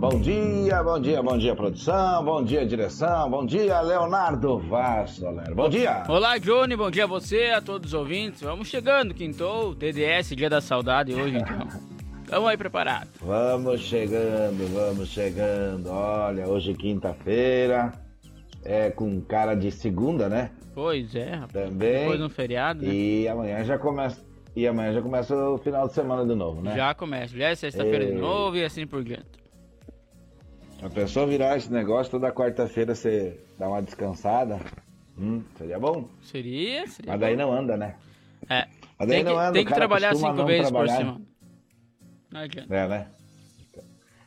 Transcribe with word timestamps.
bom 0.00 0.18
dia, 0.18 0.82
bom 0.82 0.98
dia, 0.98 1.22
bom 1.22 1.36
dia, 1.36 1.54
produção, 1.54 2.24
bom 2.24 2.42
dia, 2.42 2.64
direção, 2.64 3.28
bom 3.28 3.44
dia, 3.44 3.82
Leonardo 3.82 4.58
Vaz, 4.58 5.18
galera. 5.18 5.54
Bom 5.54 5.68
dia. 5.68 6.04
Olá, 6.08 6.38
Johnny, 6.38 6.74
bom 6.74 6.90
dia 6.90 7.04
a 7.04 7.06
você, 7.06 7.52
a 7.54 7.60
todos 7.60 7.92
os 7.92 7.94
ouvintes. 7.94 8.40
Vamos 8.40 8.68
chegando, 8.68 9.12
quintou, 9.12 9.74
DDS, 9.74 10.34
Dia 10.34 10.48
da 10.48 10.62
Saudade 10.62 11.12
hoje, 11.12 11.36
então. 11.36 11.68
Vamos 12.30 12.48
aí 12.48 12.56
preparado. 12.56 13.10
Vamos 13.20 13.82
chegando, 13.82 14.72
vamos 14.72 15.06
chegando. 15.10 15.90
Olha, 15.90 16.48
hoje 16.48 16.72
quinta-feira, 16.72 17.92
é 18.64 18.88
com 18.88 19.20
cara 19.20 19.54
de 19.54 19.70
segunda, 19.70 20.30
né? 20.30 20.50
Pois 20.74 21.14
é, 21.14 21.34
rapaz. 21.34 21.68
Também. 21.68 22.00
Depois 22.00 22.20
no 22.20 22.30
feriado, 22.30 22.86
né? 22.86 22.90
E 22.90 23.28
amanhã 23.28 23.62
já 23.64 23.76
começa, 23.76 24.24
e 24.56 24.66
amanhã 24.66 24.94
já 24.94 25.02
começa 25.02 25.36
o 25.36 25.58
final 25.58 25.86
de 25.88 25.92
semana 25.92 26.24
de 26.24 26.34
novo, 26.34 26.62
né? 26.62 26.74
Já 26.74 26.94
começa, 26.94 27.36
já 27.36 27.50
é 27.50 27.54
sexta-feira 27.54 28.06
de 28.06 28.12
Ei. 28.12 28.18
novo 28.18 28.56
e 28.56 28.64
assim 28.64 28.86
por 28.86 29.04
diante. 29.04 29.39
A 30.82 30.88
pessoa 30.88 31.26
virar 31.26 31.56
esse 31.56 31.70
negócio 31.72 32.10
toda 32.10 32.32
quarta-feira 32.32 32.94
você 32.94 33.38
dá 33.58 33.68
uma 33.68 33.82
descansada, 33.82 34.58
hum, 35.18 35.42
seria 35.58 35.78
bom. 35.78 36.08
Seria, 36.22 36.86
seria. 36.86 37.12
Mas 37.12 37.20
daí 37.20 37.36
bom. 37.36 37.42
não 37.42 37.52
anda, 37.52 37.76
né? 37.76 37.96
É. 38.48 38.66
Mas 38.98 39.08
daí 39.08 39.08
Tem 39.08 39.24
que, 39.24 39.30
não 39.30 39.38
anda, 39.38 39.52
tem 39.52 39.64
que 39.64 39.74
trabalhar 39.74 40.14
cinco 40.14 40.44
vezes 40.46 40.68
trabalhar. 40.70 40.92
por 40.92 40.98
semana. 40.98 41.20
Não 42.32 42.40
adianta. 42.40 42.74
É, 42.74 42.88
né? 42.88 43.06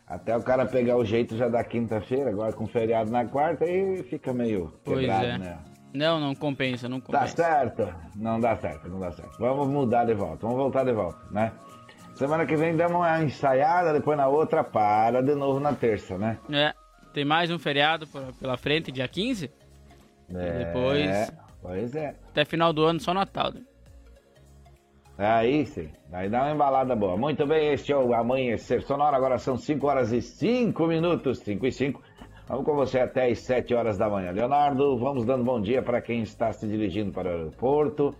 Até 0.05 0.37
o 0.37 0.43
cara 0.43 0.65
pegar 0.65 0.97
o 0.97 1.05
jeito 1.05 1.35
já 1.35 1.47
da 1.47 1.63
quinta-feira, 1.63 2.29
agora 2.29 2.53
com 2.53 2.67
feriado 2.67 3.09
na 3.09 3.25
quarta, 3.25 3.65
aí 3.65 4.03
fica 4.03 4.31
meio 4.33 4.71
Pois 4.83 4.99
quebrado, 4.99 5.25
é. 5.25 5.37
né? 5.39 5.57
Não, 5.93 6.19
não 6.19 6.35
compensa, 6.35 6.87
não 6.89 6.99
Tá 6.99 7.19
compensa. 7.19 7.35
certo? 7.35 7.95
Não 8.15 8.39
dá 8.39 8.55
certo, 8.57 8.89
não 8.89 8.99
dá 8.99 9.11
certo. 9.11 9.37
Vamos 9.39 9.67
mudar 9.69 10.05
de 10.05 10.13
volta, 10.13 10.39
vamos 10.41 10.57
voltar 10.57 10.83
de 10.83 10.91
volta, 10.91 11.19
né? 11.31 11.51
Semana 12.15 12.45
que 12.45 12.55
vem 12.55 12.75
damos 12.75 12.97
uma 12.97 13.23
ensaiada, 13.23 13.91
depois 13.93 14.17
na 14.17 14.27
outra 14.27 14.63
para 14.63 15.21
de 15.21 15.33
novo 15.35 15.59
na 15.59 15.73
terça, 15.73 16.17
né? 16.17 16.37
É. 16.51 16.73
Tem 17.13 17.25
mais 17.25 17.51
um 17.51 17.59
feriado 17.59 18.07
pela 18.39 18.57
frente, 18.57 18.91
dia 18.91 19.07
15. 19.07 19.51
É, 20.33 20.65
depois- 20.65 21.31
Pois 21.61 21.95
é. 21.95 22.15
Até 22.29 22.43
final 22.43 22.73
do 22.73 22.83
ano, 22.83 22.99
só 22.99 23.13
Natal. 23.13 23.53
né? 23.53 23.61
Aí 25.17 25.65
sim, 25.65 25.89
aí 26.11 26.27
dá 26.27 26.41
uma 26.43 26.51
embalada 26.51 26.95
boa. 26.95 27.15
Muito 27.15 27.45
bem, 27.45 27.71
este 27.71 27.91
é 27.93 27.97
o 27.97 28.13
Amanhecer 28.13 28.81
Sonora. 28.81 29.15
Agora 29.15 29.37
são 29.37 29.57
5 29.57 29.87
horas 29.87 30.11
e 30.11 30.21
5 30.21 30.87
minutos, 30.87 31.39
5 31.39 31.65
e 31.67 31.71
5. 31.71 32.01
Vamos 32.47 32.65
com 32.65 32.75
você 32.75 32.99
até 32.99 33.29
as 33.29 33.39
7 33.39 33.73
horas 33.75 33.97
da 33.97 34.09
manhã. 34.09 34.31
Leonardo, 34.31 34.97
vamos 34.97 35.23
dando 35.23 35.43
bom 35.45 35.61
dia 35.61 35.81
para 35.81 36.01
quem 36.01 36.23
está 36.23 36.51
se 36.51 36.67
dirigindo 36.67 37.11
para 37.13 37.29
o 37.29 37.33
aeroporto, 37.33 38.13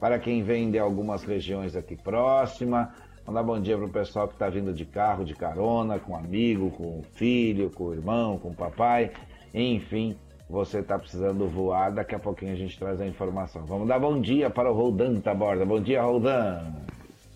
para 0.00 0.18
quem 0.18 0.42
vem 0.42 0.70
de 0.70 0.78
algumas 0.78 1.24
regiões 1.24 1.74
aqui 1.76 1.96
próxima. 1.96 2.92
Vamos 3.24 3.40
dar 3.40 3.42
bom 3.42 3.60
dia 3.60 3.76
para 3.76 3.86
o 3.86 3.90
pessoal 3.90 4.26
que 4.26 4.34
está 4.34 4.48
vindo 4.48 4.72
de 4.72 4.84
carro, 4.84 5.24
de 5.24 5.34
carona, 5.34 5.98
com 5.98 6.16
amigo, 6.16 6.70
com 6.72 6.98
o 6.98 7.02
filho, 7.14 7.70
com 7.70 7.84
o 7.84 7.94
irmão, 7.94 8.36
com 8.36 8.48
o 8.48 8.54
papai. 8.54 9.12
Enfim, 9.54 10.16
você 10.50 10.80
está 10.80 10.98
precisando 10.98 11.46
voar. 11.46 11.92
Daqui 11.92 12.14
a 12.14 12.18
pouquinho 12.18 12.52
a 12.52 12.56
gente 12.56 12.76
traz 12.78 13.00
a 13.00 13.06
informação. 13.06 13.64
Vamos 13.64 13.86
dar 13.86 14.00
bom 14.00 14.20
dia 14.20 14.50
para 14.50 14.70
o 14.70 14.74
Roldan 14.74 15.20
Taborda. 15.20 15.64
Bom 15.64 15.80
dia, 15.80 16.02
Roldan. 16.02 16.74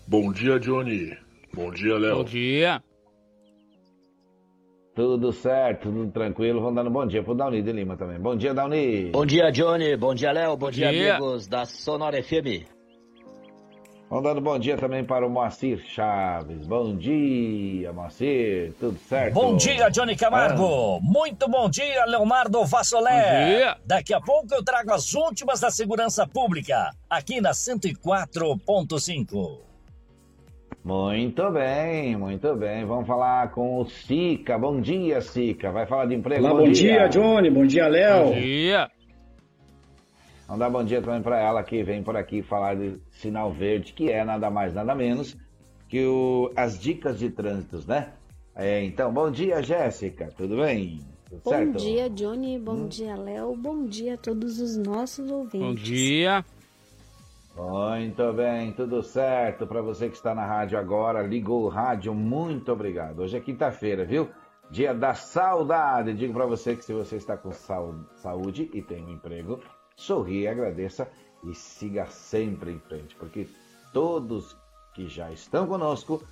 Bom 0.07 0.31
dia, 0.31 0.59
Johnny. 0.59 1.17
Bom 1.53 1.71
dia, 1.71 1.97
Léo. 1.97 2.17
Bom 2.17 2.23
dia. 2.25 2.83
Tudo 4.93 5.31
certo, 5.31 5.91
tudo 5.91 6.11
tranquilo. 6.11 6.59
Vamos 6.59 6.75
dando 6.75 6.89
bom 6.89 7.05
dia 7.05 7.23
pro 7.23 7.35
Dauni 7.35 7.61
de 7.61 7.71
Lima 7.71 7.95
também. 7.95 8.19
Bom 8.19 8.35
dia, 8.35 8.53
Dauni. 8.53 9.11
Bom 9.11 9.25
dia, 9.25 9.51
Johnny. 9.51 9.95
Bom 9.95 10.13
dia, 10.13 10.31
Léo. 10.31 10.57
Bom, 10.57 10.71
dia, 10.71 10.91
dia. 10.91 11.15
amigos 11.15 11.47
da 11.47 11.65
Sonora 11.65 12.21
FM. 12.21 12.76
Vamos 14.09 14.23
dando 14.23 14.39
bom 14.39 14.57
dia 14.57 14.77
também 14.77 15.03
para 15.03 15.27
o 15.27 15.29
Moacir 15.29 15.79
Chaves. 15.79 16.65
Bom 16.65 16.95
dia, 16.95 17.91
Moacir. 17.91 18.71
Tudo 18.79 18.97
certo? 18.99 19.33
Bom 19.33 19.57
dia, 19.57 19.89
Johnny 19.89 20.15
Camargo. 20.15 21.01
Muito 21.01 21.45
bom 21.49 21.69
dia, 21.69 22.05
Leonardo 22.05 22.63
Vassolé. 22.63 23.11
Bom 23.11 23.49
dia. 23.49 23.75
Daqui 23.85 24.13
a 24.13 24.21
pouco 24.21 24.47
eu 24.53 24.63
trago 24.63 24.93
as 24.93 25.13
últimas 25.13 25.59
da 25.59 25.69
segurança 25.69 26.25
pública, 26.25 26.91
aqui 27.09 27.41
na 27.41 27.51
104.5. 27.51 29.59
Muito 30.85 31.51
bem, 31.51 32.15
muito 32.15 32.55
bem. 32.55 32.85
Vamos 32.85 33.05
falar 33.05 33.51
com 33.51 33.81
o 33.81 33.89
Sica. 33.89 34.57
Bom 34.57 34.79
dia, 34.79 35.19
Sica. 35.19 35.69
Vai 35.69 35.85
falar 35.85 36.05
de 36.05 36.15
emprego? 36.15 36.45
Olá, 36.45 36.61
bom 36.61 36.71
dia, 36.71 37.09
Johnny. 37.09 37.49
Bom 37.49 37.65
dia, 37.65 37.89
Léo. 37.89 38.27
Bom 38.27 38.35
dia. 38.35 38.89
Vamos 40.47 40.59
dar 40.59 40.69
bom 40.69 40.83
dia 40.83 41.01
também 41.01 41.21
para 41.21 41.39
ela 41.39 41.61
que 41.61 41.83
vem 41.83 42.01
por 42.01 42.15
aqui 42.15 42.41
falar 42.41 42.75
de 42.75 42.97
sinal 43.11 43.51
verde, 43.51 43.91
que 43.91 44.09
é 44.09 44.23
nada 44.23 44.49
mais, 44.49 44.73
nada 44.73 44.95
menos 44.95 45.35
que 45.89 46.05
o, 46.05 46.51
as 46.55 46.79
dicas 46.79 47.19
de 47.19 47.29
trânsitos, 47.29 47.85
né? 47.85 48.13
É, 48.55 48.83
então, 48.83 49.13
bom 49.13 49.29
dia, 49.29 49.61
Jéssica. 49.61 50.29
Tudo 50.35 50.57
bem? 50.57 50.99
Tudo 51.29 51.41
Bom 51.43 51.51
certo? 51.51 51.77
dia, 51.77 52.09
Johnny. 52.09 52.57
Bom 52.57 52.87
dia, 52.87 53.15
Léo. 53.15 53.55
Bom 53.55 53.85
dia 53.85 54.15
a 54.15 54.17
todos 54.17 54.59
os 54.59 54.77
nossos 54.77 55.29
ouvintes. 55.29 55.67
Bom 55.67 55.75
dia. 55.75 56.45
Muito 57.55 58.33
bem, 58.33 58.71
tudo 58.71 59.03
certo. 59.03 59.67
Para 59.67 59.81
você 59.81 60.09
que 60.09 60.15
está 60.15 60.33
na 60.33 60.45
rádio 60.45 60.77
agora, 60.77 61.21
ligou 61.21 61.63
o 61.63 61.69
rádio, 61.69 62.13
muito 62.13 62.71
obrigado. 62.71 63.19
Hoje 63.19 63.37
é 63.37 63.39
quinta-feira, 63.39 64.05
viu? 64.05 64.29
Dia 64.71 64.93
da 64.93 65.13
saudade. 65.13 66.13
Digo 66.13 66.33
para 66.33 66.45
você 66.45 66.75
que 66.75 66.85
se 66.85 66.93
você 66.93 67.15
está 67.15 67.35
com 67.35 67.51
saúde 67.51 68.69
e 68.73 68.81
tem 68.81 69.03
um 69.03 69.11
emprego, 69.11 69.59
sorria, 70.07 70.51
agradeça 70.51 71.09
e 71.43 71.53
siga 71.53 72.05
sempre 72.05 72.71
em 72.71 72.79
frente, 72.79 73.15
porque 73.15 73.47
todos 73.91 74.55
que 74.93 75.07
já 75.07 75.31
estão 75.31 75.67
conosco 75.67 76.23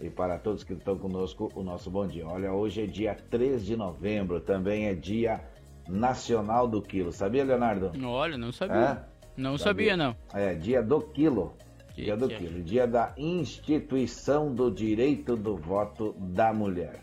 e 0.00 0.08
para 0.08 0.38
todos 0.38 0.62
que 0.64 0.72
estão 0.72 0.96
conosco, 0.96 1.50
o 1.54 1.62
nosso 1.62 1.90
bom 1.90 2.06
dia. 2.06 2.26
Olha, 2.26 2.52
hoje 2.52 2.82
é 2.84 2.86
dia 2.86 3.14
3 3.14 3.64
de 3.64 3.76
novembro, 3.76 4.40
também 4.40 4.86
é 4.86 4.94
dia 4.94 5.40
nacional 5.88 6.68
do 6.68 6.80
quilo. 6.80 7.12
Sabia, 7.12 7.44
Leonardo? 7.44 7.90
Olha, 8.06 8.38
não 8.38 8.52
sabia. 8.52 8.76
É? 8.76 9.18
Não 9.36 9.56
Sabia. 9.58 9.90
sabia, 9.90 9.96
não. 9.96 10.16
É, 10.34 10.54
dia 10.54 10.82
do 10.82 11.00
quilo. 11.00 11.54
Que 11.94 12.04
dia 12.04 12.16
do 12.16 12.28
que 12.28 12.34
é? 12.34 12.38
quilo. 12.38 12.62
Dia 12.62 12.86
da 12.86 13.14
instituição 13.16 14.52
do 14.52 14.70
direito 14.70 15.36
do 15.36 15.56
voto 15.56 16.12
da 16.18 16.52
mulher. 16.52 17.00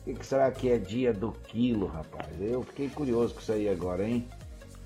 O 0.00 0.04
que, 0.04 0.14
que 0.14 0.24
será 0.26 0.50
que 0.50 0.70
é 0.70 0.78
dia 0.78 1.12
do 1.12 1.32
quilo, 1.32 1.86
rapaz? 1.86 2.28
Eu 2.40 2.62
fiquei 2.62 2.88
curioso 2.88 3.34
com 3.34 3.40
isso 3.40 3.52
aí 3.52 3.68
agora, 3.68 4.06
hein? 4.08 4.26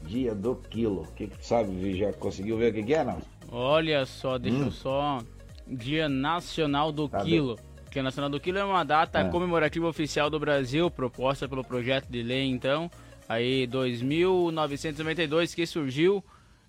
Dia 0.06 0.34
do 0.34 0.54
quilo. 0.56 1.02
O 1.02 1.12
que, 1.12 1.26
que 1.26 1.38
tu 1.38 1.44
sabe? 1.44 1.96
Já 1.96 2.12
conseguiu 2.12 2.56
ver 2.58 2.70
o 2.70 2.74
que, 2.74 2.82
que 2.82 2.94
é, 2.94 3.04
não? 3.04 3.18
Olha 3.50 4.04
só, 4.06 4.38
deixa 4.38 4.58
Hum. 4.58 4.64
eu 4.66 4.70
só. 4.70 5.18
Dia 5.66 6.08
Nacional 6.08 6.92
do 6.92 7.08
Tá 7.08 7.22
Quilo. 7.24 7.56
Dia 7.90 8.02
Nacional 8.02 8.28
do 8.28 8.38
Quilo 8.40 8.58
é 8.58 8.64
uma 8.64 8.84
data 8.84 9.20
É. 9.20 9.28
comemorativa 9.28 9.86
oficial 9.88 10.28
do 10.28 10.38
Brasil, 10.38 10.90
proposta 10.90 11.48
pelo 11.48 11.62
projeto 11.64 12.06
de 12.08 12.22
lei, 12.22 12.44
então, 12.46 12.90
aí 13.28 13.66
2992, 13.66 15.54
que 15.54 15.64
surgiu 15.66 16.22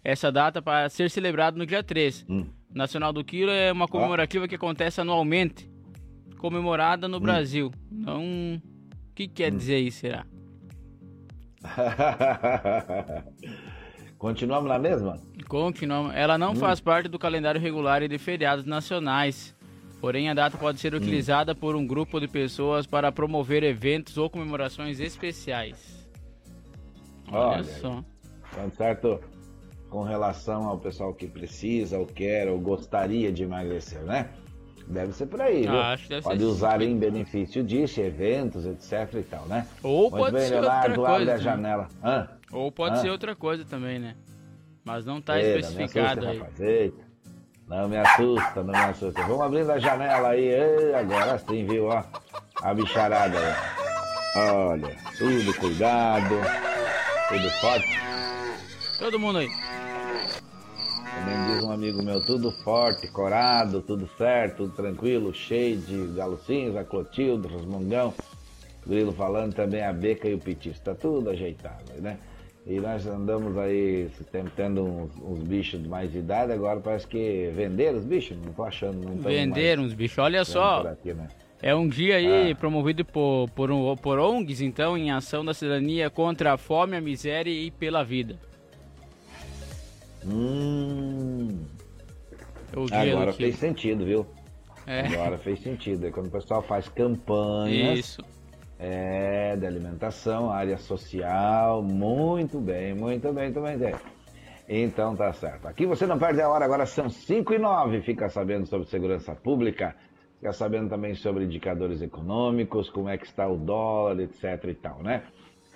essa 0.03 0.31
data 0.31 0.61
para 0.61 0.87
ser 0.89 1.09
celebrado 1.09 1.57
no 1.57 1.65
dia 1.65 1.83
3. 1.83 2.25
Hum. 2.29 2.45
Nacional 2.73 3.11
do 3.11 3.23
Quilo 3.23 3.51
é 3.51 3.71
uma 3.71 3.87
comemorativa 3.87 4.47
que 4.47 4.55
acontece 4.55 5.01
anualmente, 5.01 5.69
comemorada 6.37 7.07
Hum. 7.07 7.11
no 7.11 7.19
Brasil. 7.19 7.71
Então, 7.91 8.21
o 8.23 8.61
que 9.15 9.27
quer 9.27 9.51
dizer 9.51 9.79
isso, 9.79 9.99
será? 10.01 10.25
Continuamos 14.17 14.69
na 14.69 14.79
mesma? 14.79 15.19
Continuamos. 15.47 16.13
Ela 16.15 16.35
Hum. 16.35 16.39
não 16.39 16.55
faz 16.55 16.79
parte 16.79 17.07
do 17.09 17.19
calendário 17.19 17.59
regular 17.59 18.01
e 18.01 18.07
de 18.07 18.17
feriados 18.17 18.65
nacionais. 18.65 19.53
Porém, 20.01 20.29
a 20.29 20.33
data 20.33 20.57
pode 20.57 20.77
Hum. 20.77 20.81
ser 20.81 20.93
utilizada 20.93 21.53
por 21.55 21.75
um 21.75 21.85
grupo 21.85 22.19
de 22.19 22.27
pessoas 22.27 22.85
para 22.85 23.11
promover 23.11 23.63
eventos 23.63 24.17
ou 24.17 24.29
comemorações 24.29 24.99
especiais. 24.99 26.07
Olha, 27.31 27.47
Olha 27.57 27.63
só. 27.63 28.03
Tá 28.53 28.69
certo? 28.71 29.19
Com 29.89 30.03
relação 30.03 30.67
ao 30.67 30.77
pessoal 30.77 31.13
que 31.13 31.27
precisa, 31.27 31.97
ou 31.97 32.05
quer, 32.05 32.47
ou 32.47 32.59
gostaria 32.59 33.31
de 33.31 33.43
emagrecer, 33.43 34.01
né? 34.03 34.29
Deve 34.87 35.13
ser 35.13 35.25
por 35.25 35.41
aí, 35.41 35.61
viu? 35.63 35.79
Acho 35.79 36.03
que 36.03 36.09
deve 36.09 36.21
Pode 36.21 36.39
ser 36.39 36.45
usar 36.45 36.81
em 36.81 36.97
benefício 36.97 37.63
disso, 37.63 37.99
eventos, 38.01 38.65
etc 38.65 39.13
e 39.15 39.23
tal, 39.23 39.45
né? 39.47 39.65
Ou 39.81 40.11
Muito 40.11 40.17
pode 40.17 40.35
bem, 40.35 40.47
ser 40.47 40.55
outra 40.55 40.69
Leonardo, 40.71 41.05
abre 41.05 41.15
coisa. 41.17 41.31
a 41.31 41.37
também. 41.37 41.43
janela. 41.43 41.87
Hã? 42.03 42.27
Ou 42.51 42.71
pode 42.71 42.95
Ah. 42.95 42.97
ser 43.01 43.09
outra 43.09 43.35
coisa 43.35 43.65
também, 43.65 43.97
né? 43.99 44.15
Mas 44.83 45.03
não 45.05 45.19
tá 45.19 45.39
Eita, 45.41 45.59
especificado 45.67 46.21
me 46.21 46.27
aí. 46.27 46.37
assusta, 46.37 46.51
rapaz. 46.51 46.59
Eita. 46.69 47.05
Não 47.67 47.89
me 47.89 47.97
assusta, 47.97 48.63
não 48.63 48.73
me 48.73 48.79
assusta. 48.79 49.21
Vamos 49.23 49.41
abrindo 49.41 49.71
a 49.71 49.79
janela 49.79 50.29
aí. 50.29 50.45
Ei, 50.49 50.93
agora 50.93 51.39
sim, 51.39 51.65
viu? 51.65 51.85
Ó, 51.87 52.03
a 52.61 52.73
bicharada 52.75 53.35
aí. 53.39 53.55
Olha, 54.37 54.95
tudo 55.17 55.53
cuidado, 55.57 56.35
tudo 57.29 57.49
forte. 57.59 57.99
Todo 58.99 59.19
mundo 59.19 59.39
aí. 59.39 59.47
Também 61.25 61.55
diz 61.55 61.63
um 61.63 61.71
amigo 61.71 62.03
meu, 62.03 62.21
tudo 62.21 62.51
forte, 62.51 63.07
corado, 63.07 63.81
tudo 63.81 64.07
certo, 64.17 64.57
tudo 64.57 64.73
tranquilo, 64.75 65.33
cheio 65.33 65.77
de 65.77 66.07
galocinhos, 66.15 66.75
a 66.75 66.83
Clotilde, 66.83 67.47
Rosmongão, 67.47 68.13
Grilo 68.85 69.11
falando 69.11 69.53
também 69.53 69.83
a 69.83 69.91
Beca 69.91 70.27
e 70.27 70.33
o 70.35 70.39
Pitis, 70.39 70.79
tá 70.79 70.93
tudo 70.93 71.29
ajeitado, 71.31 71.91
né? 71.99 72.17
E 72.67 72.79
nós 72.79 73.05
andamos 73.07 73.57
aí 73.57 74.07
tendo 74.55 74.83
uns, 74.83 75.11
uns 75.21 75.39
bichos 75.43 75.81
de 75.81 75.87
mais 75.89 76.13
idade, 76.15 76.51
agora 76.51 76.79
parece 76.79 77.07
que 77.07 77.51
venderam 77.55 77.97
os 77.99 78.05
bichos, 78.05 78.37
não 78.43 78.53
tô 78.53 78.63
achando, 78.63 78.97
não 79.07 79.17
Venderam 79.17 79.83
uns 79.83 79.93
bichos, 79.93 80.17
olha 80.19 80.43
só. 80.45 80.81
Aqui, 80.81 81.13
né? 81.13 81.27
É 81.61 81.73
um 81.75 81.87
dia 81.87 82.17
aí 82.17 82.51
Ah. 82.51 82.55
promovido 82.55 83.03
por, 83.05 83.49
por, 83.55 83.71
um- 83.71 83.95
por 83.95 84.19
ONGs, 84.19 84.61
então, 84.61 84.95
em 84.97 85.09
ação 85.11 85.43
da 85.45 85.53
cidadania 85.53 86.09
contra 86.09 86.53
a 86.53 86.57
fome, 86.57 86.95
a 86.95 87.01
miséria 87.01 87.49
e 87.51 87.71
pela 87.71 88.03
vida. 88.03 88.35
Hum, 90.27 91.59
agora 92.91 93.31
fez 93.33 93.57
sentido, 93.57 94.05
viu? 94.05 94.25
É. 94.87 95.01
Agora 95.01 95.37
fez 95.37 95.59
sentido. 95.61 96.07
É 96.07 96.11
quando 96.11 96.27
o 96.27 96.31
pessoal 96.31 96.61
faz 96.61 96.87
campanhas 96.89 97.99
Isso. 97.99 98.21
é, 98.79 99.55
de 99.55 99.65
alimentação, 99.65 100.51
área 100.51 100.77
social, 100.77 101.81
muito 101.81 102.59
bem, 102.59 102.93
muito 102.93 103.31
bem, 103.33 103.51
muito 103.51 103.61
bem. 103.61 103.95
Então 104.67 105.15
tá 105.15 105.31
certo. 105.33 105.67
Aqui 105.67 105.85
você 105.85 106.05
não 106.07 106.17
perde 106.17 106.41
a 106.41 106.49
hora, 106.49 106.65
agora 106.65 106.85
são 106.85 107.09
5 107.09 107.53
e 107.53 107.59
9. 107.59 108.01
Fica 108.01 108.29
sabendo 108.29 108.65
sobre 108.65 108.87
segurança 108.87 109.35
pública, 109.35 109.95
fica 110.39 110.51
sabendo 110.53 110.89
também 110.89 111.13
sobre 111.13 111.45
indicadores 111.45 112.01
econômicos, 112.01 112.89
como 112.89 113.09
é 113.09 113.17
que 113.17 113.25
está 113.25 113.47
o 113.47 113.57
dólar, 113.57 114.19
etc 114.19 114.63
e 114.65 114.75
tal, 114.75 115.03
né? 115.03 115.23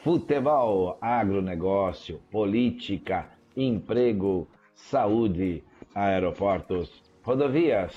Futebol, 0.03 0.97
agronegócio, 1.01 2.19
política, 2.31 3.27
emprego, 3.55 4.47
saúde, 4.75 5.63
aeroportos, 5.93 6.89
rodovias, 7.23 7.93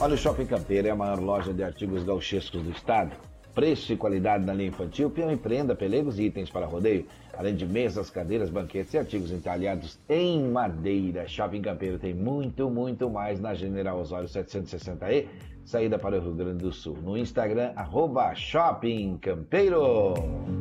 Olha, 0.00 0.14
o 0.14 0.18
Shopping 0.18 0.46
Campeiro 0.46 0.88
é 0.88 0.90
a 0.90 0.96
maior 0.96 1.20
loja 1.20 1.52
de 1.52 1.62
artigos 1.62 2.02
gauchescos 2.02 2.62
do 2.62 2.70
estado. 2.70 3.12
Preço 3.54 3.92
e 3.92 3.96
qualidade 3.96 4.46
na 4.46 4.54
linha 4.54 4.70
infantil, 4.70 5.10
peão 5.10 5.30
e 5.30 5.36
prenda, 5.36 5.74
pelegos 5.74 6.18
e 6.18 6.24
itens 6.24 6.48
para 6.48 6.64
rodeio. 6.64 7.06
Além 7.36 7.54
de 7.54 7.66
mesas, 7.66 8.10
cadeiras, 8.10 8.50
banquetes 8.50 8.92
e 8.92 8.98
artigos 8.98 9.30
entalhados 9.30 9.98
em 10.08 10.42
madeira. 10.42 11.26
Shopping 11.26 11.62
Campeiro 11.62 11.98
tem 11.98 12.12
muito, 12.12 12.68
muito 12.68 13.08
mais 13.08 13.40
na 13.40 13.54
General 13.54 13.98
Osório 13.98 14.28
760E, 14.28 15.26
saída 15.64 15.98
para 15.98 16.18
o 16.18 16.20
Rio 16.20 16.34
Grande 16.34 16.64
do 16.64 16.72
Sul. 16.72 16.98
No 17.02 17.16
Instagram, 17.16 17.72
arroba 17.76 18.34
Shopping 18.34 19.16
Campeiro. 19.18 20.14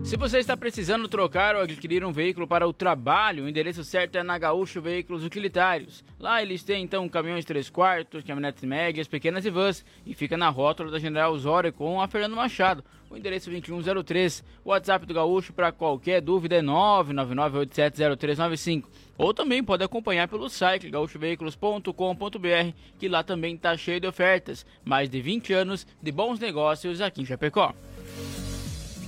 Se 0.04 0.16
você 0.18 0.40
está 0.40 0.58
precisando 0.58 1.08
trocar 1.08 1.56
ou 1.56 1.62
adquirir 1.62 2.04
um 2.06 2.12
veículo 2.12 2.48
para 2.48 2.68
o 2.68 2.74
trabalho, 2.74 3.46
o 3.46 3.50
endereço 3.50 3.84
certo 3.84 4.18
é 4.18 4.24
na 4.24 4.38
Gaúcho 4.38 4.82
Veículos 4.82 5.24
Utilitários. 5.24 6.04
Lá 6.20 6.42
eles 6.42 6.64
têm 6.64 6.84
então 6.84 7.08
caminhões 7.10 7.46
3 7.46 7.70
quartos, 7.70 8.24
caminhonetes 8.24 8.64
médias, 8.64 9.08
pequenas 9.08 9.46
e 9.46 9.50
vans 9.50 9.86
e 10.06 10.14
fica 10.14 10.38
na 10.38 10.50
rótula 10.50 10.92
da 10.92 11.00
General 11.00 11.32
Osório 11.32 11.74
com 11.74 12.02
a 12.02 12.08
Fernando 12.08 12.36
Machado. 12.36 12.84
O 13.10 13.18
endereço 13.18 13.50
2103. 13.50 14.44
O 14.64 14.70
WhatsApp 14.70 15.06
do 15.06 15.14
Gaúcho 15.14 15.52
para 15.52 15.72
qualquer 15.72 16.22
dúvida 16.22 16.56
é 16.56 16.62
999870395. 16.62 18.86
Ou 19.22 19.36
também 19.36 19.64
pode 19.64 19.84
acompanhar 19.84 20.28
pelo 20.28 20.50
site 20.50 20.90
gaúchoveículos.com.br, 20.90 22.76
que 22.98 23.08
lá 23.08 23.22
também 23.22 23.54
está 23.54 23.78
cheio 23.78 24.00
de 24.00 24.08
ofertas. 24.08 24.66
Mais 24.84 25.08
de 25.12 25.22
20 25.22 25.54
anos 25.54 25.86
de 26.02 26.12
bons 26.12 26.40
negócios 26.40 27.00
aqui 27.00 27.22
em 27.22 27.26
Chapecó. 27.26 27.72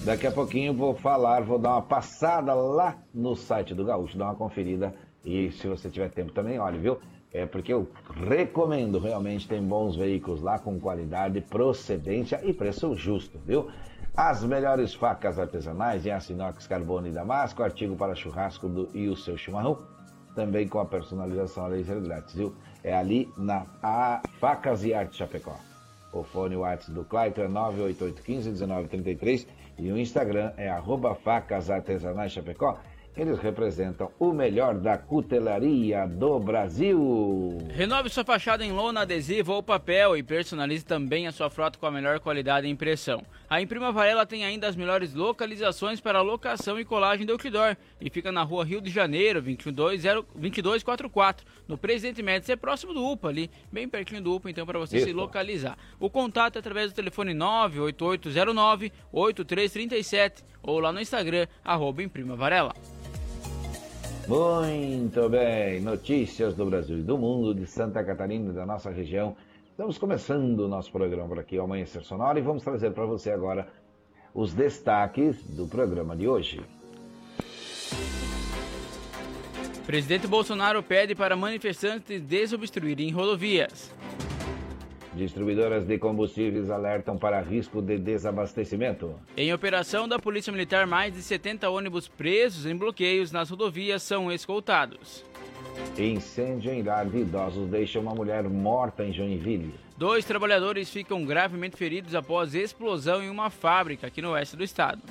Daqui 0.05 0.27
a 0.27 0.31
pouquinho 0.31 0.71
vou 0.71 0.93
falar, 0.93 1.41
vou 1.41 1.57
dar 1.57 1.71
uma 1.71 1.81
passada 1.81 2.53
lá 2.53 2.95
no 3.11 3.35
site 3.35 3.73
do 3.73 3.83
Gaúcho, 3.83 4.15
dar 4.15 4.25
uma 4.25 4.35
conferida. 4.35 4.93
E 5.25 5.51
se 5.53 5.65
você 5.65 5.89
tiver 5.89 6.11
tempo 6.11 6.31
também, 6.31 6.59
olha, 6.59 6.77
viu? 6.77 6.99
É 7.33 7.47
porque 7.47 7.73
eu 7.73 7.89
recomendo, 8.29 8.99
realmente 8.99 9.47
tem 9.47 9.63
bons 9.63 9.95
veículos 9.95 10.43
lá 10.43 10.59
com 10.59 10.79
qualidade, 10.79 11.41
procedência 11.41 12.39
e 12.43 12.53
preço 12.53 12.95
justo, 12.95 13.39
viu? 13.47 13.67
As 14.15 14.43
melhores 14.43 14.93
facas 14.93 15.39
artesanais 15.39 16.05
em 16.05 16.11
aço 16.11 16.33
inox, 16.33 16.67
carbono 16.67 17.07
e 17.07 17.11
damasco, 17.11 17.63
artigo 17.63 17.95
para 17.95 18.13
churrasco 18.13 18.69
do, 18.69 18.87
e 18.93 19.09
o 19.09 19.17
seu 19.17 19.35
chimarrão, 19.35 19.91
também 20.35 20.67
com 20.67 20.79
a 20.79 20.85
personalização 20.85 21.67
laser 21.67 21.99
grátis, 22.01 22.35
viu? 22.35 22.53
É 22.83 22.93
ali 22.93 23.31
na 23.37 23.65
a 23.81 24.21
Facas 24.39 24.83
e 24.83 24.93
Arte 24.93 25.15
Chapecó. 25.17 25.57
O 26.13 26.23
fone 26.23 26.55
WhatsApp 26.55 26.91
do 26.91 27.03
Claito 27.03 27.41
é 27.41 27.47
988151933 27.47 29.47
e 29.79 29.91
o 29.91 29.97
Instagram 29.97 30.51
é 30.57 30.69
arroba 30.69 31.15
facas 31.15 31.71
artesanais 31.71 32.31
Chapecó. 32.31 32.79
Eles 33.15 33.37
representam 33.39 34.11
o 34.19 34.31
melhor 34.31 34.75
da 34.75 34.97
cutelaria 34.97 36.07
do 36.07 36.39
Brasil. 36.39 37.59
Renove 37.69 38.09
sua 38.09 38.23
fachada 38.23 38.65
em 38.65 38.71
lona, 38.71 39.01
adesivo 39.01 39.53
ou 39.53 39.61
papel 39.61 40.17
e 40.17 40.23
personalize 40.23 40.83
também 40.83 41.27
a 41.27 41.31
sua 41.31 41.47
frota 41.49 41.77
com 41.77 41.85
a 41.85 41.91
melhor 41.91 42.19
qualidade 42.19 42.65
e 42.65 42.71
impressão. 42.71 43.23
A 43.53 43.61
Imprima 43.61 43.91
Varela 43.91 44.25
tem 44.25 44.43
ainda 44.43 44.67
as 44.67 44.75
melhores 44.75 45.13
localizações 45.13 46.01
para 46.01 46.23
locação 46.23 46.79
e 46.79 46.83
colagem 46.83 47.23
de 47.23 47.31
outdoor 47.31 47.77
e 48.01 48.09
fica 48.09 48.31
na 48.31 48.41
rua 48.41 48.65
Rio 48.65 48.81
de 48.81 48.89
Janeiro, 48.89 49.43
2200 49.43 50.25
2244, 50.33 51.45
no 51.67 51.77
Presidente 51.77 52.23
Médici, 52.23 52.51
é 52.51 52.55
próximo 52.55 52.95
do 52.95 53.05
UPA 53.05 53.27
ali, 53.27 53.51
bem 53.71 53.87
pertinho 53.87 54.23
do 54.23 54.33
UPA, 54.33 54.49
então 54.49 54.65
para 54.65 54.79
você 54.79 55.01
se 55.01 55.09
Isso. 55.09 55.15
localizar. 55.15 55.77
O 55.99 56.09
contato 56.09 56.55
é 56.55 56.59
através 56.59 56.91
do 56.91 56.95
telefone 56.95 57.35
98809 57.35 58.91
8337 59.11 60.43
ou 60.63 60.79
lá 60.79 60.91
no 60.91 60.99
Instagram, 60.99 61.45
arroba 61.63 62.01
Imprima 62.01 62.35
Varela. 62.35 62.73
Muito 64.27 65.29
bem, 65.29 65.79
notícias 65.79 66.55
do 66.55 66.65
Brasil 66.65 66.97
e 66.97 67.03
do 67.03 67.19
mundo, 67.19 67.53
de 67.53 67.67
Santa 67.67 68.03
Catarina 68.03 68.49
e 68.49 68.55
da 68.55 68.65
nossa 68.65 68.89
região. 68.89 69.37
Estamos 69.73 69.97
começando 69.97 70.59
o 70.59 70.67
nosso 70.67 70.91
programa 70.91 71.27
por 71.27 71.39
aqui, 71.39 71.57
Amanhecer 71.57 72.03
Sonora, 72.03 72.37
e 72.37 72.43
vamos 72.43 72.61
trazer 72.63 72.91
para 72.91 73.07
você 73.07 73.31
agora 73.31 73.67
os 74.31 74.53
destaques 74.53 75.43
do 75.49 75.65
programa 75.65 76.15
de 76.15 76.27
hoje. 76.27 76.61
Presidente 79.83 80.27
Bolsonaro 80.27 80.83
pede 80.83 81.15
para 81.15 81.35
manifestantes 81.35 82.21
desobstruírem 82.21 83.09
rodovias. 83.09 83.91
Distribuidoras 85.15 85.87
de 85.87 85.97
combustíveis 85.97 86.69
alertam 86.69 87.17
para 87.17 87.41
risco 87.41 87.81
de 87.81 87.97
desabastecimento. 87.97 89.15
Em 89.35 89.51
operação 89.51 90.07
da 90.07 90.19
Polícia 90.19 90.53
Militar, 90.53 90.85
mais 90.85 91.15
de 91.15 91.23
70 91.23 91.67
ônibus 91.71 92.07
presos 92.07 92.67
em 92.67 92.75
bloqueios 92.75 93.31
nas 93.31 93.49
rodovias 93.49 94.03
são 94.03 94.31
escoltados. 94.31 95.25
Incêndio 95.97 96.71
em 96.71 96.81
lar 96.81 97.05
de 97.05 97.19
idosos 97.19 97.69
deixa 97.69 97.99
uma 97.99 98.13
mulher 98.13 98.43
morta 98.43 99.03
em 99.03 99.13
Joinville. 99.13 99.73
Dois 99.97 100.25
trabalhadores 100.25 100.89
ficam 100.89 101.23
gravemente 101.23 101.77
feridos 101.77 102.15
após 102.15 102.55
explosão 102.55 103.21
em 103.21 103.29
uma 103.29 103.49
fábrica 103.49 104.07
aqui 104.07 104.21
no 104.21 104.31
oeste 104.31 104.55
do 104.55 104.63
estado. 104.63 105.01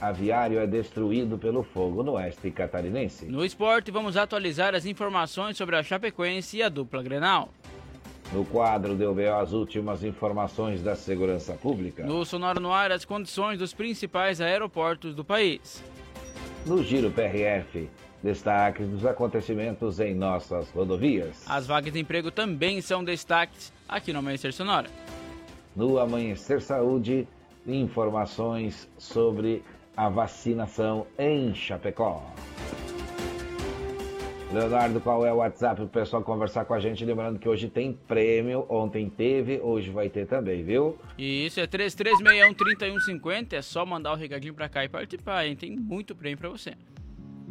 Aviário 0.00 0.60
é 0.60 0.66
destruído 0.66 1.36
pelo 1.36 1.64
fogo 1.64 2.04
no 2.04 2.12
oeste 2.12 2.50
catarinense. 2.52 3.26
No 3.26 3.44
esporte, 3.44 3.90
vamos 3.90 4.16
atualizar 4.16 4.74
as 4.74 4.86
informações 4.86 5.56
sobre 5.56 5.74
a 5.74 5.82
Chapecoense 5.82 6.58
e 6.58 6.62
a 6.62 6.68
dupla 6.68 7.02
Grenal. 7.02 7.48
No 8.32 8.44
quadro 8.44 8.94
do 8.94 9.14
BO, 9.14 9.34
as 9.40 9.52
últimas 9.52 10.04
informações 10.04 10.82
da 10.82 10.94
segurança 10.94 11.54
pública. 11.54 12.04
No 12.04 12.24
Sonoro 12.24 12.60
no 12.60 12.72
Ar, 12.72 12.92
as 12.92 13.04
condições 13.04 13.58
dos 13.58 13.72
principais 13.72 14.40
aeroportos 14.40 15.14
do 15.14 15.24
país. 15.24 15.82
No 16.66 16.82
Giro 16.84 17.10
PRF, 17.10 17.88
destaques 18.22 18.88
dos 18.88 19.06
acontecimentos 19.06 20.00
em 20.00 20.14
nossas 20.14 20.70
rodovias. 20.70 21.44
As 21.48 21.66
vagas 21.66 21.92
de 21.92 22.00
emprego 22.00 22.30
também 22.30 22.80
são 22.80 23.04
destaques 23.04 23.72
aqui 23.88 24.12
no 24.12 24.18
Amanhecer 24.18 24.52
Sonora. 24.52 24.88
No 25.74 25.98
Amanhecer 25.98 26.60
Saúde, 26.60 27.26
informações 27.66 28.88
sobre 28.98 29.62
a 29.96 30.08
vacinação 30.08 31.06
em 31.18 31.54
Chapecó. 31.54 32.22
Leonardo, 34.50 34.98
qual 34.98 35.26
é 35.26 35.32
o 35.32 35.36
WhatsApp 35.36 35.76
para 35.76 35.84
o 35.84 35.88
pessoal 35.88 36.22
conversar 36.22 36.64
com 36.64 36.72
a 36.72 36.80
gente? 36.80 37.04
Lembrando 37.04 37.38
que 37.38 37.46
hoje 37.46 37.68
tem 37.68 37.92
prêmio, 37.92 38.64
ontem 38.70 39.10
teve, 39.10 39.60
hoje 39.60 39.90
vai 39.90 40.08
ter 40.08 40.26
também, 40.26 40.64
viu? 40.64 40.96
Isso, 41.18 41.60
é 41.60 41.66
3361-3150, 41.66 43.52
é 43.52 43.60
só 43.60 43.84
mandar 43.84 44.12
o 44.12 44.16
recadinho 44.16 44.54
para 44.54 44.66
cá 44.66 44.82
e 44.84 44.88
participar, 44.88 45.46
hein? 45.46 45.54
Tem 45.54 45.76
muito 45.76 46.16
prêmio 46.16 46.38
para 46.38 46.48
você. 46.48 46.72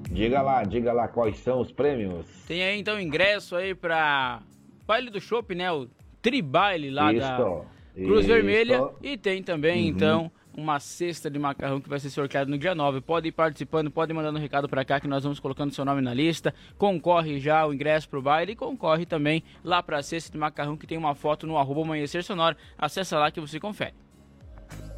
Diga 0.09 0.41
lá, 0.41 0.63
diga 0.63 0.93
lá 0.93 1.07
quais 1.07 1.37
são 1.39 1.59
os 1.59 1.71
prêmios. 1.71 2.25
Tem 2.47 2.63
aí 2.63 2.79
então 2.79 2.99
ingresso 2.99 3.55
aí 3.55 3.75
para 3.75 4.41
baile 4.85 5.09
do 5.09 5.19
shopping, 5.19 5.55
né? 5.55 5.71
O 5.71 5.87
tribaile 6.21 6.89
lá 6.89 7.11
Isso, 7.11 7.21
da 7.21 7.61
Cruz 7.95 8.19
isso. 8.25 8.27
Vermelha. 8.33 8.89
E 9.01 9.17
tem 9.17 9.41
também, 9.43 9.83
Uhum. 9.83 9.89
então, 9.89 10.31
uma 10.55 10.79
cesta 10.79 11.29
de 11.29 11.37
macarrão 11.39 11.81
que 11.81 11.89
vai 11.89 11.99
ser 11.99 12.09
sorteado 12.09 12.49
no 12.49 12.57
dia 12.57 12.73
9. 12.75 13.01
Pode 13.01 13.27
ir 13.27 13.31
participando, 13.31 13.89
pode 13.91 14.11
ir 14.11 14.15
mandando 14.15 14.37
um 14.37 14.41
recado 14.41 14.69
pra 14.69 14.85
cá 14.85 14.99
que 14.99 15.07
nós 15.07 15.23
vamos 15.23 15.39
colocando 15.39 15.73
seu 15.73 15.83
nome 15.83 16.01
na 16.01 16.13
lista. 16.13 16.53
Concorre 16.77 17.39
já 17.39 17.65
o 17.65 17.73
ingresso 17.73 18.07
pro 18.07 18.21
baile 18.21 18.53
e 18.53 18.55
concorre 18.55 19.05
também 19.05 19.43
lá 19.63 19.81
pra 19.83 20.01
cesta 20.01 20.31
de 20.31 20.37
macarrão 20.37 20.77
que 20.77 20.87
tem 20.87 20.97
uma 20.97 21.15
foto 21.15 21.45
no 21.47 21.57
arroba 21.57 21.81
amanhecer 21.81 22.23
sonora. 22.23 22.55
Acessa 22.77 23.17
lá 23.19 23.29
que 23.31 23.39
você 23.41 23.59
confere. 23.59 23.93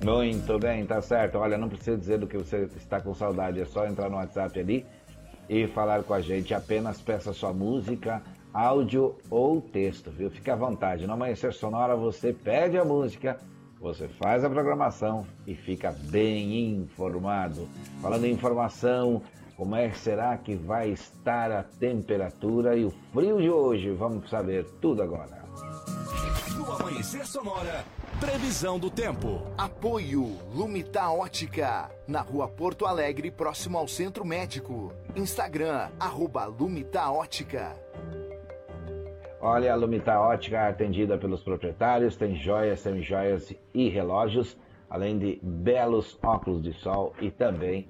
Muito 0.03 0.57
bem, 0.59 0.85
tá 0.85 1.01
certo. 1.01 1.37
Olha, 1.37 1.57
não 1.57 1.67
precisa 1.69 1.97
dizer 1.97 2.17
do 2.19 2.27
que 2.27 2.37
você 2.37 2.63
está 2.77 3.01
com 3.01 3.13
saudade, 3.13 3.59
é 3.59 3.65
só 3.65 3.85
entrar 3.85 4.09
no 4.09 4.15
WhatsApp 4.15 4.57
ali 4.59 4.85
e 5.49 5.67
falar 5.67 6.03
com 6.03 6.13
a 6.13 6.21
gente. 6.21 6.53
Apenas 6.53 7.01
peça 7.01 7.33
sua 7.33 7.51
música, 7.51 8.21
áudio 8.53 9.15
ou 9.29 9.59
texto, 9.59 10.11
viu? 10.11 10.29
Fique 10.29 10.51
à 10.51 10.55
vontade. 10.55 11.07
No 11.07 11.13
Amanhecer 11.13 11.51
Sonora 11.53 11.95
você 11.95 12.31
pede 12.31 12.77
a 12.77 12.85
música, 12.85 13.37
você 13.81 14.07
faz 14.07 14.43
a 14.43 14.49
programação 14.49 15.25
e 15.47 15.55
fica 15.55 15.91
bem 15.91 16.75
informado. 16.75 17.67
Falando 18.01 18.25
em 18.25 18.31
informação, 18.31 19.21
como 19.57 19.75
é 19.75 19.89
que 19.89 19.97
será 19.97 20.37
que 20.37 20.55
vai 20.55 20.89
estar 20.89 21.51
a 21.51 21.63
temperatura 21.63 22.77
e 22.77 22.85
o 22.85 22.91
frio 23.13 23.41
de 23.41 23.49
hoje? 23.49 23.89
Vamos 23.91 24.29
saber 24.29 24.65
tudo 24.79 25.01
agora. 25.01 25.39
No 26.55 26.71
Amanhecer 26.71 27.25
Sonora, 27.25 27.83
previsão 28.19 28.77
do 28.77 28.89
tempo. 28.89 29.41
Apoio 29.57 30.37
Lumita 30.53 31.09
Ótica, 31.09 31.89
na 32.05 32.19
rua 32.19 32.49
Porto 32.49 32.85
Alegre, 32.85 33.31
próximo 33.31 33.77
ao 33.77 33.87
Centro 33.87 34.25
Médico. 34.25 34.91
Instagram, 35.15 35.89
arroba 35.97 36.45
Lumita 36.45 37.09
Ótica. 37.09 37.73
Olha, 39.39 39.71
a 39.71 39.75
Lumita 39.75 40.19
Ótica 40.19 40.57
é 40.57 40.69
atendida 40.69 41.17
pelos 41.17 41.41
proprietários, 41.41 42.17
tem 42.17 42.35
joias, 42.35 42.81
semijoias 42.81 43.53
e 43.73 43.87
relógios, 43.87 44.57
além 44.89 45.17
de 45.17 45.39
belos 45.41 46.19
óculos 46.21 46.61
de 46.61 46.73
sol 46.73 47.13
e 47.21 47.31
também 47.31 47.87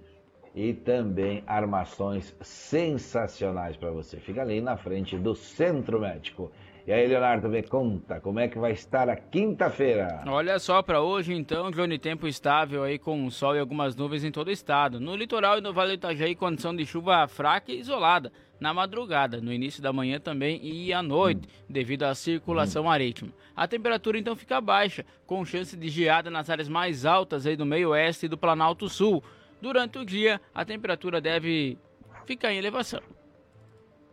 e 0.53 0.73
também 0.73 1.43
armações 1.47 2.35
sensacionais 2.41 3.75
para 3.77 3.89
você. 3.89 4.17
Fica 4.17 4.41
ali 4.41 4.61
na 4.61 4.77
frente 4.77 5.17
do 5.17 5.33
Centro 5.33 5.99
Médico. 5.99 6.51
E 6.89 6.91
aí, 6.91 7.05
Leonardo, 7.05 7.47
me 7.47 7.61
conta 7.61 8.19
como 8.19 8.39
é 8.39 8.47
que 8.47 8.57
vai 8.57 8.71
estar 8.71 9.09
a 9.09 9.15
quinta-feira. 9.15 10.23
Olha 10.25 10.57
só 10.57 10.81
para 10.81 10.99
hoje 10.99 11.35
então, 11.35 11.69
Johnny, 11.69 11.99
tempo 11.99 12.27
estável 12.27 12.81
aí 12.81 12.97
com 12.97 13.29
sol 13.29 13.55
e 13.55 13.59
algumas 13.59 13.95
nuvens 13.95 14.23
em 14.23 14.31
todo 14.31 14.47
o 14.47 14.51
estado. 14.51 14.99
No 14.99 15.15
litoral 15.15 15.59
e 15.59 15.61
no 15.61 15.71
Vale 15.71 15.91
do 15.91 15.93
Itajaí, 15.99 16.33
condição 16.33 16.75
de 16.75 16.87
chuva 16.87 17.27
fraca 17.27 17.71
e 17.71 17.79
isolada 17.79 18.31
na 18.59 18.73
madrugada, 18.73 19.39
no 19.39 19.53
início 19.53 19.83
da 19.83 19.93
manhã 19.93 20.19
também 20.19 20.59
e 20.63 20.91
à 20.91 21.03
noite, 21.03 21.47
devido 21.69 22.05
à 22.05 22.15
circulação 22.15 22.85
marítima. 22.85 23.31
A 23.55 23.67
temperatura 23.67 24.17
então 24.17 24.35
fica 24.35 24.59
baixa, 24.59 25.05
com 25.27 25.45
chance 25.45 25.77
de 25.77 25.89
geada 25.89 26.31
nas 26.31 26.49
áreas 26.49 26.67
mais 26.67 27.05
altas 27.05 27.45
aí 27.45 27.55
do 27.55 27.67
meio 27.67 27.89
oeste 27.89 28.25
e 28.25 28.29
do 28.29 28.35
Planalto 28.35 28.89
Sul. 28.89 29.23
Durante 29.61 29.99
o 29.99 30.03
dia, 30.03 30.41
a 30.55 30.65
temperatura 30.65 31.21
deve 31.21 31.77
ficar 32.25 32.51
em 32.51 32.57
elevação. 32.57 33.18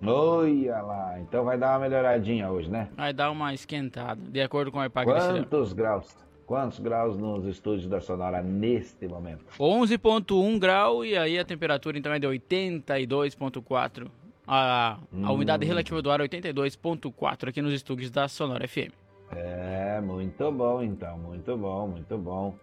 Olha 0.02 0.82
lá, 0.82 1.18
então 1.20 1.44
vai 1.44 1.56
dar 1.56 1.72
uma 1.72 1.88
melhoradinha 1.88 2.50
hoje, 2.50 2.70
né? 2.70 2.88
Vai 2.96 3.12
dar 3.12 3.30
uma 3.30 3.54
esquentada, 3.54 4.20
de 4.20 4.40
acordo 4.40 4.70
com 4.70 4.78
desse 4.80 5.28
ano. 5.28 5.46
Quantos 5.46 5.72
graus? 5.72 6.26
Quantos 6.46 6.78
graus 6.78 7.16
nos 7.18 7.44
estúdios 7.46 7.88
da 7.88 8.00
Sonora 8.00 8.40
neste 8.40 9.08
momento? 9.08 9.44
11.1 9.58 10.58
grau 10.58 11.04
e 11.04 11.16
aí 11.16 11.38
a 11.38 11.44
temperatura 11.44 11.98
então 11.98 12.12
é 12.12 12.18
de 12.18 12.26
82.4. 12.26 14.08
A, 14.46 14.98
a 15.24 15.32
umidade 15.32 15.66
relativa 15.66 16.00
do 16.00 16.08
ar 16.08 16.20
82.4 16.20 17.48
aqui 17.48 17.60
nos 17.60 17.72
estúdios 17.72 18.10
da 18.10 18.28
Sonora 18.28 18.68
FM. 18.68 18.92
É, 19.32 20.00
muito 20.00 20.52
bom 20.52 20.80
então, 20.82 21.18
muito 21.18 21.56
bom, 21.56 21.88
muito 21.88 22.16
bom. 22.16 22.54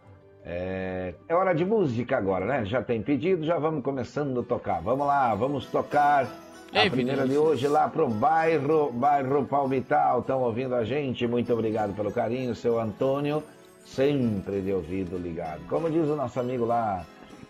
É, 0.46 1.14
é 1.28 1.36
hora 1.36 1.54
de 1.54 1.66
música 1.66 2.18
agora, 2.18 2.46
né? 2.46 2.66
Já 2.66 2.82
tem 2.82 3.02
pedido, 3.02 3.44
já 3.44 3.58
vamos 3.58 3.84
começando 3.84 4.40
a 4.40 4.44
tocar. 4.44 4.82
Vamos 4.82 5.06
lá, 5.06 5.36
vamos 5.36 5.66
tocar 5.66 6.26
a 6.74 6.84
Ei, 6.84 6.90
primeira 6.90 7.22
de 7.24 7.30
Vinícius. 7.30 7.48
hoje 7.48 7.68
lá 7.68 7.88
pro 7.88 8.08
bairro, 8.08 8.92
bairro 8.92 9.46
Palmital. 9.46 10.20
Estão 10.22 10.42
ouvindo 10.42 10.76
a 10.76 10.84
gente, 10.84 11.28
muito 11.28 11.52
obrigado 11.54 11.94
pelo 11.96 12.12
carinho, 12.12 12.56
seu 12.56 12.80
Antônio, 12.80 13.44
sempre 13.86 14.62
de 14.62 14.72
ouvido 14.74 15.18
ligado. 15.18 15.62
Como 15.70 15.90
diz 15.90 16.08
o 16.10 16.16
nosso 16.16 16.40
amigo 16.40 16.66
lá, 16.66 17.06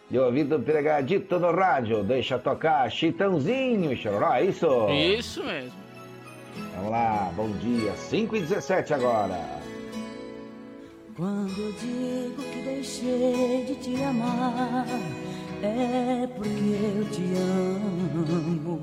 de 0.10 0.20
ouvido 0.20 0.60
pregadito 0.60 1.39
no 1.39 1.51
rádio, 1.51 2.03
deixa 2.03 2.38
tocar 2.38 2.89
Chitãozinho, 2.92 3.96
chororó, 3.96 4.34
é 4.34 4.44
isso? 4.46 4.68
Isso 4.89 5.44
mesmo. 5.44 5.72
Vamos 6.75 6.92
lá, 6.92 7.32
bom 7.36 7.50
dia, 7.62 7.94
5 7.94 8.36
e 8.36 8.42
17 8.42 8.94
agora. 8.94 9.39
Quando 11.15 11.50
eu 11.60 11.72
digo 11.74 12.42
que 12.42 12.62
deixei 12.63 13.65
de 13.65 13.75
te 13.75 14.03
amar, 14.03 14.86
é 15.63 16.27
porque 16.36 16.50
eu 16.50 17.05
te 17.10 17.36
amo. 17.38 18.82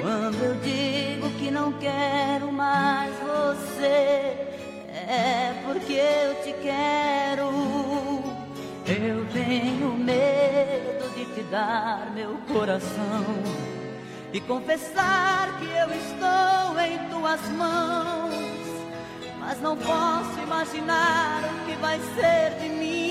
Quando 0.00 0.42
eu 0.42 0.54
digo 0.56 1.30
que 1.38 1.50
não 1.50 1.72
quero 1.74 2.52
mais 2.52 3.14
você, 3.20 4.36
é 4.92 5.62
porque 5.64 5.92
eu 5.92 6.42
te 6.42 6.52
quero. 6.60 7.48
Eu 8.86 9.26
tenho 9.32 9.92
medo 9.96 11.14
de 11.14 11.24
te 11.34 11.42
dar 11.50 12.10
meu 12.14 12.38
coração 12.52 13.24
e 14.32 14.40
confessar 14.40 15.58
que 15.58 15.66
eu 15.66 15.88
estou 15.94 16.80
em 16.80 16.98
tuas 17.10 17.48
mãos. 17.50 18.34
Mas 19.38 19.60
não 19.60 19.76
posso 19.76 20.40
imaginar 20.42 21.42
o 21.44 21.66
que 21.66 21.76
vai 21.76 21.98
ser 22.16 22.58
de 22.60 22.68
mim 22.70 23.07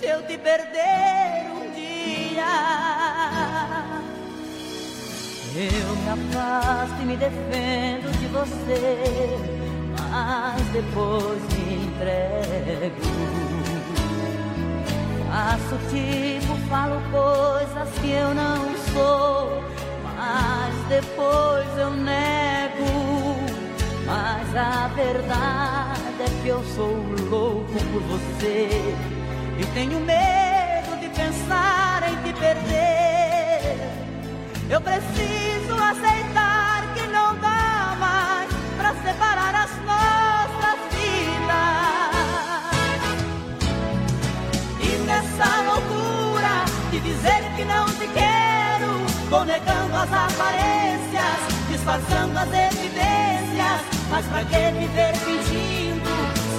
se 0.00 0.06
eu 0.06 0.22
te 0.22 0.38
perder 0.38 1.50
um 1.52 1.70
dia. 1.72 2.46
Eu 5.54 5.96
me 5.96 6.08
afasto 6.08 7.02
e 7.02 7.04
me 7.04 7.16
defendo 7.18 8.10
de 8.18 8.26
você, 8.28 9.36
mas 9.98 10.62
depois 10.68 11.42
me 11.52 11.84
entrego. 11.84 12.96
Faço 15.28 15.76
tipo, 15.90 16.56
falo 16.70 16.98
coisas 17.12 17.88
que 18.00 18.10
eu 18.10 18.34
não 18.34 18.74
sou, 18.94 19.62
mas 20.16 20.74
depois 20.88 21.68
eu 21.76 21.90
nego. 21.90 23.36
Mas 24.06 24.56
a 24.56 24.88
verdade 24.94 26.22
é 26.22 26.42
que 26.42 26.48
eu 26.48 26.64
sou 26.74 26.96
louco 27.28 27.74
por 27.92 28.02
você 28.02 29.19
e 29.60 29.66
tenho 29.74 30.00
medo 30.00 30.98
de 31.00 31.08
pensar 31.10 32.02
em 32.08 32.16
te 32.22 32.32
perder. 32.38 33.76
Eu 34.70 34.80
preciso 34.80 35.74
aceitar 35.74 36.94
que 36.94 37.06
não 37.08 37.36
dá 37.36 37.94
mais 37.98 38.48
pra 38.78 38.94
separar 39.02 39.54
as 39.54 39.70
nossas 39.84 40.78
vidas. 40.94 41.50
E 44.80 44.88
nessa 45.04 45.60
loucura 45.62 46.64
de 46.90 47.00
dizer 47.00 47.42
que 47.56 47.64
não 47.64 47.84
te 47.86 48.06
quero, 48.14 49.04
vou 49.28 49.44
negando 49.44 49.94
as 49.94 50.10
aparências, 50.10 51.40
disfarçando 51.68 52.38
as 52.38 52.48
evidências 52.48 53.80
Mas 54.10 54.26
pra 54.26 54.44
que 54.44 54.72
viver 54.78 55.14
fingindo 55.16 55.79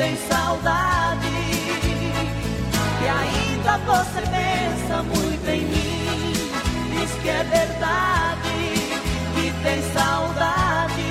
tem 0.00 0.16
saudade, 0.16 1.28
que 2.98 3.06
ainda 3.06 3.76
você 3.84 4.22
pensa 4.22 5.02
muito 5.02 5.46
em 5.46 5.60
mim. 5.60 6.32
Diz 6.90 7.10
que 7.20 7.28
é 7.28 7.44
verdade, 7.44 8.48
que 9.34 9.52
tem 9.62 9.82
saudade, 9.92 11.02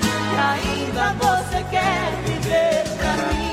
que 0.00 0.36
ainda 0.36 1.14
você 1.20 1.64
quer 1.70 2.10
viver 2.26 2.82
pra 2.98 3.12
mim. 3.32 3.51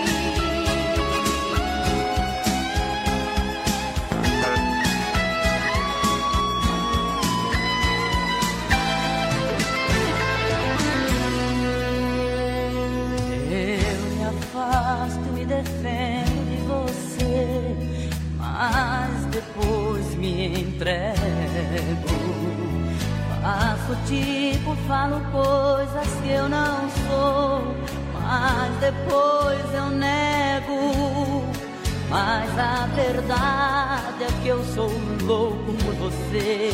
Mas 18.59 19.25
depois 19.27 20.15
me 20.15 20.47
entrego. 20.47 21.15
Faço 23.41 23.95
tipo, 24.05 24.75
falo 24.85 25.21
coisas 25.31 26.07
que 26.21 26.29
eu 26.29 26.49
não 26.49 26.89
sou, 27.07 27.73
mas 28.13 28.75
depois 28.81 29.73
eu 29.73 29.89
nego. 29.91 31.45
Mas 32.09 32.59
a 32.59 32.87
verdade 32.93 34.23
é 34.23 34.41
que 34.41 34.49
eu 34.49 34.61
sou 34.75 34.91
louco 35.23 35.73
por 35.85 35.93
você 35.95 36.69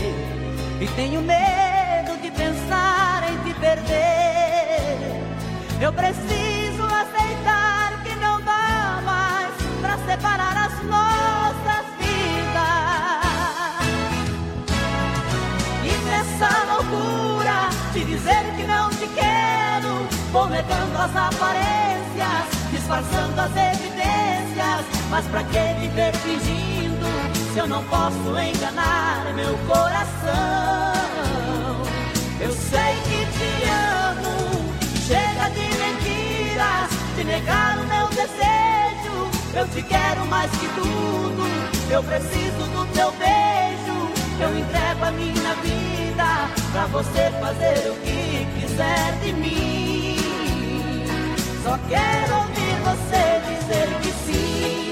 e 0.81 0.87
tenho 0.95 1.21
medo 1.21 2.19
de 2.19 2.31
pensar 2.31 3.29
em 3.29 3.37
te 3.43 3.53
perder. 3.59 5.21
Eu 5.79 5.93
preciso 5.93 6.83
aceitar 6.83 8.03
que 8.03 8.15
não 8.15 8.41
dá 8.41 9.01
mais 9.05 9.53
pra 9.81 9.97
separar 10.09 10.64
as 10.64 10.64
negando 20.55 20.97
as 20.97 21.13
aparências, 21.13 22.45
disfarçando 22.71 23.41
as 23.41 23.51
evidências. 23.73 24.85
Mas 25.09 25.25
pra 25.27 25.43
que 25.43 25.79
viver 25.81 26.15
fingindo 26.15 27.05
se 27.53 27.59
eu 27.59 27.67
não 27.67 27.83
posso 27.83 28.29
enganar 28.39 29.33
meu 29.35 29.57
coração? 29.67 30.95
Eu 32.39 32.51
sei 32.53 32.93
que 33.03 33.25
te 33.35 33.51
amo. 33.69 34.73
Chega 35.05 35.49
de 35.49 35.67
mentiras, 35.83 36.89
de 37.17 37.23
negar 37.25 37.77
o 37.77 37.83
meu 37.87 38.07
desejo. 38.07 39.29
Eu 39.53 39.67
te 39.67 39.81
quero 39.83 40.25
mais 40.27 40.49
que 40.51 40.67
tudo. 40.69 41.43
Eu 41.91 42.01
preciso 42.01 42.63
do 42.73 42.85
teu 42.93 43.11
beijo. 43.11 43.97
Eu 44.39 44.57
entrego 44.57 45.05
a 45.05 45.11
minha 45.11 45.53
vida 45.55 46.49
pra 46.71 46.85
você 46.87 47.31
fazer 47.41 47.91
o 47.91 47.95
que 48.01 48.47
quiser 48.59 49.19
de 49.21 49.33
mim. 49.33 50.14
Só 51.65 51.79
quero 51.89 52.35
ouvir 52.37 52.75
você 52.83 53.41
dizer 53.49 53.87
que 53.99 54.11
sim. 54.31 54.84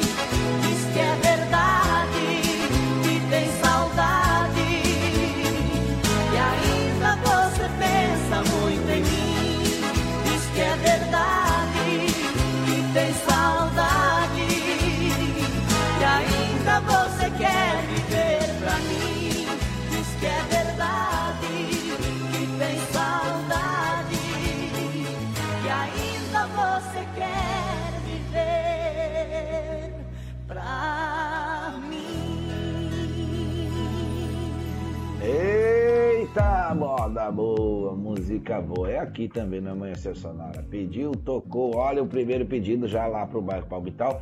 Moda 37.24 37.32
boa, 37.32 37.96
música 37.96 38.60
boa. 38.60 38.92
É 38.92 39.00
aqui 39.00 39.30
também 39.30 39.62
no 39.62 39.72
Amanhecer 39.72 40.14
Sonora. 40.14 40.62
Pediu, 40.70 41.12
tocou. 41.12 41.78
Olha 41.78 42.04
o 42.04 42.08
primeiro 42.08 42.46
pedido 42.46 42.86
já 42.86 43.08
lá 43.08 43.26
pro 43.26 43.42
bairro 43.42 43.66
Palmital. 43.66 44.22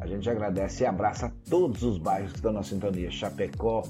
A 0.00 0.06
gente 0.08 0.28
agradece 0.28 0.82
e 0.82 0.86
abraça 0.86 1.32
todos 1.48 1.84
os 1.84 1.96
bairros 1.96 2.32
que 2.32 2.38
estão 2.38 2.52
na 2.52 2.64
sintonia. 2.64 3.08
Chapecó, 3.08 3.84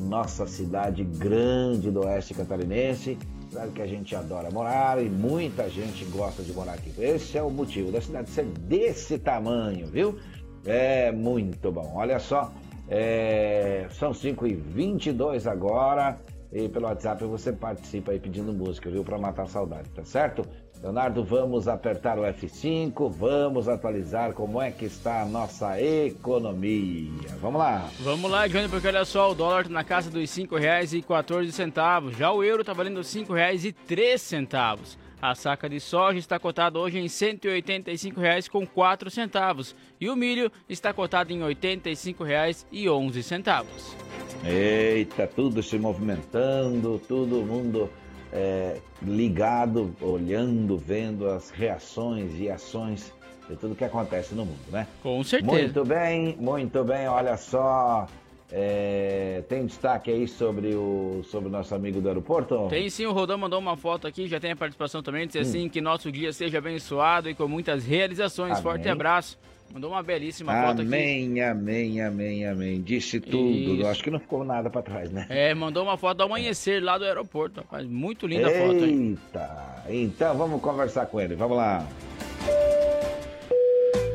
nossa 0.00 0.46
cidade 0.48 1.04
grande 1.04 1.92
do 1.92 2.00
oeste 2.04 2.34
catarinense. 2.34 3.16
Cidade 3.48 3.70
que 3.70 3.82
a 3.82 3.86
gente 3.86 4.16
adora 4.16 4.50
morar 4.50 5.00
e 5.00 5.08
muita 5.08 5.68
gente 5.68 6.04
gosta 6.06 6.42
de 6.42 6.52
morar 6.52 6.72
aqui. 6.72 6.92
Esse 6.98 7.38
é 7.38 7.42
o 7.42 7.50
motivo 7.50 7.92
da 7.92 8.00
cidade 8.00 8.30
ser 8.30 8.46
desse 8.46 9.16
tamanho, 9.16 9.86
viu? 9.86 10.18
É 10.66 11.12
muito 11.12 11.70
bom. 11.70 11.92
Olha 11.94 12.18
só, 12.18 12.52
é, 12.88 13.86
são 13.92 14.10
5h22 14.10 15.48
agora. 15.48 16.18
E 16.52 16.68
pelo 16.68 16.86
WhatsApp 16.86 17.24
você 17.24 17.50
participa 17.52 18.12
aí 18.12 18.20
pedindo 18.20 18.52
música, 18.52 18.90
viu? 18.90 19.02
Para 19.02 19.16
matar 19.16 19.44
a 19.44 19.46
saudade, 19.46 19.88
tá 19.90 20.04
certo? 20.04 20.46
Leonardo, 20.82 21.24
vamos 21.24 21.68
apertar 21.68 22.18
o 22.18 22.22
F5, 22.22 23.08
vamos 23.08 23.68
atualizar 23.68 24.32
como 24.32 24.60
é 24.60 24.70
que 24.72 24.84
está 24.84 25.22
a 25.22 25.24
nossa 25.24 25.80
economia. 25.80 27.36
Vamos 27.40 27.60
lá. 27.60 27.88
Vamos 28.00 28.28
lá, 28.28 28.48
Johnny, 28.48 28.68
porque 28.68 28.88
olha 28.88 29.04
só, 29.04 29.30
o 29.30 29.34
dólar 29.34 29.64
tá 29.64 29.70
na 29.70 29.84
casa 29.84 30.10
dos 30.10 30.36
R$ 30.36 30.44
5,14. 30.44 32.10
Já 32.16 32.32
o 32.32 32.42
euro 32.42 32.64
tá 32.64 32.72
valendo 32.72 32.96
R$ 32.96 33.02
5,03. 33.04 34.98
A 35.22 35.34
saca 35.36 35.68
de 35.68 35.78
soja 35.78 36.18
está 36.18 36.36
cotada 36.36 36.80
hoje 36.80 36.98
em 36.98 37.02
R$ 37.02 37.08
185,00 37.08 38.48
com 38.48 38.66
4 38.66 39.08
centavos 39.08 39.76
e 40.00 40.10
o 40.10 40.16
milho 40.16 40.50
está 40.68 40.92
cotado 40.92 41.32
em 41.32 41.38
R$ 41.38 41.54
85,11. 41.54 43.96
Eita, 44.44 45.28
tudo 45.28 45.62
se 45.62 45.78
movimentando, 45.78 47.00
todo 47.06 47.36
mundo 47.46 47.88
é, 48.32 48.80
ligado, 49.00 49.94
olhando, 50.00 50.76
vendo 50.76 51.30
as 51.30 51.50
reações 51.50 52.32
e 52.40 52.50
ações 52.50 53.14
de 53.48 53.54
tudo 53.54 53.76
que 53.76 53.84
acontece 53.84 54.34
no 54.34 54.44
mundo, 54.44 54.72
né? 54.72 54.88
Com 55.04 55.22
certeza. 55.22 55.52
Muito 55.52 55.84
bem, 55.84 56.36
muito 56.36 56.82
bem, 56.82 57.06
olha 57.06 57.36
só. 57.36 58.08
É, 58.54 59.42
tem 59.48 59.64
destaque 59.64 60.10
aí 60.10 60.28
sobre 60.28 60.74
o, 60.74 61.22
sobre 61.24 61.48
o 61.48 61.52
nosso 61.52 61.74
amigo 61.74 62.02
do 62.02 62.08
aeroporto? 62.08 62.68
Tem 62.68 62.90
sim, 62.90 63.06
o 63.06 63.12
Rodão 63.12 63.38
mandou 63.38 63.58
uma 63.58 63.76
foto 63.78 64.06
aqui, 64.06 64.28
já 64.28 64.38
tem 64.38 64.52
a 64.52 64.56
participação 64.56 65.02
também, 65.02 65.26
diz 65.26 65.36
assim 65.36 65.70
que 65.70 65.80
nosso 65.80 66.12
dia 66.12 66.32
seja 66.34 66.58
abençoado 66.58 67.30
e 67.30 67.34
com 67.34 67.48
muitas 67.48 67.86
realizações. 67.86 68.52
Amém. 68.52 68.62
Forte 68.62 68.88
abraço. 68.88 69.38
Mandou 69.72 69.90
uma 69.90 70.02
belíssima 70.02 70.52
foto 70.52 70.82
aqui. 70.82 70.88
Amém, 70.88 71.40
amém, 71.40 72.02
amém, 72.02 72.46
amém. 72.46 72.82
Disse 72.82 73.18
tudo. 73.18 73.76
Isso. 73.76 73.86
Acho 73.86 74.04
que 74.04 74.10
não 74.10 74.20
ficou 74.20 74.44
nada 74.44 74.68
pra 74.68 74.82
trás, 74.82 75.10
né? 75.10 75.24
É, 75.30 75.54
mandou 75.54 75.82
uma 75.82 75.96
foto 75.96 76.18
do 76.18 76.24
amanhecer 76.24 76.82
lá 76.82 76.98
do 76.98 77.04
aeroporto, 77.04 77.60
rapaz. 77.60 77.86
Muito 77.86 78.26
linda 78.26 78.48
a 78.48 78.50
foto, 78.50 78.84
hein? 78.84 79.18
Eita, 79.34 79.82
então 79.88 80.36
vamos 80.36 80.60
conversar 80.60 81.06
com 81.06 81.18
ele. 81.18 81.34
Vamos 81.34 81.56
lá. 81.56 81.86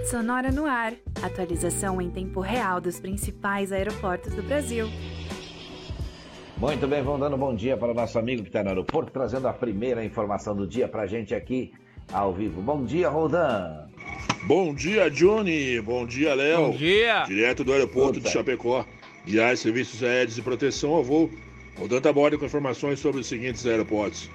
Sonora 0.10 0.52
no 0.52 0.66
ar. 0.66 0.94
Atualização 1.22 2.02
em 2.02 2.10
tempo 2.10 2.40
real 2.40 2.80
dos 2.80 2.98
principais 2.98 3.74
aeroportos 3.74 4.34
do 4.34 4.42
Brasil. 4.42 4.88
Muito 6.56 6.88
bem, 6.88 7.04
vamos 7.04 7.20
dando 7.20 7.36
bom 7.36 7.54
dia 7.54 7.76
para 7.76 7.92
o 7.92 7.94
nosso 7.94 8.18
amigo 8.18 8.42
que 8.42 8.48
está 8.48 8.64
no 8.64 8.70
aeroporto, 8.70 9.12
trazendo 9.12 9.50
a 9.50 9.54
primeira 9.54 10.06
informação 10.06 10.56
do 10.56 10.66
dia 10.66 10.88
para 10.88 11.02
a 11.02 11.08
gente 11.08 11.36
aqui 11.36 11.74
ao 12.10 12.34
vivo. 12.34 12.62
Bom 12.62 12.86
dia, 12.86 13.10
Roldan. 13.10 13.86
Bom 14.44 14.74
dia, 14.74 15.12
Johnny. 15.12 15.82
Bom 15.82 16.06
dia, 16.06 16.34
Léo. 16.34 16.72
Bom 16.72 16.78
dia. 16.78 17.24
Direto 17.24 17.66
do 17.66 17.74
aeroporto 17.74 18.22
de 18.22 18.30
Chapecó. 18.30 18.86
Guiar 19.26 19.58
serviços 19.58 20.02
aéreos 20.02 20.38
e 20.38 20.42
proteção 20.42 20.92
ao 20.92 21.04
voo. 21.04 21.30
O 21.82 21.88
Danta 21.88 22.14
Borda 22.14 22.38
com 22.38 22.46
informações 22.46 23.02
sobre 23.02 23.20
os 23.20 23.28
seguintes 23.28 23.66
aeroportos. 23.66 24.30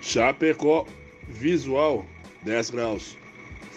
Chapecó 0.00 0.86
Visual 1.28 2.06
10 2.42 2.70
graus. 2.70 3.23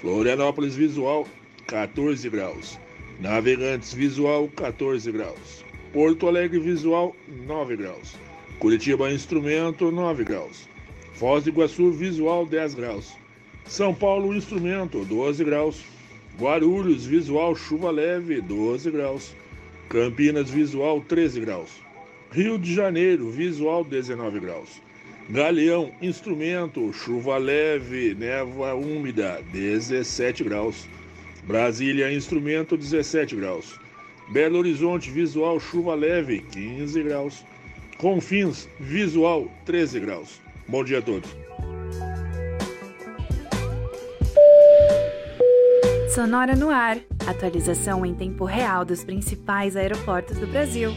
Florianópolis 0.02 0.76
Visual 0.76 1.26
14 1.66 2.30
graus. 2.30 2.80
Navegantes 3.20 3.94
Visual 3.94 4.48
14 4.56 5.12
graus. 5.12 5.66
Porto 5.92 6.28
Alegre 6.28 6.60
Visual 6.60 7.16
9 7.28 7.76
graus. 7.76 8.16
Curitiba 8.60 9.12
Instrumento 9.12 9.92
9 9.92 10.24
graus. 10.24 10.70
Foz 11.14 11.44
do 11.46 11.50
Iguaçu 11.50 11.92
Visual 11.92 12.46
10 12.46 12.76
graus. 12.76 13.18
São 13.66 13.92
Paulo 13.92 14.36
Instrumento 14.36 15.04
12 15.04 15.44
graus. 15.44 15.84
Guarulhos 16.40 17.04
Visual 17.04 17.56
Chuva 17.56 17.90
Leve 17.90 18.40
12 18.40 18.92
graus. 18.92 19.36
Campinas 19.90 20.52
Visual 20.52 21.02
13 21.02 21.40
graus. 21.40 21.72
Rio 22.32 22.60
de 22.60 22.72
Janeiro 22.72 23.32
Visual 23.32 23.84
19 23.84 24.40
graus. 24.42 24.80
Galeão 25.30 25.92
Instrumento 26.02 26.94
Chuva 26.94 27.38
Leve 27.38 28.16
Névoa 28.16 28.74
Úmida 28.76 29.42
17 29.52 30.44
graus. 30.46 30.88
Brasília 31.44 32.14
Instrumento 32.14 32.78
17 32.78 33.36
graus. 33.36 33.78
Belo 34.30 34.58
Horizonte 34.60 35.12
Visual 35.12 35.60
Chuva 35.60 35.96
Leve 35.96 36.40
15 36.52 37.04
graus. 37.04 37.46
Confins 37.98 38.70
Visual 38.80 39.52
13 39.66 40.00
graus. 40.00 40.42
Bom 40.66 40.84
dia 40.84 41.00
a 41.00 41.02
todos. 41.02 41.30
Sonora 46.16 46.56
no 46.56 46.70
ar. 46.70 46.98
Atualização 47.28 48.06
em 48.06 48.16
tempo 48.16 48.46
real 48.46 48.86
dos 48.86 49.04
principais 49.04 49.76
aeroportos 49.76 50.38
do 50.38 50.48
Brasil. 50.48 50.92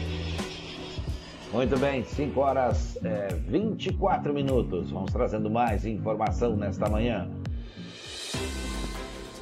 Muito 1.53 1.77
bem, 1.77 2.01
5 2.05 2.39
horas 2.39 2.97
é, 3.03 3.27
24 3.47 4.33
minutos. 4.33 4.89
Vamos 4.89 5.11
trazendo 5.11 5.49
mais 5.49 5.85
informação 5.85 6.55
nesta 6.55 6.89
manhã. 6.89 7.29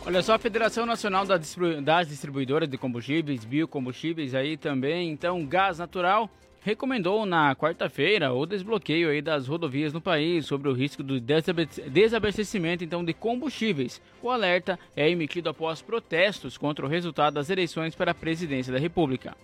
Olha 0.03 0.23
só, 0.23 0.33
a 0.33 0.39
Federação 0.39 0.87
Nacional 0.87 1.23
das 1.25 2.07
Distribuidoras 2.07 2.67
de 2.67 2.79
Combustíveis, 2.79 3.45
Biocombustíveis 3.45 4.33
aí 4.33 4.57
também, 4.57 5.11
então, 5.11 5.45
gás 5.45 5.77
natural, 5.77 6.27
recomendou 6.61 7.27
na 7.27 7.55
quarta-feira 7.55 8.33
o 8.33 8.43
desbloqueio 8.43 9.11
aí 9.11 9.21
das 9.21 9.47
rodovias 9.47 9.93
no 9.93 10.01
país 10.01 10.47
sobre 10.47 10.67
o 10.67 10.73
risco 10.73 11.03
do 11.03 11.19
desabastecimento 11.19 12.83
então 12.83 13.05
de 13.05 13.13
combustíveis. 13.13 14.01
O 14.19 14.31
alerta 14.31 14.79
é 14.95 15.07
emitido 15.07 15.47
após 15.47 15.79
protestos 15.79 16.57
contra 16.57 16.83
o 16.83 16.89
resultado 16.89 17.35
das 17.35 17.51
eleições 17.51 17.93
para 17.93 18.11
a 18.11 18.15
presidência 18.15 18.73
da 18.73 18.79
República. 18.79 19.37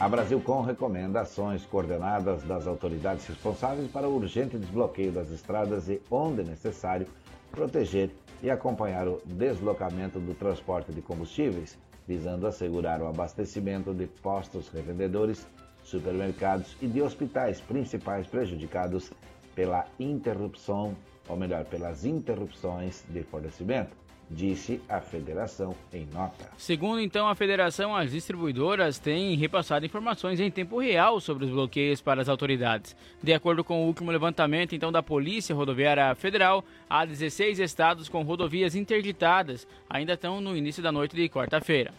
A 0.00 0.08
Brasilcom 0.08 0.60
recomenda 0.60 1.20
ações 1.20 1.64
coordenadas 1.64 2.42
das 2.42 2.66
autoridades 2.66 3.26
responsáveis 3.28 3.88
para 3.88 4.08
o 4.08 4.16
urgente 4.16 4.58
desbloqueio 4.58 5.12
das 5.12 5.30
estradas 5.30 5.88
e, 5.88 6.02
onde 6.10 6.42
necessário, 6.42 7.06
proteger 7.52 8.10
e 8.42 8.50
acompanhar 8.50 9.06
o 9.06 9.22
deslocamento 9.24 10.18
do 10.18 10.34
transporte 10.34 10.92
de 10.92 11.00
combustíveis, 11.00 11.78
visando 12.08 12.44
assegurar 12.46 13.00
o 13.00 13.06
abastecimento 13.06 13.94
de 13.94 14.08
postos 14.08 14.68
revendedores, 14.68 15.46
supermercados 15.84 16.76
e 16.82 16.88
de 16.88 17.00
hospitais 17.00 17.60
principais 17.60 18.26
prejudicados 18.26 19.12
pela 19.54 19.86
interrupção, 20.00 20.96
ou 21.28 21.36
melhor, 21.36 21.64
pelas 21.66 22.04
interrupções 22.04 23.04
de 23.08 23.22
fornecimento 23.22 24.03
disse 24.30 24.80
a 24.88 25.00
federação 25.00 25.74
em 25.92 26.06
nota. 26.06 26.48
Segundo 26.56 27.00
então 27.00 27.28
a 27.28 27.34
federação, 27.34 27.94
as 27.94 28.10
distribuidoras 28.10 28.98
têm 28.98 29.36
repassado 29.36 29.84
informações 29.86 30.40
em 30.40 30.50
tempo 30.50 30.80
real 30.80 31.20
sobre 31.20 31.44
os 31.44 31.50
bloqueios 31.50 32.00
para 32.00 32.22
as 32.22 32.28
autoridades. 32.28 32.96
De 33.22 33.32
acordo 33.32 33.62
com 33.62 33.82
o 33.82 33.86
último 33.86 34.10
levantamento 34.10 34.74
então 34.74 34.90
da 34.90 35.02
Polícia 35.02 35.54
Rodoviária 35.54 36.14
Federal, 36.14 36.64
há 36.88 37.04
16 37.04 37.58
estados 37.58 38.08
com 38.08 38.22
rodovias 38.22 38.74
interditadas, 38.74 39.66
ainda 39.88 40.14
estão 40.14 40.40
no 40.40 40.56
início 40.56 40.82
da 40.82 40.92
noite 40.92 41.14
de 41.14 41.28
quarta-feira. 41.28 41.92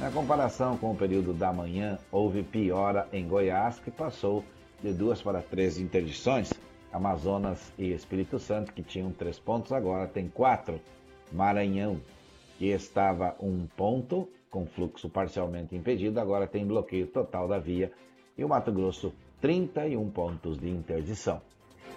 Na 0.00 0.10
comparação 0.10 0.76
com 0.76 0.90
o 0.90 0.96
período 0.96 1.32
da 1.32 1.52
manhã, 1.52 1.98
houve 2.10 2.42
piora 2.42 3.06
em 3.12 3.26
Goiás, 3.26 3.78
que 3.78 3.90
passou 3.90 4.44
de 4.82 4.92
duas 4.92 5.22
para 5.22 5.40
três 5.40 5.78
interdições. 5.78 6.52
Amazonas 6.92 7.72
e 7.78 7.92
Espírito 7.92 8.38
Santo, 8.38 8.72
que 8.72 8.82
tinham 8.82 9.10
três 9.12 9.38
pontos, 9.38 9.72
agora 9.72 10.06
tem 10.06 10.28
quatro. 10.28 10.80
Maranhão, 11.32 12.00
que 12.58 12.66
estava 12.66 13.34
um 13.40 13.66
ponto 13.76 14.28
com 14.50 14.66
fluxo 14.66 15.08
parcialmente 15.08 15.74
impedido, 15.74 16.20
agora 16.20 16.46
tem 16.46 16.66
bloqueio 16.66 17.06
total 17.06 17.48
da 17.48 17.58
via. 17.58 17.90
E 18.36 18.44
o 18.44 18.48
Mato 18.48 18.70
Grosso, 18.70 19.12
31 19.40 20.10
pontos 20.10 20.58
de 20.58 20.68
interdição. 20.68 21.40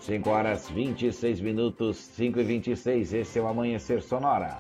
5 0.02 0.30
horas 0.30 0.70
26 0.70 1.42
minutos, 1.42 1.98
5 1.98 2.40
e 2.40 2.44
26, 2.44 3.14
esse 3.14 3.40
é 3.40 3.42
o 3.42 3.48
Amanhecer 3.48 4.02
Sonora. 4.02 4.58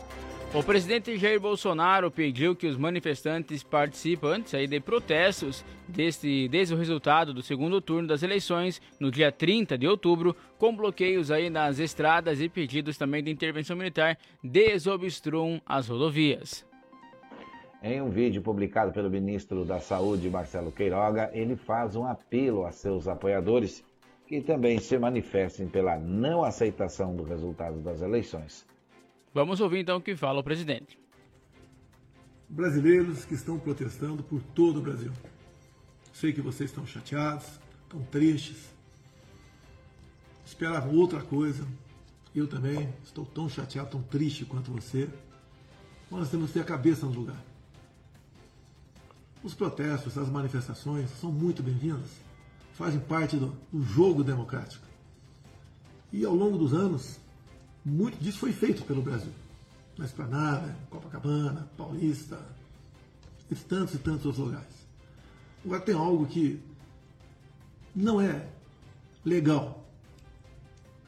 O 0.55 0.63
presidente 0.63 1.17
Jair 1.17 1.37
Bolsonaro 1.37 2.09
pediu 2.09 2.55
que 2.55 2.65
os 2.65 2.77
manifestantes 2.77 3.61
participantes 3.61 4.53
aí 4.53 4.65
de 4.65 4.79
protestos 4.79 5.65
deste, 5.85 6.47
desde 6.47 6.73
o 6.73 6.77
resultado 6.77 7.33
do 7.33 7.41
segundo 7.41 7.81
turno 7.81 8.07
das 8.07 8.23
eleições 8.23 8.81
no 8.97 9.11
dia 9.11 9.33
30 9.33 9.77
de 9.77 9.85
outubro, 9.85 10.33
com 10.57 10.73
bloqueios 10.73 11.29
aí 11.29 11.49
nas 11.49 11.77
estradas 11.77 12.39
e 12.39 12.47
pedidos 12.47 12.97
também 12.97 13.21
de 13.21 13.29
intervenção 13.29 13.75
militar, 13.75 14.17
desobstruam 14.41 15.61
as 15.65 15.89
rodovias. 15.89 16.65
Em 17.83 18.01
um 18.01 18.09
vídeo 18.09 18.41
publicado 18.41 18.93
pelo 18.93 19.09
ministro 19.09 19.65
da 19.65 19.81
Saúde, 19.81 20.29
Marcelo 20.29 20.71
Queiroga, 20.71 21.29
ele 21.33 21.57
faz 21.57 21.97
um 21.97 22.05
apelo 22.05 22.65
a 22.65 22.71
seus 22.71 23.09
apoiadores 23.09 23.83
que 24.25 24.39
também 24.39 24.79
se 24.79 24.97
manifestem 24.97 25.67
pela 25.67 25.97
não 25.97 26.45
aceitação 26.45 27.13
do 27.13 27.23
resultado 27.23 27.81
das 27.81 28.01
eleições. 28.01 28.65
Vamos 29.35 29.59
ouvir 29.59 29.79
então 29.79 29.97
o 29.97 30.01
que 30.01 30.15
fala 30.15 30.39
o 30.39 30.43
presidente. 30.43 30.97
Brasileiros 32.47 33.25
que 33.25 33.33
estão 33.33 33.59
protestando 33.59 34.23
por 34.23 34.41
todo 34.41 34.79
o 34.79 34.81
Brasil. 34.81 35.11
Sei 36.13 36.31
que 36.31 36.39
vocês 36.39 36.69
estão 36.69 36.87
chateados, 36.87 37.45
estão 37.83 38.01
tristes, 38.03 38.69
esperavam 40.45 40.95
outra 40.95 41.21
coisa. 41.21 41.67
Eu 42.33 42.47
também 42.47 42.87
estou 43.03 43.25
tão 43.25 43.49
chateado, 43.49 43.89
tão 43.89 44.01
triste 44.03 44.45
quanto 44.45 44.71
você. 44.71 45.09
Mas 46.09 46.21
nós 46.21 46.31
temos 46.31 46.47
que 46.47 46.53
ter 46.53 46.61
a 46.61 46.63
cabeça 46.63 47.05
no 47.05 47.11
lugar. 47.11 47.43
Os 49.43 49.53
protestos, 49.53 50.17
as 50.17 50.29
manifestações 50.29 51.09
são 51.19 51.29
muito 51.29 51.61
bem-vindas, 51.61 52.09
fazem 52.73 53.01
parte 53.01 53.35
do, 53.35 53.53
do 53.69 53.83
jogo 53.83 54.23
democrático. 54.23 54.87
E 56.13 56.23
ao 56.23 56.33
longo 56.33 56.57
dos 56.57 56.73
anos, 56.73 57.19
muito 57.85 58.17
disso 58.17 58.39
foi 58.39 58.51
feito 58.51 58.83
pelo 58.83 59.01
Brasil. 59.01 59.31
Na 59.97 60.05
Esplanada, 60.05 60.75
Copacabana, 60.89 61.69
Paulista, 61.77 62.39
e 63.49 63.55
tantos 63.55 63.95
e 63.95 63.97
tantos 63.99 64.25
outros 64.25 64.45
lugares. 64.45 64.87
Agora 65.63 65.81
tem 65.81 65.95
algo 65.95 66.25
que 66.25 66.59
não 67.95 68.19
é 68.19 68.47
legal. 69.23 69.87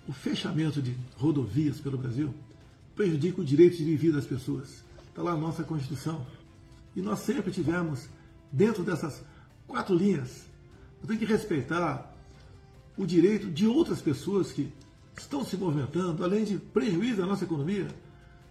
O 0.08 0.14
fechamento 0.14 0.82
de 0.82 0.96
rodovias 1.18 1.80
pelo 1.80 1.98
Brasil 1.98 2.34
prejudica 2.96 3.42
o 3.42 3.46
direito 3.46 3.78
de 3.78 3.84
viver 3.84 4.14
das 4.14 4.26
pessoas. 4.26 4.84
Está 5.10 5.22
lá 5.22 5.32
a 5.32 5.38
nossa 5.38 5.64
Constituição. 5.64 6.26
E 6.96 7.02
nós 7.02 7.20
sempre 7.20 7.52
tivemos, 7.52 8.08
dentro 8.52 8.84
dessas 8.84 9.24
quatro 9.68 9.96
linhas, 9.96 10.46
tem 11.06 11.18
que 11.18 11.26
respeitar 11.26 12.16
o 12.96 13.06
direito 13.06 13.50
de 13.52 13.68
outras 13.68 14.02
pessoas 14.02 14.52
que 14.52 14.72
estão 15.18 15.44
se 15.44 15.58
movimentando, 15.58 16.24
além 16.24 16.44
de 16.44 16.58
prejuízo 16.58 17.24
à 17.24 17.26
nossa 17.26 17.44
economia. 17.44 17.88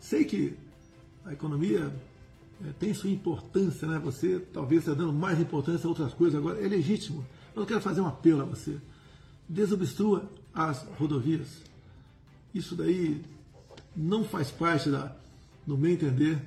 Sei 0.00 0.24
que 0.24 0.56
a 1.24 1.32
economia 1.32 1.92
é, 2.64 2.72
tem 2.78 2.92
sua 2.92 3.10
importância, 3.10 3.86
né? 3.86 3.98
Você 4.00 4.40
talvez 4.52 4.82
está 4.82 4.94
dando 4.94 5.12
mais 5.12 5.40
importância 5.40 5.86
a 5.86 5.88
outras 5.88 6.12
coisas 6.12 6.38
agora. 6.38 6.62
É 6.64 6.68
legítimo. 6.68 7.24
Eu 7.54 7.64
quero 7.64 7.80
fazer 7.80 8.00
um 8.00 8.06
apelo 8.06 8.42
a 8.42 8.44
você. 8.44 8.78
Desobstrua 9.48 10.28
as 10.52 10.82
rodovias. 10.98 11.62
Isso 12.52 12.74
daí 12.74 13.22
não 13.94 14.24
faz 14.24 14.50
parte, 14.50 14.90
da, 14.90 15.14
no 15.66 15.76
meu 15.76 15.92
entender, 15.92 16.42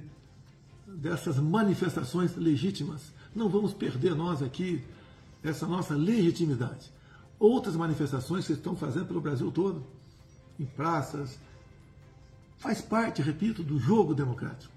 dessas 0.88 1.38
manifestações 1.40 2.36
legítimas. 2.36 3.14
Não 3.34 3.48
vamos 3.48 3.74
perder 3.74 4.16
nós 4.16 4.42
aqui 4.42 4.84
essa 5.44 5.66
nossa 5.66 5.96
legitimidade. 5.96 6.92
Outras 7.40 7.76
manifestações 7.76 8.46
que 8.46 8.54
estão 8.54 8.76
fazendo 8.76 9.06
pelo 9.06 9.22
Brasil 9.22 9.50
todo 9.52 9.99
em 10.60 10.66
praças. 10.66 11.40
Faz 12.58 12.82
parte, 12.82 13.22
repito, 13.22 13.64
do 13.64 13.80
jogo 13.80 14.14
democrático. 14.14 14.74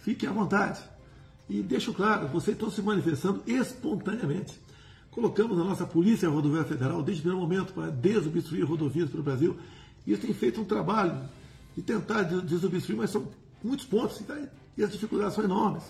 Fiquem 0.00 0.28
à 0.28 0.32
vontade. 0.32 0.80
E 1.48 1.62
deixo 1.62 1.92
claro, 1.92 2.28
vocês 2.28 2.56
estão 2.56 2.70
se 2.70 2.82
manifestando 2.82 3.42
espontaneamente. 3.46 4.60
Colocamos 5.10 5.58
a 5.58 5.64
nossa 5.64 5.86
Polícia 5.86 6.28
Rodoviária 6.28 6.68
Federal 6.68 7.02
desde 7.02 7.20
o 7.20 7.24
primeiro 7.24 7.48
momento 7.48 7.72
para 7.72 7.90
desobstruir 7.90 8.64
rodovias 8.64 9.10
pelo 9.10 9.22
Brasil. 9.22 9.56
E 10.06 10.12
eles 10.12 10.22
têm 10.22 10.32
feito 10.32 10.60
um 10.60 10.64
trabalho 10.64 11.18
de 11.76 11.82
tentar 11.82 12.22
desobstruir, 12.22 12.96
mas 12.96 13.10
são 13.10 13.28
muitos 13.62 13.86
pontos 13.86 14.22
e 14.76 14.84
as 14.84 14.92
dificuldades 14.92 15.34
são 15.34 15.44
enormes. 15.44 15.82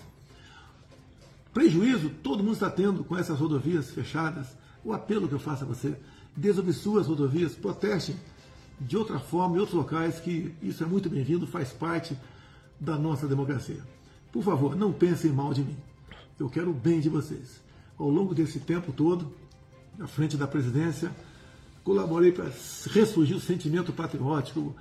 Prejuízo 1.53 2.09
todo 2.23 2.43
mundo 2.43 2.53
está 2.53 2.69
tendo 2.69 3.03
com 3.03 3.17
essas 3.17 3.39
rodovias 3.39 3.91
fechadas. 3.91 4.47
O 4.83 4.93
apelo 4.93 5.27
que 5.27 5.33
eu 5.33 5.39
faço 5.39 5.63
a 5.63 5.67
você 5.67 5.95
desobstruam 6.35 6.99
as 6.99 7.07
rodovias, 7.07 7.53
protestem 7.53 8.15
de 8.81 8.97
outra 8.97 9.19
forma 9.19 9.55
em 9.55 9.59
outros 9.59 9.77
locais, 9.77 10.19
que 10.19 10.53
isso 10.61 10.83
é 10.83 10.87
muito 10.87 11.09
bem-vindo, 11.09 11.45
faz 11.45 11.71
parte 11.71 12.17
da 12.79 12.97
nossa 12.97 13.27
democracia. 13.27 13.79
Por 14.31 14.43
favor, 14.43 14.75
não 14.75 14.91
pensem 14.91 15.31
mal 15.31 15.53
de 15.53 15.61
mim. 15.61 15.77
Eu 16.39 16.49
quero 16.49 16.71
o 16.71 16.73
bem 16.73 16.99
de 16.99 17.07
vocês. 17.07 17.61
Ao 17.97 18.09
longo 18.09 18.33
desse 18.33 18.59
tempo 18.59 18.91
todo, 18.91 19.31
à 19.99 20.07
frente 20.07 20.35
da 20.35 20.47
presidência, 20.47 21.11
colaborei 21.83 22.31
para 22.31 22.49
ressurgir 22.91 23.37
o 23.37 23.39
sentimento 23.39 23.93
patriótico, 23.93 24.75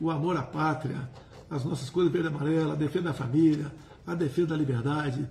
o 0.00 0.10
amor 0.10 0.36
à 0.36 0.42
pátria, 0.42 1.08
as 1.48 1.64
nossas 1.64 1.88
coisas 1.88 2.12
verde 2.12 2.28
e 2.28 2.30
amarela, 2.34 2.72
a 2.72 2.76
defesa 2.76 3.04
da 3.04 3.14
família, 3.14 3.72
a 4.04 4.14
defesa 4.14 4.48
da 4.48 4.56
liberdade. 4.56 5.28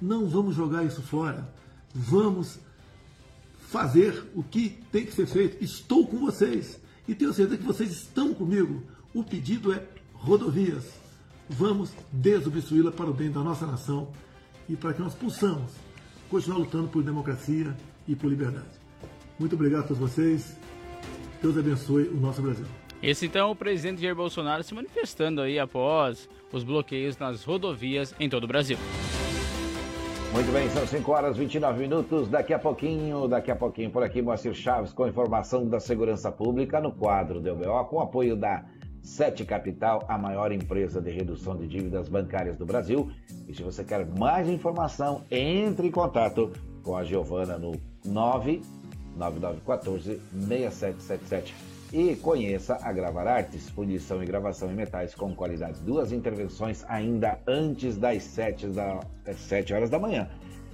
Não 0.00 0.26
vamos 0.26 0.54
jogar 0.54 0.84
isso 0.84 1.02
fora. 1.02 1.52
Vamos 1.94 2.58
fazer 3.68 4.24
o 4.34 4.42
que 4.42 4.70
tem 4.90 5.04
que 5.04 5.12
ser 5.12 5.26
feito. 5.26 5.62
Estou 5.62 6.06
com 6.06 6.18
vocês 6.18 6.80
e 7.08 7.14
tenho 7.14 7.32
certeza 7.32 7.58
que 7.58 7.64
vocês 7.64 7.90
estão 7.90 8.34
comigo. 8.34 8.82
O 9.14 9.24
pedido 9.24 9.72
é 9.72 9.82
rodovias. 10.12 10.92
Vamos 11.48 11.90
desobstruí-la 12.12 12.92
para 12.92 13.08
o 13.08 13.14
bem 13.14 13.30
da 13.30 13.40
nossa 13.40 13.66
nação 13.66 14.12
e 14.68 14.76
para 14.76 14.92
que 14.92 15.00
nós 15.00 15.14
possamos 15.14 15.72
continuar 16.28 16.58
lutando 16.58 16.88
por 16.88 17.02
democracia 17.02 17.74
e 18.06 18.14
por 18.14 18.28
liberdade. 18.28 18.68
Muito 19.38 19.54
obrigado 19.54 19.84
a 19.84 19.86
todos 19.88 19.98
vocês. 19.98 20.56
Deus 21.40 21.56
abençoe 21.56 22.08
o 22.08 22.16
nosso 22.20 22.42
Brasil. 22.42 22.66
Esse 23.02 23.26
então 23.26 23.48
é 23.48 23.50
o 23.50 23.56
presidente 23.56 24.02
Jair 24.02 24.14
Bolsonaro 24.14 24.62
se 24.62 24.74
manifestando 24.74 25.40
aí 25.40 25.58
após 25.58 26.28
os 26.52 26.64
bloqueios 26.64 27.16
nas 27.16 27.44
rodovias 27.44 28.14
em 28.20 28.28
todo 28.28 28.44
o 28.44 28.48
Brasil. 28.48 28.76
Muito 30.32 30.50
bem, 30.52 30.68
são 30.70 30.86
5 30.86 31.10
horas 31.10 31.36
e 31.36 31.40
29 31.40 31.80
minutos. 31.80 32.28
Daqui 32.28 32.52
a 32.52 32.58
pouquinho, 32.58 33.26
daqui 33.26 33.50
a 33.50 33.56
pouquinho 33.56 33.90
por 33.90 34.02
aqui, 34.02 34.20
Moacir 34.20 34.52
Chaves 34.52 34.92
com 34.92 35.08
informação 35.08 35.66
da 35.66 35.80
segurança 35.80 36.30
pública 36.30 36.78
no 36.80 36.92
quadro 36.92 37.40
do 37.40 37.50
UBO, 37.52 37.86
com 37.86 37.98
apoio 38.00 38.36
da 38.36 38.62
Sete 39.02 39.42
Capital, 39.44 40.04
a 40.06 40.18
maior 40.18 40.52
empresa 40.52 41.00
de 41.00 41.10
redução 41.10 41.56
de 41.56 41.66
dívidas 41.66 42.10
bancárias 42.10 42.58
do 42.58 42.66
Brasil. 42.66 43.10
E 43.48 43.54
se 43.54 43.62
você 43.62 43.82
quer 43.82 44.06
mais 44.06 44.46
informação, 44.48 45.22
entre 45.30 45.88
em 45.88 45.90
contato 45.90 46.52
com 46.82 46.94
a 46.94 47.02
Giovana 47.02 47.56
no 47.56 47.72
99914 48.04 50.20
6777 50.30 51.67
e 51.92 52.16
conheça 52.16 52.78
a 52.82 52.92
Gravar 52.92 53.26
Artes, 53.26 53.68
fundição 53.70 54.22
e 54.22 54.26
gravação 54.26 54.70
em 54.70 54.74
metais 54.74 55.14
com 55.14 55.34
qualidade. 55.34 55.80
Duas 55.80 56.12
intervenções 56.12 56.84
ainda 56.88 57.38
antes 57.46 57.96
das 57.96 58.22
7, 58.22 58.68
da, 58.68 59.00
7 59.32 59.74
horas 59.74 59.90
da 59.90 59.98
manhã. 59.98 60.28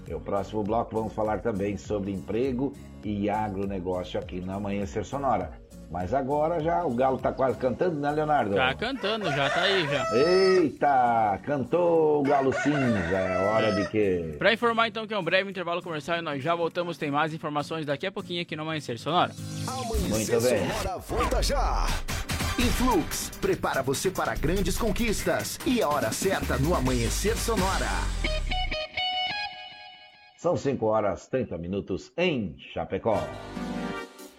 No 0.09 0.21
próximo 0.21 0.63
bloco 0.63 0.95
vamos 0.95 1.13
falar 1.13 1.41
também 1.41 1.77
sobre 1.77 2.13
emprego 2.13 2.73
e 3.03 3.31
agronegócio 3.31 4.21
aqui 4.21 4.41
na 4.41 4.57
Amanhecer 4.57 5.05
Sonora. 5.05 5.64
Mas 5.91 6.13
agora 6.13 6.61
já 6.61 6.85
o 6.85 6.95
Galo 6.95 7.19
tá 7.19 7.33
quase 7.33 7.57
cantando, 7.59 8.01
né, 8.01 8.11
Leonardo? 8.11 8.55
Tá 8.55 8.75
cantando, 8.75 9.31
já 9.31 9.49
tá 9.51 9.63
aí 9.63 9.87
já. 9.89 10.17
Eita, 10.17 11.39
cantou 11.45 12.21
o 12.21 12.23
Galo 12.23 12.53
Cinza, 12.53 13.17
é 13.17 13.47
hora 13.47 13.73
de 13.73 13.89
que. 13.89 14.37
Para 14.39 14.53
informar 14.53 14.89
então 14.89 15.07
que 15.07 15.15
é 15.15 15.19
um 15.19 15.25
breve 15.25 15.49
intervalo 15.49 15.83
comercial 15.83 16.19
e 16.19 16.23
nós 16.23 16.43
já 16.43 16.55
voltamos, 16.55 16.99
tem 16.99 17.11
mais 17.11 17.33
informações 17.33 17.87
daqui 17.87 18.07
a 18.07 18.13
pouquinho 18.13 18.43
aqui 18.43 18.57
no 18.57 18.63
Amanhecer 18.63 18.99
Sonora. 18.99 19.33
Amanhecer 19.67 20.41
Sonora 20.41 20.99
volta 20.99 21.43
já. 21.43 21.87
Influx, 22.59 23.31
prepara 23.41 23.83
você 23.83 24.11
para 24.11 24.35
grandes 24.35 24.79
conquistas 24.79 25.59
e 25.67 25.83
a 25.83 25.89
hora 25.89 26.13
certa 26.13 26.57
no 26.57 26.75
Amanhecer 26.75 27.37
Sonora. 27.37 27.89
São 30.37 30.57
5 30.57 30.85
horas 30.87 31.27
30 31.27 31.57
minutos 31.57 32.13
em 32.17 32.55
Chapecó. 32.73 33.19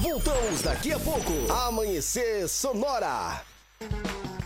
Voltamos 0.00 0.62
daqui 0.62 0.92
a 0.92 0.98
pouco. 0.98 1.32
Amanhecer 1.68 2.48
Sonora. 2.48 3.40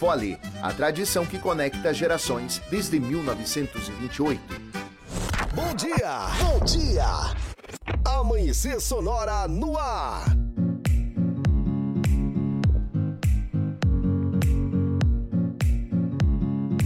Fole, 0.00 0.38
a 0.62 0.72
tradição 0.72 1.26
que 1.26 1.38
conecta 1.38 1.92
gerações 1.92 2.58
desde 2.70 2.98
1928. 2.98 4.40
Bom 5.54 5.74
dia! 5.74 6.20
Bom 6.40 6.64
dia! 6.64 7.04
Amanhecer 8.02 8.80
Sonora 8.80 9.46
no 9.46 9.76
ar. 9.76 10.24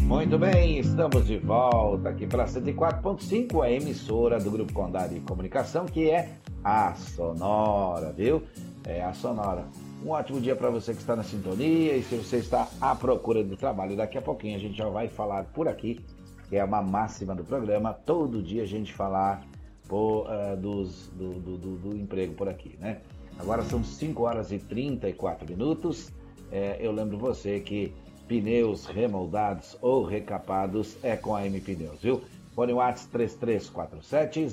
Muito 0.00 0.36
bem, 0.36 0.80
estamos 0.80 1.24
de 1.24 1.38
volta 1.38 2.08
aqui 2.08 2.26
para 2.26 2.46
104.5, 2.46 3.62
a 3.64 3.70
emissora 3.70 4.40
do 4.40 4.50
Grupo 4.50 4.72
Condado 4.72 5.14
de 5.14 5.20
Comunicação, 5.20 5.86
que 5.86 6.10
é 6.10 6.30
a 6.64 6.92
Sonora, 6.94 8.12
viu? 8.12 8.42
É 8.84 9.04
a 9.04 9.14
Sonora. 9.14 9.68
Um 10.04 10.10
ótimo 10.10 10.38
dia 10.38 10.54
para 10.54 10.68
você 10.68 10.92
que 10.92 11.00
está 11.00 11.16
na 11.16 11.22
sintonia 11.22 11.96
e 11.96 12.02
se 12.02 12.14
você 12.14 12.36
está 12.36 12.68
à 12.78 12.94
procura 12.94 13.42
de 13.42 13.56
trabalho, 13.56 13.96
daqui 13.96 14.18
a 14.18 14.20
pouquinho 14.20 14.54
a 14.54 14.58
gente 14.58 14.76
já 14.76 14.86
vai 14.86 15.08
falar 15.08 15.44
por 15.44 15.66
aqui, 15.66 15.98
que 16.46 16.56
é 16.56 16.62
uma 16.62 16.82
máxima 16.82 17.34
do 17.34 17.42
programa, 17.42 17.94
todo 17.94 18.42
dia 18.42 18.64
a 18.64 18.66
gente 18.66 18.92
falar 18.92 19.42
por, 19.88 20.26
uh, 20.26 20.54
dos, 20.58 21.08
do, 21.14 21.40
do, 21.40 21.56
do, 21.56 21.76
do, 21.76 21.96
emprego 21.96 22.34
por 22.34 22.50
aqui, 22.50 22.76
né? 22.78 23.00
Agora 23.38 23.62
são 23.62 23.82
5 23.82 24.22
horas 24.22 24.52
e 24.52 24.58
34 24.58 25.48
minutos. 25.48 26.12
É, 26.52 26.76
eu 26.80 26.92
lembro 26.92 27.16
você 27.16 27.60
que 27.60 27.94
pneus 28.28 28.84
remoldados 28.84 29.74
ou 29.80 30.04
recapados 30.04 30.98
é 31.02 31.16
com 31.16 31.34
a 31.34 31.46
M 31.46 31.58
Pneus, 31.62 32.02
viu? 32.02 32.20
Fone 32.54 32.74
WhatsApp 32.74 33.10
3347 33.10 34.48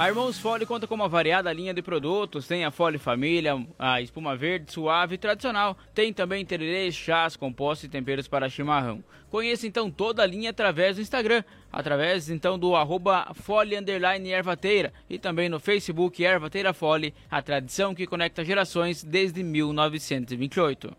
A 0.00 0.08
Irmãos 0.08 0.38
Fole 0.38 0.64
conta 0.64 0.86
com 0.86 0.94
uma 0.94 1.10
variada 1.10 1.52
linha 1.52 1.74
de 1.74 1.82
produtos. 1.82 2.46
Tem 2.46 2.64
a 2.64 2.70
Fole 2.70 2.96
Família, 2.96 3.62
a 3.78 4.00
espuma 4.00 4.34
verde, 4.34 4.72
suave 4.72 5.16
e 5.16 5.18
tradicional. 5.18 5.76
Tem 5.92 6.10
também 6.10 6.42
tererês, 6.42 6.94
chás, 6.94 7.36
compostos 7.36 7.84
e 7.84 7.88
temperos 7.90 8.26
para 8.26 8.48
chimarrão. 8.48 9.04
Conheça 9.28 9.66
então 9.66 9.90
toda 9.90 10.22
a 10.22 10.26
linha 10.26 10.48
através 10.48 10.96
do 10.96 11.02
Instagram, 11.02 11.44
através 11.70 12.30
então 12.30 12.58
do 12.58 12.74
arroba 12.74 13.30
Fole 13.34 13.76
Ervateira 14.30 14.90
e 15.06 15.18
também 15.18 15.50
no 15.50 15.60
Facebook 15.60 16.24
Ervateira 16.24 16.72
Fole, 16.72 17.12
a 17.30 17.42
tradição 17.42 17.94
que 17.94 18.06
conecta 18.06 18.42
gerações 18.42 19.04
desde 19.04 19.42
1928. 19.42 20.96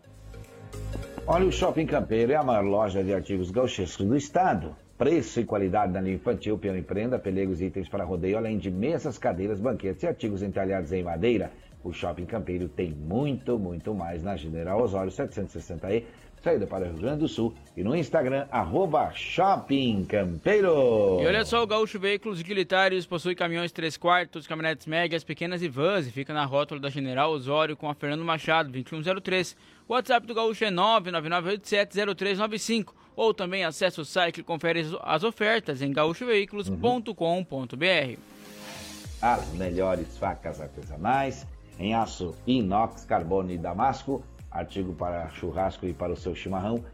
Olha, 1.26 1.46
o 1.46 1.50
Shopping 1.50 1.86
Campeiro 1.86 2.30
é 2.30 2.36
a 2.36 2.44
maior 2.44 2.64
loja 2.64 3.02
de 3.02 3.12
artigos 3.12 3.50
gauchescos 3.50 4.06
do 4.06 4.16
estado. 4.16 4.76
Preço 5.02 5.40
e 5.40 5.44
qualidade 5.44 5.92
na 5.92 6.00
linha 6.00 6.14
infantil, 6.14 6.56
peão 6.56 6.76
e 6.76 6.80
prenda, 6.80 7.18
pelegos 7.18 7.60
e 7.60 7.64
itens 7.64 7.88
para 7.88 8.04
rodeio, 8.04 8.38
além 8.38 8.56
de 8.56 8.70
mesas, 8.70 9.18
cadeiras, 9.18 9.58
banquetes 9.58 10.04
e 10.04 10.06
artigos 10.06 10.44
entalhados 10.44 10.92
em 10.92 11.02
madeira. 11.02 11.50
O 11.82 11.92
Shopping 11.92 12.24
Campeiro 12.24 12.68
tem 12.68 12.92
muito, 12.92 13.58
muito 13.58 13.92
mais 13.92 14.22
na 14.22 14.36
General 14.36 14.80
Osório 14.80 15.10
760E, 15.10 16.04
saída 16.42 16.66
para 16.66 16.84
o 16.84 16.88
Rio 16.88 16.98
Grande 16.98 17.20
do 17.20 17.28
Sul 17.28 17.54
e 17.76 17.84
no 17.84 17.94
Instagram, 17.94 18.46
arroba 18.50 19.12
Shopping 19.14 20.04
Campeiro. 20.04 21.20
E 21.20 21.26
olha 21.26 21.44
só, 21.44 21.62
o 21.62 21.66
Gaúcho 21.66 22.00
Veículos 22.00 22.40
Utilitários 22.40 23.06
possui 23.06 23.34
caminhões 23.34 23.72
3 23.72 23.96
quartos, 23.96 24.46
caminhonetes 24.46 24.86
médias, 24.86 25.24
pequenas 25.24 25.62
e 25.62 25.68
vans 25.68 26.06
e 26.06 26.10
fica 26.10 26.34
na 26.34 26.44
rótula 26.44 26.80
da 26.80 26.90
General 26.90 27.30
Osório 27.30 27.76
com 27.76 27.88
a 27.88 27.94
Fernando 27.94 28.24
Machado, 28.24 28.70
2103. 28.70 29.56
O 29.88 29.94
WhatsApp 29.94 30.26
do 30.26 30.34
Gaúcho 30.34 30.64
é 30.64 30.70
999870395 30.70 32.92
ou 33.14 33.32
também 33.32 33.64
acesse 33.64 34.00
o 34.00 34.04
site 34.04 34.40
e 34.40 34.42
confere 34.42 34.84
as 35.02 35.22
ofertas 35.22 35.80
em 35.82 35.92
gaúchoveículos.com.br. 35.92 38.18
As 39.20 39.52
melhores 39.52 40.18
facas 40.18 40.60
artesanais 40.60 41.46
em 41.78 41.94
aço 41.94 42.34
inox, 42.46 43.04
carbono 43.04 43.50
e 43.50 43.58
damasco, 43.58 44.24
artigo 44.52 44.92
para 44.92 45.28
churrasco 45.30 45.86
e 45.86 45.92
para 45.92 46.12
o 46.12 46.16
seu 46.16 46.34
chimarrão. 46.34 46.84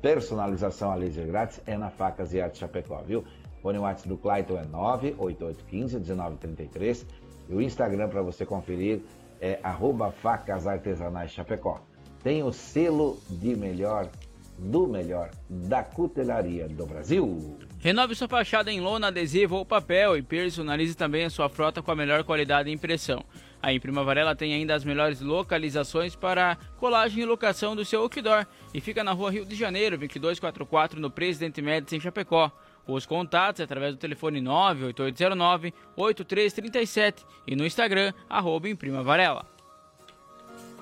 Personalização 0.00 0.90
a 0.90 0.94
laser 0.94 1.26
grátis 1.26 1.60
é 1.66 1.76
na 1.76 1.90
Facas 1.90 2.32
e 2.34 2.40
Arte 2.40 2.58
Chapecó, 2.58 3.02
viu? 3.02 3.24
O 3.62 3.68
WhatsApp 3.68 4.08
do 4.08 4.16
Clayton 4.18 4.58
é 4.58 4.64
98815-1933 4.66 7.06
e 7.48 7.54
o 7.54 7.62
Instagram 7.62 8.08
para 8.08 8.20
você 8.20 8.44
conferir 8.44 9.00
é 9.40 9.58
arroba 9.62 10.10
facas 10.10 10.66
artesanais 10.66 11.30
Chapecó. 11.30 11.80
Tem 12.22 12.42
o 12.42 12.52
selo 12.52 13.18
de 13.28 13.56
melhor 13.56 14.10
do 14.58 14.86
melhor 14.86 15.30
da 15.48 15.82
cutelaria 15.82 16.68
do 16.68 16.86
Brasil. 16.86 17.58
Renove 17.78 18.14
sua 18.14 18.28
fachada 18.28 18.70
em 18.70 18.80
lona, 18.80 19.08
adesivo 19.08 19.56
ou 19.56 19.64
papel 19.64 20.16
e 20.16 20.22
personalize 20.22 20.94
também 20.94 21.24
a 21.24 21.30
sua 21.30 21.48
frota 21.48 21.82
com 21.82 21.90
a 21.90 21.96
melhor 21.96 22.24
qualidade 22.24 22.68
de 22.68 22.74
impressão. 22.74 23.24
A 23.64 23.72
Imprima 23.72 24.04
Varela 24.04 24.36
tem 24.36 24.52
ainda 24.52 24.74
as 24.74 24.84
melhores 24.84 25.22
localizações 25.22 26.14
para 26.14 26.58
colagem 26.76 27.22
e 27.22 27.26
locação 27.26 27.74
do 27.74 27.82
seu 27.82 28.02
outdoor 28.02 28.46
e 28.74 28.80
fica 28.80 29.02
na 29.02 29.12
rua 29.12 29.30
Rio 29.30 29.46
de 29.46 29.56
Janeiro, 29.56 29.96
2244, 29.96 31.00
no 31.00 31.10
Presidente 31.10 31.62
Médici, 31.62 31.96
em 31.96 32.00
Chapecó. 32.00 32.52
Os 32.86 33.06
contatos 33.06 33.60
é 33.60 33.64
através 33.64 33.94
do 33.94 33.98
telefone 33.98 34.42
98809-8337 34.42 37.24
e 37.46 37.56
no 37.56 37.64
Instagram, 37.64 38.12
arroba 38.28 38.68
Imprima 38.68 39.02
Varela. 39.02 39.46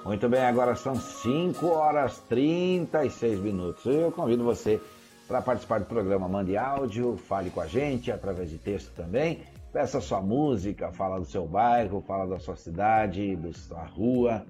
Muito 0.05 0.29
bem, 0.29 0.41
agora 0.41 0.75
são 0.75 0.97
5 0.97 1.65
horas 1.65 2.19
36 2.29 3.39
minutos. 3.39 3.87
Eu 3.87 4.11
convido 4.11 4.43
você 4.43 4.81
para 5.29 5.41
participar 5.41 5.79
do 5.79 5.87
programa. 5.87 6.27
Mande 6.27 6.57
áudio, 6.57 7.17
fale 7.17 7.49
com 7.49 7.61
a 7.61 7.69
gente 7.69 8.11
através 8.11 8.51
de 8.51 8.59
texto 8.59 8.91
também. 8.97 9.41
Peça 9.73 10.03
sua 10.03 10.21
música, 10.21 10.93
fala 10.93 11.19
do 11.19 11.25
seu 11.25 11.47
bairro, 11.47 12.03
fala 12.03 12.27
da 12.27 12.39
sua 12.39 12.57
cidade, 12.57 13.35
da 13.37 13.53
sua 13.55 13.83
rua, 13.87 14.45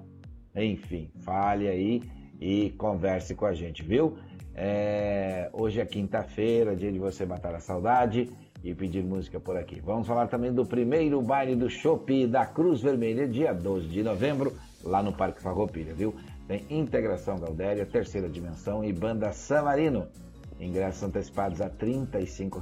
enfim, 0.56 1.12
fale 1.20 1.68
aí 1.68 2.02
e 2.40 2.70
converse 2.70 3.32
com 3.32 3.46
a 3.46 3.54
gente, 3.54 3.85
viu? 3.85 4.18
É... 4.52 5.48
Hoje 5.52 5.80
é 5.80 5.87
quinta-feira, 5.87 6.74
dia 6.74 6.90
de 6.90 6.98
você 6.98 7.24
matar 7.24 7.54
a 7.54 7.61
saudade 7.61 8.28
e 8.64 8.74
pedir 8.74 9.04
música 9.04 9.38
por 9.38 9.56
aqui. 9.56 9.80
Vamos 9.80 10.08
falar 10.08 10.26
também 10.26 10.52
do 10.52 10.66
primeiro 10.66 11.22
baile 11.22 11.54
do 11.54 11.70
Chopp 11.70 12.26
da 12.26 12.44
Cruz 12.44 12.80
Vermelha, 12.80 13.28
dia 13.28 13.54
12 13.54 13.87
de 13.87 14.02
novembro 14.02 14.52
lá 14.82 15.04
no 15.04 15.12
Parque 15.12 15.40
Farroupilha, 15.40 15.94
viu? 15.94 16.16
Tem 16.48 16.66
Integração 16.68 17.38
Galdéria, 17.38 17.87
Terceira 17.87 18.28
Dimensão 18.28 18.85
e 18.85 18.92
Banda 18.92 19.32
Samarino. 19.32 20.08
Ingressos 20.58 21.04
antecipados 21.04 21.61
a 21.61 21.66
R$ 21.66 22.08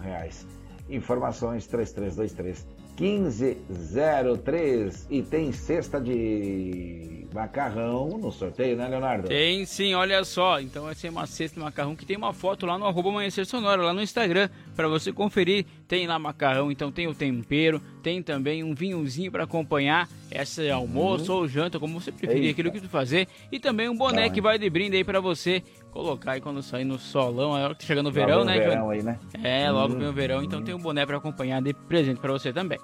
reais. 0.03 0.47
Informações 0.91 1.67
3323 1.67 2.67
1503 3.01 5.07
e 5.11 5.23
tem 5.23 5.51
cesta 5.53 5.99
de 5.99 7.27
macarrão 7.33 8.19
no 8.19 8.31
sorteio, 8.31 8.77
né, 8.77 8.87
Leonardo? 8.89 9.29
Tem 9.29 9.65
sim, 9.65 9.95
olha 9.95 10.23
só. 10.25 10.61
Então 10.61 10.85
vai 10.85 10.95
ser 10.95 11.09
uma 11.09 11.27
cesta 11.27 11.55
de 11.55 11.61
macarrão 11.65 11.97
que 11.97 12.05
tem 12.05 12.15
uma 12.17 12.35
foto 12.35 12.67
lá 12.67 12.77
no 12.77 12.85
arroba 12.85 13.09
Amanhecer 13.09 13.47
Sonora, 13.47 13.83
lá 13.83 13.95
no 13.95 14.03
Instagram, 14.03 14.51
para 14.77 14.87
você 14.87 15.11
conferir. 15.13 15.65
Tem 15.89 16.07
lá 16.07 16.19
macarrão, 16.19 16.71
então 16.71 16.93
tem 16.93 17.09
o 17.09 17.15
tempero, 17.15 17.81
tem 18.03 18.23
também 18.23 18.63
um 18.63 18.75
vinhozinho 18.75 19.33
para 19.33 19.45
acompanhar 19.45 20.07
esse 20.31 20.71
almoço 20.71 21.33
uhum. 21.33 21.39
ou 21.39 21.49
janta, 21.49 21.81
como 21.81 22.01
você 22.01 22.13
preferir, 22.13 22.45
Eita. 22.45 22.53
aquilo 22.53 22.71
que 22.71 22.81
tu 22.81 22.89
fazer. 22.89 23.27
E 23.51 23.59
também 23.59 23.89
um 23.89 23.97
boné 23.97 24.27
Não, 24.27 24.35
que 24.35 24.41
vai 24.41 24.57
de 24.59 24.71
brinde 24.71 24.97
aí 24.97 25.03
para 25.03 25.19
você 25.21 25.65
colocar 25.91 26.33
aí 26.33 26.41
quando 26.41 26.63
sair 26.63 26.85
no 26.85 26.99
solão, 26.99 27.57
é 27.57 27.63
hora 27.63 27.75
que 27.75 27.81
tá 27.81 27.87
chegando 27.87 28.09
o 28.09 28.13
verão, 28.13 28.45
né? 28.45 28.59
Verão 28.59 28.91
aí, 28.91 29.03
né? 29.03 29.19
É, 29.43 29.71
logo 29.71 29.95
hum, 29.95 29.99
vem 29.99 30.09
o 30.09 30.13
verão, 30.13 30.43
então 30.43 30.61
hum. 30.61 30.65
tem 30.65 30.75
um 30.75 30.79
boné 30.79 31.05
para 31.05 31.17
acompanhar 31.17 31.61
de 31.61 31.73
presente 31.75 32.21
para 32.21 32.33
você 32.33 32.53
também. 32.53 32.79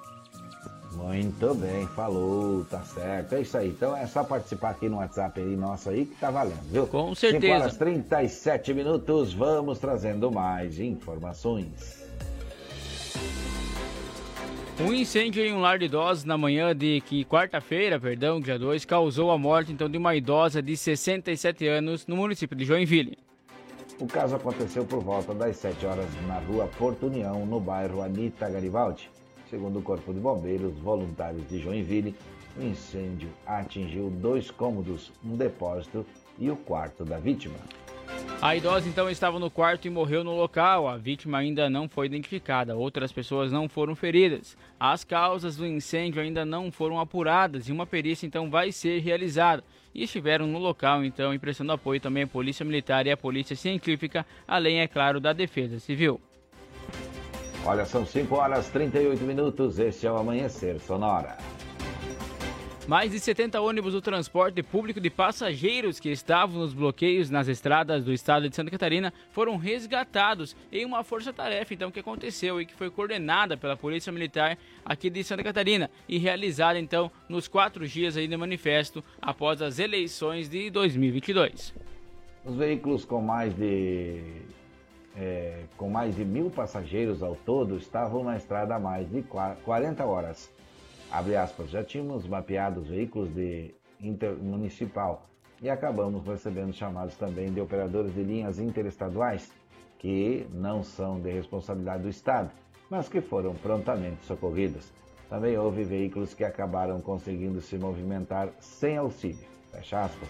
Muito 0.97 1.55
bem, 1.55 1.87
falou, 1.89 2.65
tá 2.65 2.81
certo. 2.81 3.35
É 3.35 3.43
isso 3.43 3.57
aí. 3.57 3.69
Então 3.69 3.95
é 3.95 4.07
só 4.07 4.25
participar 4.25 4.71
aqui 4.71 4.89
no 4.89 4.97
WhatsApp 4.97 5.39
aí 5.39 5.55
nosso 5.55 5.91
aí 5.91 6.07
que 6.07 6.17
tá 6.17 6.31
valendo, 6.31 6.63
viu? 6.71 6.87
Com 6.87 7.15
certeza. 7.15 7.47
5 7.47 7.63
horas 7.63 7.77
37 7.77 8.75
minutos, 8.75 9.35
vamos 9.35 9.79
trazendo 9.79 10.33
mais 10.33 10.81
informações. 10.81 12.07
Um 14.79 14.93
incêndio 14.93 15.43
em 15.43 15.55
um 15.55 15.61
lar 15.61 15.79
de 15.79 15.87
idosos 15.87 16.25
na 16.25 16.37
manhã 16.37 16.77
de 16.77 17.01
quarta-feira, 17.31 17.99
perdão, 17.99 18.39
dia 18.39 18.59
2, 18.59 18.85
causou 18.85 19.31
a 19.31 19.39
morte 19.39 19.73
então 19.73 19.89
de 19.89 19.97
uma 19.97 20.15
idosa 20.15 20.61
de 20.61 20.77
67 20.77 21.67
anos 21.67 22.07
no 22.07 22.15
município 22.15 22.55
de 22.55 22.67
Joinville. 22.67 23.17
O 23.99 24.07
caso 24.07 24.37
aconteceu 24.37 24.85
por 24.85 25.03
volta 25.03 25.35
das 25.35 25.57
7 25.57 25.87
horas 25.87 26.07
na 26.27 26.39
rua 26.41 26.69
Porto 26.79 27.07
União, 27.07 27.47
no 27.47 27.59
bairro 27.59 28.03
Anita 28.03 28.51
Garibaldi. 28.51 29.09
Segundo 29.49 29.79
o 29.79 29.83
Corpo 29.83 30.13
de 30.13 30.21
Bombeiros 30.21 30.77
Voluntários 30.81 31.49
de 31.49 31.59
Joinville, 31.59 32.15
o 32.59 32.63
incêndio 32.63 33.31
atingiu 33.47 34.11
dois 34.11 34.51
cômodos, 34.51 35.11
um 35.25 35.37
depósito 35.37 36.05
e 36.39 36.51
o 36.51 36.57
quarto 36.57 37.03
da 37.03 37.19
vítima. 37.19 37.57
A 38.41 38.55
idosa 38.55 38.89
então 38.89 39.09
estava 39.09 39.39
no 39.39 39.51
quarto 39.51 39.87
e 39.87 39.91
morreu 39.91 40.23
no 40.23 40.37
local. 40.37 40.87
A 40.87 40.97
vítima 40.97 41.39
ainda 41.39 41.71
não 41.71 41.89
foi 41.89 42.07
identificada. 42.07 42.77
Outras 42.77 43.11
pessoas 43.11 43.51
não 43.51 43.69
foram 43.69 43.97
feridas. 43.97 44.57
As 44.79 45.05
causas 45.05 45.57
do 45.57 45.67
incêndio 45.67 46.21
ainda 46.21 46.45
não 46.45 46.71
foram 46.71 47.01
apuradas 47.01 47.69
e 47.69 47.73
uma 47.73 47.87
perícia 47.87 48.27
então 48.27 48.51
vai 48.51 48.71
ser 48.73 49.01
realizada. 49.01 49.65
e 49.95 50.05
estiveram 50.05 50.47
no 50.47 50.59
local, 50.59 51.03
então, 51.03 51.33
emprestando 51.33 51.73
apoio 51.73 51.99
também 51.99 52.25
à 52.25 52.27
Polícia 52.27 52.67
Militar 52.67 53.07
e 53.07 53.11
à 53.11 53.17
Polícia 53.17 53.57
Científica, 53.57 54.27
além, 54.47 54.81
é 54.81 54.87
claro, 54.87 55.19
da 55.19 55.33
Defesa 55.33 55.81
Civil. 55.81 56.21
Olha, 57.65 57.87
são 57.87 58.05
5 58.05 58.35
horas 58.37 58.69
38 58.69 59.25
minutos. 59.25 59.79
Este 59.79 60.07
é 60.07 60.13
o 60.13 60.17
Amanhecer 60.19 60.79
Sonora. 60.79 61.39
Mais 62.89 63.11
de 63.11 63.19
70 63.19 63.61
ônibus 63.61 63.95
do 63.95 64.01
transporte 64.01 64.63
público 64.63 65.01
de 65.01 65.11
passageiros 65.11 65.99
que 65.99 66.09
estavam 66.09 66.61
nos 66.61 66.73
bloqueios 66.73 67.29
nas 67.29 67.49
estradas 67.49 68.05
do 68.05 68.13
estado 68.13 68.49
de 68.49 68.55
Santa 68.55 68.71
Catarina 68.71 69.13
foram 69.33 69.57
resgatados 69.57 70.55
em 70.71 70.85
uma 70.85 71.03
força-tarefa, 71.03 71.75
então, 71.75 71.91
que 71.91 71.99
aconteceu 71.99 72.61
e 72.61 72.65
que 72.65 72.73
foi 72.73 72.89
coordenada 72.89 73.57
pela 73.57 73.77
Polícia 73.77 74.13
Militar 74.13 74.57
aqui 74.85 75.11
de 75.11 75.25
Santa 75.25 75.43
Catarina 75.43 75.91
e 76.09 76.17
realizada, 76.17 76.79
então, 76.79 77.11
nos 77.29 77.49
quatro 77.49 77.89
dias 77.89 78.17
aí 78.17 78.29
de 78.29 78.37
manifesto 78.37 79.03
após 79.21 79.61
as 79.61 79.81
eleições 79.81 80.49
de 80.49 80.71
2022. 80.71 81.75
Os 82.45 82.55
veículos 82.55 83.05
com 83.05 83.21
mais 83.21 83.53
de 83.53 84.23
é, 85.17 85.65
com 85.77 85.91
mais 85.91 86.15
de 86.15 86.25
mil 86.25 86.51
passageiros 86.51 87.21
ao 87.21 87.35
todo 87.35 87.79
estavam 87.79 88.23
na 88.23 88.37
estrada 88.37 88.77
há 88.77 88.79
mais 88.79 89.11
de 89.11 89.25
40 89.65 90.05
horas 90.05 90.55
Abre 91.17 91.35
aspas, 91.35 91.71
já 91.71 91.83
tínhamos 91.83 92.29
mapeado 92.29 92.83
os 92.83 92.89
veículos 92.89 93.33
de 93.33 93.75
intermunicipal 93.99 95.27
e 95.63 95.71
acabamos 95.71 96.27
recebendo 96.27 96.75
chamados 96.75 97.17
também 97.17 97.51
de 97.51 97.59
operadores 97.59 98.13
de 98.13 98.23
linhas 98.23 98.59
interestaduais 98.59 99.51
que 99.99 100.47
não 100.53 100.83
são 100.83 101.19
de 101.19 101.31
responsabilidade 101.31 102.03
do 102.03 102.11
Estado, 102.11 102.51
mas 102.91 103.09
que 103.09 103.23
foram 103.23 103.55
prontamente 103.55 104.23
socorridos. 104.27 104.93
Também 105.31 105.57
houve 105.57 105.85
veículos 105.85 106.35
que 106.35 106.45
acabaram 106.45 107.01
conseguindo 107.01 107.63
se 107.63 107.79
movimentar 107.79 108.51
sem 108.61 108.99
auxílio. 108.99 109.49
Fecha 109.73 110.03
aspas. 110.03 110.29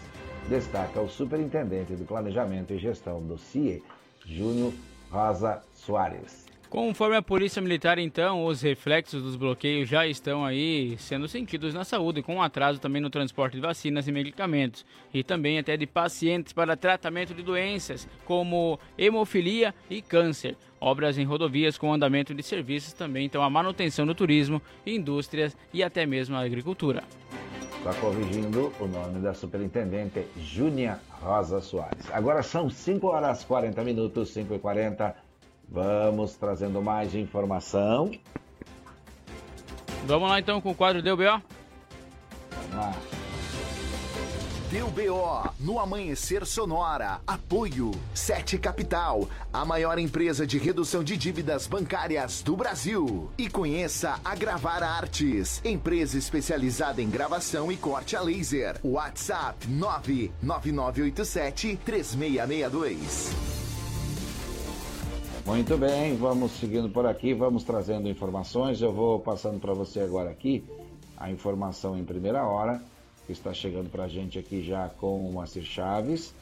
Destaca 0.48 1.00
o 1.00 1.08
superintendente 1.08 1.96
do 1.96 2.04
Planejamento 2.04 2.72
e 2.72 2.78
Gestão 2.78 3.20
do 3.20 3.36
CIE, 3.36 3.82
Júnior 4.24 4.72
Rosa 5.10 5.64
Soares. 5.74 6.45
Conforme 6.68 7.16
a 7.16 7.22
Polícia 7.22 7.62
Militar, 7.62 7.96
então, 7.96 8.44
os 8.44 8.60
reflexos 8.60 9.22
dos 9.22 9.36
bloqueios 9.36 9.88
já 9.88 10.04
estão 10.06 10.44
aí 10.44 10.96
sendo 10.98 11.28
sentidos 11.28 11.72
na 11.72 11.84
saúde, 11.84 12.22
com 12.22 12.42
atraso 12.42 12.80
também 12.80 13.00
no 13.00 13.08
transporte 13.08 13.54
de 13.54 13.60
vacinas 13.60 14.08
e 14.08 14.12
medicamentos, 14.12 14.84
e 15.14 15.22
também 15.22 15.58
até 15.58 15.76
de 15.76 15.86
pacientes 15.86 16.52
para 16.52 16.76
tratamento 16.76 17.32
de 17.34 17.42
doenças 17.42 18.08
como 18.24 18.80
hemofilia 18.98 19.72
e 19.88 20.02
câncer. 20.02 20.56
Obras 20.80 21.16
em 21.18 21.24
rodovias 21.24 21.78
com 21.78 21.92
andamento 21.92 22.34
de 22.34 22.42
serviços 22.42 22.92
também, 22.92 23.26
então 23.26 23.42
a 23.42 23.48
manutenção 23.48 24.04
do 24.04 24.14
turismo, 24.14 24.60
indústrias 24.84 25.56
e 25.72 25.84
até 25.84 26.04
mesmo 26.04 26.34
a 26.34 26.40
agricultura. 26.40 27.04
Está 27.78 27.94
corrigindo 28.00 28.72
o 28.80 28.86
nome 28.88 29.20
da 29.20 29.32
superintendente 29.32 30.26
Júnia 30.36 30.98
Rosa 31.22 31.60
Soares. 31.60 32.10
Agora 32.12 32.42
são 32.42 32.68
5 32.68 33.06
horas 33.06 33.44
40 33.44 33.84
minutos, 33.84 34.30
5 34.30 34.54
e 34.54 34.58
40 34.58 35.25
Vamos 35.68 36.36
trazendo 36.36 36.82
mais 36.82 37.14
informação. 37.14 38.10
Vamos 40.06 40.28
lá 40.28 40.38
então 40.38 40.60
com 40.60 40.70
o 40.70 40.74
quadro 40.74 41.02
Deu 41.02 41.16
B.O. 41.16 41.40
Vamos 42.50 42.76
lá. 42.76 42.94
Deu 44.70 44.90
BO 44.90 45.50
no 45.60 45.78
Amanhecer 45.78 46.44
Sonora. 46.44 47.20
Apoio 47.24 47.92
Sete 48.12 48.58
Capital, 48.58 49.28
a 49.52 49.64
maior 49.64 49.96
empresa 49.96 50.44
de 50.44 50.58
redução 50.58 51.04
de 51.04 51.16
dívidas 51.16 51.68
bancárias 51.68 52.42
do 52.42 52.56
Brasil. 52.56 53.30
E 53.38 53.48
conheça 53.48 54.18
a 54.24 54.34
Gravar 54.34 54.82
Artes, 54.82 55.62
empresa 55.64 56.18
especializada 56.18 57.00
em 57.00 57.08
gravação 57.08 57.70
e 57.70 57.76
corte 57.76 58.16
a 58.16 58.20
laser. 58.20 58.76
WhatsApp 58.82 59.68
99987 59.68 61.78
3662. 61.84 63.65
Muito 65.46 65.78
bem, 65.78 66.16
vamos 66.16 66.50
seguindo 66.58 66.88
por 66.88 67.06
aqui, 67.06 67.32
vamos 67.32 67.62
trazendo 67.62 68.08
informações. 68.08 68.82
Eu 68.82 68.92
vou 68.92 69.20
passando 69.20 69.60
para 69.60 69.72
você 69.72 70.00
agora 70.00 70.28
aqui 70.28 70.64
a 71.16 71.30
informação 71.30 71.96
em 71.96 72.04
primeira 72.04 72.44
hora, 72.44 72.82
que 73.24 73.32
está 73.32 73.54
chegando 73.54 73.88
para 73.88 74.04
a 74.04 74.08
gente 74.08 74.40
aqui 74.40 74.60
já 74.60 74.88
com 74.88 75.20
o 75.20 75.32
Moacir 75.32 75.62
Chaves. 75.62 76.34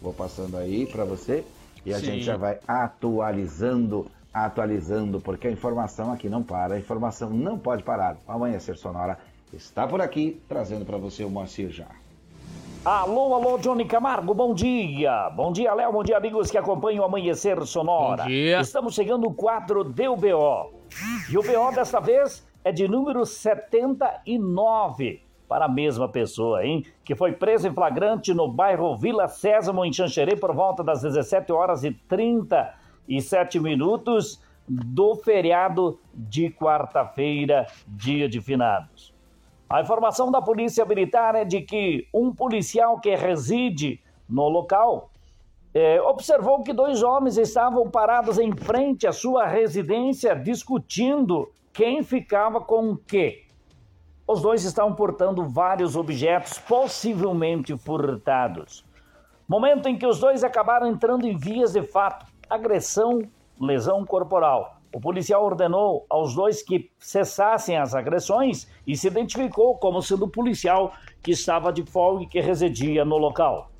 Vou 0.00 0.14
passando 0.14 0.56
aí 0.56 0.86
para 0.86 1.04
você 1.04 1.44
e 1.84 1.92
a 1.92 1.98
Sim. 1.98 2.06
gente 2.06 2.22
já 2.22 2.38
vai 2.38 2.58
atualizando, 2.66 4.10
atualizando, 4.32 5.20
porque 5.20 5.46
a 5.46 5.52
informação 5.52 6.10
aqui 6.10 6.30
não 6.30 6.42
para, 6.42 6.76
a 6.76 6.78
informação 6.78 7.28
não 7.28 7.58
pode 7.58 7.82
parar. 7.82 8.16
O 8.26 8.32
Amanhecer 8.32 8.78
Sonora 8.78 9.18
está 9.52 9.86
por 9.86 10.00
aqui, 10.00 10.40
trazendo 10.48 10.86
para 10.86 10.96
você 10.96 11.22
o 11.22 11.28
Moacir 11.28 11.68
já. 11.68 11.88
Alô, 12.84 13.34
alô, 13.34 13.58
Johnny 13.58 13.84
Camargo, 13.84 14.32
bom 14.32 14.54
dia. 14.54 15.28
Bom 15.30 15.50
dia, 15.52 15.74
Léo, 15.74 15.92
bom 15.92 16.04
dia, 16.04 16.16
amigos 16.16 16.48
que 16.50 16.56
acompanham 16.56 17.02
o 17.02 17.06
Amanhecer 17.06 17.60
Sonora. 17.66 18.22
Bom 18.22 18.28
dia. 18.28 18.60
Estamos 18.60 18.94
chegando 18.94 19.22
no 19.22 19.34
quadro 19.34 19.82
Deu 19.82 20.16
BO. 20.16 20.72
E 21.28 21.36
o 21.36 21.42
BO 21.42 21.74
dessa 21.74 22.00
vez 22.00 22.46
é 22.64 22.70
de 22.70 22.86
número 22.86 23.26
79 23.26 25.22
para 25.48 25.64
a 25.64 25.68
mesma 25.68 26.08
pessoa, 26.08 26.64
hein? 26.64 26.84
Que 27.04 27.16
foi 27.16 27.32
presa 27.32 27.68
em 27.68 27.74
flagrante 27.74 28.32
no 28.32 28.46
bairro 28.48 28.96
Vila 28.96 29.26
Sésamo, 29.26 29.84
em 29.84 29.92
Xanxerê, 29.92 30.36
por 30.36 30.54
volta 30.54 30.84
das 30.84 31.02
17 31.02 31.50
horas 31.52 31.82
e 31.82 31.90
37 31.90 33.58
minutos 33.58 34.40
do 34.68 35.16
feriado 35.16 35.98
de 36.14 36.48
quarta-feira, 36.50 37.66
dia 37.86 38.28
de 38.28 38.40
finados. 38.40 39.07
A 39.70 39.82
informação 39.82 40.30
da 40.30 40.40
Polícia 40.40 40.84
Militar 40.86 41.34
é 41.34 41.44
de 41.44 41.60
que 41.60 42.08
um 42.12 42.34
policial 42.34 42.98
que 42.98 43.14
reside 43.14 44.00
no 44.26 44.48
local 44.48 45.10
é, 45.74 46.00
observou 46.00 46.62
que 46.62 46.72
dois 46.72 47.02
homens 47.02 47.36
estavam 47.36 47.90
parados 47.90 48.38
em 48.38 48.50
frente 48.56 49.06
à 49.06 49.12
sua 49.12 49.46
residência 49.46 50.34
discutindo 50.34 51.52
quem 51.70 52.02
ficava 52.02 52.62
com 52.62 52.92
o 52.92 52.96
quê. 52.96 53.44
Os 54.26 54.40
dois 54.40 54.64
estavam 54.64 54.94
portando 54.94 55.46
vários 55.46 55.96
objetos, 55.96 56.58
possivelmente 56.58 57.76
furtados. 57.76 58.86
Momento 59.46 59.86
em 59.86 59.98
que 59.98 60.06
os 60.06 60.18
dois 60.18 60.42
acabaram 60.42 60.86
entrando 60.86 61.26
em 61.26 61.36
vias 61.36 61.72
de 61.72 61.82
fato: 61.82 62.24
agressão, 62.48 63.20
lesão 63.60 64.04
corporal. 64.04 64.77
O 64.92 65.00
policial 65.00 65.44
ordenou 65.44 66.06
aos 66.08 66.34
dois 66.34 66.62
que 66.62 66.90
cessassem 66.98 67.76
as 67.76 67.94
agressões 67.94 68.66
e 68.86 68.96
se 68.96 69.06
identificou 69.06 69.76
como 69.76 70.00
sendo 70.00 70.24
o 70.24 70.30
policial 70.30 70.94
que 71.22 71.32
estava 71.32 71.72
de 71.72 71.84
folga 71.84 72.24
e 72.24 72.26
que 72.26 72.40
residia 72.40 73.04
no 73.04 73.18
local. 73.18 73.70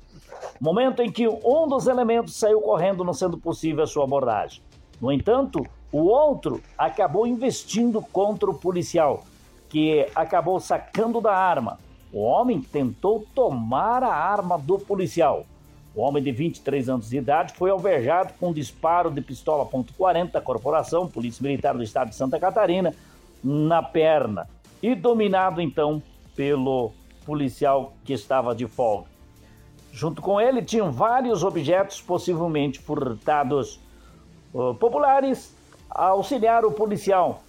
Momento 0.61 1.01
em 1.01 1.11
que 1.11 1.27
um 1.27 1.67
dos 1.67 1.87
elementos 1.87 2.35
saiu 2.35 2.61
correndo, 2.61 3.03
não 3.03 3.13
sendo 3.13 3.37
possível 3.37 3.83
a 3.83 3.87
sua 3.87 4.03
abordagem. 4.03 4.61
No 5.01 5.11
entanto, 5.11 5.65
o 5.91 6.03
outro 6.03 6.61
acabou 6.77 7.25
investindo 7.25 8.01
contra 8.01 8.49
o 8.49 8.53
policial, 8.53 9.23
que 9.67 10.05
acabou 10.13 10.59
sacando 10.59 11.19
da 11.19 11.33
arma. 11.33 11.79
O 12.13 12.21
homem 12.21 12.61
tentou 12.61 13.25
tomar 13.33 14.03
a 14.03 14.13
arma 14.13 14.57
do 14.57 14.77
policial. 14.77 15.45
O 15.95 16.01
homem 16.01 16.21
de 16.21 16.31
23 16.31 16.87
anos 16.87 17.09
de 17.09 17.17
idade 17.17 17.53
foi 17.53 17.71
alvejado 17.71 18.33
com 18.39 18.49
um 18.49 18.53
disparo 18.53 19.09
de 19.09 19.21
pistola 19.21 19.65
.40 19.65 20.31
da 20.31 20.41
corporação, 20.41 21.07
Polícia 21.07 21.41
Militar 21.41 21.75
do 21.75 21.83
Estado 21.83 22.09
de 22.09 22.15
Santa 22.15 22.39
Catarina, 22.39 22.93
na 23.43 23.81
perna 23.81 24.47
e 24.81 24.93
dominado 24.93 25.61
então 25.61 26.01
pelo 26.35 26.91
policial 27.25 27.93
que 28.03 28.13
estava 28.13 28.55
de 28.55 28.67
folga. 28.67 29.07
Junto 29.91 30.21
com 30.21 30.39
ele 30.39 30.61
tinham 30.61 30.91
vários 30.91 31.43
objetos 31.43 32.01
possivelmente 32.01 32.79
furtados. 32.79 33.79
Uh, 34.53 34.73
populares 34.75 35.55
auxiliaram 35.89 36.69
o 36.69 36.71
policial, 36.71 37.41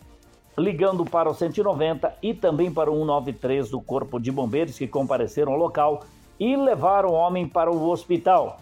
ligando 0.57 1.05
para 1.05 1.30
o 1.30 1.34
190 1.34 2.14
e 2.22 2.34
também 2.34 2.72
para 2.72 2.91
o 2.91 2.95
193 2.95 3.70
do 3.70 3.80
Corpo 3.80 4.18
de 4.18 4.32
Bombeiros 4.32 4.78
que 4.78 4.88
compareceram 4.88 5.53
ao 5.53 5.59
local 5.59 6.03
e 6.41 6.57
levaram 6.57 7.11
o 7.11 7.12
homem 7.12 7.47
para 7.47 7.70
o 7.70 7.91
hospital, 7.91 8.59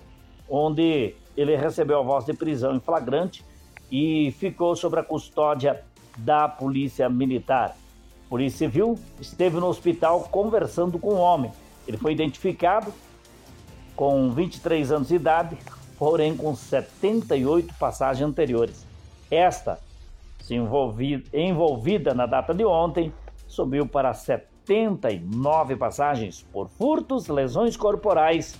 onde 0.50 1.14
ele 1.36 1.56
recebeu 1.56 2.00
a 2.00 2.02
voz 2.02 2.24
de 2.24 2.34
prisão 2.34 2.74
em 2.74 2.80
flagrante 2.80 3.44
e 3.90 4.32
ficou 4.32 4.74
sob 4.74 4.98
a 4.98 5.04
custódia 5.04 5.84
da 6.16 6.48
Polícia 6.48 7.08
Militar. 7.08 7.76
Polícia 8.28 8.66
Civil 8.66 8.98
esteve 9.20 9.60
no 9.60 9.68
hospital 9.68 10.22
conversando 10.24 10.98
com 10.98 11.10
o 11.14 11.18
homem. 11.18 11.52
Ele 11.86 11.96
foi 11.96 12.12
identificado 12.12 12.92
com 13.94 14.30
23 14.30 14.90
anos 14.90 15.08
de 15.08 15.14
idade, 15.14 15.56
porém 15.96 16.36
com 16.36 16.54
78 16.54 17.72
passagens 17.78 18.28
anteriores. 18.28 18.84
Esta, 19.30 19.78
se 20.40 20.54
envolvida, 20.54 21.24
envolvida 21.32 22.12
na 22.12 22.26
data 22.26 22.52
de 22.52 22.64
ontem, 22.64 23.12
subiu 23.46 23.86
para 23.86 24.12
70 24.12 24.57
79 24.68 25.76
passagens 25.76 26.44
por 26.52 26.68
furtos, 26.68 27.26
lesões 27.26 27.74
corporais, 27.74 28.54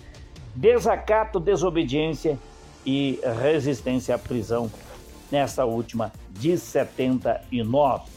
desacato, 0.54 1.38
desobediência 1.38 2.38
e 2.86 3.20
resistência 3.42 4.14
à 4.14 4.18
prisão, 4.18 4.70
nessa 5.30 5.66
última 5.66 6.10
de 6.30 6.56
79. 6.56 8.10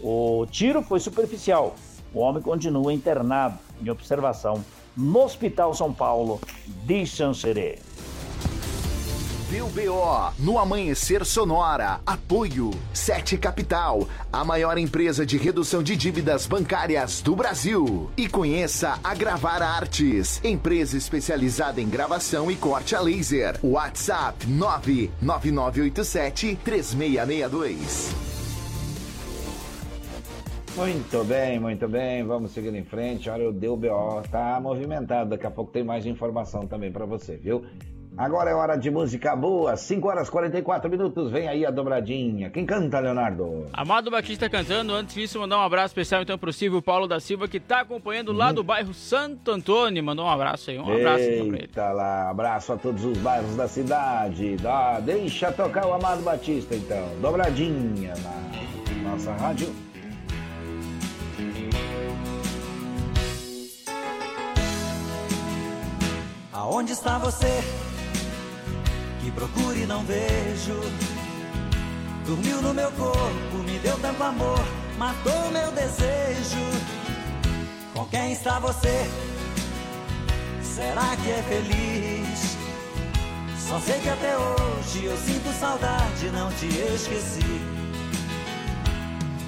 O 0.00 0.46
tiro 0.48 0.82
foi 0.82 1.00
superficial. 1.00 1.74
O 2.14 2.20
homem 2.20 2.40
continua 2.40 2.92
internado 2.92 3.58
em 3.82 3.90
observação 3.90 4.64
no 4.96 5.24
Hospital 5.24 5.74
São 5.74 5.92
Paulo 5.92 6.40
de 6.84 7.04
Xanxerê. 7.04 7.80
Deu 9.52 9.68
BO 9.68 10.32
no 10.38 10.58
Amanhecer 10.58 11.26
Sonora. 11.26 12.00
Apoio 12.06 12.70
Sete 12.94 13.36
Capital, 13.36 14.08
a 14.32 14.42
maior 14.42 14.78
empresa 14.78 15.26
de 15.26 15.36
redução 15.36 15.82
de 15.82 15.94
dívidas 15.94 16.46
bancárias 16.46 17.20
do 17.20 17.36
Brasil. 17.36 18.08
E 18.16 18.30
conheça 18.30 18.98
a 19.04 19.14
Gravar 19.14 19.60
Artes, 19.60 20.42
empresa 20.42 20.96
especializada 20.96 21.82
em 21.82 21.88
gravação 21.90 22.50
e 22.50 22.56
corte 22.56 22.96
a 22.96 23.00
laser. 23.02 23.60
WhatsApp 23.62 24.46
99987 24.46 26.58
3662. 26.64 28.32
Muito 30.74 31.22
bem, 31.24 31.60
muito 31.60 31.86
bem. 31.86 32.24
Vamos 32.24 32.52
seguir 32.52 32.74
em 32.74 32.84
frente. 32.84 33.28
Olha, 33.28 33.50
o 33.50 33.52
Deu 33.52 33.76
BO 33.76 34.22
tá 34.30 34.58
movimentado. 34.58 35.28
Daqui 35.28 35.46
a 35.46 35.50
pouco 35.50 35.70
tem 35.70 35.84
mais 35.84 36.06
informação 36.06 36.66
também 36.66 36.90
para 36.90 37.04
você, 37.04 37.36
viu? 37.36 37.66
Agora 38.16 38.50
é 38.50 38.54
hora 38.54 38.76
de 38.76 38.90
música 38.90 39.34
boa, 39.34 39.74
5 39.74 40.06
horas 40.06 40.28
44 40.28 40.90
minutos. 40.90 41.30
Vem 41.30 41.48
aí 41.48 41.64
a 41.64 41.70
dobradinha. 41.70 42.50
Quem 42.50 42.66
canta, 42.66 43.00
Leonardo? 43.00 43.66
Amado 43.72 44.10
Batista 44.10 44.50
cantando. 44.50 44.92
Antes 44.92 45.14
disso, 45.14 45.40
mandar 45.40 45.58
um 45.58 45.62
abraço 45.62 45.88
especial 45.92 46.20
então 46.20 46.36
pro 46.38 46.52
Silvio 46.52 46.82
Paulo 46.82 47.06
da 47.08 47.18
Silva, 47.18 47.48
que 47.48 47.58
tá 47.58 47.80
acompanhando 47.80 48.30
lá 48.30 48.48
Uhum. 48.48 48.54
do 48.54 48.62
bairro 48.62 48.92
Santo 48.92 49.50
Antônio. 49.50 50.04
Mandou 50.04 50.26
um 50.26 50.30
abraço 50.30 50.70
aí. 50.70 50.78
Um 50.78 50.82
abraço 50.92 51.24
então 51.24 51.46
pra 51.48 51.56
ele. 51.56 51.60
Eita 51.62 51.90
lá, 51.92 52.28
abraço 52.30 52.72
a 52.74 52.76
todos 52.76 53.02
os 53.04 53.16
bairros 53.16 53.56
da 53.56 53.66
cidade. 53.66 54.56
Dá, 54.56 55.00
deixa 55.00 55.50
tocar 55.50 55.86
o 55.86 55.94
Amado 55.94 56.22
Batista, 56.22 56.74
então. 56.74 57.08
Dobradinha 57.20 58.12
na 59.02 59.10
nossa 59.10 59.32
rádio. 59.32 59.72
Aonde 66.52 66.92
está 66.92 67.18
você? 67.18 67.46
Que 69.22 69.30
procure 69.30 69.82
e 69.82 69.86
não 69.86 70.04
vejo. 70.04 70.80
Dormiu 72.26 72.60
no 72.60 72.74
meu 72.74 72.90
corpo, 72.90 73.56
me 73.64 73.78
deu 73.78 73.96
tanto 74.00 74.20
amor, 74.20 74.58
matou 74.98 75.48
meu 75.52 75.70
desejo. 75.70 76.58
Com 77.94 78.04
quem 78.06 78.32
está 78.32 78.58
você? 78.58 79.08
Será 80.60 81.14
que 81.22 81.30
é 81.30 81.42
feliz? 81.48 82.56
Só 83.68 83.78
sei 83.78 84.00
que 84.00 84.08
até 84.08 84.36
hoje 84.36 85.04
eu 85.04 85.16
sinto 85.16 85.52
saudade, 85.52 86.26
não 86.32 86.50
te 86.54 86.66
esqueci. 86.66 87.60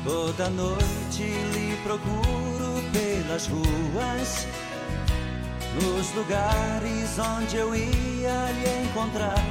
Toda 0.05 0.51
noite 0.51 1.23
lhe 1.53 1.77
procuro 1.83 2.81
pelas 2.93 3.49
ruas. 3.49 4.47
Nos 5.83 6.15
lugares 6.15 7.19
onde 7.19 7.57
eu 7.57 7.75
ia 7.75 8.53
lhe 8.53 8.87
encontrar. 8.87 9.43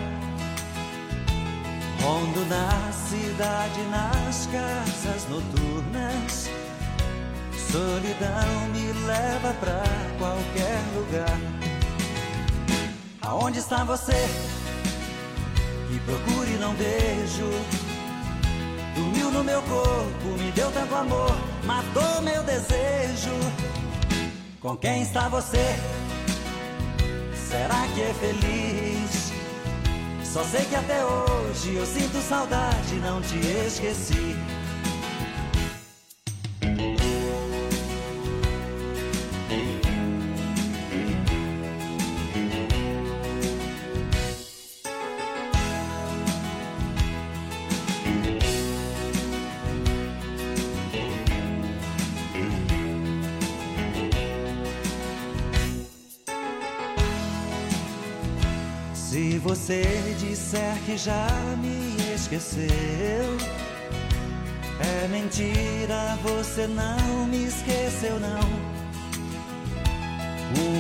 Rondo 2.02 2.46
na 2.48 2.92
cidade, 2.92 3.82
nas 3.90 4.48
casas 4.48 5.30
noturnas 5.30 6.50
Solidão 7.72 8.68
me 8.72 8.92
leva 9.08 9.54
pra 9.60 9.84
qualquer 10.20 10.80
lugar. 10.96 11.40
Aonde 13.22 13.60
está 13.60 13.84
você? 13.84 14.28
Que 15.88 16.00
procure 16.02 16.52
e 16.52 16.58
não 16.58 16.74
vejo. 16.76 17.50
Dormiu 18.96 19.32
no 19.32 19.44
meu 19.44 19.62
corpo, 19.64 20.28
me 20.38 20.52
deu 20.52 20.72
tanto 20.72 20.94
amor 20.94 21.36
Matou 21.66 22.22
meu 22.22 22.44
desejo 22.44 23.32
Com 24.64 24.78
quem 24.78 25.02
está 25.02 25.28
você? 25.28 25.76
Será 27.36 27.86
que 27.94 28.02
é 28.02 28.14
feliz? 28.14 29.34
Só 30.24 30.42
sei 30.46 30.64
que 30.64 30.76
até 30.76 31.04
hoje 31.04 31.76
eu 31.76 31.86
sinto 31.86 32.18
saudade, 32.22 32.96
não 33.02 33.22
te 33.22 33.38
esqueci. 33.68 34.38
Você 59.64 60.14
disser 60.20 60.76
que 60.86 60.98
já 60.98 61.26
me 61.58 61.96
esqueceu, 62.14 62.68
é 64.82 65.08
mentira, 65.08 66.20
você 66.22 66.68
não 66.68 67.26
me 67.28 67.46
esqueceu, 67.46 68.20
não. 68.20 68.42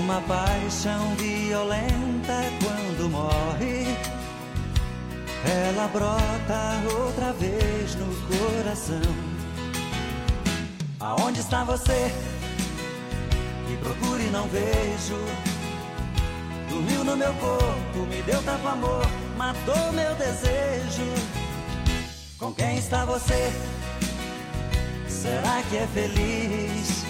Uma 0.02 0.20
paixão 0.24 1.16
violenta 1.16 2.44
quando 2.62 3.10
morre, 3.10 3.86
ela 5.46 5.88
brota 5.88 6.84
outra 7.00 7.32
vez 7.32 7.96
no 7.96 8.14
coração. 8.28 9.02
Aonde 11.00 11.40
está 11.40 11.64
você? 11.64 12.12
Que 13.66 13.78
procuro 13.78 14.22
e 14.22 14.30
não 14.30 14.46
vejo. 14.50 15.53
Dormiu 16.74 17.04
no 17.04 17.16
meu 17.16 17.32
corpo, 17.36 18.00
me 18.10 18.20
deu 18.24 18.42
tanto 18.42 18.68
amor, 18.68 19.06
matou 19.38 19.92
meu 19.92 20.16
desejo. 20.16 21.06
Com 22.40 22.52
quem 22.52 22.80
está 22.80 23.06
você? 23.06 23.54
Será 25.08 25.62
que 25.70 25.78
é 25.78 25.88
feliz? 25.94 27.04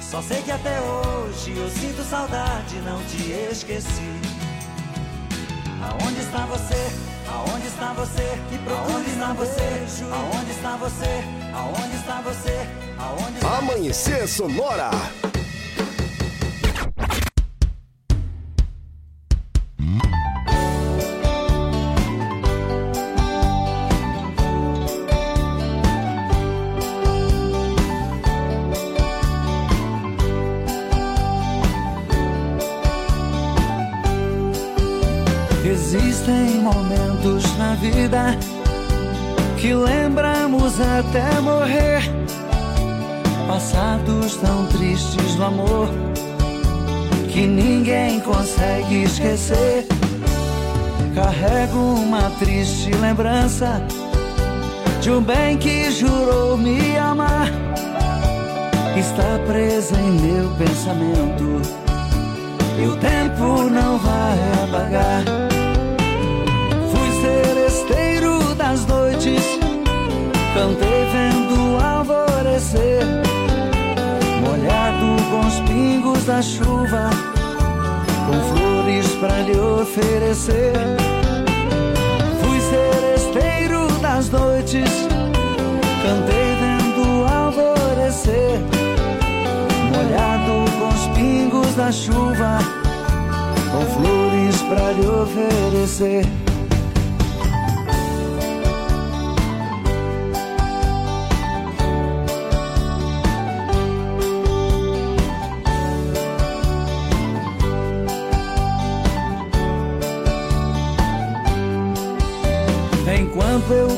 Só 0.00 0.20
sei 0.22 0.42
que 0.42 0.50
até 0.50 0.80
hoje 0.80 1.56
eu 1.56 1.70
sinto 1.70 2.02
saudade, 2.02 2.74
não 2.80 3.00
te 3.04 3.30
esqueci. 3.52 4.20
Aonde 5.80 6.20
está 6.20 6.44
você? 6.46 6.90
Aonde 7.28 7.68
está 7.68 7.92
você? 7.92 8.40
Que 8.50 8.58
procure 8.58 9.06
está 9.08 9.32
você? 9.34 10.04
Aonde 10.12 10.50
está 10.50 10.76
você? 10.76 11.24
Aonde 11.54 11.96
está 11.96 12.20
você? 12.22 12.68
Aonde 12.98 13.36
está 13.36 13.58
Amanhecer 13.58 14.26
Sonora. 14.26 14.90
Que 39.64 39.72
lembramos 39.72 40.78
até 40.78 41.40
morrer. 41.40 42.02
Passados 43.48 44.36
tão 44.36 44.66
tristes 44.66 45.36
do 45.36 45.42
amor 45.44 45.88
que 47.32 47.46
ninguém 47.46 48.20
consegue 48.20 49.04
esquecer. 49.04 49.86
Carrego 51.14 51.78
uma 51.78 52.30
triste 52.38 52.90
lembrança 52.90 53.80
de 55.00 55.10
um 55.10 55.22
bem 55.22 55.56
que 55.56 55.90
jurou 55.90 56.58
me 56.58 56.98
amar. 56.98 57.50
Está 58.98 59.38
presa 59.46 59.98
em 59.98 60.10
meu 60.10 60.50
pensamento 60.56 61.62
e 62.78 62.86
o 62.86 62.96
tempo 62.96 63.70
não 63.70 63.96
vai 63.96 64.38
apagar. 64.62 65.24
Fui 66.92 67.22
seresteiro 67.22 68.54
das 68.56 68.84
noites, 68.86 69.53
cantei 70.54 71.04
vendo 71.12 71.84
alvorecer, 71.84 73.02
molhado 74.40 75.22
com 75.28 75.40
os 75.46 75.60
pingos 75.68 76.24
da 76.24 76.40
chuva, 76.40 77.10
com 78.26 78.56
flores 78.56 79.08
pra 79.16 79.40
lhe 79.40 79.58
oferecer. 79.58 80.72
Fui 82.40 82.60
seresteiro 82.60 83.88
das 84.00 84.30
noites, 84.30 85.08
cantei 86.04 86.54
vendo 86.60 87.26
alvorecer, 87.26 88.60
molhado 89.92 90.70
com 90.78 90.88
os 90.88 91.18
pingos 91.18 91.74
da 91.74 91.90
chuva, 91.90 92.58
com 93.72 93.84
flores 94.00 94.62
pra 94.62 94.92
lhe 94.92 95.06
oferecer. 95.06 96.43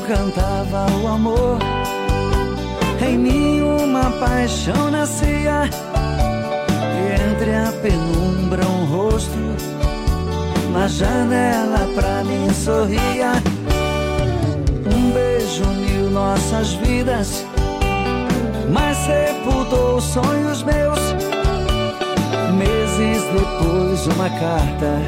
Cantava 0.07 0.87
o 1.03 1.09
amor. 1.09 1.59
Em 3.05 3.19
mim 3.19 3.61
uma 3.61 4.11
paixão 4.13 4.91
nascia, 4.91 5.69
e 6.95 7.33
entre 7.33 7.55
a 7.55 7.73
penumbra 7.83 8.65
um 8.67 8.85
rosto, 8.87 9.37
na 10.73 10.87
janela 10.87 11.89
pra 11.95 12.23
mim 12.25 12.49
sorria. 12.55 13.33
Um 14.95 15.11
beijo 15.11 15.65
uniu 15.65 16.11
nossas 16.11 16.75
vidas, 16.75 17.45
mas 18.73 18.97
sepultou 18.99 20.01
sonhos 20.01 20.63
meus. 20.63 21.01
Meses 22.57 23.23
depois, 23.33 24.07
uma 24.07 24.31
carta, 24.31 25.03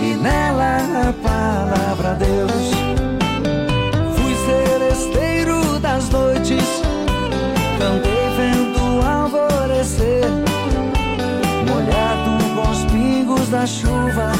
e 0.00 0.14
nela 0.14 1.08
a 1.08 1.12
palavra 1.22 2.14
Deus. 2.14 3.03
Das 5.94 6.08
noites, 6.08 6.82
cantei 7.78 8.28
vendo 8.36 9.00
alvorecer, 9.06 10.24
molhado 11.68 12.32
com 12.52 12.68
os 12.68 12.84
pingos 12.90 13.48
da 13.48 13.64
chuva, 13.64 14.32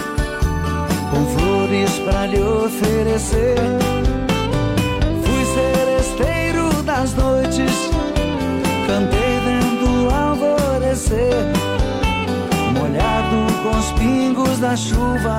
com 1.12 1.24
flores 1.38 1.92
pra 2.00 2.26
lhe 2.26 2.42
oferecer. 2.42 3.54
Fui 5.22 5.44
seresteiro 5.54 6.82
das 6.82 7.14
noites, 7.14 7.88
cantei 8.88 9.38
vendo 9.44 10.12
alvorecer, 10.12 11.52
molhado 12.76 13.62
com 13.62 13.78
os 13.78 13.92
pingos 13.92 14.58
da 14.58 14.74
chuva, 14.74 15.38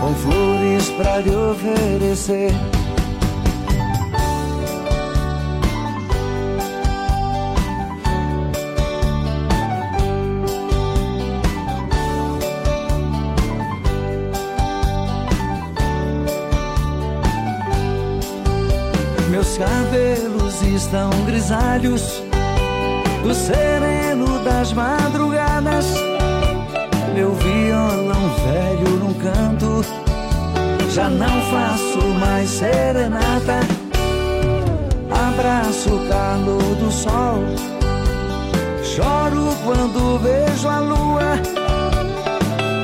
com 0.00 0.12
flores 0.12 0.90
pra 0.90 1.18
lhe 1.18 1.30
oferecer. 1.36 2.77
Estão 20.88 21.10
grisalhos 21.26 22.22
do 23.22 23.34
sereno 23.34 24.42
das 24.42 24.72
madrugadas. 24.72 25.84
Meu 27.14 27.34
violão 27.34 28.30
velho 28.46 28.88
num 28.96 29.12
canto, 29.14 29.84
já 30.90 31.10
não 31.10 31.42
faço 31.50 31.98
mais 32.18 32.48
serenata. 32.48 33.60
Abraço 35.10 35.90
o 35.94 36.08
calor 36.08 36.74
do 36.76 36.90
sol, 36.90 37.44
choro 38.82 39.54
quando 39.64 40.18
vejo 40.20 40.68
a 40.68 40.78
lua, 40.78 41.38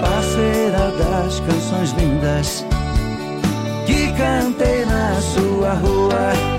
parceira 0.02 0.92
das 0.98 1.40
canções 1.40 1.92
lindas 1.92 2.66
que 3.86 4.12
cantei 4.12 4.84
na 4.84 5.14
sua 5.22 5.72
rua. 5.72 6.53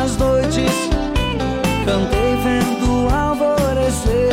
Das 0.00 0.16
noites, 0.16 0.72
cantei 1.84 2.34
vendo 2.42 3.14
alvorecer, 3.14 4.32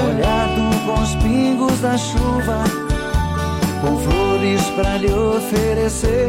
molhado 0.00 0.62
com 0.86 1.02
os 1.02 1.14
pingos 1.16 1.78
da 1.80 1.98
chuva, 1.98 2.64
com 3.82 3.98
flores 3.98 4.62
pra 4.76 4.96
lhe 4.96 5.12
oferecer. 5.12 6.28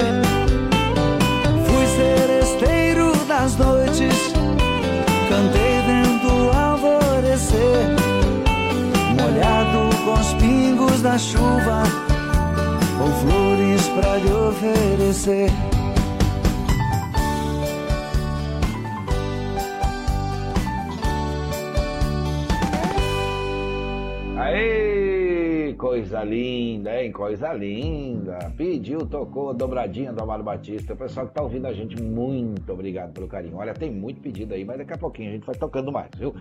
Fui 1.66 1.88
seresteiro 1.96 3.14
das 3.30 3.56
noites, 3.56 4.34
cantei 5.30 5.82
vendo 5.88 6.52
alvorecer, 6.54 7.96
molhado 9.22 9.96
com 10.04 10.20
os 10.20 10.34
pingos 10.34 11.02
da 11.02 11.18
chuva 11.18 11.84
com 12.98 13.10
flores 13.26 13.88
pra 13.88 14.18
lhe 14.18 14.34
oferecer. 14.34 15.75
Coisa 25.96 26.26
linda, 26.26 27.02
hein? 27.02 27.10
Coisa 27.10 27.54
linda. 27.54 28.52
Pediu, 28.58 29.06
tocou, 29.06 29.54
dobradinha 29.54 30.12
do 30.12 30.22
Amado 30.22 30.44
Batista. 30.44 30.94
O 30.94 30.98
pessoal 30.98 31.26
que 31.26 31.34
tá 31.34 31.42
ouvindo 31.42 31.68
a 31.68 31.74
gente, 31.74 31.96
muito 32.02 32.74
obrigado 32.74 33.14
pelo 33.14 33.30
carinho. 33.30 33.56
Olha, 33.56 33.74
tem 33.74 33.90
muito 33.90 34.20
pedido 34.20 34.54
aí, 34.54 34.66
mas 34.66 34.78
daqui 34.78 34.92
a 34.92 34.98
pouquinho 34.98 35.30
a 35.30 35.32
gente 35.32 35.46
vai 35.46 35.56
tocando 35.56 35.94
mais, 35.94 36.10
viu? 36.18 36.36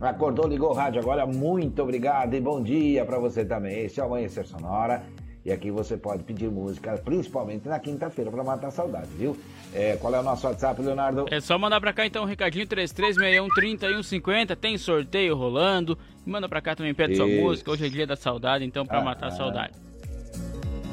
Acordou, 0.00 0.48
ligou 0.48 0.70
o 0.70 0.74
rádio 0.74 1.00
agora, 1.00 1.24
muito 1.24 1.80
obrigado 1.80 2.34
e 2.34 2.40
bom 2.40 2.60
dia 2.60 3.04
pra 3.04 3.20
você 3.20 3.44
também. 3.44 3.84
Esse 3.84 4.00
é 4.00 4.02
o 4.02 4.06
Amanhecer 4.06 4.44
Sonora. 4.44 5.04
E 5.44 5.52
aqui 5.52 5.70
você 5.70 5.96
pode 5.96 6.24
pedir 6.24 6.50
música, 6.50 6.98
principalmente 6.98 7.68
na 7.68 7.78
quinta-feira, 7.78 8.32
pra 8.32 8.42
matar 8.42 8.66
a 8.66 8.70
saudade, 8.72 9.06
viu? 9.16 9.36
É, 9.72 9.96
qual 9.96 10.12
é 10.12 10.18
o 10.18 10.22
nosso 10.24 10.44
WhatsApp, 10.48 10.82
Leonardo? 10.82 11.26
É 11.30 11.38
só 11.38 11.56
mandar 11.56 11.80
pra 11.80 11.92
cá 11.92 12.04
então 12.04 12.24
o 12.24 12.26
recadinho 12.26 12.66
33613150, 12.66 14.56
tem 14.56 14.76
sorteio 14.76 15.36
rolando. 15.36 15.96
Manda 16.26 16.48
pra 16.48 16.60
cá 16.60 16.74
também, 16.74 16.92
pede 16.92 17.16
sua 17.16 17.28
Isso. 17.28 17.40
música. 17.40 17.70
Hoje 17.70 17.86
é 17.86 17.88
dia 17.88 18.06
da 18.06 18.16
saudade, 18.16 18.64
então 18.64 18.84
pra 18.84 18.98
Ah, 18.98 19.04
matar 19.04 19.26
a 19.26 19.28
ah. 19.28 19.30
saudade. 19.30 19.74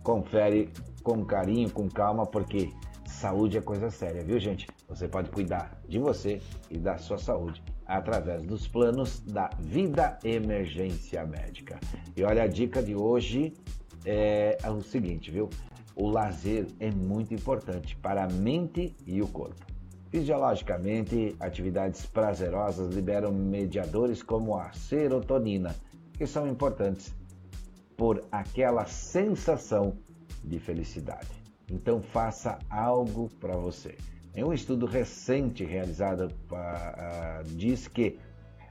confere 0.02 0.72
com 1.02 1.22
carinho, 1.22 1.70
com 1.70 1.86
calma, 1.88 2.24
porque 2.24 2.70
saúde 3.18 3.58
é 3.58 3.60
coisa 3.60 3.90
séria, 3.90 4.22
viu, 4.22 4.38
gente? 4.38 4.68
Você 4.88 5.08
pode 5.08 5.28
cuidar 5.30 5.76
de 5.88 5.98
você 5.98 6.40
e 6.70 6.78
da 6.78 6.96
sua 6.98 7.18
saúde 7.18 7.60
através 7.84 8.44
dos 8.44 8.68
planos 8.68 9.20
da 9.20 9.50
Vida 9.58 10.18
Emergência 10.22 11.26
Médica. 11.26 11.80
E 12.16 12.22
olha, 12.22 12.44
a 12.44 12.46
dica 12.46 12.80
de 12.80 12.94
hoje 12.94 13.54
é 14.04 14.56
o 14.70 14.80
seguinte, 14.80 15.32
viu? 15.32 15.50
O 15.96 16.08
lazer 16.08 16.68
é 16.78 16.92
muito 16.92 17.34
importante 17.34 17.96
para 17.96 18.22
a 18.24 18.28
mente 18.28 18.94
e 19.04 19.20
o 19.20 19.26
corpo. 19.26 19.66
Fisiologicamente, 20.10 21.34
atividades 21.40 22.06
prazerosas 22.06 22.94
liberam 22.94 23.32
mediadores 23.32 24.22
como 24.22 24.56
a 24.56 24.72
serotonina, 24.72 25.74
que 26.12 26.24
são 26.24 26.46
importantes 26.46 27.12
por 27.96 28.24
aquela 28.30 28.86
sensação 28.86 29.98
de 30.44 30.60
felicidade. 30.60 31.37
Então 31.70 32.00
faça 32.00 32.58
algo 32.70 33.28
para 33.40 33.56
você. 33.56 33.96
Em 34.34 34.44
um 34.44 34.52
estudo 34.52 34.86
recente 34.86 35.64
realizado 35.64 36.32
uh, 36.52 37.44
diz 37.44 37.88
que 37.88 38.18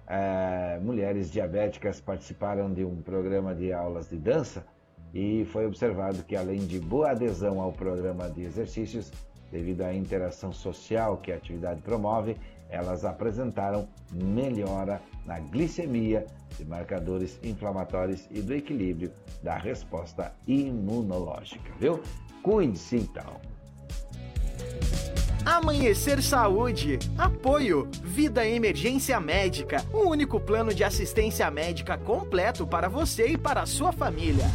uh, 0.08 0.84
mulheres 0.84 1.32
diabéticas 1.32 2.00
participaram 2.00 2.74
de 2.74 2.84
um 2.86 3.02
programa 3.02 3.54
de 3.54 3.74
aulas 3.74 4.10
de 4.10 4.18
dança 4.18 4.66
e 5.14 5.46
foi 5.46 5.66
observado 5.66 6.24
que, 6.24 6.36
além 6.36 6.60
de 6.60 6.80
boa 6.80 7.12
adesão 7.12 7.62
ao 7.62 7.72
programa 7.72 8.30
de 8.30 8.44
exercícios, 8.44 9.12
devido 9.52 9.82
à 9.82 9.94
interação 9.94 10.52
social 10.52 11.18
que 11.18 11.32
a 11.32 11.36
atividade 11.36 11.82
promove, 11.82 12.36
elas 12.70 13.06
apresentaram 13.06 13.88
melhora 14.12 15.02
na 15.26 15.40
glicemia, 15.40 16.26
de 16.58 16.66
marcadores 16.66 17.40
inflamatórios 17.44 18.28
e 18.32 18.42
do 18.42 18.54
equilíbrio 18.54 19.12
da 19.44 19.58
resposta 19.58 20.34
imunológica, 20.48 21.72
viu? 21.80 22.02
Cuide-se 22.48 22.96
então. 22.96 23.42
Amanhecer 25.46 26.24
Saúde. 26.24 26.98
Apoio. 27.18 27.90
Vida 28.02 28.48
Emergência 28.48 29.20
Médica. 29.20 29.86
O 29.92 30.08
único 30.08 30.40
plano 30.40 30.74
de 30.74 30.82
assistência 30.82 31.52
médica 31.52 31.98
completo 31.98 32.66
para 32.66 32.88
você 32.88 33.32
e 33.32 33.38
para 33.38 33.64
a 33.64 33.66
sua 33.66 33.92
família. 33.92 34.46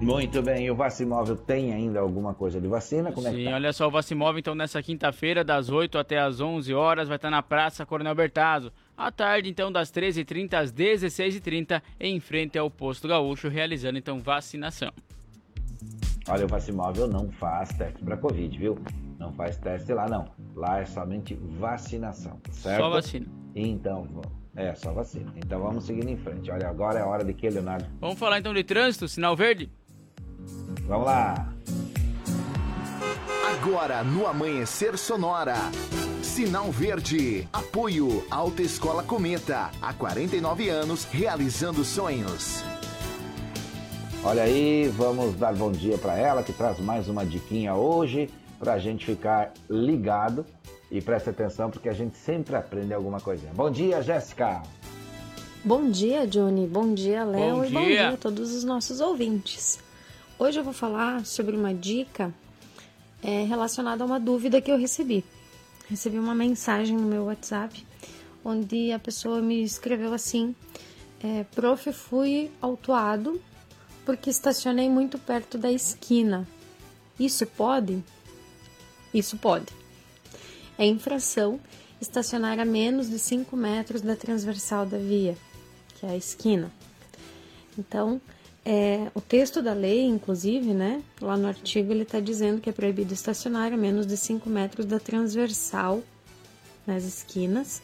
Muito 0.00 0.40
bem, 0.40 0.64
e 0.64 0.70
o 0.70 0.74
Vacimóvel 0.74 1.36
tem 1.36 1.74
ainda 1.74 2.00
alguma 2.00 2.32
coisa 2.32 2.58
de 2.58 2.66
vacina? 2.66 3.12
Como 3.12 3.28
é 3.28 3.30
que 3.30 3.36
Sim, 3.36 3.44
tá? 3.44 3.54
olha 3.54 3.72
só, 3.72 3.86
o 3.86 3.90
Vacimóvel, 3.90 4.38
então, 4.38 4.54
nessa 4.54 4.82
quinta-feira, 4.82 5.44
das 5.44 5.68
8 5.68 5.98
até 5.98 6.18
as 6.18 6.40
11 6.40 6.72
horas, 6.72 7.06
vai 7.06 7.16
estar 7.16 7.30
na 7.30 7.42
Praça 7.42 7.84
Coronel 7.84 8.14
Bertazzo. 8.14 8.72
À 8.96 9.12
tarde, 9.12 9.50
então, 9.50 9.70
das 9.70 9.92
13h30 9.92 10.54
às 10.54 10.72
16h30, 10.72 11.82
em 12.00 12.18
frente 12.18 12.58
ao 12.58 12.70
Posto 12.70 13.06
Gaúcho, 13.06 13.48
realizando, 13.48 13.98
então, 13.98 14.18
vacinação. 14.18 14.90
Olha, 16.26 16.46
o 16.46 16.48
Vacimóvel 16.48 17.06
não 17.06 17.30
faz 17.32 17.68
teste 17.70 18.02
para 18.02 18.16
Covid, 18.16 18.58
viu? 18.58 18.78
Não 19.18 19.32
faz 19.34 19.58
teste 19.58 19.92
lá, 19.92 20.08
não. 20.08 20.30
Lá 20.54 20.80
é 20.80 20.86
somente 20.86 21.34
vacinação, 21.34 22.38
tá 22.42 22.52
certo? 22.52 22.80
Só 22.80 22.88
vacina. 22.88 23.26
Então, 23.54 24.08
é, 24.56 24.74
só 24.74 24.92
vacina. 24.92 25.32
Então 25.36 25.60
vamos 25.60 25.84
seguindo 25.84 26.08
em 26.08 26.16
frente. 26.16 26.50
Olha, 26.50 26.68
agora 26.68 26.98
é 26.98 27.04
hora 27.04 27.24
de 27.24 27.34
quê, 27.34 27.50
Leonardo? 27.50 27.86
Vamos 28.00 28.18
falar, 28.18 28.38
então, 28.38 28.54
de 28.54 28.64
trânsito, 28.64 29.06
sinal 29.06 29.36
verde? 29.36 29.70
Vamos 30.86 31.06
lá. 31.06 31.52
Agora 33.50 34.02
no 34.02 34.26
Amanhecer 34.26 34.96
Sonora. 34.96 35.56
Sinal 36.22 36.70
Verde. 36.70 37.48
Apoio 37.52 38.24
Alta 38.30 38.62
Escola 38.62 39.02
Cometa. 39.02 39.70
Há 39.82 39.92
49 39.92 40.68
anos 40.68 41.04
realizando 41.04 41.84
sonhos. 41.84 42.62
Olha 44.22 44.42
aí, 44.42 44.88
vamos 44.88 45.34
dar 45.36 45.54
bom 45.54 45.72
dia 45.72 45.96
para 45.96 46.16
ela 46.16 46.42
que 46.42 46.52
traz 46.52 46.78
mais 46.78 47.08
uma 47.08 47.24
diquinha 47.24 47.74
hoje 47.74 48.28
para 48.58 48.74
a 48.74 48.78
gente 48.78 49.06
ficar 49.06 49.52
ligado 49.68 50.44
e 50.90 51.00
preste 51.00 51.30
atenção 51.30 51.70
porque 51.70 51.88
a 51.88 51.94
gente 51.94 52.16
sempre 52.16 52.54
aprende 52.54 52.92
alguma 52.92 53.20
coisinha. 53.20 53.52
Bom 53.54 53.70
dia, 53.70 54.02
Jéssica. 54.02 54.62
Bom 55.64 55.90
dia, 55.90 56.26
Johnny. 56.26 56.66
Bom 56.66 56.92
dia, 56.94 57.24
Léo. 57.24 57.64
E 57.64 57.70
bom 57.70 57.80
dia. 57.80 57.88
dia 57.88 58.08
a 58.10 58.16
todos 58.16 58.54
os 58.54 58.64
nossos 58.64 59.00
ouvintes. 59.00 59.78
Hoje 60.42 60.58
eu 60.58 60.64
vou 60.64 60.72
falar 60.72 61.26
sobre 61.26 61.54
uma 61.54 61.74
dica 61.74 62.32
é, 63.22 63.44
relacionada 63.44 64.02
a 64.02 64.06
uma 64.06 64.18
dúvida 64.18 64.58
que 64.58 64.70
eu 64.70 64.78
recebi. 64.78 65.22
Recebi 65.86 66.18
uma 66.18 66.34
mensagem 66.34 66.96
no 66.96 67.06
meu 67.06 67.24
WhatsApp 67.24 67.86
onde 68.42 68.90
a 68.90 68.98
pessoa 68.98 69.42
me 69.42 69.62
escreveu 69.62 70.14
assim: 70.14 70.56
é, 71.22 71.44
Prof, 71.54 71.92
fui 71.92 72.50
autuado 72.58 73.38
porque 74.06 74.30
estacionei 74.30 74.88
muito 74.88 75.18
perto 75.18 75.58
da 75.58 75.70
esquina. 75.70 76.48
Isso 77.18 77.44
pode? 77.44 78.02
Isso 79.12 79.36
pode. 79.36 79.66
É 80.78 80.86
infração 80.86 81.60
estacionar 82.00 82.58
a 82.58 82.64
menos 82.64 83.10
de 83.10 83.18
5 83.18 83.54
metros 83.58 84.00
da 84.00 84.16
transversal 84.16 84.86
da 84.86 84.96
via, 84.96 85.36
que 85.96 86.06
é 86.06 86.12
a 86.12 86.16
esquina. 86.16 86.72
Então, 87.78 88.18
é, 88.72 89.10
o 89.16 89.20
texto 89.20 89.60
da 89.60 89.72
lei, 89.72 90.06
inclusive, 90.06 90.72
né, 90.72 91.02
lá 91.20 91.36
no 91.36 91.48
artigo, 91.48 91.90
ele 91.90 92.04
está 92.04 92.20
dizendo 92.20 92.60
que 92.60 92.70
é 92.70 92.72
proibido 92.72 93.12
estacionar 93.12 93.72
a 93.72 93.76
menos 93.76 94.06
de 94.06 94.16
5 94.16 94.48
metros 94.48 94.86
da 94.86 95.00
transversal 95.00 96.00
nas 96.86 97.02
esquinas. 97.02 97.82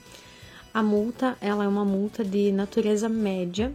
A 0.73 0.85
multa, 0.85 1.37
ela 1.41 1.65
é 1.65 1.69
uma 1.69 1.85
multa 1.85 2.25
de 2.25 2.53
natureza 2.53 3.09
média. 3.09 3.75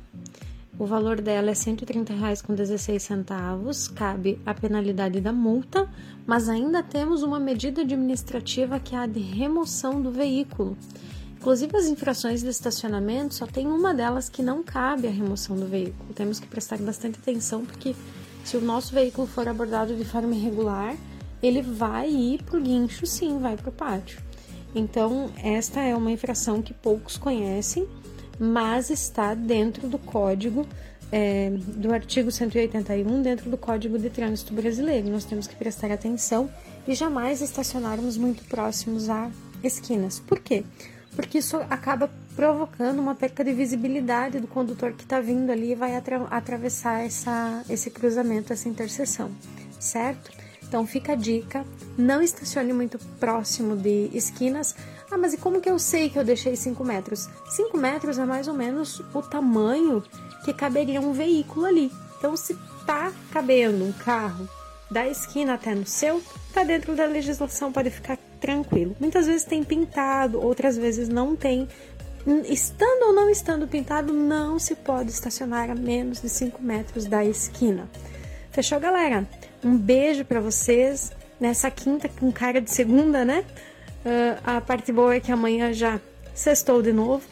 O 0.80 0.86
valor 0.86 1.20
dela 1.20 1.49
é 1.49 1.53
R$ 1.53 1.59
130,16. 1.59 3.93
Cabe 3.93 4.39
a 4.45 4.53
penalidade 4.53 5.20
da 5.20 5.34
multa, 5.34 5.89
mas 6.26 6.47
ainda 6.47 6.82
temos 6.82 7.24
uma 7.24 7.41
medida 7.41 7.82
administrativa 7.82 8.80
que 8.80 8.95
é 8.95 8.99
a 8.99 9.05
de 9.05 9.20
remoção 9.20 10.01
do 10.01 10.12
veículo. 10.12 10.78
Inclusive, 11.42 11.76
as 11.76 11.88
infrações 11.88 12.44
de 12.44 12.50
estacionamento 12.50 13.34
só 13.34 13.48
tem 13.48 13.66
uma 13.66 13.96
delas 13.96 14.30
que 14.30 14.44
não 14.44 14.62
cabe 14.62 15.08
a 15.08 15.10
remoção 15.10 15.56
do 15.56 15.66
veículo. 15.66 16.14
Temos 16.14 16.39
que 16.39 16.46
prestar 16.46 16.78
bastante 16.78 17.18
atenção 17.18 17.66
porque 17.66 17.96
se 18.44 18.56
o 18.58 18.62
nosso 18.62 18.94
veículo 18.94 19.26
for 19.26 19.48
abordado 19.48 19.96
de 19.96 20.06
forma 20.06 20.36
irregular, 20.36 20.96
ele 21.42 21.64
vai 21.64 22.12
ir 22.12 22.44
para 22.44 22.60
o 22.60 22.62
guincho, 22.62 23.08
sim, 23.08 23.39
vai 23.39 23.58
para 23.58 23.70
o 23.70 23.72
pátio. 23.72 24.22
Então, 24.76 25.32
esta 25.44 25.82
é 25.82 25.96
uma 25.96 26.12
infração 26.12 26.62
que 26.62 26.76
poucos 26.76 27.18
conhecem, 27.18 27.88
mas 28.39 28.92
está 28.92 29.34
dentro 29.34 29.88
do 29.88 29.98
código 29.98 30.68
é, 31.12 31.50
do 31.50 31.92
artigo 31.92 32.32
181, 32.32 33.20
dentro 33.24 33.50
do 33.50 33.58
Código 33.58 33.98
de 33.98 34.12
Trânsito 34.12 34.54
Brasileiro. 34.54 35.10
Nós 35.10 35.26
temos 35.26 35.48
que 35.48 35.56
prestar 35.56 35.92
atenção 35.92 36.52
e 36.88 36.94
jamais 36.94 37.42
estacionarmos 37.42 38.16
muito 38.16 38.44
próximos 38.44 39.10
a 39.10 39.32
esquinas. 39.64 40.20
Por 40.20 40.39
quê? 40.39 40.64
Porque 41.16 41.39
isso 41.39 41.57
acaba 41.70 42.09
provocando 42.36 42.99
uma 42.99 43.14
perca 43.14 43.43
de 43.43 43.53
visibilidade 43.53 44.39
do 44.39 44.47
condutor 44.47 44.93
que 44.93 45.03
está 45.03 45.20
vindo 45.20 45.51
ali 45.51 45.72
e 45.72 45.76
vai 45.76 45.95
atra 45.95 46.26
atravessar 46.30 47.05
essa, 47.05 47.64
esse 47.70 47.89
cruzamento, 47.89 48.53
essa 48.53 48.70
interseção, 48.70 49.32
certo? 49.80 50.32
Então 50.64 50.88
fica 50.88 51.12
a 51.12 51.16
dica, 51.16 51.66
não 51.97 52.22
estacione 52.22 52.72
muito 52.72 52.97
próximo 53.20 53.76
de 53.76 54.09
esquinas. 54.14 54.74
Ah, 55.12 55.18
mas 55.18 55.34
e 55.34 55.38
como 55.38 55.59
que 55.59 55.70
eu 55.70 55.78
sei 55.78 56.09
que 56.09 56.18
eu 56.18 56.24
deixei 56.24 56.55
5 56.55 56.82
metros? 56.86 57.28
5 57.49 57.78
metros 57.78 58.18
é 58.18 58.26
mais 58.26 58.47
ou 58.47 58.53
menos 58.53 59.01
o 59.14 59.22
tamanho 59.22 60.01
que 60.45 60.53
caberia 60.53 61.01
um 61.01 61.12
veículo 61.12 61.66
ali. 61.66 61.91
Então, 62.18 62.38
se 62.38 62.57
tá 62.86 63.12
cabendo 63.34 63.84
um 63.84 63.91
carro 63.91 64.47
da 64.89 65.05
esquina 65.07 65.55
até 65.55 65.76
no 65.76 65.86
seu, 65.86 66.22
tá 66.53 66.64
dentro 66.64 66.95
da 66.95 67.05
legislação, 67.05 67.72
pode 67.72 67.89
ficar 67.89 68.18
tranquilo. 68.42 68.96
Muitas 69.00 69.28
vezes 69.28 69.44
tem 69.46 69.64
pintado, 69.64 70.44
outras 70.44 70.76
vezes 70.76 71.08
não 71.08 71.36
tem. 71.36 71.68
Estando 72.50 73.08
ou 73.08 73.14
não 73.14 73.30
estando 73.30 73.68
pintado, 73.68 74.12
não 74.12 74.60
se 74.60 74.76
pode 74.76 75.12
estacionar 75.12 75.70
a 75.70 75.76
menos 75.76 76.22
de 76.22 76.30
5 76.30 76.62
metros 76.62 77.06
da 77.06 77.24
esquina. 77.24 77.89
Fechou, 78.52 78.80
galera? 78.80 79.26
Um 79.64 79.78
beijo 79.78 80.26
para 80.26 80.39
vocês 80.39 81.12
nessa 81.39 81.72
quinta 81.72 82.10
com 82.10 82.32
cara 82.32 82.60
de 82.60 82.70
segunda, 82.70 83.24
né? 83.24 83.46
Uh, 84.06 84.39
a 84.44 84.62
parte 84.62 84.92
boa 84.92 85.16
é 85.16 85.20
que 85.20 85.32
amanhã 85.32 85.72
já 85.72 86.00
sextou 86.34 86.82
de 86.82 86.92
novo. 86.92 87.24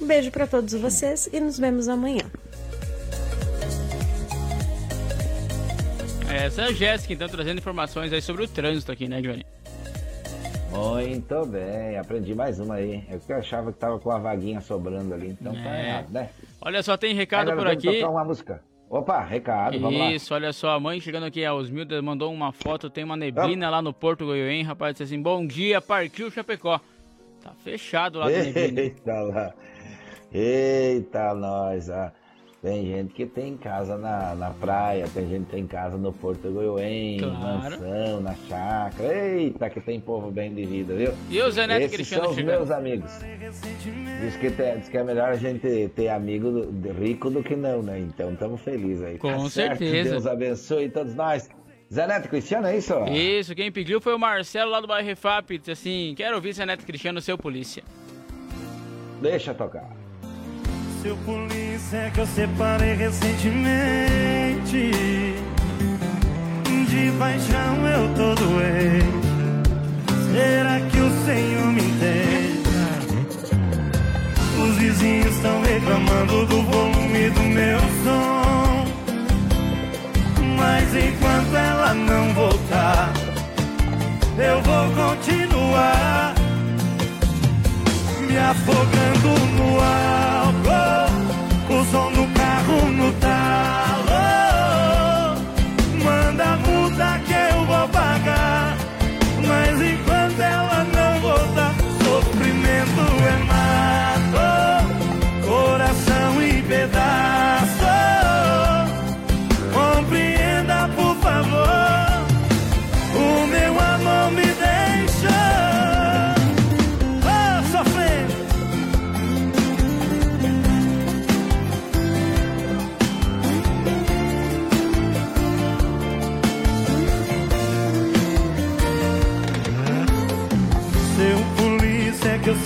Um 0.00 0.06
beijo 0.06 0.30
para 0.30 0.46
todos 0.46 0.72
vocês 0.74 1.28
e 1.32 1.40
nos 1.40 1.58
vemos 1.58 1.88
amanhã. 1.88 2.24
Essa 6.28 6.62
é 6.62 6.64
a 6.64 6.72
Jéssica, 6.72 7.12
então, 7.12 7.28
trazendo 7.28 7.58
informações 7.58 8.12
aí 8.12 8.22
sobre 8.22 8.44
o 8.44 8.48
trânsito 8.48 8.90
aqui, 8.90 9.06
né, 9.06 9.20
Johnny? 9.20 9.44
Muito 10.72 11.44
bem, 11.46 11.98
aprendi 11.98 12.34
mais 12.34 12.58
uma 12.58 12.76
aí. 12.76 13.04
Eu 13.10 13.20
que 13.20 13.32
achava 13.32 13.70
que 13.72 13.78
tava 13.78 13.98
com 13.98 14.10
a 14.10 14.18
vaguinha 14.18 14.60
sobrando 14.60 15.12
ali, 15.12 15.28
então 15.38 15.52
tá 15.52 15.76
É. 15.76 15.88
errado, 15.88 16.10
né? 16.10 16.30
Olha 16.60 16.82
só, 16.82 16.96
tem 16.96 17.14
recado 17.14 17.50
Agora 17.50 17.70
por 17.70 17.76
aqui. 17.78 18.00
tocar 18.00 18.10
uma 18.10 18.24
música. 18.24 18.62
Opa, 18.88 19.20
recado, 19.22 19.78
vamos 19.78 19.98
lá. 19.98 20.12
Isso, 20.12 20.34
olha 20.34 20.52
só, 20.52 20.70
a 20.70 20.80
mãe 20.80 21.00
chegando 21.00 21.24
aqui 21.26 21.44
aos 21.44 21.70
mil, 21.70 21.84
mandou 22.02 22.32
uma 22.32 22.52
foto, 22.52 22.88
tem 22.90 23.04
uma 23.04 23.16
neblina 23.16 23.68
lá 23.70 23.80
no 23.82 23.92
Porto 23.92 24.24
Goiôem, 24.26 24.62
rapaz, 24.62 24.92
disse 24.94 25.02
assim, 25.04 25.22
bom 25.22 25.46
dia, 25.46 25.80
partiu 25.80 26.30
Chapecó. 26.30 26.80
Tá 27.42 27.52
fechado 27.62 28.18
lá 28.18 28.26
da 28.30 28.32
neblina. 28.42 28.80
Eita 28.80 29.20
lá. 29.20 29.52
Eita, 30.32 31.34
nós. 31.34 31.90
ah. 31.90 32.12
Tem 32.62 32.86
gente 32.86 33.12
que 33.12 33.26
tem 33.26 33.56
casa 33.56 33.98
na, 33.98 34.36
na 34.36 34.50
praia, 34.50 35.08
tem 35.12 35.28
gente 35.28 35.46
que 35.46 35.50
tem 35.50 35.66
casa 35.66 35.96
no 35.98 36.12
Porto 36.12 36.48
Goiôem, 36.48 37.18
Claro. 37.18 37.36
mansão, 37.80 38.20
na 38.20 38.34
chácara. 38.48 39.12
Eita, 39.36 39.68
que 39.68 39.80
tem 39.80 39.98
povo 39.98 40.30
bem 40.30 40.54
de 40.54 40.64
vida, 40.64 40.94
viu? 40.94 41.12
E 41.28 41.42
o 41.42 41.50
Zé 41.50 41.66
Neto 41.66 41.80
Esses 41.82 41.96
Cristiano 41.96 42.22
são 42.22 42.30
os 42.30 42.36
chegando. 42.36 42.56
meus 42.58 42.70
amigos. 42.70 43.10
Diz 44.20 44.36
que, 44.36 44.48
tem- 44.52 44.78
diz 44.78 44.88
que 44.88 44.96
é 44.96 45.02
melhor 45.02 45.30
a 45.30 45.36
gente 45.36 45.88
ter 45.96 46.08
amigo 46.10 46.52
do- 46.52 46.92
rico 46.92 47.28
do 47.30 47.42
que 47.42 47.56
não, 47.56 47.82
né? 47.82 47.98
Então 47.98 48.32
estamos 48.32 48.60
felizes 48.60 49.02
aí. 49.02 49.18
Com 49.18 49.32
Tá 49.32 49.50
certo? 49.50 49.78
certeza. 49.78 50.10
Deus 50.10 50.26
abençoe 50.28 50.88
todos 50.88 51.16
nós. 51.16 51.50
Zé 51.92 52.06
Neto 52.06 52.28
Cristiano, 52.28 52.68
é 52.68 52.76
isso? 52.76 52.94
Isso, 53.10 53.56
quem 53.56 53.72
pediu 53.72 54.00
foi 54.00 54.14
o 54.14 54.18
Marcelo 54.20 54.70
lá 54.70 54.80
do 54.80 54.86
bairro 54.86 55.08
Refap. 55.08 55.58
Disse 55.58 55.72
assim: 55.72 56.14
quero 56.16 56.36
ouvir 56.36 56.52
Zé 56.52 56.64
Neto 56.64 56.86
Cristiano, 56.86 57.20
seu 57.20 57.36
polícia. 57.36 57.82
Deixa 59.20 59.52
tocar. 59.52 59.90
Seu 61.02 61.16
polícia 61.16 62.12
que 62.14 62.20
eu 62.20 62.26
separei 62.28 62.94
recentemente. 62.94 64.92
De 66.88 67.12
paixão 67.18 67.86
eu 67.88 68.14
tô 68.14 68.34
doente. 68.36 69.26
Será 70.32 70.80
que 70.80 71.00
o 71.00 71.10
Senhor 71.24 71.66
me 71.72 71.82
entende? 71.82 72.62
Os 74.62 74.76
vizinhos 74.76 75.34
estão 75.34 75.60
reclamando 75.62 76.46
do 76.46 76.62
volume 76.62 77.30
do 77.30 77.42
meu 77.42 77.80
som. 78.04 78.86
Mas 80.56 80.94
enquanto 80.94 81.56
ela 81.56 81.94
não 81.94 82.32
voltar, 82.32 83.12
eu 84.38 84.62
vou 84.62 84.88
continuar 84.94 86.32
me 88.20 88.38
afogando 88.38 89.28
no 89.56 89.80
álcool. 89.80 90.71
O 91.72 91.84
som 91.86 92.12
do 92.12 92.26
carro 92.34 92.86
no 92.92 93.10
talo. 93.14 93.91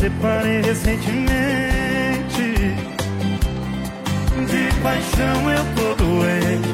Separei 0.06 0.60
recentemente. 0.62 1.26
De 4.46 4.62
paixão 4.80 5.50
eu 5.50 5.64
tô 5.74 5.94
doente. 6.04 6.70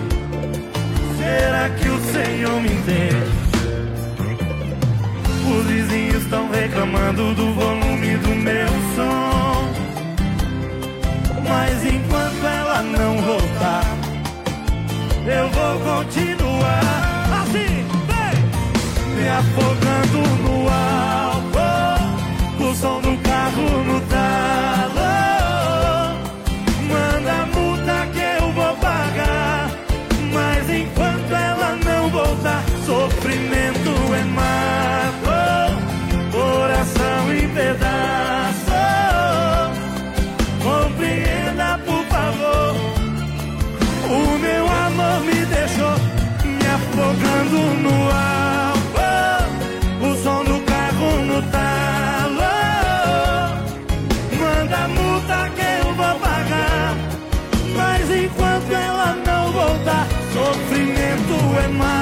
Será 1.17 1.71
que 1.71 1.89
o 1.89 1.99
Senhor 2.13 2.61
me 2.61 2.69
entende? 2.69 3.33
Os 5.51 5.67
vizinhos 5.67 6.23
estão 6.23 6.51
reclamando 6.51 7.35
do 7.35 7.55
volume 7.55 8.17
do 8.19 8.35
meu 8.35 8.69
som. 8.97 9.73
Mas 11.49 11.87
enquanto 11.87 12.47
ela 12.47 12.83
não 12.83 13.17
voltar, 13.23 13.85
eu 15.27 15.49
vou 15.49 15.81
continuar 15.81 17.43
assim, 17.43 17.87
vem! 18.09 18.37
Me 19.17 19.29
afogando 19.29 20.19
no 20.43 20.69
álcool, 20.69 21.12
no 47.57 48.11
álcool. 48.11 49.47
O 50.01 50.17
som 50.23 50.45
do 50.45 50.61
carro 50.65 51.23
no 51.25 51.43
talo. 51.51 52.43
Manda 54.41 54.77
a 54.77 54.89
multa 54.89 55.51
que 55.57 55.63
eu 55.63 55.95
vou 55.95 56.15
pagar. 56.21 56.97
Mas 57.77 58.11
enquanto 58.11 58.73
ela 58.73 59.17
não 59.27 59.53
voltar, 59.53 60.07
sofrimento 60.33 61.35
é 61.65 61.69
mato, 61.69 62.02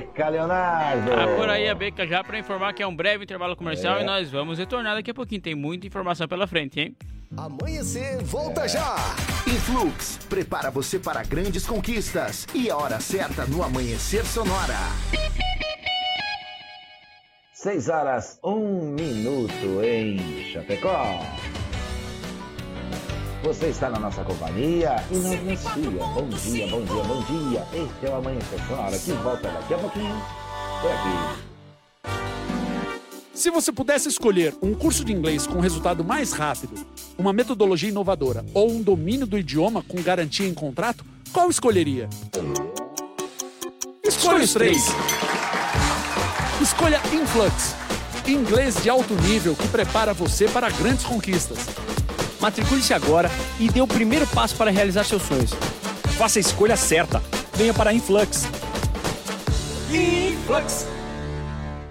beca, 0.00 0.28
Leonardo. 0.28 1.10
Tá 1.10 1.26
por 1.36 1.48
aí 1.48 1.68
a 1.68 1.74
Beca 1.74 2.06
já 2.06 2.22
para 2.22 2.38
informar 2.38 2.72
que 2.72 2.82
é 2.82 2.86
um 2.86 2.94
breve 2.94 3.24
intervalo 3.24 3.56
comercial 3.56 3.98
É. 3.98 4.02
e 4.02 4.04
nós 4.04 4.30
vamos 4.30 4.58
retornar 4.58 4.94
daqui 4.94 5.10
a 5.10 5.14
pouquinho. 5.14 5.40
Tem 5.40 5.54
muita 5.54 5.86
informação 5.86 6.26
pela 6.28 6.46
frente, 6.46 6.80
hein? 6.80 6.96
Amanhecer, 7.36 8.22
volta 8.22 8.66
já! 8.66 8.96
Influx, 9.46 10.18
prepara 10.30 10.70
você 10.70 10.98
para 10.98 11.22
grandes 11.22 11.66
conquistas. 11.66 12.46
E 12.54 12.70
a 12.70 12.76
hora 12.76 13.00
certa 13.00 13.44
no 13.44 13.62
Amanhecer 13.62 14.24
Sonora. 14.24 14.78
6 17.52 17.88
horas, 17.88 18.38
1 18.42 18.94
minuto 18.94 19.82
em 19.84 20.44
Chapecó. 20.52 21.20
Você 23.42 23.66
está 23.66 23.88
na 23.88 24.00
nossa 24.00 24.24
companhia 24.24 24.96
e 25.12 25.16
não 25.16 25.32
inicia. 25.32 25.70
Bom 26.12 26.28
dia, 26.28 26.66
bom 26.66 26.82
dia, 26.82 27.04
bom 27.04 27.22
dia. 27.22 27.66
Este 27.72 28.06
é 28.06 28.10
o 28.10 28.16
Amanhecer 28.16 28.58
Sonora 28.66 28.98
que 28.98 29.12
volta 29.12 29.48
daqui 29.48 29.74
a 29.74 29.78
pouquinho. 29.78 30.22
Por 30.80 30.90
aqui. 30.90 31.48
Se 33.32 33.50
você 33.50 33.70
pudesse 33.70 34.08
escolher 34.08 34.56
um 34.60 34.74
curso 34.74 35.04
de 35.04 35.12
inglês 35.12 35.46
com 35.46 35.60
resultado 35.60 36.02
mais 36.02 36.32
rápido, 36.32 36.84
uma 37.16 37.32
metodologia 37.32 37.88
inovadora 37.88 38.44
ou 38.52 38.72
um 38.72 38.82
domínio 38.82 39.26
do 39.26 39.38
idioma 39.38 39.84
com 39.86 40.02
garantia 40.02 40.48
em 40.48 40.54
contrato, 40.54 41.04
qual 41.32 41.48
escolheria? 41.48 42.08
Escolha 44.02 44.42
os 44.42 44.52
três. 44.52 44.86
Escolha 46.60 47.00
Influx, 47.12 47.76
inglês 48.26 48.82
de 48.82 48.90
alto 48.90 49.14
nível 49.14 49.54
que 49.54 49.68
prepara 49.68 50.12
você 50.12 50.48
para 50.48 50.68
grandes 50.70 51.04
conquistas. 51.04 51.58
Matricule-se 52.40 52.94
agora 52.94 53.30
e 53.58 53.68
dê 53.68 53.80
o 53.80 53.86
primeiro 53.86 54.26
passo 54.26 54.54
para 54.54 54.70
realizar 54.70 55.04
seus 55.04 55.22
sonhos. 55.22 55.52
Faça 56.16 56.38
a 56.38 56.40
escolha 56.40 56.76
certa. 56.76 57.22
Venha 57.54 57.74
para 57.74 57.90
a 57.90 57.94
Influx. 57.94 58.46
Influx. 59.90 60.86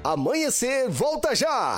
Amanhecer, 0.03 0.89
volta 0.89 1.35
já! 1.35 1.77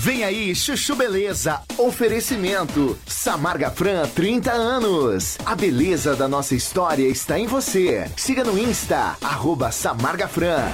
Vem 0.00 0.24
aí, 0.24 0.54
Chuchu 0.54 0.96
Beleza. 0.96 1.60
Oferecimento. 1.76 2.98
Samarga 3.06 3.70
Fran, 3.70 4.08
30 4.08 4.50
anos. 4.50 5.36
A 5.44 5.54
beleza 5.54 6.16
da 6.16 6.26
nossa 6.26 6.54
história 6.54 7.06
está 7.06 7.38
em 7.38 7.46
você. 7.46 8.10
Siga 8.16 8.42
no 8.42 8.58
Insta, 8.58 9.16
arroba 9.22 9.70
Samarga 9.70 10.26
Fran. 10.26 10.72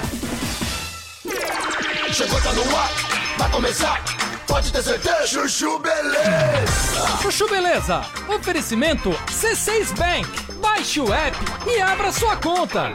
Chegou, 2.13 2.41
tá 2.41 2.53
no 2.53 2.75
ar, 2.75 2.91
vai 3.37 3.51
começar. 3.51 4.26
Pode 4.47 4.71
ter 4.71 4.81
certeza, 4.81 5.27
Chuchu 5.27 5.77
Beleza! 5.79 7.17
Chuchu 7.21 7.49
Beleza, 7.49 8.01
oferecimento 8.29 9.11
C6 9.27 9.93
Bank. 9.97 10.53
Baixe 10.61 11.01
o 11.01 11.13
app 11.13 11.37
e 11.67 11.81
abra 11.81 12.11
sua 12.11 12.37
conta. 12.37 12.93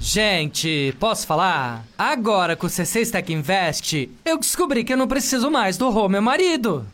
Gente, 0.00 0.94
posso 0.98 1.26
falar? 1.26 1.84
Agora 1.96 2.56
com 2.56 2.66
o 2.66 2.70
C6 2.70 3.10
Tech 3.10 3.32
Invest, 3.32 4.10
eu 4.24 4.38
descobri 4.38 4.82
que 4.82 4.92
eu 4.92 4.96
não 4.96 5.06
preciso 5.06 5.50
mais 5.50 5.76
do 5.76 5.90
Rô, 5.90 6.08
meu 6.08 6.22
marido. 6.22 6.86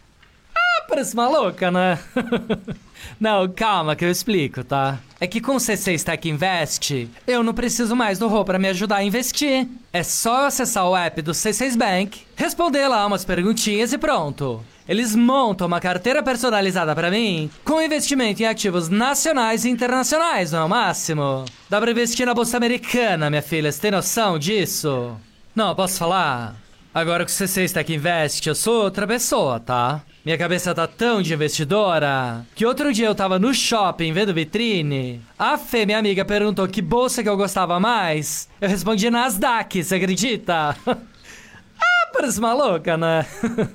Ah, 0.55 0.85
parece 0.89 1.15
maluca, 1.15 1.71
né? 1.71 1.99
não, 3.19 3.49
calma 3.49 3.97
que 3.97 4.05
eu 4.05 4.11
explico, 4.11 4.63
tá? 4.65 4.99
É 5.21 5.27
que 5.27 5.41
com 5.41 5.53
o 5.53 5.59
C6 5.59 6.03
Tech 6.03 6.29
Invest, 6.29 7.09
eu 7.27 7.43
não 7.43 7.55
preciso 7.55 7.97
mais 7.97 8.19
do 8.19 8.29
Rô 8.29 8.45
pra 8.45 8.59
me 8.59 8.69
ajudar 8.69 8.97
a 8.97 9.05
investir. 9.05 9.67
É 9.93 10.03
só 10.03 10.47
acessar 10.47 10.89
o 10.89 10.97
app 10.97 11.23
do 11.23 11.33
C6 11.33 11.77
Bank, 11.77 12.23
responder 12.37 12.87
lá 12.89 13.07
umas 13.07 13.25
perguntinhas 13.25 13.93
e 13.93 13.99
pronto. 13.99 14.63
Eles 14.87 15.17
montam 15.17 15.67
uma 15.67 15.81
carteira 15.81 16.23
personalizada 16.23 16.95
pra 16.95 17.11
mim 17.11 17.51
com 17.65 17.81
investimento 17.81 18.43
em 18.43 18.47
ativos 18.47 18.91
nacionais 18.91 19.65
e 19.65 19.71
internacionais, 19.71 20.53
não 20.53 20.59
é 20.61 20.65
o 20.65 20.69
máximo? 20.69 21.47
Dá 21.71 21.81
pra 21.81 21.91
investir 21.91 22.27
na 22.27 22.35
bolsa 22.35 22.59
americana, 22.59 23.31
minha 23.31 23.41
filha, 23.41 23.73
você 23.73 23.81
tem 23.81 23.91
noção 23.91 24.39
disso? 24.39 25.17
Não, 25.55 25.75
posso 25.75 25.99
falar? 25.99 26.55
Agora 26.93 27.25
com 27.25 27.31
o 27.31 27.35
C6 27.35 27.73
Tech 27.73 27.95
Invest, 27.95 28.47
eu 28.47 28.55
sou 28.55 28.83
outra 28.85 29.07
pessoa, 29.07 29.59
tá? 29.59 30.03
Minha 30.25 30.39
cabeça 30.39 30.75
tá 30.75 30.87
tão 30.87 31.21
de 31.21 31.35
investidora 31.35 32.47
que 32.55 32.65
outro 32.65 32.91
dia 32.95 33.07
eu 33.07 33.15
tava 33.15 33.39
no 33.39 33.53
shopping 33.53 34.11
vendo 34.11 34.33
vitrine. 34.33 35.21
A 35.39 35.59
Fê, 35.59 35.85
minha 35.85 35.99
amiga, 35.99 36.25
perguntou 36.25 36.67
que 36.67 36.81
bolsa 36.81 37.23
que 37.23 37.29
eu 37.29 37.37
gostava 37.37 37.79
mais. 37.79 38.49
Eu 38.59 38.71
respondi 38.71 39.11
Nasdaq, 39.11 39.85
você 39.85 39.97
acredita? 39.97 40.75
ah, 40.89 42.07
parece 42.11 42.39
uma 42.39 42.55
louca, 42.55 42.97
né? 42.97 43.27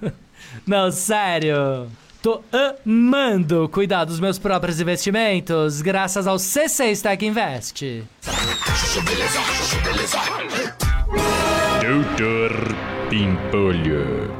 Não, 0.66 0.92
sério. 0.92 1.88
Tô 2.20 2.42
amando 2.84 3.70
cuidar 3.70 4.06
dos 4.06 4.20
meus 4.20 4.40
próprios 4.40 4.82
investimentos 4.82 5.84
graças 5.84 6.26
ao 6.26 6.38
C6 6.38 6.92
Stack 6.94 7.26
Invest. 7.28 8.04
Doutor 11.80 12.76
Pimpolho. 13.08 14.34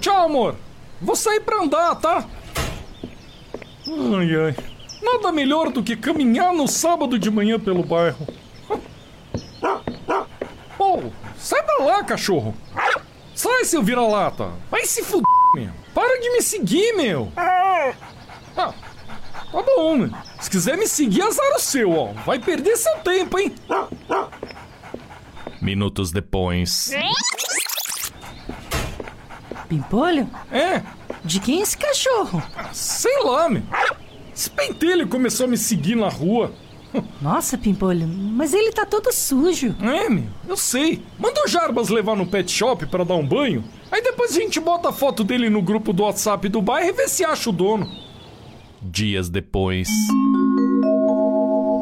Tchau, 0.00 0.26
amor. 0.26 0.65
Vou 1.00 1.14
sair 1.16 1.40
pra 1.40 1.62
andar, 1.62 1.94
tá? 1.96 2.24
Ai, 3.88 4.36
ai. 4.46 4.56
Nada 5.02 5.30
melhor 5.30 5.70
do 5.70 5.82
que 5.82 5.96
caminhar 5.96 6.52
no 6.52 6.66
sábado 6.66 7.18
de 7.18 7.30
manhã 7.30 7.60
pelo 7.60 7.84
bairro. 7.84 8.26
Pô, 10.76 11.02
sai 11.36 11.62
pra 11.62 11.84
lá, 11.84 12.04
cachorro. 12.04 12.54
Sai, 13.34 13.64
seu 13.64 13.82
vira-lata. 13.82 14.50
Vai 14.70 14.86
se 14.86 15.02
fuder, 15.02 15.22
meu. 15.54 15.70
Para 15.94 16.20
de 16.20 16.30
me 16.30 16.42
seguir, 16.42 16.94
meu. 16.94 17.30
Ah, 17.36 17.92
tá 18.56 19.62
bom, 19.76 19.96
meu. 19.98 20.10
Se 20.40 20.50
quiser 20.50 20.76
me 20.76 20.86
seguir, 20.88 21.22
azar 21.22 21.54
o 21.54 21.60
seu, 21.60 21.92
ó. 21.92 22.12
Vai 22.24 22.38
perder 22.38 22.76
seu 22.76 22.96
tempo, 22.98 23.38
hein? 23.38 23.54
Minutos 25.60 26.10
depois. 26.10 26.90
Pimpolho? 29.66 30.28
É? 30.50 30.82
De 31.24 31.40
quem 31.40 31.60
é 31.60 31.62
esse 31.62 31.76
cachorro? 31.76 32.42
Sei 32.72 33.22
lá, 33.22 33.48
meu. 33.48 33.62
Esse 34.34 34.50
pentelho 34.50 35.08
começou 35.08 35.46
a 35.46 35.48
me 35.48 35.56
seguir 35.56 35.96
na 35.96 36.08
rua. 36.08 36.52
Nossa, 37.20 37.58
Pimpolho, 37.58 38.06
mas 38.06 38.54
ele 38.54 38.72
tá 38.72 38.86
todo 38.86 39.12
sujo. 39.12 39.74
É, 39.80 40.08
meu, 40.08 40.24
eu 40.48 40.56
sei. 40.56 41.02
Manda 41.18 41.42
o 41.44 41.48
Jarbas 41.48 41.88
levar 41.88 42.16
no 42.16 42.26
pet 42.26 42.50
shop 42.50 42.86
para 42.86 43.04
dar 43.04 43.14
um 43.14 43.26
banho. 43.26 43.64
Aí 43.90 44.02
depois 44.02 44.36
a 44.36 44.40
gente 44.40 44.60
bota 44.60 44.88
a 44.88 44.92
foto 44.92 45.22
dele 45.24 45.50
no 45.50 45.62
grupo 45.62 45.92
do 45.92 46.04
WhatsApp 46.04 46.48
do 46.48 46.62
bairro 46.62 46.88
e 46.88 46.92
vê 46.92 47.08
se 47.08 47.24
acha 47.24 47.50
o 47.50 47.52
dono. 47.52 47.86
Dias 48.80 49.28
depois. 49.28 49.88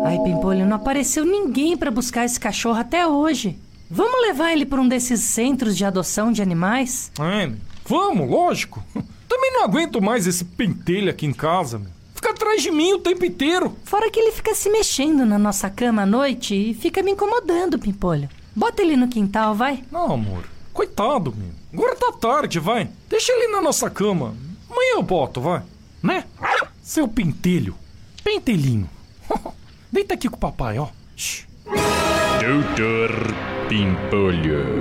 Ai, 0.05 0.19
Pimpolho, 0.21 0.67
não 0.67 0.77
apareceu 0.77 1.25
ninguém 1.25 1.77
para 1.77 1.91
buscar 1.91 2.25
esse 2.25 2.39
cachorro 2.39 2.79
até 2.79 3.07
hoje. 3.07 3.59
Vamos 3.91 4.21
levar 4.23 4.53
ele 4.53 4.67
para 4.67 4.81
um 4.81 4.89
desses 4.89 5.21
centros 5.21 5.77
de 5.77 5.85
adoção 5.85 6.33
de 6.33 6.43
animais? 6.43 7.13
É, 7.19 7.47
meu. 7.47 7.59
Vamos, 7.87 8.29
lógico. 8.29 8.83
Também 9.29 9.53
não 9.53 9.65
aguento 9.65 10.01
mais 10.01 10.27
esse 10.27 10.45
pentelho 10.45 11.11
aqui 11.11 11.27
em 11.27 11.33
casa, 11.33 11.79
meu. 11.79 11.91
Fica 12.15 12.31
atrás 12.31 12.63
de 12.63 12.71
mim 12.71 12.95
o 12.95 12.99
tempo 13.01 13.25
inteiro. 13.25 13.77
Fora 13.85 14.11
que 14.11 14.19
ele 14.19 14.33
fica 14.33 14.55
se 14.55 14.71
mexendo 14.71 15.27
na 15.27 15.39
nossa 15.39 15.69
cama 15.69 16.03
à 16.03 16.07
noite 16.07 16.55
e 16.55 16.73
fica 16.75 17.03
me 17.03 17.11
incomodando, 17.11 17.79
Pimpolho. 17.79 18.29
Bota 18.57 18.83
ele 18.83 18.97
no 18.97 19.09
quintal, 19.09 19.55
vai. 19.55 19.85
Não, 19.91 20.13
amor. 20.13 20.45
Coitado, 20.73 21.35
meu. 21.37 21.51
Agora 21.73 21.97
tá 21.97 22.13
tarde, 22.13 22.59
vai. 22.59 22.89
Deixa 23.09 23.33
ele 23.33 23.49
na 23.49 23.61
nossa 23.61 23.91
cama. 23.91 24.35
Amanhã 24.71 24.95
eu 24.95 25.03
boto, 25.03 25.41
vai. 25.41 25.63
Né? 26.03 26.25
Seu 26.83 27.07
pentelho. 27.09 27.75
Pentelinho. 28.23 28.89
Deita 29.93 30.15
aqui 30.15 30.29
com 30.29 30.37
o 30.37 30.41
papai, 30.41 30.79
ó. 30.79 30.89
Shhh. 31.17 31.47
Doutor 32.41 33.35
Pimpolho. 33.69 34.81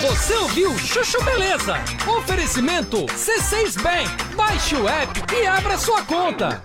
Você 0.00 0.32
ouviu 0.36 0.78
Chuchu 0.78 1.20
Beleza? 1.24 1.74
Oferecimento 2.06 2.98
C6 3.06 3.82
Bank. 3.82 4.34
Baixe 4.36 4.76
o 4.76 4.88
app 4.88 5.34
e 5.34 5.44
abra 5.44 5.76
sua 5.76 6.02
conta. 6.02 6.62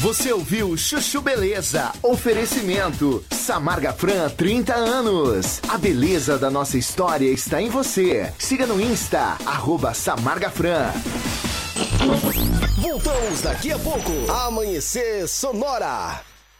Você 0.00 0.32
ouviu 0.32 0.76
Chuchu 0.76 1.20
Beleza? 1.20 1.92
Oferecimento 2.02 3.24
Samarga 3.30 3.92
Fran 3.92 4.28
30 4.30 4.74
anos. 4.74 5.60
A 5.68 5.78
beleza 5.78 6.36
da 6.36 6.50
nossa 6.50 6.78
história 6.78 7.30
está 7.30 7.62
em 7.62 7.68
você. 7.68 8.32
Siga 8.36 8.66
no 8.66 8.80
Insta, 8.80 9.36
arroba 9.46 9.94
Samarga 9.94 10.50
Fran. 10.50 10.90
Voltamos 12.82 13.42
daqui 13.42 13.70
a 13.70 13.78
pouco. 13.78 14.32
Amanhecer 14.32 15.28
Sonora. 15.28 16.20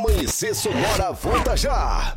Amanhecer 0.00 0.54
Sonora 0.54 1.12
volta 1.12 1.54
já. 1.54 2.16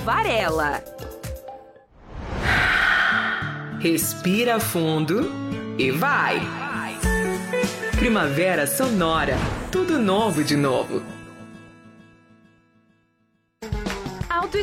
Varela. 0.03 0.83
Respira 3.79 4.59
fundo 4.59 5.31
e 5.77 5.91
vai. 5.91 6.41
Primavera 7.97 8.65
Sonora. 8.65 9.37
Tudo 9.71 9.99
novo 9.99 10.43
de 10.43 10.57
novo. 10.57 11.03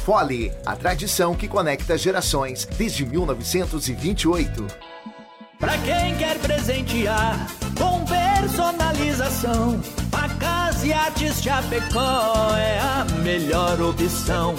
Fole, 0.00 0.50
a 0.64 0.74
tradição 0.74 1.34
que 1.34 1.46
conecta 1.46 1.96
gerações 1.96 2.64
desde 2.76 3.04
1928. 3.04 4.66
Pra 5.58 5.76
quem 5.78 6.16
quer 6.16 6.38
presentear 6.38 7.46
com 7.78 8.02
personalização, 8.06 9.80
facas 10.10 10.82
e 10.84 10.92
artes 10.92 11.42
Chapecó 11.42 12.56
é 12.56 12.78
a 12.78 13.04
melhor 13.22 13.80
opção. 13.82 14.54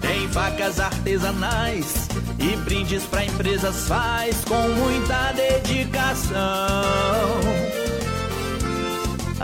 Tem 0.00 0.26
facas 0.28 0.80
artesanais 0.80 2.08
e 2.38 2.56
brindes 2.56 3.04
pra 3.04 3.24
empresas 3.24 3.86
faz 3.86 4.42
com 4.46 4.68
muita 4.68 5.32
dedicação. 5.32 6.38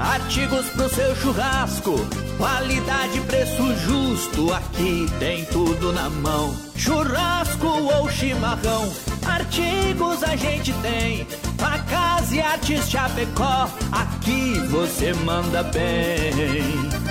Artigos 0.05 0.67
pro 0.69 0.87
seu 0.91 1.17
churrasco, 1.17 1.95
qualidade, 2.37 3.21
preço 3.23 3.75
justo, 3.87 4.53
aqui 4.53 5.07
tem 5.19 5.47
tudo 5.47 5.95
na 5.95 6.11
mão. 6.11 6.55
Churrasco 6.77 7.67
ou 7.67 8.11
chimarrão, 8.11 8.93
artigos 9.27 10.23
a 10.23 10.37
gente 10.37 10.75
tem. 10.75 11.27
Facas 11.57 12.33
e 12.33 12.41
artes 12.41 12.91
Chapecó, 12.91 13.67
aqui 13.91 14.61
você 14.69 15.15
manda 15.15 15.63
bem. 15.63 17.04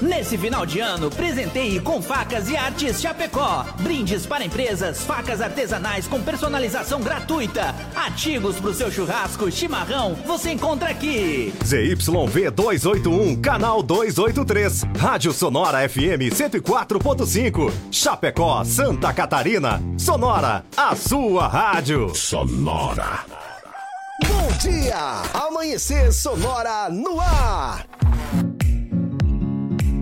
Nesse 0.00 0.38
final 0.38 0.64
de 0.64 0.80
ano, 0.80 1.10
presenteie 1.10 1.78
com 1.78 2.00
facas 2.00 2.48
e 2.48 2.56
artes 2.56 3.00
Chapecó. 3.00 3.66
Brindes 3.80 4.24
para 4.24 4.44
empresas, 4.44 5.04
facas 5.04 5.42
artesanais 5.42 6.06
com 6.06 6.22
personalização 6.22 7.02
gratuita. 7.02 7.74
Artigos 7.94 8.58
para 8.58 8.70
o 8.70 8.74
seu 8.74 8.90
churrasco, 8.90 9.50
chimarrão, 9.50 10.14
você 10.26 10.52
encontra 10.52 10.88
aqui. 10.88 11.52
ZYV 11.62 12.50
281, 12.50 13.36
canal 13.42 13.82
283. 13.82 14.84
Rádio 14.98 15.32
Sonora 15.34 15.86
FM 15.86 16.32
104.5. 16.32 17.70
Chapecó, 17.90 18.64
Santa 18.64 19.12
Catarina. 19.12 19.82
Sonora, 19.98 20.64
a 20.74 20.96
sua 20.96 21.46
rádio. 21.46 22.14
Sonora. 22.14 23.20
Bom 24.26 24.48
dia! 24.58 25.22
Amanhecer 25.34 26.12
Sonora 26.12 26.88
no 26.88 27.20
ar! 27.20 27.84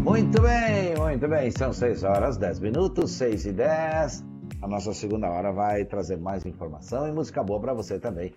Muito 0.09 0.41
bem, 0.41 0.97
muito 0.97 1.29
bem. 1.29 1.51
São 1.51 1.71
6 1.71 2.03
horas, 2.03 2.39
10 2.39 2.61
minutos, 2.61 3.11
6 3.11 3.45
e 3.45 3.53
10. 3.53 4.25
A 4.63 4.67
nossa 4.67 4.95
segunda 4.95 5.29
hora 5.29 5.53
vai 5.53 5.85
trazer 5.85 6.17
mais 6.17 6.47
informação 6.47 7.07
e 7.07 7.13
música 7.13 7.43
boa 7.43 7.61
para 7.61 7.75
você 7.75 7.99
também. 7.99 8.33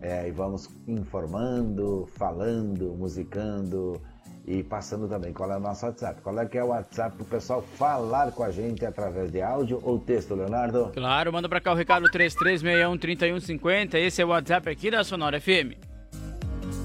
É, 0.00 0.26
e 0.26 0.30
vamos 0.30 0.70
informando, 0.88 2.08
falando, 2.16 2.94
musicando 2.94 4.00
e 4.46 4.62
passando 4.62 5.06
também 5.08 5.30
qual 5.34 5.52
é 5.52 5.58
o 5.58 5.60
nosso 5.60 5.84
WhatsApp. 5.84 6.22
Qual 6.22 6.40
é 6.40 6.46
que 6.46 6.56
é 6.56 6.64
o 6.64 6.68
WhatsApp 6.68 7.14
para 7.14 7.22
o 7.22 7.26
pessoal 7.26 7.60
falar 7.60 8.32
com 8.32 8.42
a 8.42 8.50
gente 8.50 8.86
através 8.86 9.30
de 9.30 9.42
áudio 9.42 9.78
ou 9.82 9.98
texto, 9.98 10.34
Leonardo? 10.34 10.90
Claro, 10.94 11.30
manda 11.34 11.50
para 11.50 11.60
cá 11.60 11.72
o 11.72 11.76
recado 11.76 12.06
33613150. 12.06 13.96
Esse 13.96 14.22
é 14.22 14.24
o 14.24 14.28
WhatsApp 14.28 14.70
aqui 14.70 14.90
da 14.90 15.04
Sonora 15.04 15.38
FM. 15.38 15.89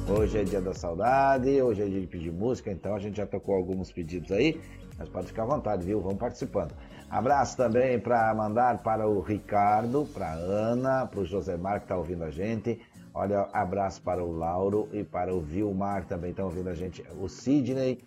Hoje 0.08 0.38
é 0.38 0.44
dia 0.44 0.62
da 0.62 0.72
saudade, 0.72 1.60
hoje 1.60 1.82
é 1.82 1.86
dia 1.88 2.00
de 2.00 2.06
pedir 2.06 2.32
música, 2.32 2.72
então 2.72 2.94
a 2.94 3.00
gente 3.00 3.18
já 3.18 3.26
tocou 3.26 3.56
alguns 3.56 3.92
pedidos 3.92 4.32
aí, 4.32 4.62
mas 5.00 5.10
pode 5.10 5.28
ficar 5.28 5.44
à 5.44 5.46
vontade, 5.48 5.84
viu? 5.84 6.00
Vamos 6.00 6.20
participando. 6.20 6.76
Abraço 7.10 7.58
também 7.58 8.00
para 8.00 8.32
mandar 8.36 8.84
para 8.84 9.08
o 9.08 9.20
Ricardo, 9.20 10.08
para 10.14 10.32
Ana, 10.32 11.08
para 11.08 11.22
o 11.22 11.26
Josemar 11.26 11.80
que 11.80 11.86
está 11.86 11.98
ouvindo 11.98 12.24
a 12.24 12.30
gente. 12.30 12.80
Olha, 13.16 13.50
abraço 13.52 14.00
para 14.04 14.24
o 14.24 14.32
Lauro 14.32 14.88
e 14.94 15.04
para 15.04 15.34
o 15.34 15.42
Vilmar 15.42 16.06
também 16.06 16.30
estão 16.30 16.46
ouvindo 16.46 16.70
a 16.70 16.76
gente. 16.76 17.04
O 17.20 17.28
Sidney, 17.28 17.98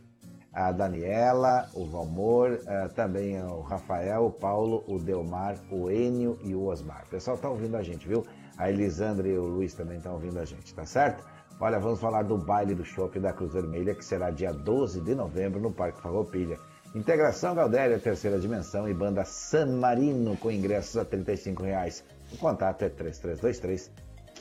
a 0.53 0.70
Daniela, 0.70 1.68
o 1.74 1.84
Valmor, 1.84 2.61
uh, 2.62 2.94
também 2.94 3.42
o 3.42 3.61
Rafael, 3.61 4.26
o 4.26 4.30
Paulo, 4.30 4.84
o 4.86 5.01
Delmar, 5.01 5.57
o 5.68 5.90
Enio 5.90 6.38
e 6.44 6.55
o 6.55 6.66
Osmar. 6.66 7.05
O 7.09 7.11
pessoal 7.11 7.34
está 7.34 7.51
ouvindo 7.51 7.76
a 7.76 7.82
gente, 7.82 8.07
viu? 8.07 8.24
A 8.57 8.70
Elisandra 8.70 9.26
e 9.26 9.36
o 9.36 9.46
Luiz 9.46 9.74
também 9.74 9.96
estão 9.96 10.12
ouvindo 10.12 10.38
a 10.38 10.44
gente, 10.44 10.72
tá 10.74 10.84
certo? 10.84 11.38
Olha, 11.61 11.81
vamos 11.81 11.99
falar 12.01 12.23
do 12.23 12.39
baile 12.39 12.73
do 12.73 12.85
shopping 12.85 13.21
da 13.21 13.33
Cruz 13.33 13.53
Vermelha, 13.53 13.93
que 13.93 14.05
será 14.05 14.31
dia 14.31 14.53
12 14.53 15.01
de 15.01 15.13
novembro 15.15 15.61
no 15.61 15.73
Parque 15.73 16.01
Farroupilha. 16.01 16.57
Integração 16.95 17.55
Galdéria, 17.55 17.99
terceira 17.99 18.39
dimensão 18.39 18.89
e 18.89 18.95
banda 18.95 19.25
San 19.25 19.67
Marino 19.67 20.37
com 20.37 20.53
ingressos 20.53 20.97
a 20.97 21.05
35 21.05 21.65
reais. 21.65 22.05
O 22.33 22.37
contato 22.39 22.83
é 22.83 22.89
3323 22.89 23.91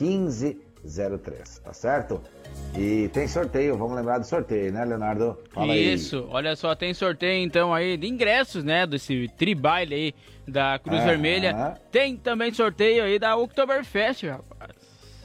1503, 0.00 1.58
tá 1.58 1.72
certo? 1.72 2.22
E 2.76 3.08
tem 3.08 3.26
sorteio, 3.26 3.76
vamos 3.76 3.96
lembrar 3.96 4.18
do 4.18 4.24
sorteio, 4.24 4.72
né, 4.72 4.84
Leonardo? 4.84 5.36
Fala 5.50 5.76
Isso, 5.76 6.18
aí. 6.18 6.26
olha 6.30 6.54
só, 6.54 6.72
tem 6.76 6.94
sorteio 6.94 7.44
então 7.44 7.74
aí 7.74 7.96
de 7.96 8.06
ingressos, 8.06 8.62
né, 8.62 8.86
desse 8.86 9.26
tribaile 9.36 9.94
aí 9.94 10.14
da 10.46 10.78
Cruz 10.78 11.02
Vermelha. 11.02 11.76
Tem 11.90 12.16
também 12.16 12.52
sorteio 12.54 13.02
aí 13.02 13.18
da 13.18 13.36
Oktoberfest, 13.36 14.24
rapaz. 14.24 14.77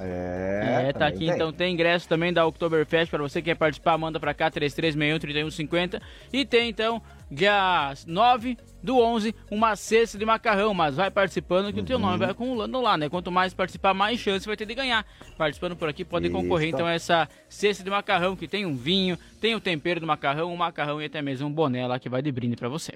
É, 0.06 0.90
é 0.90 0.94
tá 0.94 1.08
aqui 1.08 1.20
tem. 1.20 1.30
então. 1.30 1.54
Tem 1.54 1.74
ingresso 1.74 2.08
também 2.08 2.34
da 2.34 2.46
Oktoberfest 2.46 3.10
para 3.10 3.22
você 3.22 3.42
que 3.42 3.50
quer 3.50 3.56
participar, 3.56 3.98
manda 3.98 4.20
para 4.20 4.34
cá 4.34 4.52
3361-3150. 4.52 6.02
E 6.32 6.46
tem 6.46 6.70
então, 6.70 7.02
dia 7.30 7.94
9 8.06 8.58
do 8.82 8.98
11, 8.98 9.34
uma 9.50 9.76
cesta 9.76 10.18
de 10.18 10.26
macarrão, 10.26 10.74
mas 10.74 10.96
vai 10.96 11.10
participando 11.10 11.72
que 11.72 11.80
uhum. 11.80 11.84
o 11.84 11.88
teu 11.88 11.98
nome 12.00 12.18
vai 12.18 12.32
acumulando 12.32 12.82
lá, 12.82 12.98
né? 12.98 13.08
Quanto 13.08 13.32
mais 13.32 13.54
participar, 13.54 13.94
mais 13.94 14.20
chance 14.20 14.46
vai 14.46 14.58
ter 14.58 14.66
de 14.66 14.76
ganhar. 14.76 15.06
Participando 15.38 15.76
por 15.76 15.88
aqui 15.88 16.04
pode 16.04 16.28
Isso. 16.28 16.36
concorrer 16.36 16.70
então 16.70 16.86
a 16.86 16.94
essa 16.94 17.30
cesta 17.48 17.84
de 17.84 17.90
macarrão 17.90 18.36
que 18.36 18.48
tem 18.48 18.66
um 18.66 18.76
vinho, 18.76 19.18
tem 19.40 19.56
o 19.56 19.60
tempero 19.60 20.00
do 20.00 20.08
macarrão, 20.08 20.52
um 20.52 20.58
macarrão 20.58 21.02
e 21.02 21.06
até 21.06 21.22
mesmo 21.22 21.48
um 21.48 21.52
boné 21.52 21.88
lá 21.88 21.98
que 21.98 22.10
vai 22.10 22.22
de 22.22 22.32
brinde 22.32 22.56
para 22.56 22.68
você. 22.68 22.94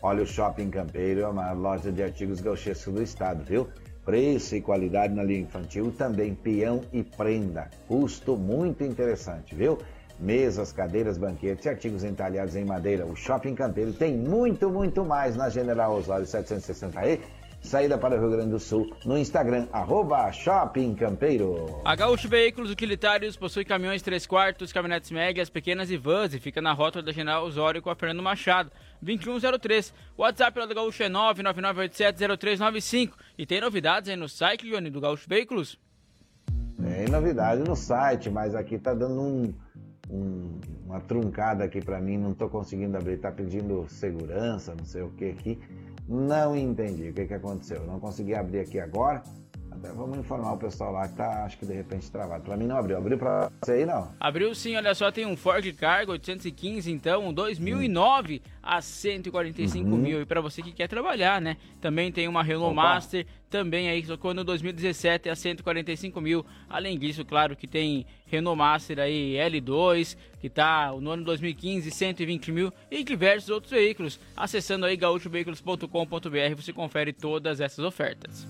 Olha, 0.00 0.22
o 0.22 0.26
Shopping 0.26 0.70
Campeiro 0.70 1.22
é 1.22 1.26
uma 1.26 1.50
loja 1.50 1.90
de 1.90 2.00
artigos 2.00 2.40
gauchescos 2.40 2.94
do 2.94 3.02
estado, 3.02 3.42
viu? 3.42 3.68
Preço 4.06 4.54
e 4.54 4.60
qualidade 4.60 5.12
na 5.12 5.24
linha 5.24 5.40
infantil, 5.40 5.92
também 5.98 6.32
peão 6.32 6.80
e 6.92 7.02
prenda. 7.02 7.68
Custo 7.88 8.36
muito 8.36 8.84
interessante, 8.84 9.52
viu? 9.54 9.78
Mesas, 10.18 10.72
cadeiras, 10.72 11.18
banquetes 11.18 11.66
e 11.66 11.68
artigos 11.68 12.04
entalhados 12.04 12.54
em 12.54 12.64
madeira. 12.64 13.04
O 13.04 13.16
Shopping 13.16 13.56
Campeiro 13.56 13.92
tem 13.92 14.16
muito, 14.16 14.70
muito 14.70 15.04
mais 15.04 15.34
na 15.36 15.50
General 15.50 15.92
Osório 15.92 16.24
760E. 16.24 17.18
saída 17.60 17.98
para 17.98 18.16
o 18.16 18.20
Rio 18.20 18.30
Grande 18.30 18.50
do 18.50 18.60
Sul, 18.60 18.88
no 19.04 19.18
Instagram, 19.18 19.66
arroba 19.72 20.30
Shopping 20.30 20.94
Campeiro. 20.94 21.80
A 21.84 21.96
Gaúcho 21.96 22.28
Veículos 22.28 22.70
Utilitários 22.70 23.36
possui 23.36 23.64
caminhões 23.64 24.02
3 24.02 24.24
quartos, 24.26 24.72
caminhonetes 24.72 25.10
médias, 25.10 25.50
pequenas 25.50 25.90
e 25.90 25.96
vans 25.96 26.32
e 26.32 26.38
fica 26.38 26.62
na 26.62 26.72
rota 26.72 27.02
da 27.02 27.12
General 27.12 27.44
Osório 27.44 27.82
com 27.82 27.90
a 27.90 27.96
Fernando 27.96 28.22
Machado, 28.22 28.70
2103. 29.02 29.92
O 30.16 30.22
WhatsApp 30.22 30.58
lá 30.58 30.66
do 30.66 30.74
Gaúcho 30.74 31.02
é 31.02 31.08
999870395. 31.08 33.12
E 33.38 33.46
tem 33.46 33.60
novidades 33.60 34.10
aí 34.10 34.16
no 34.16 34.28
site, 34.28 34.68
Johnny, 34.68 34.90
do 34.90 35.00
Gaúcho 35.00 35.28
Veículos? 35.28 35.78
Tem 36.82 37.06
novidade 37.08 37.62
no 37.62 37.76
site, 37.76 38.30
mas 38.30 38.54
aqui 38.54 38.78
tá 38.78 38.92
dando 38.94 39.20
um, 39.20 39.54
um- 40.10 40.60
uma 40.84 41.00
truncada 41.00 41.64
aqui 41.64 41.80
para 41.80 42.00
mim, 42.00 42.16
não 42.18 42.34
tô 42.34 42.48
conseguindo 42.48 42.96
abrir, 42.96 43.16
tá 43.18 43.30
pedindo 43.32 43.86
segurança, 43.88 44.74
não 44.76 44.84
sei 44.84 45.02
o 45.02 45.10
que 45.10 45.30
aqui. 45.30 45.58
Não 46.08 46.56
entendi 46.56 47.08
o 47.08 47.12
que, 47.12 47.26
que 47.26 47.34
aconteceu. 47.34 47.84
Não 47.84 47.98
consegui 47.98 48.34
abrir 48.34 48.60
aqui 48.60 48.78
agora. 48.78 49.22
Vamos 49.94 50.18
informar 50.18 50.52
o 50.52 50.58
pessoal 50.58 50.92
lá 50.92 51.08
que 51.08 51.14
tá, 51.14 51.44
acho 51.44 51.58
que 51.58 51.66
de 51.66 51.72
repente 51.72 52.10
travado. 52.10 52.44
Para 52.44 52.56
mim 52.56 52.66
não 52.66 52.76
abriu. 52.76 52.96
Abriu 52.96 53.18
para 53.18 53.50
você 53.62 53.72
aí 53.72 53.86
não? 53.86 54.10
Abriu 54.18 54.54
sim, 54.54 54.76
olha 54.76 54.94
só, 54.94 55.10
tem 55.10 55.26
um 55.26 55.36
Ford 55.36 55.64
Cargo 55.74 56.12
815, 56.12 56.90
então, 56.90 57.28
um 57.28 57.32
2009 57.32 58.42
a 58.62 58.80
145 58.82 59.88
Uhum. 59.88 59.96
mil. 59.96 60.20
E 60.22 60.26
para 60.26 60.40
você 60.40 60.62
que 60.62 60.72
quer 60.72 60.88
trabalhar, 60.88 61.40
né? 61.40 61.56
Também 61.80 62.10
tem 62.10 62.26
uma 62.28 62.42
Renault 62.42 62.72
Opa. 62.72 62.82
Master, 62.82 63.26
também 63.48 63.88
aí, 63.88 64.04
só 64.04 64.16
no 64.34 64.42
2017 64.44 65.28
a 65.28 65.36
145 65.36 66.20
mil. 66.20 66.44
Além 66.68 66.98
disso, 66.98 67.24
claro 67.24 67.54
que 67.56 67.66
tem 67.66 68.04
Renault 68.26 68.58
Master 68.58 68.98
aí 68.98 69.34
L2, 69.34 70.16
que 70.40 70.50
tá 70.50 70.92
no 71.00 71.10
ano 71.10 71.24
2015, 71.24 71.90
120 71.90 72.50
mil. 72.52 72.72
E 72.90 73.04
diversos 73.04 73.50
outros 73.50 73.70
veículos. 73.72 74.18
Acessando 74.36 74.84
aí 74.86 74.96
gaúchoveículos.com.br, 74.96 76.54
você 76.56 76.72
confere 76.72 77.12
todas 77.12 77.60
essas 77.60 77.84
ofertas. 77.84 78.46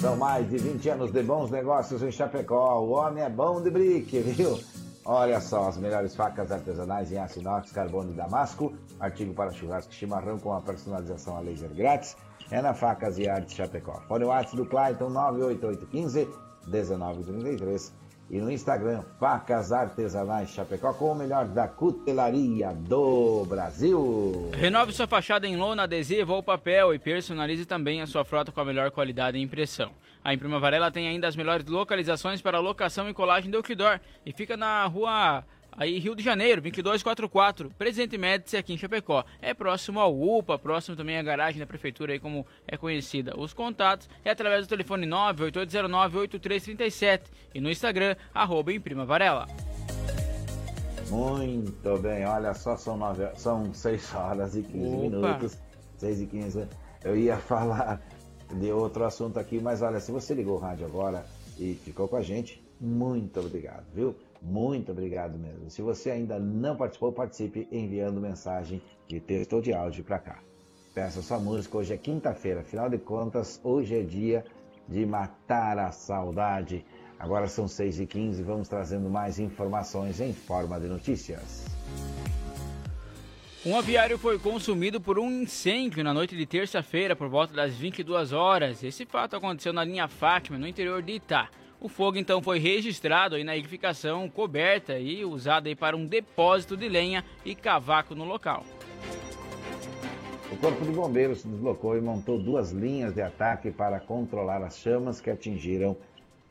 São 0.00 0.16
mais 0.16 0.48
de 0.48 0.56
20 0.56 0.88
anos 0.88 1.12
de 1.12 1.22
bons 1.22 1.50
negócios 1.50 2.02
em 2.02 2.10
Chapecó. 2.10 2.80
O 2.80 2.92
homem 2.92 3.22
é 3.22 3.28
bom 3.28 3.60
de 3.60 3.70
brique, 3.70 4.18
viu? 4.20 4.58
Olha 5.04 5.38
só, 5.42 5.68
as 5.68 5.76
melhores 5.76 6.16
facas 6.16 6.50
artesanais 6.50 7.12
em 7.12 7.18
aço 7.18 7.38
inox, 7.38 7.70
carbono 7.70 8.10
e 8.10 8.14
damasco, 8.14 8.72
artigo 8.98 9.34
para 9.34 9.52
churrasco 9.52 9.92
e 9.92 9.94
chimarrão 9.94 10.38
com 10.38 10.54
a 10.54 10.62
personalização 10.62 11.36
a 11.36 11.40
laser 11.40 11.68
grátis, 11.74 12.16
é 12.50 12.62
na 12.62 12.72
Facas 12.72 13.18
e 13.18 13.28
Artes 13.28 13.54
Chapecó. 13.54 14.00
Fone 14.08 14.24
o 14.24 14.28
WhatsApp 14.28 14.56
do 14.56 14.64
Clayton 14.64 15.10
98815 15.10 16.28
1933 16.66 17.92
e 18.30 18.40
no 18.40 18.50
Instagram 18.50 19.02
Facas 19.18 19.72
Artesanais 19.72 20.50
Chapecó 20.50 20.94
com 20.94 21.12
o 21.12 21.14
melhor 21.14 21.48
da 21.48 21.66
cutelaria 21.66 22.72
do 22.72 23.44
Brasil. 23.46 24.50
Renove 24.54 24.92
sua 24.92 25.08
fachada 25.08 25.48
em 25.48 25.56
lona, 25.56 25.82
adesivo 25.82 26.34
ou 26.34 26.42
papel 26.42 26.94
e 26.94 26.98
personalize 26.98 27.66
também 27.66 28.00
a 28.00 28.06
sua 28.06 28.24
frota 28.24 28.52
com 28.52 28.60
a 28.60 28.64
melhor 28.64 28.92
qualidade 28.92 29.36
e 29.36 29.42
impressão. 29.42 29.90
A 30.22 30.32
Imprima 30.32 30.60
Varela 30.60 30.92
tem 30.92 31.08
ainda 31.08 31.26
as 31.26 31.34
melhores 31.34 31.66
localizações 31.66 32.40
para 32.40 32.60
locação 32.60 33.08
e 33.08 33.14
colagem 33.14 33.50
do 33.50 33.56
outdoor 33.56 33.98
e 34.24 34.32
fica 34.32 34.56
na 34.56 34.86
rua 34.86 35.44
aí 35.80 35.98
Rio 35.98 36.14
de 36.14 36.22
Janeiro, 36.22 36.60
2244, 36.60 37.70
Presidente 37.70 38.18
Médici 38.18 38.58
aqui 38.58 38.74
em 38.74 38.76
Chapecó. 38.76 39.24
É 39.40 39.54
próximo 39.54 39.98
ao 39.98 40.14
UPA, 40.14 40.58
próximo 40.58 40.94
também 40.94 41.16
à 41.16 41.22
garagem 41.22 41.58
da 41.58 41.66
prefeitura 41.66 42.12
aí 42.12 42.20
como 42.20 42.46
é 42.68 42.76
conhecida. 42.76 43.32
Os 43.40 43.54
contatos 43.54 44.06
é 44.22 44.30
através 44.30 44.66
do 44.66 44.68
telefone 44.68 45.06
988098337 45.06 47.22
e 47.54 47.62
no 47.62 47.70
Instagram 47.70 48.14
arroba 48.34 48.74
Imprima 48.74 49.06
Varela. 49.06 49.46
Muito 51.08 51.96
bem, 51.98 52.26
olha 52.26 52.52
só, 52.52 52.76
são, 52.76 52.98
nove, 52.98 53.26
são 53.36 53.72
6 53.72 54.14
horas 54.14 54.54
e 54.54 54.62
15 54.62 54.86
Opa. 54.86 54.96
minutos. 54.98 55.56
6 55.96 56.20
e 56.20 56.26
15. 56.26 56.68
Eu 57.02 57.16
ia 57.16 57.38
falar 57.48 58.02
de 58.52 58.70
outro 58.70 59.02
assunto 59.04 59.38
aqui, 59.38 59.58
mas 59.58 59.80
olha, 59.80 59.98
se 59.98 60.12
você 60.12 60.34
ligou 60.34 60.56
o 60.56 60.60
rádio 60.60 60.84
agora 60.84 61.24
e 61.58 61.72
ficou 61.74 62.06
com 62.06 62.16
a 62.16 62.22
gente, 62.22 62.62
muito 62.78 63.40
obrigado, 63.40 63.86
viu? 63.94 64.14
Muito 64.42 64.92
obrigado 64.92 65.38
mesmo. 65.38 65.68
Se 65.70 65.82
você 65.82 66.10
ainda 66.10 66.38
não 66.38 66.76
participou, 66.76 67.12
participe 67.12 67.68
enviando 67.70 68.20
mensagem 68.20 68.80
de 69.06 69.20
texto 69.20 69.54
ou 69.54 69.62
de 69.62 69.72
áudio 69.72 70.02
para 70.02 70.18
cá. 70.18 70.38
Peça 70.94 71.22
sua 71.22 71.38
música, 71.38 71.78
hoje 71.78 71.92
é 71.92 71.96
quinta-feira, 71.96 72.60
afinal 72.60 72.88
de 72.88 72.98
contas, 72.98 73.60
hoje 73.62 73.96
é 73.96 74.02
dia 74.02 74.44
de 74.88 75.06
matar 75.06 75.78
a 75.78 75.92
saudade. 75.92 76.84
Agora 77.18 77.46
são 77.46 77.68
6 77.68 78.00
e 78.00 78.06
15 78.06 78.42
vamos 78.42 78.68
trazendo 78.68 79.08
mais 79.10 79.38
informações 79.38 80.20
em 80.20 80.32
forma 80.32 80.80
de 80.80 80.88
notícias. 80.88 81.66
Um 83.64 83.76
aviário 83.76 84.16
foi 84.16 84.38
consumido 84.38 84.98
por 85.02 85.18
um 85.18 85.30
incêndio 85.42 86.02
na 86.02 86.14
noite 86.14 86.34
de 86.34 86.46
terça-feira 86.46 87.14
por 87.14 87.28
volta 87.28 87.52
das 87.52 87.74
22 87.74 88.32
horas. 88.32 88.82
Esse 88.82 89.04
fato 89.04 89.36
aconteceu 89.36 89.70
na 89.70 89.84
linha 89.84 90.08
Fátima, 90.08 90.58
no 90.58 90.66
interior 90.66 91.02
de 91.02 91.12
Itá. 91.12 91.50
O 91.80 91.88
fogo 91.88 92.18
então 92.18 92.42
foi 92.42 92.58
registrado 92.58 93.36
aí 93.36 93.42
na 93.42 93.56
edificação 93.56 94.28
coberta 94.28 94.98
e 94.98 95.24
usado 95.24 95.66
aí 95.66 95.74
para 95.74 95.96
um 95.96 96.04
depósito 96.04 96.76
de 96.76 96.86
lenha 96.90 97.24
e 97.42 97.54
cavaco 97.54 98.14
no 98.14 98.24
local. 98.24 98.66
O 100.52 100.56
Corpo 100.56 100.84
de 100.84 100.90
Bombeiros 100.90 101.40
se 101.40 101.48
deslocou 101.48 101.96
e 101.96 102.00
montou 102.02 102.38
duas 102.38 102.70
linhas 102.70 103.14
de 103.14 103.22
ataque 103.22 103.70
para 103.70 103.98
controlar 103.98 104.62
as 104.62 104.78
chamas 104.78 105.22
que 105.22 105.30
atingiram 105.30 105.96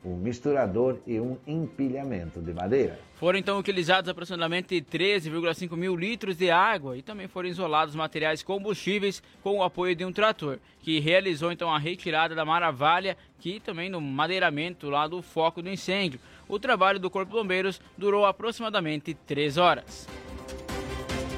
um 0.04 0.16
misturador 0.16 0.98
e 1.06 1.20
um 1.20 1.36
empilhamento 1.46 2.40
de 2.40 2.52
madeira. 2.52 2.98
Foram 3.16 3.38
então 3.38 3.58
utilizados 3.58 4.08
aproximadamente 4.08 4.80
13,5 4.80 5.76
mil 5.76 5.94
litros 5.94 6.36
de 6.36 6.50
água 6.50 6.96
e 6.96 7.02
também 7.02 7.28
foram 7.28 7.48
isolados 7.48 7.94
materiais 7.94 8.42
combustíveis 8.42 9.22
com 9.42 9.58
o 9.58 9.62
apoio 9.62 9.94
de 9.94 10.04
um 10.04 10.12
trator, 10.12 10.58
que 10.80 10.98
realizou 11.00 11.52
então 11.52 11.72
a 11.72 11.78
retirada 11.78 12.34
da 12.34 12.44
maravalha, 12.44 13.16
que 13.38 13.60
também 13.60 13.90
no 13.90 14.00
madeiramento 14.00 14.88
lá 14.88 15.06
do 15.06 15.20
foco 15.20 15.60
do 15.60 15.68
incêndio. 15.68 16.18
O 16.48 16.58
trabalho 16.58 16.98
do 16.98 17.10
Corpo 17.10 17.32
de 17.32 17.38
Bombeiros 17.38 17.80
durou 17.96 18.24
aproximadamente 18.24 19.12
3 19.26 19.58
horas. 19.58 20.08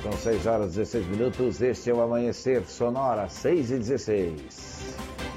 São 0.02 0.12
6 0.12 0.46
horas 0.46 0.74
e 0.74 0.78
16 0.78 1.06
minutos, 1.06 1.62
este 1.62 1.90
é 1.90 1.94
o 1.94 2.00
Amanhecer 2.00 2.64
Sonora, 2.64 3.28
6 3.28 3.70
e 3.70 3.78
16. 3.78 4.71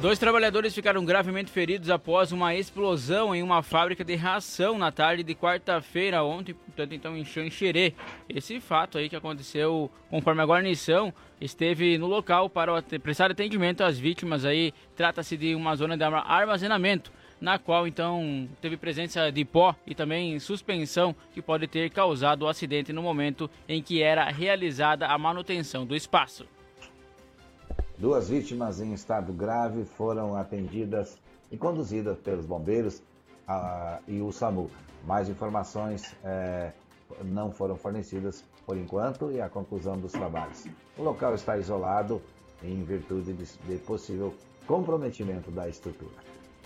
Dois 0.01 0.19
trabalhadores 0.19 0.75
ficaram 0.75 1.03
gravemente 1.03 1.49
feridos 1.49 1.89
após 1.89 2.31
uma 2.31 2.53
explosão 2.53 3.33
em 3.33 3.41
uma 3.41 3.63
fábrica 3.63 4.03
de 4.03 4.13
ração 4.13 4.77
na 4.77 4.91
tarde 4.91 5.23
de 5.23 5.33
quarta-feira, 5.33 6.23
ontem, 6.23 6.53
portanto, 6.53 6.93
então 6.93 7.17
em 7.17 7.25
Xanxerê. 7.25 7.93
Esse 8.29 8.59
fato 8.59 8.99
aí 8.99 9.09
que 9.09 9.15
aconteceu, 9.15 9.89
conforme 10.09 10.41
a 10.43 10.45
guarnição, 10.45 11.11
esteve 11.41 11.97
no 11.97 12.05
local 12.05 12.49
para 12.49 12.79
prestar 13.01 13.31
atendimento 13.31 13.81
às 13.83 13.97
vítimas 13.97 14.45
aí. 14.45 14.73
Trata-se 14.95 15.35
de 15.37 15.55
uma 15.55 15.75
zona 15.75 15.97
de 15.97 16.03
arma- 16.03 16.25
armazenamento, 16.27 17.11
na 17.41 17.57
qual 17.57 17.87
então 17.87 18.47
teve 18.61 18.77
presença 18.77 19.31
de 19.31 19.43
pó 19.43 19.75
e 19.87 19.95
também 19.95 20.37
suspensão 20.39 21.15
que 21.33 21.41
pode 21.41 21.67
ter 21.67 21.89
causado 21.89 22.43
o 22.43 22.47
acidente 22.47 22.93
no 22.93 23.01
momento 23.01 23.49
em 23.67 23.81
que 23.81 24.03
era 24.03 24.25
realizada 24.25 25.07
a 25.07 25.17
manutenção 25.17 25.83
do 25.83 25.95
espaço. 25.95 26.45
Duas 27.97 28.27
vítimas 28.29 28.81
em 28.81 28.93
estado 28.93 29.31
grave 29.31 29.85
foram 29.85 30.35
atendidas 30.35 31.17
e 31.49 31.57
conduzidas 31.57 32.17
pelos 32.17 32.45
bombeiros 32.45 33.01
ah, 33.47 33.99
e 34.07 34.21
o 34.21 34.31
SAMU. 34.31 34.69
Mais 35.05 35.29
informações 35.29 36.13
eh, 36.23 36.71
não 37.23 37.51
foram 37.51 37.77
fornecidas 37.77 38.43
por 38.65 38.77
enquanto 38.77 39.31
e 39.31 39.39
a 39.39 39.47
conclusão 39.47 39.97
dos 39.97 40.11
trabalhos. 40.11 40.65
O 40.97 41.03
local 41.03 41.35
está 41.35 41.57
isolado 41.57 42.21
em 42.63 42.83
virtude 42.83 43.31
de, 43.33 43.45
de 43.45 43.77
possível 43.77 44.33
comprometimento 44.67 45.49
da 45.51 45.69
estrutura. 45.69 46.15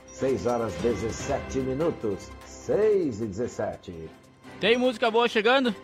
6 0.07 0.47
horas 0.47 0.73
17 0.75 1.59
minutos. 1.59 2.31
6 2.45 3.21
e 3.21 3.25
17. 3.25 4.09
Tem 4.59 4.77
música 4.77 5.11
boa 5.11 5.27
chegando? 5.27 5.75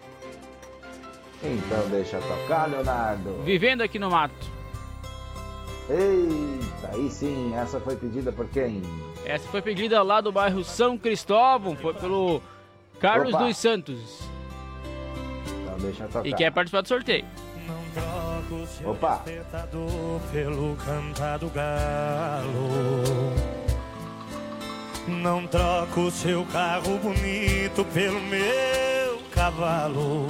Então 1.43 1.89
deixa 1.89 2.19
tocar, 2.19 2.67
Leonardo. 2.67 3.43
Vivendo 3.43 3.81
aqui 3.81 3.99
no 3.99 4.09
mato. 4.09 4.54
Eita, 5.89 6.95
aí 6.95 7.09
sim, 7.09 7.53
essa 7.55 7.79
foi 7.79 7.95
pedida 7.95 8.31
por 8.31 8.47
quem? 8.47 8.81
Essa 9.23 9.47
foi 9.49 9.61
pedida 9.61 10.01
lá 10.01 10.19
do 10.19 10.31
bairro 10.31 10.63
São 10.63 10.97
Cristóvão, 10.97 11.75
foi 11.75 11.93
pelo 11.93 12.41
Carlos 12.99 13.33
Opa. 13.33 13.43
dos 13.43 13.57
Santos. 13.57 14.21
Então 15.61 15.77
deixa 15.77 16.05
tocar. 16.07 16.27
E 16.27 16.33
quer 16.33 16.51
participar 16.51 16.81
do 16.81 16.87
sorteio. 16.87 17.25
Opa. 18.83 19.23
pelo 20.31 20.75
cantar 20.77 21.39
do 21.39 21.49
galo. 21.49 23.33
Não 25.07 25.45
troco 25.47 26.01
o 26.01 26.11
seu 26.11 26.45
carro 26.45 26.97
bonito 26.97 27.85
pelo 27.93 28.19
meu 28.21 29.21
cavalo. 29.31 30.27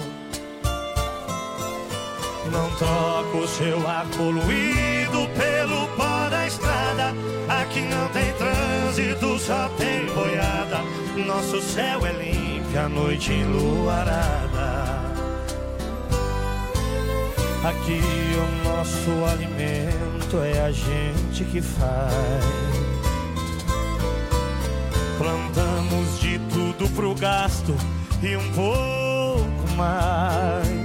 Não 2.51 2.69
troco 2.77 3.39
o 3.39 3.47
seu 3.47 3.87
ar 3.87 4.05
poluído 4.17 5.27
pelo 5.35 5.87
pó 5.95 6.29
da 6.29 6.47
estrada. 6.47 7.13
Aqui 7.47 7.81
não 7.81 8.07
tem 8.09 8.31
trânsito, 8.33 9.39
só 9.39 9.69
tem 9.77 10.05
boiada. 10.07 10.81
Nosso 11.25 11.61
céu 11.61 12.05
é 12.05 12.11
limpo, 12.11 12.77
a 12.77 12.89
noite 12.89 13.31
enluarada. 13.31 14.95
Aqui 17.63 17.99
o 18.37 18.63
nosso 18.63 19.09
alimento 19.33 20.37
é 20.43 20.61
a 20.61 20.71
gente 20.71 21.43
que 21.45 21.61
faz. 21.61 22.45
Plantamos 25.17 26.19
de 26.19 26.37
tudo 26.53 26.87
pro 26.95 27.15
gasto 27.15 27.75
e 28.21 28.35
um 28.35 28.51
pouco 28.51 29.75
mais. 29.75 30.84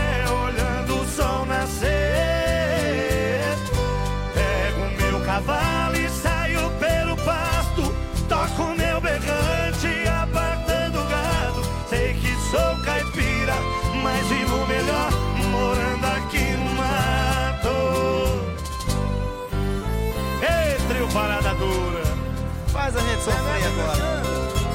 Faz 22.91 23.05
a 23.05 23.09
gente 23.09 23.23
sofrer 23.23 23.63
agora. 23.67 24.21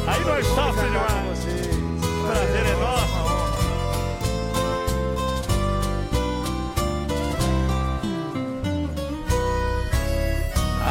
Aí 0.06 0.24
nós 0.24 0.47
sofremos 0.47 0.90
demais. 0.90 1.38
Prazer 2.26 2.66
é 2.66 2.76
nosso. 2.80 3.26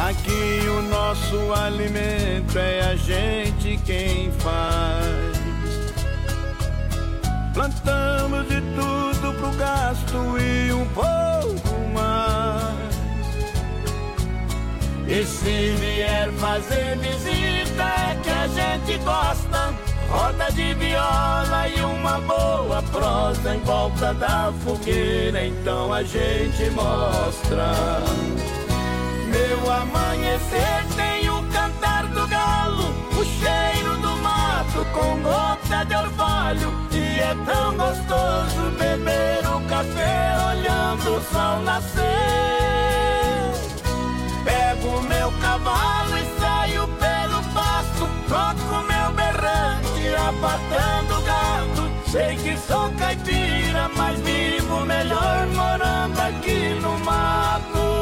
Aqui 0.08 0.68
o 0.68 0.82
nosso 0.82 1.52
alimento 1.52 2.58
é 2.58 2.80
a 2.92 2.96
gente 2.96 3.76
quem 3.84 4.30
faz. 4.38 5.36
Plantamos 7.54 8.48
de 8.48 8.60
tudo 8.60 9.34
pro 9.34 9.50
gasto 9.56 10.38
e 10.38 10.72
um 10.72 10.86
pouco 10.90 11.25
E 15.16 15.24
se 15.24 15.70
vier 15.80 16.30
fazer 16.32 16.98
visita 16.98 17.84
é 17.84 18.20
que 18.22 18.28
a 18.28 18.46
gente 18.48 18.98
gosta. 19.02 19.74
Roda 20.10 20.52
de 20.52 20.74
viola 20.74 21.68
e 21.74 21.80
uma 21.80 22.20
boa 22.20 22.82
prosa 22.92 23.54
em 23.54 23.60
volta 23.60 24.12
da 24.12 24.52
fogueira, 24.62 25.46
então 25.46 25.90
a 25.90 26.02
gente 26.02 26.68
mostra. 26.72 27.72
Meu 29.30 29.72
amanhecer 29.72 30.84
tem 30.94 31.30
o 31.30 31.42
cantar 31.44 32.06
do 32.08 32.26
galo, 32.28 32.94
o 33.18 33.24
cheiro 33.24 33.96
do 33.96 34.16
mato 34.18 34.84
com 34.92 35.22
gota 35.22 35.82
de 35.86 35.96
orvalho. 35.96 36.74
E 36.92 37.20
é 37.20 37.34
tão 37.46 37.74
gostoso 37.74 38.70
beber 38.78 39.48
o 39.48 39.66
café 39.66 40.36
olhando 40.50 41.16
o 41.16 41.22
sol 41.32 41.62
nascer. 41.62 42.65
Cavalo 45.40 46.16
e 46.18 46.40
saio 46.40 46.88
pelo 46.88 47.42
pasto, 47.54 48.08
troco 48.28 48.86
meu 48.86 49.12
berrante, 49.12 50.14
apartando 50.28 51.18
o 51.18 51.22
gado. 51.22 51.90
Sei 52.10 52.36
que 52.36 52.56
sou 52.56 52.90
caipira, 52.98 53.88
mas 53.96 54.20
vivo 54.20 54.80
melhor 54.86 55.46
morando 55.48 56.20
aqui 56.20 56.78
no 56.80 56.98
mato. 57.00 57.95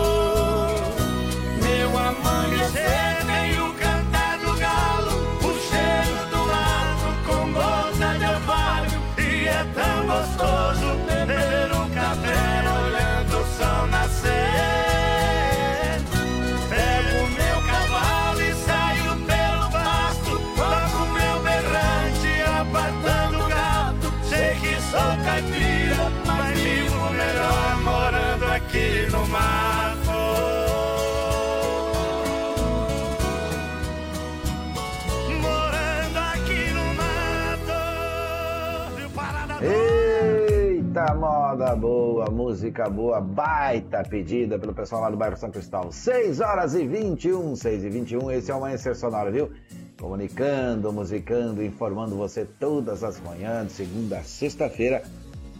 Moda 41.14 41.74
boa, 41.76 42.28
música 42.30 42.88
boa, 42.88 43.20
baita 43.20 44.02
pedida 44.02 44.58
pelo 44.58 44.74
pessoal 44.74 45.02
lá 45.02 45.10
do 45.10 45.16
bairro 45.16 45.36
São 45.36 45.50
Cristóvão. 45.50 45.92
6 45.92 46.40
horas 46.40 46.74
e 46.74 46.86
21, 46.86 47.54
6 47.54 47.84
e 47.84 47.88
21, 47.88 48.30
esse 48.32 48.50
é 48.50 48.54
o 48.54 48.58
Amanhecer 48.58 48.96
Sonora, 48.96 49.30
viu? 49.30 49.50
Comunicando, 49.98 50.92
musicando, 50.92 51.62
informando 51.62 52.16
você 52.16 52.44
todas 52.44 53.04
as 53.04 53.20
manhãs, 53.20 53.68
de 53.68 53.72
segunda 53.72 54.18
a 54.18 54.24
sexta-feira, 54.24 55.02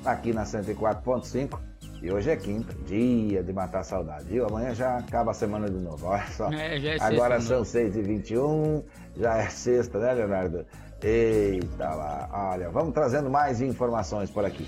aqui 0.05 0.32
na 0.32 0.44
104.5. 0.44 1.59
E 2.02 2.12
hoje 2.12 2.31
é 2.31 2.36
quinta, 2.36 2.74
dia 2.86 3.43
de 3.43 3.52
matar 3.52 3.81
a 3.81 3.85
saudade, 3.85 4.24
viu? 4.24 4.47
Amanhã 4.47 4.74
já 4.74 4.98
acaba 4.98 5.31
a 5.31 5.35
semana 5.35 5.70
de 5.70 5.78
novo, 5.78 6.06
olha 6.06 6.26
só. 6.26 6.52
É, 6.52 6.76
é 6.76 6.97
Agora 7.01 7.36
né? 7.36 7.40
são 7.40 7.64
6 7.64 7.97
e 7.97 8.02
21 8.02 8.82
já 9.16 9.39
é 9.39 9.48
sexta, 9.48 9.98
né, 9.98 10.12
Leonardo? 10.12 10.66
Eita 11.02 11.94
lá, 11.94 12.28
olha, 12.52 12.70
vamos 12.70 12.94
trazendo 12.94 13.28
mais 13.28 13.60
informações 13.60 14.30
por 14.30 14.44
aqui. 14.44 14.66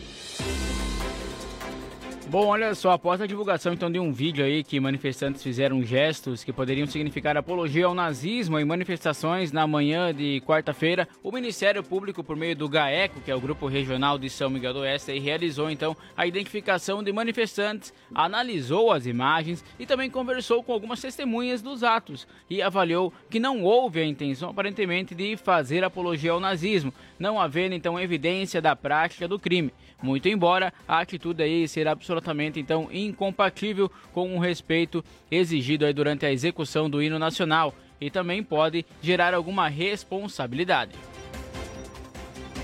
Bom, 2.28 2.46
olha 2.46 2.74
só, 2.74 2.90
após 2.90 3.20
a 3.20 3.26
divulgação 3.26 3.72
então 3.72 3.88
de 3.88 4.00
um 4.00 4.12
vídeo 4.12 4.44
aí 4.44 4.64
que 4.64 4.80
manifestantes 4.80 5.44
fizeram 5.44 5.80
gestos 5.84 6.42
que 6.42 6.52
poderiam 6.52 6.84
significar 6.84 7.36
apologia 7.36 7.86
ao 7.86 7.94
nazismo 7.94 8.58
em 8.58 8.64
manifestações 8.64 9.52
na 9.52 9.64
manhã 9.64 10.12
de 10.12 10.42
quarta-feira, 10.44 11.06
o 11.22 11.30
Ministério 11.30 11.84
Público, 11.84 12.24
por 12.24 12.34
meio 12.34 12.56
do 12.56 12.68
GAECO, 12.68 13.20
que 13.20 13.30
é 13.30 13.34
o 13.34 13.40
Grupo 13.40 13.68
Regional 13.68 14.18
de 14.18 14.28
São 14.28 14.50
Miguel 14.50 14.74
do 14.74 14.80
Oeste, 14.80 15.12
aí, 15.12 15.20
realizou 15.20 15.70
então 15.70 15.96
a 16.16 16.26
identificação 16.26 17.00
de 17.00 17.12
manifestantes, 17.12 17.94
analisou 18.12 18.90
as 18.90 19.06
imagens 19.06 19.64
e 19.78 19.86
também 19.86 20.10
conversou 20.10 20.64
com 20.64 20.72
algumas 20.72 21.00
testemunhas 21.00 21.62
dos 21.62 21.84
atos 21.84 22.26
e 22.50 22.60
avaliou 22.60 23.12
que 23.30 23.38
não 23.38 23.62
houve 23.62 24.00
a 24.00 24.04
intenção 24.04 24.50
aparentemente 24.50 25.14
de 25.14 25.36
fazer 25.36 25.84
apologia 25.84 26.32
ao 26.32 26.40
nazismo, 26.40 26.92
não 27.18 27.40
havendo 27.40 27.74
então 27.74 27.98
evidência 27.98 28.60
da 28.60 28.74
prática 28.74 29.26
do 29.26 29.38
crime. 29.38 29.72
Muito 30.02 30.28
embora 30.28 30.72
a 30.86 31.00
atitude 31.00 31.42
aí 31.42 31.66
ser 31.66 31.88
absolutamente 31.88 32.60
então 32.60 32.88
incompatível 32.92 33.90
com 34.12 34.36
o 34.36 34.40
respeito 34.40 35.04
exigido 35.30 35.86
aí 35.86 35.92
durante 35.92 36.26
a 36.26 36.32
execução 36.32 36.88
do 36.88 37.02
hino 37.02 37.18
nacional 37.18 37.74
e 38.00 38.10
também 38.10 38.42
pode 38.42 38.84
gerar 39.00 39.34
alguma 39.34 39.68
responsabilidade. 39.68 40.96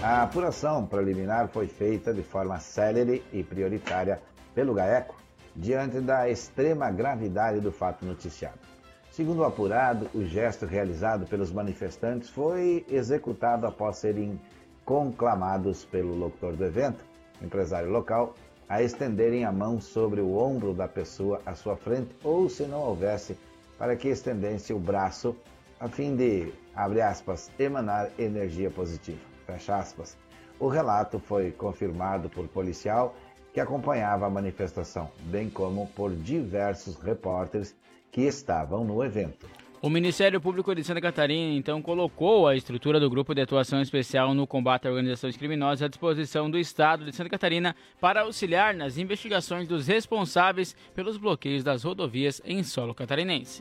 A 0.02 0.22
apuração 0.24 0.84
preliminar 0.84 1.48
foi 1.48 1.68
feita 1.68 2.12
de 2.12 2.22
forma 2.22 2.58
célere 2.58 3.22
e 3.32 3.42
prioritária 3.42 4.20
pelo 4.52 4.74
GAECO, 4.74 5.14
diante 5.54 6.00
da 6.00 6.28
extrema 6.28 6.90
gravidade 6.90 7.60
do 7.60 7.70
fato 7.70 8.04
noticiado. 8.04 8.71
Segundo 9.12 9.40
o 9.40 9.44
apurado, 9.44 10.08
o 10.14 10.24
gesto 10.24 10.64
realizado 10.64 11.26
pelos 11.26 11.52
manifestantes 11.52 12.30
foi 12.30 12.82
executado 12.88 13.66
após 13.66 13.98
serem 13.98 14.40
conclamados 14.86 15.84
pelo 15.84 16.16
locutor 16.16 16.56
do 16.56 16.64
evento, 16.64 17.04
empresário 17.42 17.90
local, 17.90 18.34
a 18.66 18.82
estenderem 18.82 19.44
a 19.44 19.52
mão 19.52 19.78
sobre 19.78 20.22
o 20.22 20.34
ombro 20.38 20.72
da 20.72 20.88
pessoa 20.88 21.42
à 21.44 21.54
sua 21.54 21.76
frente 21.76 22.16
ou, 22.24 22.48
se 22.48 22.62
não 22.62 22.80
houvesse, 22.80 23.36
para 23.76 23.94
que 23.96 24.08
estendesse 24.08 24.72
o 24.72 24.78
braço 24.78 25.36
a 25.78 25.90
fim 25.90 26.16
de, 26.16 26.50
abre 26.74 27.02
aspas, 27.02 27.50
emanar 27.58 28.10
energia 28.18 28.70
positiva, 28.70 29.20
fecha 29.46 29.76
aspas. 29.76 30.16
O 30.58 30.68
relato 30.68 31.18
foi 31.18 31.50
confirmado 31.52 32.30
por 32.30 32.48
policial 32.48 33.14
que 33.52 33.60
acompanhava 33.60 34.24
a 34.24 34.30
manifestação, 34.30 35.10
bem 35.24 35.50
como 35.50 35.86
por 35.88 36.10
diversos 36.14 36.96
repórteres 36.96 37.76
que 38.12 38.20
estavam 38.20 38.84
no 38.84 39.02
evento. 39.02 39.50
O 39.80 39.90
Ministério 39.90 40.40
Público 40.40 40.72
de 40.76 40.84
Santa 40.84 41.00
Catarina 41.00 41.56
então 41.56 41.82
colocou 41.82 42.46
a 42.46 42.54
estrutura 42.54 43.00
do 43.00 43.10
Grupo 43.10 43.34
de 43.34 43.40
Atuação 43.40 43.82
Especial 43.82 44.32
no 44.32 44.46
Combate 44.46 44.86
a 44.86 44.90
Organizações 44.90 45.36
Criminosas 45.36 45.82
à 45.82 45.88
disposição 45.88 46.48
do 46.48 46.56
Estado 46.56 47.04
de 47.04 47.12
Santa 47.12 47.28
Catarina 47.28 47.74
para 48.00 48.20
auxiliar 48.20 48.74
nas 48.74 48.96
investigações 48.96 49.66
dos 49.66 49.88
responsáveis 49.88 50.76
pelos 50.94 51.16
bloqueios 51.16 51.64
das 51.64 51.82
rodovias 51.82 52.40
em 52.44 52.62
solo 52.62 52.94
catarinense. 52.94 53.60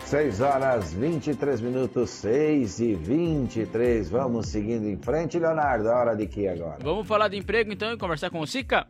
6 0.00 0.40
horas 0.42 0.92
23 0.92 1.60
minutos, 1.62 2.10
6 2.10 2.80
e 2.80 2.94
23. 2.94 4.10
Vamos 4.10 4.48
seguindo 4.48 4.86
em 4.86 4.98
frente, 4.98 5.38
Leonardo. 5.38 5.88
É 5.88 5.92
hora 5.92 6.14
de 6.14 6.26
que 6.26 6.46
agora? 6.46 6.78
Vamos 6.82 7.08
falar 7.08 7.28
de 7.28 7.38
emprego 7.38 7.72
então 7.72 7.90
e 7.90 7.96
conversar 7.96 8.28
com 8.28 8.40
o 8.40 8.46
Sica? 8.46 8.86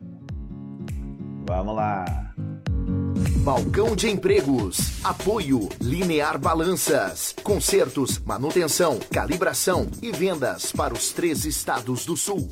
Vamos 1.46 1.76
lá. 1.76 2.34
Balcão 3.16 3.96
de 3.96 4.10
Empregos. 4.10 5.02
Apoio 5.02 5.70
Linear 5.80 6.38
Balanças. 6.38 7.34
Consertos, 7.42 8.18
manutenção, 8.18 8.98
calibração 9.10 9.88
e 10.02 10.12
vendas 10.12 10.70
para 10.70 10.92
os 10.92 11.12
três 11.12 11.46
estados 11.46 12.04
do 12.04 12.14
sul. 12.14 12.46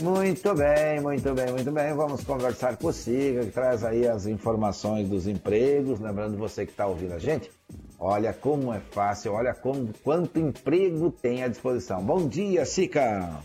Muito 0.00 0.54
bem, 0.54 1.00
muito 1.02 1.34
bem, 1.34 1.52
muito 1.52 1.70
bem. 1.70 1.94
Vamos 1.94 2.24
conversar 2.24 2.78
com 2.78 2.88
o 2.88 2.92
Siga, 2.92 3.44
que 3.44 3.52
traz 3.52 3.84
aí 3.84 4.08
as 4.08 4.26
informações 4.26 5.06
dos 5.06 5.26
empregos. 5.26 6.00
Lembrando 6.00 6.38
você 6.38 6.64
que 6.64 6.72
está 6.72 6.86
ouvindo 6.86 7.12
a 7.12 7.18
gente, 7.18 7.50
olha 7.98 8.32
como 8.32 8.72
é 8.72 8.80
fácil, 8.80 9.32
olha 9.32 9.52
como, 9.52 9.90
quanto 10.02 10.38
emprego 10.38 11.10
tem 11.10 11.42
à 11.42 11.48
disposição. 11.48 12.02
Bom 12.02 12.26
dia, 12.26 12.64
Sica. 12.64 13.38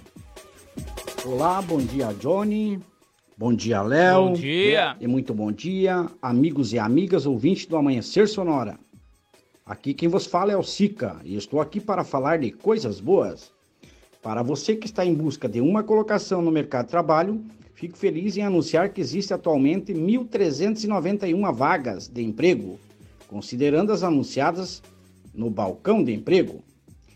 Olá, 1.25 1.61
bom 1.61 1.79
dia, 1.79 2.13
Johnny. 2.13 2.81
Bom 3.39 3.53
dia, 3.53 3.81
Léo. 3.81 4.25
Bom 4.25 4.33
dia. 4.33 4.97
E 4.99 5.07
muito 5.07 5.33
bom 5.33 5.49
dia, 5.49 6.07
amigos 6.21 6.73
e 6.73 6.77
amigas 6.77 7.25
ouvintes 7.25 7.65
do 7.67 7.77
Amanhecer 7.77 8.27
Sonora. 8.27 8.77
Aqui 9.65 9.93
quem 9.93 10.09
vos 10.09 10.25
fala 10.25 10.51
é 10.51 10.57
o 10.57 10.61
Sica 10.61 11.15
e 11.23 11.37
estou 11.37 11.61
aqui 11.61 11.79
para 11.79 12.03
falar 12.03 12.39
de 12.39 12.51
coisas 12.51 12.99
boas. 12.99 13.49
Para 14.21 14.43
você 14.43 14.75
que 14.75 14.87
está 14.87 15.05
em 15.05 15.13
busca 15.13 15.47
de 15.47 15.61
uma 15.61 15.83
colocação 15.83 16.41
no 16.41 16.51
mercado 16.51 16.87
de 16.87 16.91
trabalho, 16.91 17.41
fico 17.75 17.97
feliz 17.97 18.35
em 18.35 18.41
anunciar 18.41 18.89
que 18.89 18.99
existe 18.99 19.33
atualmente 19.33 19.93
1.391 19.93 21.53
vagas 21.53 22.09
de 22.09 22.21
emprego, 22.21 22.77
considerando 23.29 23.93
as 23.93 24.03
anunciadas 24.03 24.83
no 25.33 25.49
balcão 25.49 26.03
de 26.03 26.13
emprego. 26.13 26.61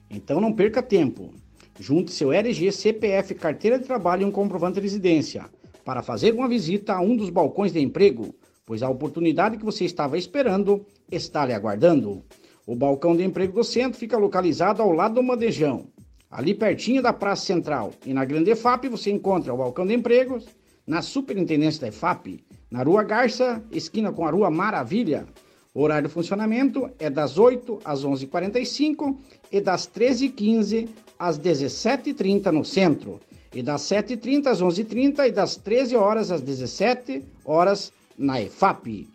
Então 0.10 0.40
não 0.40 0.54
perca 0.54 0.82
tempo. 0.82 1.34
Junte 1.78 2.12
seu 2.12 2.32
RG, 2.32 2.72
CPF, 2.72 3.36
carteira 3.36 3.78
de 3.78 3.84
trabalho 3.84 4.22
e 4.22 4.26
um 4.26 4.32
comprovante 4.32 4.76
de 4.76 4.84
residência 4.84 5.50
para 5.84 6.02
fazer 6.02 6.34
uma 6.34 6.48
visita 6.48 6.94
a 6.94 7.02
um 7.02 7.16
dos 7.16 7.30
balcões 7.30 7.72
de 7.72 7.80
emprego, 7.80 8.34
pois 8.66 8.82
a 8.82 8.90
oportunidade 8.90 9.58
que 9.58 9.66
você 9.66 9.86
estava 9.86 10.18
esperando 10.18 10.86
está 11.12 11.46
lhe 11.46 11.54
aguardando. 11.54 12.24
O 12.66 12.76
balcão 12.76 13.16
de 13.16 13.24
emprego 13.24 13.54
do 13.54 13.64
centro 13.64 14.00
fica 14.00 14.18
localizado 14.18 14.82
ao 14.82 14.92
lado 14.92 15.16
do 15.16 15.24
Mandejão, 15.24 15.88
ali 16.32 16.54
pertinho 16.54 17.02
da 17.02 17.12
Praça 17.12 17.46
Central. 17.46 17.92
E 18.06 18.14
na 18.14 18.24
Grande 18.24 18.52
EFAP 18.52 18.88
você 18.88 19.12
encontra 19.12 19.54
o 19.54 19.58
balcão 19.58 19.86
de 19.86 19.94
empregos, 19.94 20.46
na 20.86 21.02
Superintendência 21.02 21.82
da 21.82 21.88
EFAP, 21.88 22.44
na 22.70 22.84
Rua 22.84 23.04
Garça, 23.04 23.64
esquina 23.72 24.12
com 24.12 24.26
a 24.26 24.32
Rua 24.32 24.50
Maravilha. 24.50 25.26
O 25.74 25.82
horário 25.82 26.08
de 26.08 26.14
funcionamento 26.14 26.90
é 27.00 27.10
das 27.10 27.38
8 27.38 27.80
às 27.84 28.06
11h45 28.06 29.18
e 29.52 29.60
das 29.60 29.88
13h15 29.88 30.88
às 31.18 31.40
17h30 31.40 32.52
no 32.52 32.64
centro. 32.64 33.20
E 33.54 33.62
das 33.62 33.84
7h30 33.84 34.48
às 34.48 34.62
11h30 34.62 35.28
e 35.28 35.32
das 35.32 35.56
13 35.56 35.96
horas 35.96 36.32
às 36.32 36.42
17 36.42 37.24
horas 37.46 37.94
na 38.18 38.42
EFAP. 38.42 39.08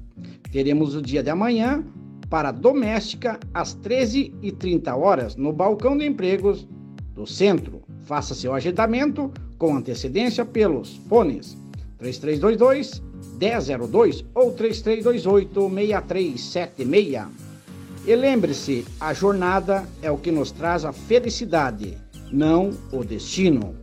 Teremos 0.52 0.94
o 0.94 1.02
dia 1.02 1.22
de 1.22 1.30
amanhã 1.30 1.84
para 2.28 2.50
doméstica 2.50 3.38
às 3.52 3.76
13h30 3.76 4.96
horas 4.96 5.36
no 5.36 5.52
Balcão 5.52 5.96
de 5.96 6.06
Empregos 6.06 6.66
do 7.14 7.26
Centro. 7.26 7.82
Faça 8.02 8.34
seu 8.34 8.54
agendamento 8.54 9.32
com 9.58 9.76
antecedência 9.76 10.44
pelos 10.44 10.96
fones 11.08 11.56
3322 11.98 13.02
1002 13.38 14.24
ou 14.34 14.52
3328 14.52 15.68
6376. 15.68 17.50
E 18.06 18.16
lembre-se, 18.16 18.86
a 18.98 19.12
jornada 19.12 19.84
é 20.00 20.10
o 20.10 20.16
que 20.16 20.30
nos 20.30 20.50
traz 20.50 20.84
a 20.84 20.92
felicidade, 20.92 21.98
não 22.32 22.70
o 22.90 23.04
destino. 23.04 23.74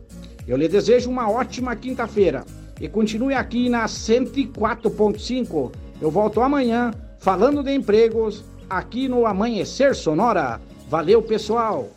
Eu 0.46 0.56
lhe 0.56 0.66
desejo 0.66 1.08
uma 1.08 1.30
ótima 1.30 1.76
quinta-feira 1.76 2.44
e 2.80 2.88
continue 2.88 3.34
aqui 3.34 3.68
na 3.68 3.86
104.5. 3.86 5.70
Eu 6.00 6.10
volto 6.10 6.40
amanhã 6.40 6.92
falando 7.18 7.62
de 7.62 7.74
empregos 7.74 8.44
aqui 8.70 9.08
no 9.08 9.26
Amanhecer 9.26 9.96
Sonora. 9.96 10.60
Valeu, 10.88 11.20
pessoal! 11.22 11.88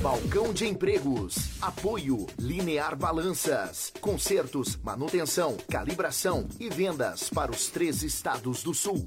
Balcão 0.00 0.52
de 0.52 0.66
Empregos. 0.66 1.60
Apoio 1.60 2.26
Linear 2.38 2.96
Balanças. 2.96 3.92
Consertos, 4.00 4.76
manutenção, 4.82 5.56
calibração 5.70 6.46
e 6.58 6.68
vendas 6.68 7.30
para 7.30 7.52
os 7.52 7.68
três 7.68 8.02
estados 8.02 8.62
do 8.62 8.74
sul. 8.74 9.06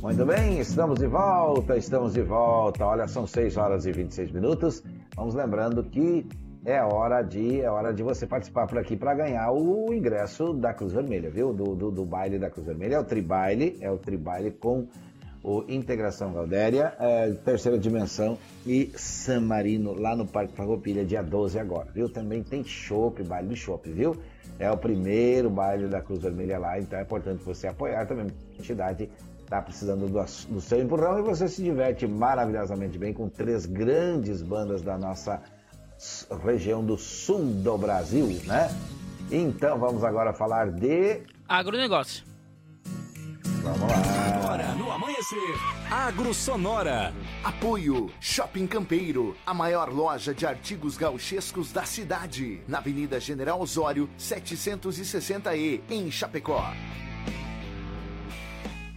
Muito 0.00 0.24
bem, 0.24 0.60
estamos 0.60 1.00
de 1.00 1.08
volta, 1.08 1.76
estamos 1.76 2.14
de 2.14 2.22
volta. 2.22 2.84
Olha, 2.86 3.08
são 3.08 3.26
6 3.26 3.56
horas 3.56 3.86
e 3.86 3.92
26 3.92 4.30
minutos. 4.30 4.82
Vamos 5.16 5.34
lembrando 5.34 5.82
que 5.82 6.24
é 6.66 6.82
hora 6.82 7.22
de, 7.22 7.60
é 7.60 7.70
hora 7.70 7.94
de 7.94 8.02
você 8.02 8.26
participar 8.26 8.66
por 8.66 8.76
aqui 8.76 8.96
para 8.96 9.14
ganhar 9.14 9.52
o 9.52 9.94
ingresso 9.94 10.52
da 10.52 10.74
Cruz 10.74 10.92
Vermelha, 10.92 11.30
viu? 11.30 11.52
Do, 11.52 11.76
do, 11.76 11.92
do 11.92 12.04
baile 12.04 12.40
da 12.40 12.50
Cruz 12.50 12.66
Vermelha. 12.66 12.96
É 12.96 12.98
o 12.98 13.04
Tribaile, 13.04 13.78
é 13.80 13.88
o 13.88 13.96
Tribaile 13.96 14.50
com 14.50 14.88
o 15.44 15.62
Integração 15.68 16.32
Galdéria, 16.32 16.92
é, 16.98 17.30
Terceira 17.44 17.78
Dimensão 17.78 18.36
e 18.66 18.90
San 18.96 19.42
Marino, 19.42 19.94
lá 19.94 20.16
no 20.16 20.26
Parque 20.26 20.54
Farroupilha, 20.54 21.04
dia 21.04 21.22
12 21.22 21.56
agora, 21.56 21.86
viu? 21.94 22.08
Também 22.08 22.42
tem 22.42 22.64
chopp, 22.64 23.22
baile 23.22 23.50
do 23.50 23.56
chopp, 23.56 23.88
viu? 23.88 24.16
É 24.58 24.68
o 24.68 24.76
primeiro 24.76 25.48
baile 25.48 25.86
da 25.86 26.00
Cruz 26.00 26.20
Vermelha 26.20 26.58
lá, 26.58 26.80
então 26.80 26.98
é 26.98 27.02
importante 27.02 27.44
você 27.44 27.68
apoiar 27.68 28.06
também. 28.06 28.26
A 28.26 28.60
entidade 28.60 29.08
está 29.40 29.62
precisando 29.62 30.08
do, 30.08 30.18
do 30.52 30.60
seu 30.60 30.82
empurrão 30.82 31.20
e 31.20 31.22
você 31.22 31.46
se 31.46 31.62
diverte 31.62 32.08
maravilhosamente 32.08 32.98
bem 32.98 33.14
com 33.14 33.28
três 33.28 33.66
grandes 33.66 34.42
bandas 34.42 34.82
da 34.82 34.98
nossa 34.98 35.40
região 36.44 36.84
do 36.84 36.96
sul 36.96 37.44
do 37.44 37.78
Brasil, 37.78 38.26
né? 38.44 38.68
Então 39.30 39.78
vamos 39.78 40.04
agora 40.04 40.32
falar 40.32 40.70
de 40.70 41.22
agronegócio. 41.48 42.24
Vamos 43.62 43.80
lá. 43.80 44.36
Agora 44.36 44.74
no 44.74 44.90
amanhecer. 44.92 45.38
Agro 45.90 46.32
Sonora. 46.32 47.12
Apoio 47.42 48.10
Shopping 48.20 48.66
Campeiro, 48.66 49.36
a 49.44 49.52
maior 49.52 49.92
loja 49.92 50.32
de 50.32 50.46
artigos 50.46 50.96
gauchescos 50.96 51.72
da 51.72 51.84
cidade, 51.84 52.60
na 52.68 52.78
Avenida 52.78 53.18
General 53.18 53.60
Osório, 53.60 54.08
760E, 54.18 55.80
em 55.90 56.10
Chapecó. 56.10 56.72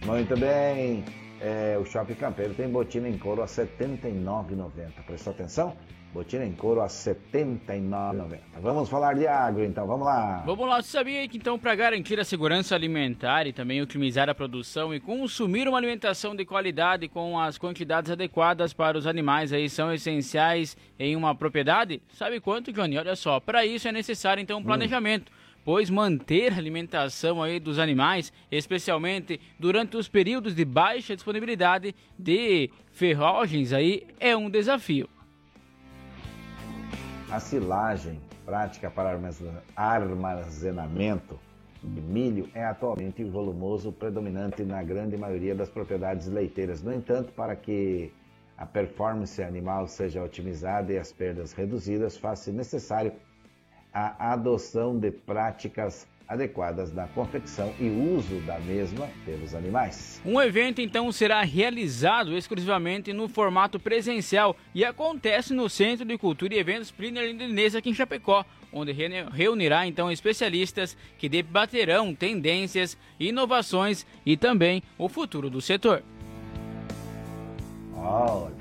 Muito 0.04 0.36
bem. 0.36 1.04
É, 1.40 1.78
o 1.80 1.84
Shopping 1.84 2.14
Campeiro 2.14 2.54
tem 2.54 2.68
botina 2.68 3.08
em 3.08 3.18
couro 3.18 3.42
a 3.42 3.46
R$ 3.46 3.50
79,90. 3.50 5.04
Prestou 5.06 5.32
atenção? 5.32 5.76
Botina 6.12 6.44
em 6.44 6.52
couro 6.52 6.80
a 6.80 6.84
R$ 6.84 6.90
79,90. 6.90 8.38
Vamos 8.60 8.88
falar 8.88 9.14
de 9.14 9.28
agro, 9.28 9.64
então. 9.64 9.86
Vamos 9.86 10.04
lá. 10.04 10.42
Vamos 10.44 10.68
lá, 10.68 10.82
você 10.82 10.88
sabia 10.88 11.28
que 11.28 11.36
então 11.36 11.56
para 11.56 11.72
garantir 11.76 12.18
a 12.18 12.24
segurança 12.24 12.74
alimentar 12.74 13.46
e 13.46 13.52
também 13.52 13.80
otimizar 13.80 14.28
a 14.28 14.34
produção 14.34 14.92
e 14.92 14.98
consumir 14.98 15.68
uma 15.68 15.78
alimentação 15.78 16.34
de 16.34 16.44
qualidade 16.44 17.06
com 17.06 17.38
as 17.38 17.56
quantidades 17.56 18.10
adequadas 18.10 18.72
para 18.72 18.98
os 18.98 19.06
animais 19.06 19.52
aí 19.52 19.70
são 19.70 19.92
essenciais 19.94 20.76
em 20.98 21.14
uma 21.14 21.32
propriedade? 21.32 22.02
Sabe 22.12 22.40
quanto, 22.40 22.72
Johnny? 22.72 22.98
Olha 22.98 23.14
só, 23.14 23.38
para 23.38 23.64
isso 23.64 23.86
é 23.86 23.92
necessário 23.92 24.40
então 24.40 24.58
um 24.58 24.64
planejamento. 24.64 25.30
Pois 25.64 25.90
manter 25.90 26.52
a 26.52 26.56
alimentação 26.56 27.40
aí 27.40 27.60
dos 27.60 27.78
animais, 27.78 28.32
especialmente 28.50 29.40
durante 29.60 29.96
os 29.96 30.08
períodos 30.08 30.56
de 30.56 30.64
baixa 30.64 31.14
disponibilidade 31.14 31.94
de 32.18 32.68
ferragens 32.90 33.72
aí, 33.72 34.06
é 34.18 34.36
um 34.36 34.50
desafio. 34.50 35.08
A 37.32 37.38
silagem 37.38 38.20
prática 38.44 38.90
para 38.90 39.16
armazenamento 39.76 41.38
de 41.80 42.00
milho 42.00 42.48
é 42.52 42.64
atualmente 42.64 43.22
volumoso 43.22 43.92
predominante 43.92 44.64
na 44.64 44.82
grande 44.82 45.16
maioria 45.16 45.54
das 45.54 45.68
propriedades 45.68 46.26
leiteiras. 46.26 46.82
No 46.82 46.92
entanto, 46.92 47.32
para 47.32 47.54
que 47.54 48.12
a 48.58 48.66
performance 48.66 49.40
animal 49.40 49.86
seja 49.86 50.24
otimizada 50.24 50.92
e 50.92 50.98
as 50.98 51.12
perdas 51.12 51.52
reduzidas, 51.52 52.16
faz-se 52.16 52.50
necessário 52.50 53.12
a 53.92 54.32
adoção 54.32 54.98
de 54.98 55.12
práticas 55.12 56.08
adequadas 56.30 56.92
na 56.94 57.08
confecção 57.08 57.74
e 57.80 57.88
uso 57.88 58.36
da 58.46 58.56
mesma 58.60 59.08
pelos 59.26 59.52
animais. 59.52 60.22
Um 60.24 60.40
evento 60.40 60.80
então 60.80 61.10
será 61.10 61.42
realizado 61.42 62.36
exclusivamente 62.36 63.12
no 63.12 63.28
formato 63.28 63.80
presencial 63.80 64.56
e 64.72 64.84
acontece 64.84 65.52
no 65.52 65.68
Centro 65.68 66.04
de 66.06 66.16
Cultura 66.16 66.54
e 66.54 66.58
Eventos 66.58 66.92
Plínio 66.92 67.20
Lindinense 67.26 67.76
aqui 67.76 67.90
em 67.90 67.94
Chapecó, 67.94 68.44
onde 68.72 68.92
reuni- 68.92 69.28
reunirá 69.32 69.88
então 69.88 70.08
especialistas 70.08 70.96
que 71.18 71.28
debaterão 71.28 72.14
tendências, 72.14 72.96
inovações 73.18 74.06
e 74.24 74.36
também 74.36 74.84
o 74.96 75.08
futuro 75.08 75.50
do 75.50 75.60
setor. 75.60 76.04
Olha, 77.96 78.54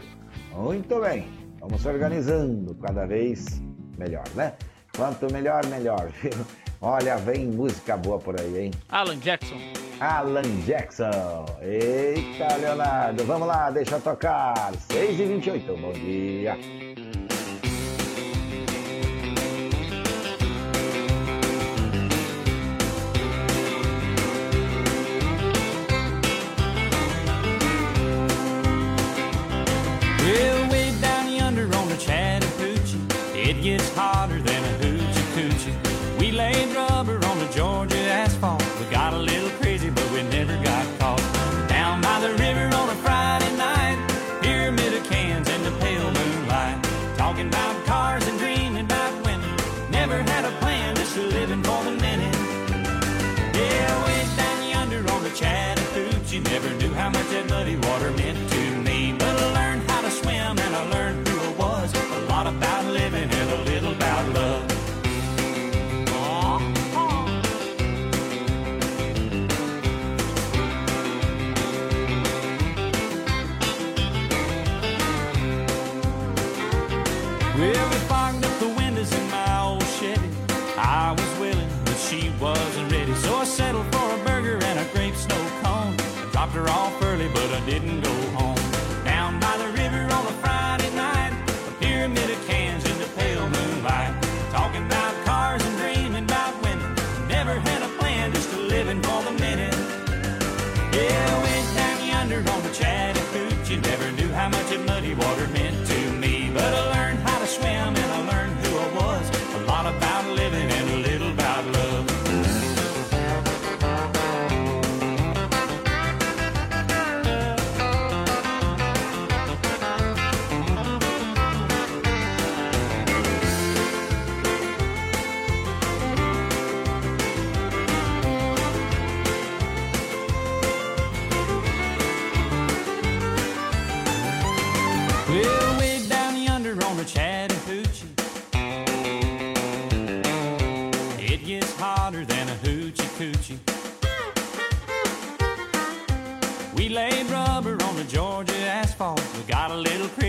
muito 0.55 0.99
bem. 0.99 1.27
Vamos 1.59 1.81
se 1.81 1.87
organizando 1.87 2.73
cada 2.75 3.05
vez 3.05 3.61
melhor, 3.95 4.23
né? 4.33 4.55
Quanto 4.95 5.31
melhor, 5.31 5.63
melhor. 5.67 6.11
Olha, 6.81 7.17
vem 7.17 7.45
música 7.47 7.97
boa 7.97 8.17
por 8.19 8.39
aí, 8.39 8.57
hein? 8.57 8.71
Alan 8.87 9.17
Jackson. 9.17 9.57
Alan 9.99 10.43
Jackson. 10.65 11.45
Eita, 11.61 12.55
Leonardo. 12.55 13.25
Vamos 13.25 13.47
lá, 13.47 13.69
deixa 13.69 13.99
tocar. 13.99 14.71
6h28, 14.89 15.81
bom 15.81 15.91
dia. 15.91 16.57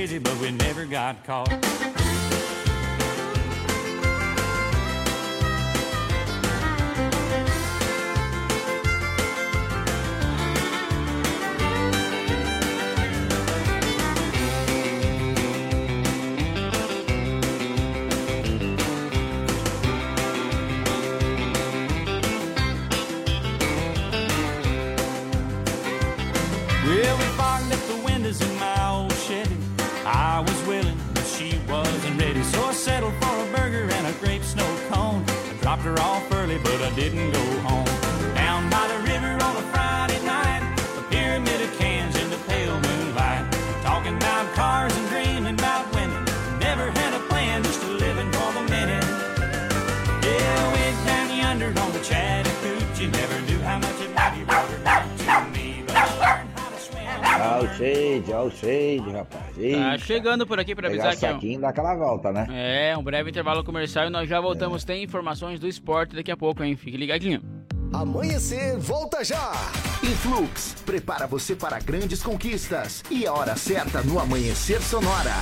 Crazy, 0.01 0.19
but 0.19 0.35
we 0.41 0.51
never 0.51 0.87
got 0.87 1.23
caught. 1.25 2.10
Olha 57.61 57.69
o 57.69 57.75
shade, 57.75 58.33
olha 58.33 58.47
o 58.47 58.51
shade, 58.51 59.11
rapaz. 59.11 59.45
Tá 59.55 59.61
Eita. 59.61 59.99
chegando 59.99 60.47
por 60.47 60.59
aqui 60.59 60.75
para 60.75 60.89
avisar 60.89 61.15
que 61.15 61.27
ó, 61.27 61.33
saquinho 61.33 61.59
e 61.59 61.59
dar 61.59 61.69
aquela 61.69 61.95
volta, 61.95 62.33
né? 62.33 62.47
é 62.51 62.97
um 62.97 63.03
breve 63.03 63.29
intervalo 63.29 63.63
comercial 63.63 64.07
e 64.07 64.11
nós 64.11 64.27
já 64.27 64.41
voltamos. 64.41 64.83
Tem 64.83 65.05
informações 65.05 65.61
do 65.61 65.69
esporte 65.69 66.17
daqui 66.17 66.31
a 66.31 66.37
pouco, 66.37 66.65
hein? 66.65 66.75
Fique 66.75 66.97
ligadinho. 66.97 67.43
Amanhecer, 67.93 68.79
volta 68.79 69.23
já! 69.23 69.53
Influx, 70.03 70.75
prepara 70.87 71.27
você 71.27 71.55
para 71.55 71.79
grandes 71.81 72.23
conquistas. 72.23 73.03
E 73.11 73.27
a 73.27 73.33
hora 73.33 73.55
certa 73.57 74.01
no 74.03 74.19
Amanhecer 74.19 74.81
Sonora. 74.81 75.35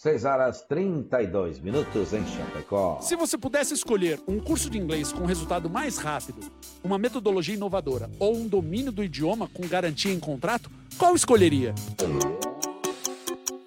6 0.00 0.24
horas 0.24 0.64
32 0.66 1.60
minutos 1.60 2.14
em 2.14 2.26
Chapecó. 2.26 2.98
Se 3.02 3.14
você 3.14 3.36
pudesse 3.36 3.74
escolher 3.74 4.18
um 4.26 4.40
curso 4.40 4.70
de 4.70 4.78
inglês 4.78 5.12
com 5.12 5.26
resultado 5.26 5.68
mais 5.68 5.98
rápido, 5.98 6.40
uma 6.82 6.96
metodologia 6.96 7.54
inovadora 7.54 8.10
ou 8.18 8.34
um 8.34 8.48
domínio 8.48 8.90
do 8.90 9.04
idioma 9.04 9.46
com 9.52 9.68
garantia 9.68 10.10
em 10.10 10.18
contrato, 10.18 10.70
qual 10.96 11.14
escolheria? 11.14 11.74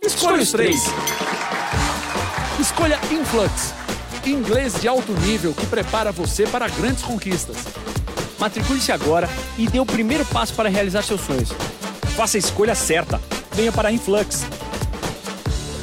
Escolha 0.02 0.42
os 0.42 0.52
três. 0.52 0.82
Escolha 2.60 3.00
Influx, 3.12 3.72
inglês 4.26 4.82
de 4.82 4.88
alto 4.88 5.14
nível 5.14 5.54
que 5.54 5.68
prepara 5.68 6.12
você 6.12 6.48
para 6.48 6.68
grandes 6.68 7.04
conquistas. 7.04 7.58
Matricule-se 8.40 8.92
agora 8.92 9.30
e 9.56 9.68
dê 9.68 9.80
o 9.80 9.86
primeiro 9.86 10.26
passo 10.26 10.56
para 10.56 10.68
realizar 10.68 11.04
seus 11.04 11.22
sonhos. 11.22 11.52
Faça 12.16 12.38
a 12.38 12.40
escolha 12.40 12.74
certa. 12.74 13.22
Venha 13.52 13.72
para 13.72 13.90
a 13.90 13.92
Influx. 13.92 14.48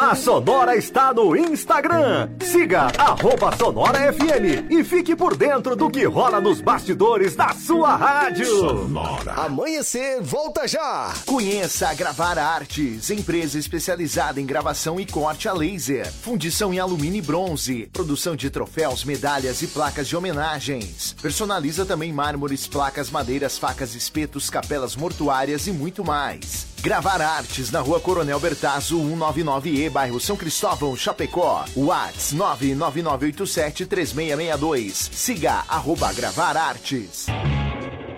A 0.00 0.14
Sonora 0.14 0.76
está 0.76 1.12
no 1.12 1.36
Instagram. 1.36 2.30
Siga 2.40 2.90
arroba 2.96 3.54
Sonora 3.54 4.10
FM 4.10 4.70
e 4.70 4.82
fique 4.82 5.14
por 5.14 5.36
dentro 5.36 5.76
do 5.76 5.90
que 5.90 6.06
rola 6.06 6.40
nos 6.40 6.62
bastidores 6.62 7.36
da 7.36 7.50
sua 7.50 7.96
rádio. 7.96 8.46
Sonora. 8.46 9.34
Amanhecer, 9.34 10.22
volta 10.22 10.66
já! 10.66 11.12
Conheça 11.26 11.90
a 11.90 11.92
Gravar 11.92 12.38
Artes, 12.38 13.10
empresa 13.10 13.58
especializada 13.58 14.40
em 14.40 14.46
gravação 14.46 14.98
e 14.98 15.04
corte 15.04 15.50
a 15.50 15.52
laser, 15.52 16.10
fundição 16.10 16.72
em 16.72 16.78
alumínio 16.78 17.18
e 17.18 17.22
bronze, 17.22 17.90
produção 17.92 18.34
de 18.34 18.48
troféus, 18.48 19.04
medalhas 19.04 19.60
e 19.60 19.66
placas 19.66 20.08
de 20.08 20.16
homenagens. 20.16 21.14
Personaliza 21.20 21.84
também 21.84 22.10
mármores, 22.10 22.66
placas, 22.66 23.10
madeiras, 23.10 23.58
facas, 23.58 23.94
espetos, 23.94 24.48
capelas 24.48 24.96
mortuárias 24.96 25.66
e 25.66 25.72
muito 25.72 26.02
mais. 26.02 26.69
Gravar 26.82 27.20
Artes 27.20 27.70
na 27.70 27.80
rua 27.80 28.00
Coronel 28.00 28.40
Bertazzo, 28.40 28.98
199E, 28.98 29.90
bairro 29.90 30.18
São 30.18 30.34
Cristóvão, 30.34 30.96
Chapecó. 30.96 31.62
Whats 31.76 32.34
999873662. 32.34 35.10
Siga 35.12 35.62
arroba 35.68 36.10
Gravar 36.14 36.56
Artes. 36.56 37.26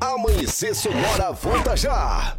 Amanhecer 0.00 0.74
Sonora 0.74 1.30
volta 1.30 1.76
já! 1.76 2.38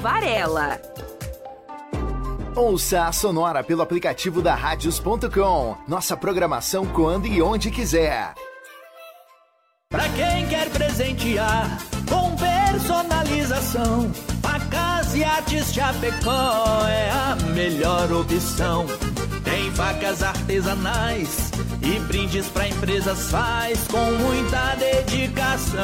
Varela. 0.00 0.80
Ouça 2.54 3.04
a 3.04 3.12
Sonora 3.12 3.62
pelo 3.62 3.82
aplicativo 3.82 4.40
da 4.40 4.54
Radios.com. 4.54 5.76
Nossa 5.86 6.16
programação 6.16 6.86
quando 6.86 7.26
e 7.26 7.42
onde 7.42 7.70
quiser. 7.70 8.34
Pra 9.90 10.08
quem 10.08 10.46
quer 10.48 10.70
presentear 10.70 11.78
com 12.08 12.34
personalização, 12.36 14.10
facas 14.42 15.14
e 15.14 15.22
artes 15.22 15.72
Chapecó 15.72 16.86
é 16.88 17.10
a 17.10 17.36
melhor 17.54 18.10
opção. 18.10 18.86
Tem 19.44 19.70
facas 19.72 20.22
artesanais 20.22 21.50
e 21.82 22.00
brindes 22.00 22.46
pra 22.48 22.68
empresas 22.68 23.30
faz 23.30 23.86
com 23.88 24.12
muita 24.12 24.74
dedicação. 24.76 25.76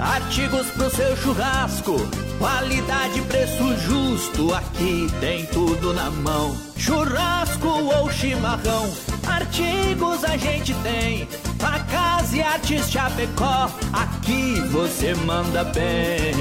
Artigos 0.00 0.66
pro 0.70 0.88
seu 0.88 1.14
churrasco, 1.14 1.96
qualidade 2.38 3.20
preço 3.22 3.76
justo, 3.80 4.54
aqui 4.54 5.06
tem 5.20 5.44
tudo 5.44 5.92
na 5.92 6.10
mão. 6.10 6.56
Churrasco 6.74 7.68
ou 7.68 8.10
chimarrão, 8.10 8.90
artigos 9.26 10.24
a 10.24 10.38
gente 10.38 10.72
tem. 10.82 11.28
Facas 11.58 12.32
e 12.32 12.40
artes 12.40 12.90
Chapecó, 12.90 13.70
aqui 13.92 14.58
você 14.70 15.14
manda 15.14 15.64
bem. 15.64 16.32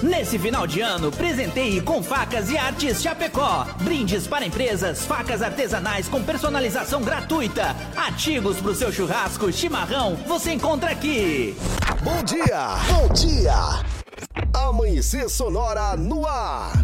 Nesse 0.00 0.38
final 0.38 0.68
de 0.68 0.80
ano, 0.80 1.10
presenteie 1.10 1.80
com 1.80 2.00
facas 2.00 2.48
e 2.48 2.56
artes 2.56 3.02
Chapecó. 3.02 3.66
Brindes 3.80 4.28
para 4.28 4.46
empresas, 4.46 5.04
facas 5.04 5.42
artesanais 5.42 6.06
com 6.06 6.22
personalização 6.22 7.02
gratuita. 7.02 7.74
Artigos 7.96 8.58
para 8.58 8.70
o 8.70 8.74
seu 8.74 8.92
churrasco, 8.92 9.50
chimarrão, 9.50 10.14
você 10.28 10.52
encontra 10.52 10.92
aqui. 10.92 11.56
Bom 12.06 12.22
dia! 12.22 12.68
Bom 12.86 13.12
dia! 13.14 13.52
Amanhecer 14.54 15.28
Sonora 15.28 15.96
no 15.96 16.24
ar! 16.24 16.74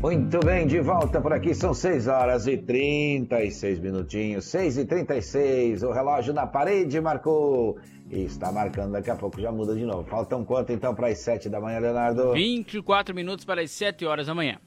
Muito 0.00 0.40
bem, 0.40 0.66
de 0.66 0.80
volta 0.80 1.20
por 1.20 1.32
aqui, 1.32 1.54
são 1.54 1.72
6 1.72 2.08
horas 2.08 2.48
e 2.48 2.56
36 2.56 3.78
minutinhos, 3.78 4.46
6 4.46 4.78
e 4.78 4.84
36, 4.84 5.84
o 5.84 5.92
relógio 5.92 6.34
na 6.34 6.44
parede 6.44 7.00
marcou, 7.00 7.78
e 8.10 8.24
está 8.24 8.50
marcando, 8.50 8.94
daqui 8.94 9.10
a 9.10 9.14
pouco 9.14 9.40
já 9.40 9.52
muda 9.52 9.76
de 9.76 9.84
novo. 9.84 10.02
Faltam 10.02 10.44
quanto 10.44 10.72
então 10.72 10.96
para 10.96 11.06
as 11.06 11.18
7 11.18 11.48
da 11.48 11.60
manhã, 11.60 11.78
Leonardo? 11.78 12.32
24 12.32 13.14
minutos 13.14 13.44
para 13.44 13.62
as 13.62 13.70
7 13.70 14.04
horas 14.04 14.26
da 14.26 14.34
manhã. 14.34 14.58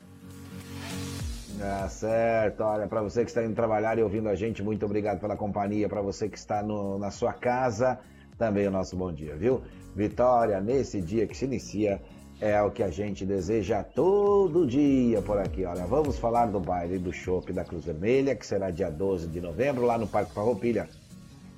Tá 1.62 1.88
certo, 1.90 2.64
olha, 2.64 2.88
para 2.88 3.04
você 3.04 3.24
que 3.24 3.30
está 3.30 3.44
indo 3.44 3.54
trabalhar 3.54 3.96
e 3.96 4.02
ouvindo 4.02 4.28
a 4.28 4.34
gente, 4.34 4.64
muito 4.64 4.84
obrigado 4.84 5.20
pela 5.20 5.38
companhia, 5.38 5.88
para 5.88 6.02
você 6.02 6.28
que 6.28 6.36
está 6.36 6.64
no, 6.64 6.98
na 6.98 7.12
sua 7.12 7.34
casa, 7.34 8.00
também 8.36 8.68
o 8.68 8.72
nosso 8.72 8.98
bom 8.98 9.14
dia, 9.14 9.36
viu? 9.36 9.62
Vitória, 9.96 10.60
nesse 10.60 11.00
dia 11.00 11.28
que 11.28 11.38
se 11.38 11.46
inicia, 11.46 12.02
é 12.40 12.60
o 12.64 12.72
que 12.72 12.82
a 12.82 12.90
gente 12.90 13.28
deseja 13.28 13.84
todo 13.84 14.66
dia 14.66 15.22
por 15.22 15.38
aqui. 15.38 15.64
Olha, 15.64 15.86
vamos 15.86 16.18
falar 16.18 16.48
do 16.48 16.60
baile 16.60 16.98
do 16.98 17.14
Chopp 17.14 17.54
da 17.54 17.64
Cruz 17.64 17.86
Vermelha, 17.86 18.36
que 18.36 18.44
será 18.44 18.72
dia 18.72 18.90
12 18.90 19.28
de 19.28 19.40
novembro, 19.40 19.86
lá 19.86 20.00
no 20.00 20.08
Parque 20.08 20.34
Farroupilha. 20.34 20.90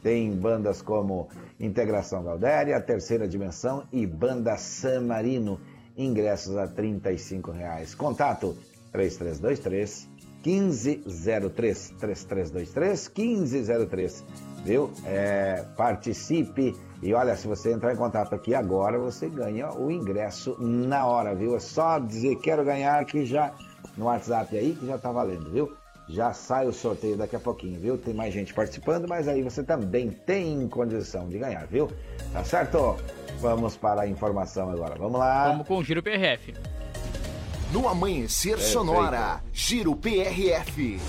Tem 0.01 0.30
bandas 0.35 0.81
como 0.81 1.30
Integração 1.57 2.25
Galdéria, 2.25 2.81
Terceira 2.81 3.25
Dimensão 3.25 3.85
e 3.89 4.05
Banda 4.05 4.57
San 4.57 4.99
Marino. 5.03 5.61
Ingressos 5.95 6.57
a 6.57 6.67
35 6.67 7.51
reais. 7.51 7.95
Contato 7.95 8.57
3323 8.94 10.10
1503 10.45 11.94
3323 11.99 13.11
1503 13.15 14.26
viu? 14.64 14.91
É, 15.06 15.65
participe 15.76 16.74
e 17.02 17.14
olha, 17.14 17.36
se 17.36 17.48
você 17.48 17.74
entrar 17.74 17.94
em 17.94 17.98
contato 17.98 18.34
aqui 18.34 18.56
agora, 18.56 18.98
você 18.98 19.28
ganha 19.28 19.72
o 19.74 19.91
ingresso 19.91 20.56
na 20.60 21.06
hora, 21.06 21.36
viu? 21.36 21.56
É 21.56 21.60
só 21.60 21.99
dizer 21.99 22.38
quero 22.38 22.64
ganhar 22.64 23.03
que 23.06 23.26
já 23.26 23.53
no 23.98 24.06
WhatsApp 24.06 24.57
aí 24.57 24.74
que 24.74 24.88
já 24.88 24.98
tá 24.98 25.11
valendo, 25.11 25.52
viu? 25.52 25.74
Já 26.07 26.34
sai 26.34 26.68
o 26.68 26.74
sorteio 26.74 27.18
daqui 27.18 27.36
a 27.36 27.40
pouquinho, 27.40 27.80
viu? 27.80 27.98
Tem 27.98 28.14
mais 28.14 28.34
gente 28.34 28.53
participando, 28.53 29.07
mas 29.07 29.28
aí 29.28 29.41
você 29.41 29.64
também 29.64 30.11
tem 30.11 30.68
condição 30.68 31.28
de 31.28 31.38
ganhar, 31.38 31.65
viu? 31.68 31.90
Tá 32.32 32.44
certo? 32.44 32.98
Vamos 33.40 33.78
para 33.78 34.02
a 34.02 34.07
informação 34.07 34.70
agora. 34.70 34.95
Vamos 34.98 35.20
lá. 35.20 35.49
Vamos 35.49 35.68
com 35.68 35.78
o 35.78 35.84
Giro 35.84 36.03
PRF. 36.03 36.53
No 37.74 37.90
Amanhecer 37.90 38.52
Perfeito. 38.52 38.72
Sonora, 38.72 39.44
Giro 39.52 39.95
PRF. 39.95 41.00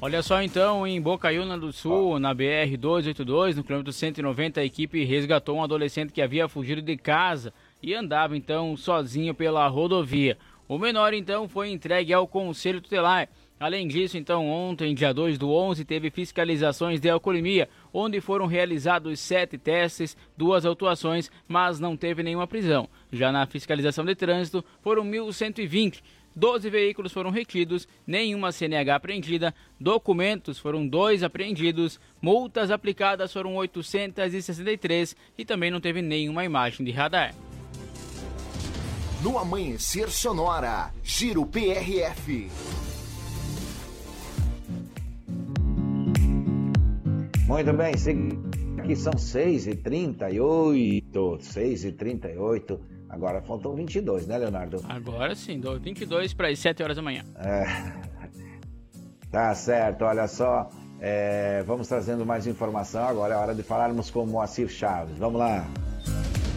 Olha 0.00 0.20
só 0.20 0.42
então, 0.42 0.84
em 0.84 1.00
Bocaiúna 1.00 1.56
do 1.56 1.72
Sul, 1.72 2.18
na 2.18 2.34
BR 2.34 2.76
282, 2.76 3.54
no 3.54 3.62
quilômetro 3.62 3.92
190, 3.92 4.60
a 4.60 4.64
equipe 4.64 5.04
resgatou 5.04 5.58
um 5.58 5.62
adolescente 5.62 6.12
que 6.12 6.20
havia 6.20 6.48
fugido 6.48 6.82
de 6.82 6.96
casa 6.96 7.54
e 7.80 7.94
andava 7.94 8.36
então 8.36 8.76
sozinho 8.76 9.32
pela 9.32 9.64
rodovia. 9.68 10.36
O 10.66 10.76
menor 10.76 11.14
então 11.14 11.48
foi 11.48 11.70
entregue 11.70 12.12
ao 12.12 12.26
Conselho 12.26 12.80
Tutelar. 12.80 13.28
Além 13.62 13.86
disso, 13.86 14.18
então, 14.18 14.48
ontem, 14.48 14.92
dia 14.92 15.14
2 15.14 15.38
do 15.38 15.52
11, 15.52 15.84
teve 15.84 16.10
fiscalizações 16.10 16.98
de 16.98 17.08
alcoolemia, 17.08 17.68
onde 17.92 18.20
foram 18.20 18.46
realizados 18.46 19.20
sete 19.20 19.56
testes, 19.56 20.16
duas 20.36 20.66
autuações, 20.66 21.30
mas 21.46 21.78
não 21.78 21.96
teve 21.96 22.24
nenhuma 22.24 22.44
prisão. 22.44 22.88
Já 23.12 23.30
na 23.30 23.46
fiscalização 23.46 24.04
de 24.04 24.16
trânsito, 24.16 24.64
foram 24.82 25.04
1.120. 25.04 26.02
12 26.34 26.70
veículos 26.70 27.12
foram 27.12 27.30
retidos, 27.30 27.86
nenhuma 28.04 28.50
CNH 28.50 28.96
apreendida, 28.96 29.54
documentos 29.78 30.58
foram 30.58 30.84
dois 30.84 31.22
apreendidos, 31.22 32.00
multas 32.20 32.68
aplicadas 32.68 33.32
foram 33.32 33.54
863 33.54 35.14
e 35.38 35.44
também 35.44 35.70
não 35.70 35.80
teve 35.80 36.02
nenhuma 36.02 36.44
imagem 36.44 36.84
de 36.84 36.90
radar. 36.90 37.32
No 39.22 39.38
Amanhecer 39.38 40.10
Sonora, 40.10 40.92
Giro 41.04 41.46
PRF. 41.46 42.50
Muito 47.52 47.70
bem, 47.74 47.92
aqui 48.78 48.96
são 48.96 49.12
6h38, 49.12 51.02
6h38. 51.12 52.80
Agora 53.10 53.42
faltam 53.42 53.74
22, 53.74 54.26
né, 54.26 54.38
Leonardo? 54.38 54.80
Agora 54.88 55.34
sim, 55.34 55.60
do 55.60 55.78
22 55.78 56.32
para 56.32 56.48
as 56.48 56.58
7 56.58 56.82
horas 56.82 56.96
da 56.96 57.02
manhã. 57.02 57.22
É, 57.36 57.66
tá 59.30 59.54
certo, 59.54 60.06
olha 60.06 60.26
só. 60.26 60.70
é, 60.98 61.62
vamos 61.66 61.88
trazendo 61.88 62.24
mais 62.24 62.46
informação. 62.46 63.04
Agora 63.04 63.34
é 63.34 63.36
hora 63.36 63.54
de 63.54 63.62
falarmos 63.62 64.10
com 64.10 64.24
o 64.24 64.26
Moacir 64.26 64.70
Chaves. 64.70 65.18
Vamos 65.18 65.38
lá. 65.38 65.68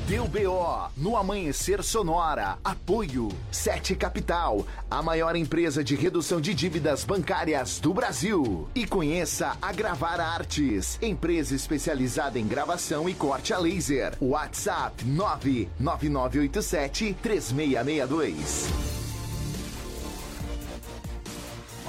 Deu 0.08 0.28
BO 0.28 0.92
no 0.96 1.18
Amanhecer 1.18 1.84
Sonora. 1.84 2.60
Apoio 2.64 3.30
7 3.52 3.96
Capital, 3.96 4.64
a 4.88 5.02
maior 5.02 5.36
empresa 5.36 5.84
de 5.84 5.96
redução 5.96 6.40
de 6.40 6.54
dívidas 6.54 7.04
bancárias 7.04 7.80
do 7.80 7.92
Brasil. 7.92 8.68
E 8.76 8.86
conheça 8.86 9.58
a 9.60 9.72
Gravar 9.72 10.20
Artes, 10.20 11.00
empresa 11.02 11.56
especializada 11.56 12.38
em 12.38 12.46
gravação 12.46 13.10
e 13.10 13.16
corte 13.16 13.52
a 13.52 13.58
laser. 13.58 14.14
WhatsApp 14.22 15.04
99987 15.04 17.18
3662. 17.24 18.68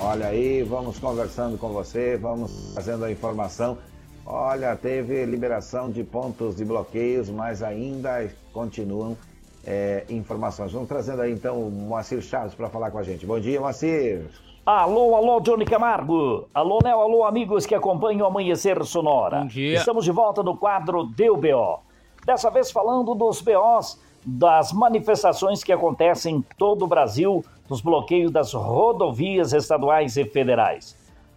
Olha 0.01 0.29
aí, 0.29 0.63
vamos 0.63 0.99
conversando 0.99 1.59
com 1.59 1.71
você, 1.71 2.17
vamos 2.17 2.73
fazendo 2.75 3.05
a 3.05 3.13
informação. 3.13 3.77
Olha, 4.27 4.75
teve 4.75 5.25
liberação 5.25 5.89
de 5.89 6.03
pontos 6.03 6.57
de 6.57 6.65
bloqueios, 6.65 7.31
mas 7.31 7.63
ainda 7.63 8.29
continuam 8.53 9.17
é, 9.65 10.05
informações. 10.09 10.73
Vamos 10.73 10.89
trazendo 10.89 11.23
aí 11.23 11.33
então 11.33 11.63
o 11.63 11.71
Moacir 11.71 12.21
Chaves 12.21 12.53
para 12.55 12.69
falar 12.69 12.91
com 12.91 12.99
a 12.99 13.05
gente. 13.05 13.25
Bom 13.25 13.39
dia, 13.39 13.61
Moacir. 13.61 14.27
Alô, 14.65 15.15
alô, 15.15 15.41
Johnny 15.41 15.65
Camargo. 15.65 16.49
Alô, 16.53 16.81
Léo, 16.83 17.01
alô, 17.01 17.25
amigos 17.25 17.65
que 17.65 17.75
acompanham 17.75 18.23
o 18.23 18.27
Amanhecer 18.27 18.85
Sonora. 18.85 19.43
Bom 19.43 19.47
dia. 19.47 19.79
Estamos 19.79 20.05
de 20.05 20.11
volta 20.11 20.43
no 20.43 20.57
quadro 20.57 21.05
Deu 21.05 21.37
BO. 21.37 21.79
Dessa 22.25 22.51
vez 22.51 22.73
falando 22.73 23.15
dos 23.15 23.41
BOs, 23.41 24.01
das 24.25 24.73
manifestações 24.73 25.63
que 25.63 25.73
acontecem 25.73 26.37
em 26.37 26.45
todo 26.59 26.85
o 26.85 26.89
Brasil, 26.89 27.45
dos 27.69 27.81
bloqueios 27.81 28.33
das 28.33 28.53
rodovias 28.53 29.53
estaduais 29.53 30.17
e 30.17 30.25
federais. 30.25 30.96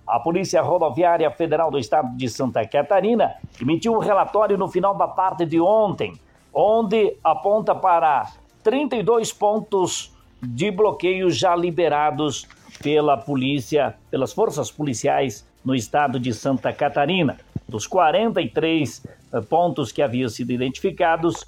A 0.10 0.19
Polícia 0.19 0.60
Rodoviária 0.64 1.30
Federal 1.30 1.69
do 1.69 1.77
Estado 1.77 2.18
de 2.18 2.27
Santa 2.27 2.68
Catarina 2.68 3.36
emitiu 3.61 3.94
um 3.94 3.99
relatório 3.99 4.57
no 4.57 4.68
final 4.68 4.98
da 4.98 5.07
tarde 5.07 5.45
de 5.45 5.61
ontem, 5.61 6.19
onde 6.52 7.15
aponta 7.23 7.76
para 7.76 8.31
32 8.64 9.31
pontos 9.31 10.11
de 10.41 10.72
bloqueio 10.72 11.30
já 11.30 11.56
liberados 11.56 12.48
pela 12.81 13.18
polícia, 13.18 13.95
pelas 14.10 14.34
forças 14.34 14.72
policiais 14.72 15.48
no 15.64 15.76
estado 15.76 16.19
de 16.19 16.34
Santa 16.34 16.73
Catarina. 16.73 17.38
Dos 17.68 17.86
43 17.86 19.06
eh, 19.06 19.41
pontos 19.41 19.91
que 19.91 20.02
haviam 20.02 20.27
sido 20.27 20.52
identificados, 20.52 21.45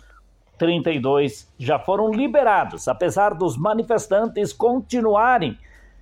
32 0.59 1.51
já 1.57 1.79
foram 1.79 2.11
liberados, 2.11 2.87
apesar 2.87 3.33
dos 3.33 3.57
manifestantes 3.57 4.53
continuarem 4.53 5.57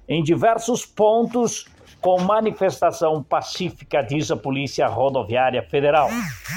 em 0.09 0.21
diversos 0.21 0.85
pontos 0.85 1.65
com 2.01 2.21
manifestação 2.21 3.21
pacífica, 3.21 4.01
diz 4.01 4.31
a 4.31 4.37
Polícia 4.37 4.87
Rodoviária 4.87 5.61
Federal. 5.63 6.09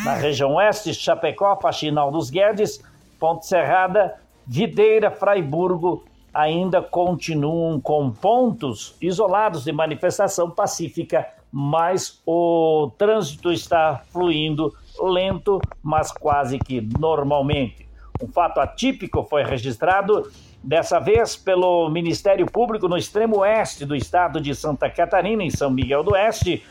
Na 0.05 0.15
região 0.15 0.55
oeste, 0.55 0.95
Chapecó, 0.95 1.57
Faxinal 1.57 2.11
dos 2.11 2.31
Guedes, 2.31 2.83
Ponte 3.19 3.47
Serrada, 3.47 4.15
Videira, 4.47 5.11
Fraiburgo 5.11 6.05
ainda 6.33 6.81
continuam 6.81 7.81
com 7.81 8.11
pontos 8.11 8.97
isolados 9.01 9.65
de 9.65 9.73
manifestação 9.73 10.51
pacífica, 10.51 11.27
mas 11.51 12.23
o 12.27 12.91
trânsito 12.97 13.53
está 13.53 14.01
fluindo 14.11 14.73
lento, 15.01 15.61
mas 15.83 16.11
quase 16.11 16.59
que 16.59 16.81
normalmente. 16.99 17.87
Um 18.23 18.29
fato 18.29 18.61
atípico 18.61 19.25
foi 19.25 19.43
registrado 19.43 20.31
dessa 20.63 21.01
vez 21.01 21.35
pelo 21.35 21.89
Ministério 21.89 22.47
Público 22.47 22.89
no 22.89 22.97
extremo 22.97 23.39
oeste 23.39 23.85
do 23.85 23.97
estado 23.97 24.41
de 24.41 24.55
Santa 24.55 24.89
Catarina, 24.89 25.43
em 25.43 25.51
São 25.51 25.71
Miguel 25.71 26.05
do 26.05 26.13
Oeste, 26.13 26.65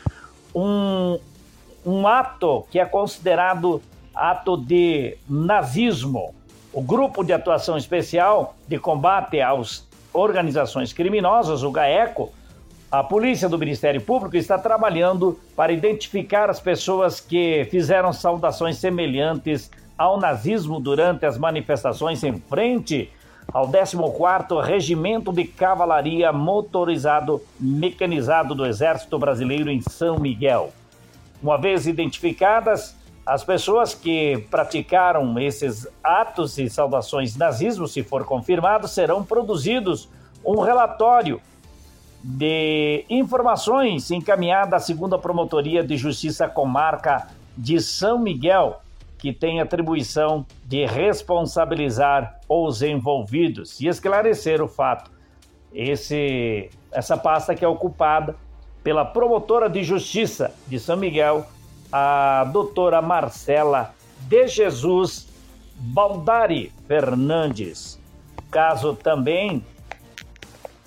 um, 0.54 1.18
um 1.84 2.06
ato 2.06 2.64
que 2.70 2.78
é 2.78 2.84
considerado 2.84 3.82
ato 4.14 4.56
de 4.56 5.16
nazismo. 5.28 6.34
O 6.72 6.80
Grupo 6.80 7.22
de 7.22 7.32
Atuação 7.32 7.76
Especial 7.76 8.56
de 8.66 8.78
Combate 8.78 9.40
às 9.40 9.86
Organizações 10.12 10.92
Criminosas, 10.92 11.62
o 11.62 11.70
GAECO, 11.70 12.32
a 12.90 13.02
polícia 13.02 13.48
do 13.48 13.58
Ministério 13.58 14.00
Público 14.00 14.36
está 14.36 14.58
trabalhando 14.58 15.38
para 15.56 15.72
identificar 15.72 16.50
as 16.50 16.60
pessoas 16.60 17.20
que 17.20 17.66
fizeram 17.70 18.12
saudações 18.12 18.76
semelhantes 18.76 19.70
ao 19.96 20.20
nazismo 20.20 20.78
durante 20.78 21.24
as 21.24 21.38
manifestações 21.38 22.22
em 22.22 22.38
frente 22.38 23.10
ao 23.52 23.68
14º 23.68 24.62
Regimento 24.62 25.32
de 25.32 25.44
Cavalaria 25.44 26.32
Motorizado 26.32 27.42
Mecanizado 27.60 28.54
do 28.54 28.64
Exército 28.64 29.18
Brasileiro 29.18 29.70
em 29.70 29.80
São 29.80 30.18
Miguel. 30.18 30.72
Uma 31.42 31.58
vez 31.58 31.86
identificadas, 31.86 32.96
as 33.26 33.44
pessoas 33.44 33.94
que 33.94 34.44
praticaram 34.50 35.38
esses 35.38 35.86
atos 36.02 36.58
e 36.58 36.68
saudações 36.68 37.36
nazismo, 37.36 37.86
se 37.86 38.02
for 38.02 38.24
confirmado, 38.24 38.88
serão 38.88 39.22
produzidos 39.22 40.08
um 40.44 40.60
relatório 40.60 41.40
de 42.24 43.04
informações 43.10 44.10
encaminhada 44.10 44.76
à 44.76 44.80
segunda 44.80 45.18
Promotoria 45.18 45.84
de 45.84 45.96
Justiça 45.96 46.48
Comarca 46.48 47.28
de 47.56 47.80
São 47.80 48.18
Miguel, 48.18 48.81
que 49.22 49.32
tem 49.32 49.60
atribuição 49.60 50.44
de 50.64 50.84
responsabilizar 50.84 52.40
os 52.48 52.82
envolvidos 52.82 53.80
e 53.80 53.86
esclarecer 53.86 54.60
o 54.60 54.66
fato. 54.66 55.12
Esse, 55.72 56.68
essa 56.90 57.16
pasta 57.16 57.54
que 57.54 57.64
é 57.64 57.68
ocupada 57.68 58.34
pela 58.82 59.04
promotora 59.04 59.70
de 59.70 59.84
justiça 59.84 60.52
de 60.66 60.76
São 60.80 60.96
Miguel, 60.96 61.46
a 61.92 62.50
doutora 62.52 63.00
Marcela 63.00 63.94
de 64.22 64.48
Jesus 64.48 65.28
Baldari 65.76 66.72
Fernandes. 66.88 68.00
Caso 68.50 68.92
também 68.92 69.64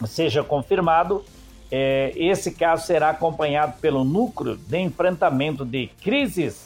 seja 0.05 0.43
confirmado, 0.43 1.23
eh, 1.71 2.11
esse 2.17 2.51
caso 2.51 2.85
será 2.85 3.11
acompanhado 3.11 3.79
pelo 3.79 4.03
núcleo 4.03 4.57
de 4.57 4.77
enfrentamento 4.77 5.63
de 5.63 5.87
crises, 6.01 6.64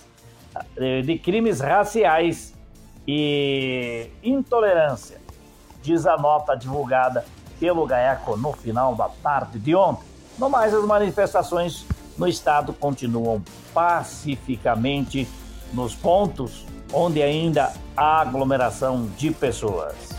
de 1.05 1.17
crimes 1.17 1.59
raciais 1.59 2.53
e 3.07 4.09
intolerância, 4.23 5.19
diz 5.81 6.05
a 6.05 6.17
nota 6.17 6.55
divulgada 6.55 7.25
pelo 7.59 7.85
GAECO 7.85 8.37
no 8.37 8.53
final 8.53 8.95
da 8.95 9.09
tarde 9.09 9.59
de 9.59 9.75
ontem. 9.75 10.07
No 10.37 10.49
mais, 10.49 10.73
as 10.73 10.85
manifestações 10.85 11.85
no 12.17 12.27
estado 12.27 12.73
continuam 12.73 13.41
pacificamente 13.73 15.27
nos 15.73 15.95
pontos 15.95 16.65
onde 16.93 17.21
ainda 17.21 17.73
há 17.95 18.21
aglomeração 18.21 19.07
de 19.17 19.31
pessoas. 19.31 20.18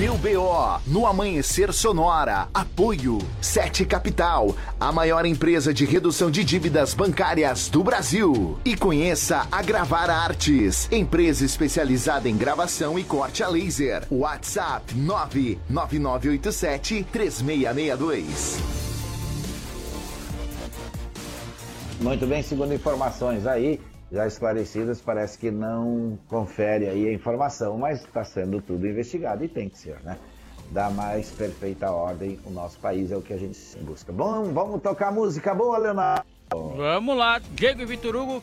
Deu 0.00 0.16
BO 0.16 0.80
no 0.86 1.06
Amanhecer 1.06 1.74
Sonora. 1.74 2.48
Apoio 2.54 3.18
7 3.42 3.84
Capital, 3.84 4.56
a 4.80 4.90
maior 4.90 5.26
empresa 5.26 5.74
de 5.74 5.84
redução 5.84 6.30
de 6.30 6.42
dívidas 6.42 6.94
bancárias 6.94 7.68
do 7.68 7.84
Brasil. 7.84 8.58
E 8.64 8.74
conheça 8.74 9.46
a 9.52 9.60
Gravar 9.60 10.08
Artes, 10.08 10.88
empresa 10.90 11.44
especializada 11.44 12.30
em 12.30 12.36
gravação 12.38 12.98
e 12.98 13.04
corte 13.04 13.42
a 13.42 13.48
laser. 13.48 14.06
WhatsApp 14.10 14.94
99987 14.94 17.06
3662. 17.12 18.58
Muito 22.00 22.26
bem, 22.26 22.42
segundo 22.42 22.72
informações 22.72 23.46
aí, 23.46 23.78
já 24.10 24.26
esclarecidas, 24.26 25.00
parece 25.00 25.38
que 25.38 25.50
não 25.50 26.18
confere 26.28 26.88
aí 26.88 27.08
a 27.08 27.12
informação, 27.12 27.78
mas 27.78 28.00
está 28.00 28.24
sendo 28.24 28.60
tudo 28.60 28.86
investigado 28.86 29.44
e 29.44 29.48
tem 29.48 29.68
que 29.68 29.78
ser, 29.78 30.00
né? 30.02 30.16
da 30.70 30.88
mais 30.88 31.30
perfeita 31.30 31.90
ordem. 31.90 32.38
O 32.44 32.50
nosso 32.50 32.78
país 32.78 33.10
é 33.10 33.16
o 33.16 33.22
que 33.22 33.32
a 33.32 33.38
gente 33.38 33.58
busca. 33.80 34.12
Bom, 34.12 34.44
vamos 34.52 34.80
tocar 34.80 35.12
música 35.12 35.54
boa, 35.54 35.78
Leonardo. 35.78 36.24
Vamos 36.52 37.16
lá, 37.16 37.40
Diego 37.52 37.82
e 37.82 37.86
Vitor 37.86 38.16
Hugo, 38.16 38.42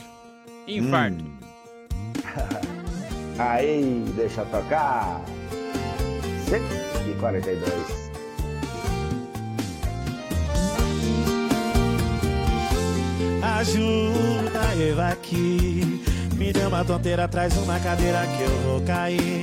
infarto. 0.68 1.23
Hum. 1.23 1.38
Aí, 3.39 4.03
deixa 4.15 4.44
tocar. 4.45 5.22
142. 6.48 8.07
Ajuda 13.58 14.76
eu 14.78 15.02
aqui. 15.02 16.00
Me 16.36 16.54
deu 16.54 16.68
uma 16.68 16.86
tonteira, 16.86 17.28
traz 17.28 17.58
uma 17.58 17.80
cadeira 17.80 18.20
que 18.38 18.44
eu 18.44 18.62
vou 18.62 18.82
cair. 18.82 19.42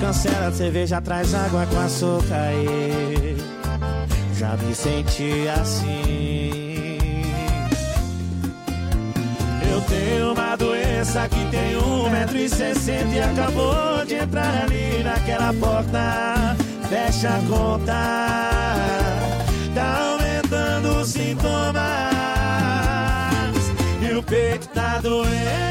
Cancela 0.00 0.48
a 0.48 0.52
cerveja, 0.52 1.00
traz 1.00 1.32
água 1.32 1.64
com 1.66 1.78
açúcar. 1.78 2.34
aí. 2.34 3.36
Já 4.36 4.56
me 4.56 4.74
senti 4.74 5.46
assim. 5.48 6.98
Eu 9.70 9.80
tenho 9.82 10.32
uma 10.32 10.56
doença 10.56 11.28
que 11.28 11.44
tem 11.48 11.76
um 11.76 12.10
metro 12.10 12.36
e 12.36 12.48
sessenta 12.48 13.14
e 13.14 13.20
acabou 13.20 14.04
de 14.04 14.14
entrar 14.14 14.64
ali 14.64 15.04
naquela 15.04 15.52
porta. 15.54 16.56
Fecha 16.88 17.28
a 17.28 17.38
conta, 17.48 17.92
tá 19.72 20.12
aumentando 20.12 21.00
os 21.00 21.08
sintomas 21.08 21.95
e 24.30 24.58
o 25.06 25.65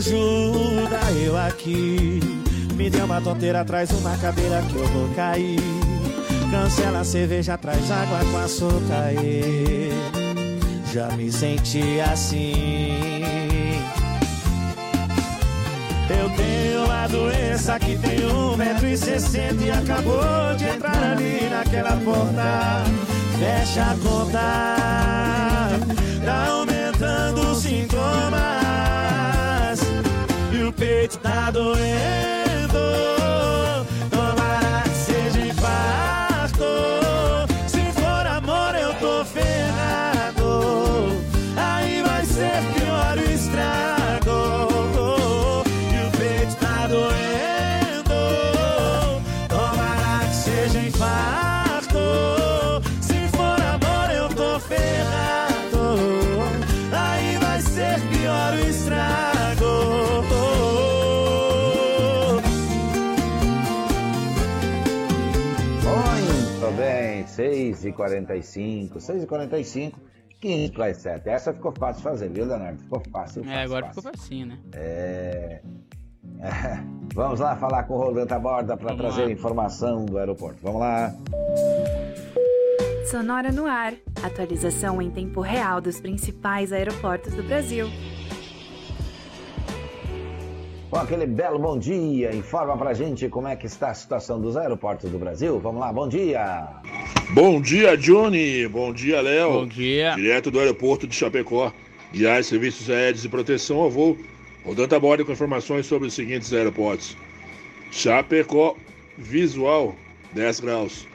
Ajuda 0.00 0.98
eu 1.22 1.36
aqui. 1.36 2.20
Me 2.74 2.88
deu 2.88 3.04
uma 3.04 3.20
tonteira, 3.20 3.62
traz 3.66 3.90
uma 3.90 4.16
cadeira 4.16 4.62
que 4.62 4.74
eu 4.74 4.86
vou 4.86 5.06
cair. 5.14 5.60
Cancela 6.50 7.00
a 7.00 7.04
cerveja, 7.04 7.58
traz 7.58 7.90
água 7.90 8.18
com 8.32 8.38
açúcar. 8.38 9.04
aí. 9.08 9.92
Já 10.90 11.08
me 11.08 11.30
senti 11.30 12.00
assim. 12.00 13.20
Eu 16.08 16.30
tenho 16.30 16.84
uma 16.86 17.06
doença 17.06 17.78
que 17.78 17.98
tem 17.98 18.24
um 18.24 18.56
metro 18.56 18.86
e 18.86 18.96
sessenta 18.96 19.62
e 19.62 19.70
acabou 19.70 20.54
de 20.56 20.64
entrar 20.64 21.12
ali 21.12 21.46
naquela 21.50 21.94
porta. 21.98 22.84
Fecha 23.38 23.82
a 23.82 23.94
conta, 23.96 24.86
tá 26.24 26.46
aumentando 26.48 27.50
os 27.52 27.58
sintomas 27.58 28.50
e 28.56 28.59
peito 30.80 31.18
tá 31.18 31.50
doendo. 31.50 33.09
6h45, 67.92 68.92
6h45, 68.94 69.92
15 70.40 70.72
para 70.72 70.86
as 70.86 70.96
7. 70.98 71.28
Essa 71.28 71.52
ficou 71.52 71.72
fácil 71.72 71.96
de 71.96 72.02
fazer, 72.02 72.28
viu, 72.30 72.46
Leonardo? 72.46 72.78
Ficou 72.82 73.02
fácil. 73.12 73.42
É, 73.42 73.44
fácil, 73.44 73.60
agora 73.60 73.86
fácil. 73.86 74.02
ficou 74.02 74.18
facinho, 74.18 74.46
né? 74.46 74.58
É... 74.72 75.60
Vamos 77.14 77.40
lá 77.40 77.56
falar 77.56 77.84
com 77.84 77.94
o 77.94 77.98
Rolando 77.98 78.40
Borda 78.40 78.76
para 78.76 78.94
trazer 78.94 79.24
lá. 79.26 79.30
informação 79.30 80.06
do 80.06 80.16
aeroporto. 80.18 80.58
Vamos 80.62 80.80
lá. 80.80 81.14
Sonora 83.10 83.50
no 83.50 83.66
ar. 83.66 83.94
Atualização 84.22 85.02
em 85.02 85.10
tempo 85.10 85.40
real 85.40 85.80
dos 85.80 86.00
principais 86.00 86.72
aeroportos 86.72 87.34
do 87.34 87.42
Brasil. 87.42 87.86
Com 90.90 90.96
aquele 90.96 91.24
belo 91.24 91.56
bom 91.56 91.78
dia, 91.78 92.34
informa 92.34 92.76
pra 92.76 92.92
gente 92.92 93.28
como 93.28 93.46
é 93.46 93.54
que 93.54 93.64
está 93.64 93.90
a 93.90 93.94
situação 93.94 94.40
dos 94.40 94.56
aeroportos 94.56 95.08
do 95.08 95.20
Brasil. 95.20 95.60
Vamos 95.60 95.80
lá, 95.80 95.92
bom 95.92 96.08
dia. 96.08 96.66
Bom 97.32 97.60
dia, 97.60 97.96
Johnny. 97.96 98.66
Bom 98.66 98.92
dia, 98.92 99.20
Léo. 99.20 99.52
Bom 99.52 99.66
dia. 99.68 100.16
Direto 100.16 100.50
do 100.50 100.58
aeroporto 100.58 101.06
de 101.06 101.14
Chapecó. 101.14 101.72
Guiar 102.12 102.42
serviços 102.42 102.90
aéreos 102.90 103.24
e 103.24 103.28
proteção 103.28 103.78
ao 103.78 103.88
voo. 103.88 104.18
Rodando 104.64 104.96
a 104.96 104.98
bordo 104.98 105.24
com 105.24 105.30
informações 105.30 105.86
sobre 105.86 106.08
os 106.08 106.14
seguintes 106.14 106.52
aeroportos. 106.52 107.16
Chapecó, 107.92 108.74
visual, 109.16 109.94
10 110.32 110.58
graus. 110.58 111.06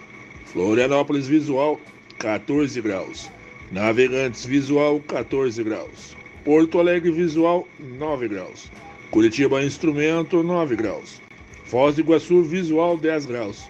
Florianópolis, 0.45 1.27
visual, 1.27 1.77
14 2.17 2.79
graus. 2.79 3.29
Navegantes, 3.73 4.45
visual, 4.45 5.01
14 5.01 5.61
graus. 5.65 6.15
Porto 6.45 6.79
Alegre, 6.79 7.11
visual, 7.11 7.67
9 7.77 8.29
graus. 8.29 8.71
Curitiba, 9.15 9.63
instrumento, 9.63 10.43
9 10.43 10.75
graus. 10.75 11.21
Foz 11.67 11.95
do 11.95 12.01
Iguaçu, 12.01 12.43
visual, 12.43 12.97
10 12.97 13.25
graus. 13.25 13.63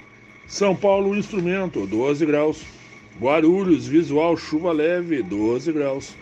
São 0.47 0.75
Paulo, 0.75 1.15
instrumento, 1.15 1.85
12 1.85 2.25
graus. 2.25 2.63
Guarulhos, 3.21 3.85
visual, 3.85 4.35
chuva 4.37 4.71
leve, 4.71 5.21
12 5.21 5.71
graus. 5.71 6.15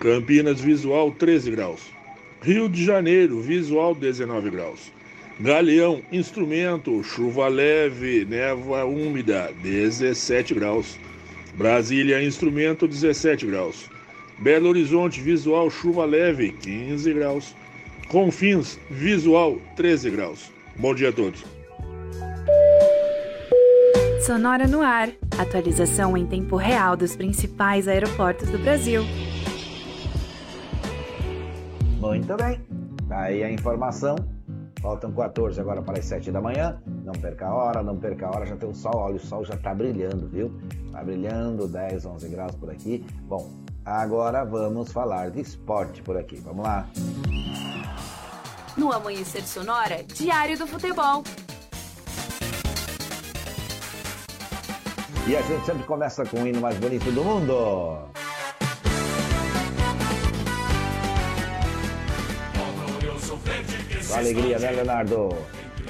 Campinas, 0.00 0.60
visual, 0.60 1.12
13 1.12 1.52
graus. 1.52 1.82
Rio 2.42 2.68
de 2.68 2.84
Janeiro, 2.84 3.40
visual, 3.40 3.94
19 3.94 4.50
graus. 4.50 4.90
Galeão, 5.38 6.02
instrumento, 6.10 7.00
chuva 7.04 7.46
leve, 7.46 8.24
névoa 8.24 8.84
úmida, 8.84 9.52
17 9.62 10.52
graus. 10.52 10.98
Brasília, 11.54 12.20
instrumento, 12.24 12.88
17 12.88 13.46
graus. 13.46 13.88
Belo 14.40 14.68
Horizonte, 14.68 15.20
visual, 15.20 15.70
chuva 15.70 16.04
leve, 16.04 16.50
15 16.50 17.12
graus. 17.12 17.54
Confins, 18.08 18.78
visual, 18.90 19.58
13 19.76 20.10
graus. 20.10 20.52
Bom 20.76 20.94
dia 20.94 21.08
a 21.08 21.12
todos. 21.12 21.44
Sonora 24.24 24.66
no 24.66 24.80
ar. 24.80 25.10
Atualização 25.38 26.16
em 26.16 26.26
tempo 26.26 26.56
real 26.56 26.96
dos 26.96 27.16
principais 27.16 27.88
aeroportos 27.88 28.48
do 28.50 28.58
Brasil. 28.58 29.02
Muito 32.00 32.36
bem. 32.36 32.60
Tá 33.08 33.22
aí 33.22 33.42
a 33.42 33.50
informação. 33.50 34.16
Faltam 34.80 35.10
14 35.12 35.60
agora 35.60 35.82
para 35.82 35.98
as 35.98 36.04
7 36.04 36.30
da 36.30 36.40
manhã. 36.40 36.80
Não 37.04 37.12
perca 37.14 37.46
a 37.46 37.54
hora, 37.54 37.82
não 37.82 37.96
perca 37.96 38.26
a 38.26 38.30
hora. 38.30 38.46
Já 38.46 38.56
tem 38.56 38.68
o 38.68 38.74
sol, 38.74 38.96
olha, 38.96 39.16
o 39.16 39.18
sol 39.18 39.44
já 39.44 39.56
tá 39.56 39.74
brilhando, 39.74 40.28
viu? 40.28 40.52
Tá 40.92 41.02
brilhando, 41.02 41.66
10, 41.66 42.04
11 42.04 42.28
graus 42.28 42.54
por 42.54 42.70
aqui. 42.70 43.04
Bom, 43.22 43.63
agora 43.84 44.44
vamos 44.44 44.92
falar 44.92 45.30
de 45.30 45.40
esporte 45.40 46.02
por 46.02 46.16
aqui. 46.16 46.36
Vamos 46.36 46.64
lá. 46.64 46.86
No 48.76 48.92
Amanhecer 48.92 49.42
Sonora, 49.46 50.02
Diário 50.02 50.58
do 50.58 50.66
Futebol. 50.66 51.22
E 55.26 55.36
a 55.36 55.42
gente 55.42 55.64
sempre 55.64 55.84
começa 55.84 56.24
com 56.26 56.42
o 56.42 56.46
hino 56.46 56.60
mais 56.60 56.76
bonito 56.78 57.10
do 57.12 57.24
mundo. 57.24 57.98
Com 64.08 64.14
alegria, 64.18 64.58
né, 64.58 64.70
Leonardo? 64.70 65.28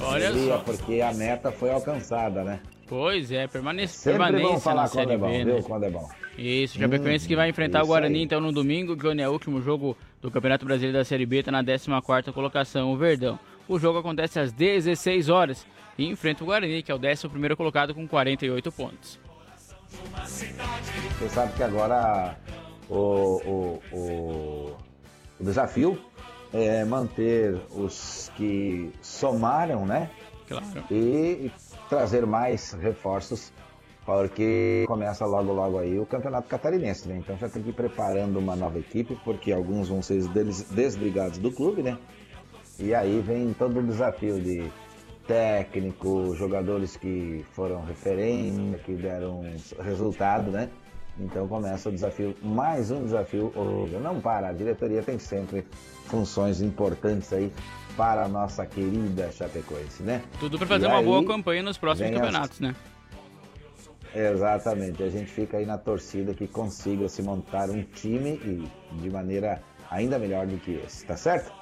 Olha 0.01 0.29
alegria, 0.29 0.57
só. 0.57 0.59
porque 0.61 1.01
a 1.01 1.13
meta 1.13 1.51
foi 1.51 1.71
alcançada, 1.71 2.45
né? 2.45 2.61
Pois 2.87 3.33
é, 3.33 3.47
permanece, 3.47 3.95
Sempre 3.97 4.19
permanência 4.19 4.49
vamos 4.49 4.63
falar 4.63 4.83
na 4.83 4.89
quando 4.89 4.95
Série 5.09 5.13
é 5.13 5.19
bom, 5.19 5.29
B, 5.29 5.45
viu? 5.45 5.55
né? 5.55 5.63
Quando 5.63 5.85
é 5.85 5.91
bom. 5.91 6.09
Isso, 6.37 6.79
Chapecoense 6.79 7.25
Hum, 7.25 7.29
que 7.29 7.37
vai 7.37 7.49
enfrentar 7.49 7.83
o 7.83 7.87
Guarani 7.87 8.19
aí. 8.19 8.25
então 8.25 8.41
no 8.41 8.53
domingo, 8.53 8.97
Johnny, 8.97 9.23
é 9.23 9.29
o 9.29 9.33
último 9.33 9.63
jogo 9.63 9.97
do 10.21 10.31
Campeonato 10.31 10.65
Brasileiro 10.67 10.99
da 10.99 11.05
Série 11.05 11.27
B, 11.27 11.43
tá 11.43 11.53
na 11.53 11.63
14ª 11.63 12.33
colocação, 12.33 12.93
o 12.93 12.97
Verdão. 12.97 13.39
O 13.69 13.79
jogo 13.79 13.99
acontece 14.01 14.39
às 14.41 14.53
16 14.53 15.29
horas 15.29 15.67
e 15.97 16.07
enfrenta 16.07 16.43
o 16.43 16.47
Guarani, 16.47 16.83
que 16.83 16.91
é 16.91 16.95
o 16.95 16.99
11º 16.99 17.57
colocado 17.57 17.95
com 17.95 18.07
48 18.07 18.73
pontos. 18.73 19.19
Você 20.27 21.29
sabe 21.29 21.53
que 21.55 21.63
agora 21.63 22.37
o, 22.89 22.97
o, 22.97 23.83
o, 23.97 24.77
o 25.41 25.45
desafio 25.45 25.99
é 26.53 26.85
manter 26.85 27.57
os 27.71 28.31
que 28.37 28.91
somaram, 29.01 29.87
né? 29.87 30.11
Claro. 30.49 30.67
E 30.91 31.51
trazer 31.89 32.27
mais 32.27 32.73
reforços, 32.73 33.53
porque 34.05 34.85
começa 34.87 35.25
logo 35.25 35.53
logo 35.53 35.79
aí 35.79 35.99
o 35.99 36.05
Campeonato 36.07 36.49
Catarinense, 36.49 37.09
né? 37.09 37.17
Então 37.19 37.37
já 37.39 37.49
tem 37.49 37.63
que 37.63 37.71
ir 37.71 37.73
preparando 37.73 38.39
uma 38.39 38.55
nova 38.55 38.79
equipe, 38.79 39.17
porque 39.25 39.53
alguns 39.53 39.89
vão 39.89 40.03
ser 40.03 40.23
des- 40.29 40.63
desligados 40.71 41.39
do 41.39 41.51
clube, 41.51 41.83
né? 41.83 41.97
E 42.79 42.95
aí 42.95 43.21
vem 43.21 43.53
todo 43.55 43.81
o 43.81 43.83
desafio 43.83 44.41
de 44.41 44.69
técnico, 45.27 46.35
jogadores 46.37 46.97
que 46.97 47.45
foram 47.53 47.83
referência, 47.85 48.79
que 48.85 48.93
deram 48.93 49.43
resultado, 49.83 50.51
né? 50.51 50.69
Então 51.19 51.47
começa 51.47 51.89
o 51.89 51.93
desafio, 51.93 52.35
mais 52.43 52.91
um 52.91 53.05
desafio. 53.05 53.53
ou 53.55 53.87
Não 54.01 54.21
para, 54.21 54.49
a 54.49 54.53
diretoria 54.53 55.03
tem 55.03 55.19
sempre 55.19 55.65
funções 56.07 56.61
importantes 56.61 57.33
aí 57.33 57.53
para 57.97 58.25
a 58.25 58.29
nossa 58.29 58.67
querida 58.67 59.31
Chapecoense, 59.31 60.03
né? 60.03 60.23
Tudo 60.41 60.59
para 60.59 60.67
fazer 60.67 60.87
E 60.87 60.89
uma 60.89 61.01
boa 61.01 61.25
campanha 61.25 61.63
nos 61.63 61.79
próximos 61.79 62.11
vem 62.11 62.19
as- 62.19 62.25
campeonatos, 62.27 62.61
né? 62.61 62.75
Exatamente, 64.15 65.03
a 65.03 65.09
gente 65.09 65.27
fica 65.31 65.57
aí 65.57 65.67
na 65.67 65.77
torcida 65.79 66.33
que 66.35 66.47
consiga 66.47 67.09
se 67.09 67.23
montar 67.23 67.69
um 67.71 67.83
time 67.83 68.41
e 68.45 68.65
de 69.01 69.11
maneira 69.11 69.61
ainda 69.91 70.19
melhor 70.19 70.47
do 70.47 70.57
que 70.59 70.81
esse, 70.87 71.05
tá 71.05 71.17
certo? 71.17 71.53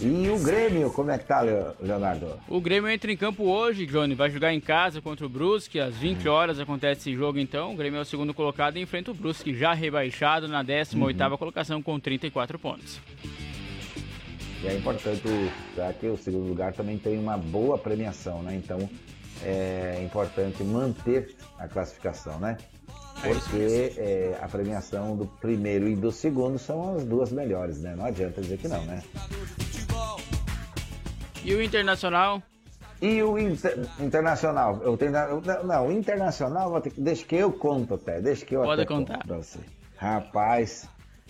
E 0.00 0.28
o 0.28 0.38
Grêmio, 0.42 0.90
como 0.90 1.12
é 1.12 1.18
que 1.18 1.24
tá, 1.24 1.40
Leo- 1.40 1.72
Leonardo? 1.80 2.38
O 2.48 2.60
Grêmio 2.60 2.90
entra 2.90 3.12
em 3.12 3.16
campo 3.16 3.44
hoje, 3.44 3.86
Johnny. 3.86 4.12
Vai 4.16 4.28
jogar 4.28 4.52
em 4.52 4.60
casa 4.60 5.00
contra 5.00 5.24
o 5.24 5.28
Brusque. 5.28 5.78
Às 5.78 5.94
20 5.94 6.28
horas 6.28 6.58
acontece 6.58 7.02
esse 7.02 7.14
jogo, 7.16 7.38
então. 7.38 7.72
O 7.72 7.76
Grêmio 7.76 7.98
é 7.98 8.02
o 8.02 8.04
segundo 8.04 8.34
colocado 8.34 8.76
e 8.76 8.80
enfrenta 8.82 9.12
o 9.12 9.14
Brusque, 9.14 9.54
já 9.54 9.72
rebaixado 9.72 10.48
na 10.48 10.64
18ª 10.64 11.38
colocação 11.38 11.80
com 11.80 12.00
34 12.00 12.58
pontos. 12.58 13.00
E 14.64 14.66
é 14.66 14.74
importante, 14.76 15.22
já 15.76 15.92
que 15.92 16.08
o 16.08 16.16
segundo 16.16 16.48
lugar 16.48 16.72
também 16.72 16.98
tem 16.98 17.16
uma 17.16 17.38
boa 17.38 17.78
premiação, 17.78 18.42
né? 18.42 18.56
Então 18.56 18.90
é 19.42 20.02
importante 20.04 20.62
manter 20.62 21.34
a 21.58 21.68
classificação, 21.68 22.38
né? 22.38 22.56
Porque 23.22 23.94
é, 23.96 24.38
a 24.42 24.48
premiação 24.48 25.16
do 25.16 25.26
primeiro 25.26 25.88
e 25.88 25.96
do 25.96 26.12
segundo 26.12 26.58
são 26.58 26.96
as 26.96 27.04
duas 27.04 27.30
melhores, 27.32 27.80
né? 27.80 27.94
Não 27.96 28.04
adianta 28.04 28.40
dizer 28.40 28.58
que 28.58 28.68
não, 28.68 28.84
né? 28.84 29.02
E 31.44 31.54
o 31.54 31.62
Internacional? 31.62 32.42
E 33.00 33.22
o 33.22 33.38
Inter- 33.38 33.78
Internacional? 34.00 34.80
Eu 34.82 34.96
tenho, 34.96 35.12
não, 35.64 35.88
o 35.88 35.92
Internacional, 35.92 36.70
vou 36.70 36.80
ter 36.80 36.92
deixa 36.96 37.24
que 37.24 37.36
eu 37.36 37.52
conto 37.52 37.94
até, 37.94 38.20
deixa 38.20 38.44
que 38.46 38.54
eu 38.56 38.62
Pode 38.62 38.86
contar. 38.86 39.20
Rapaz, 39.96 40.88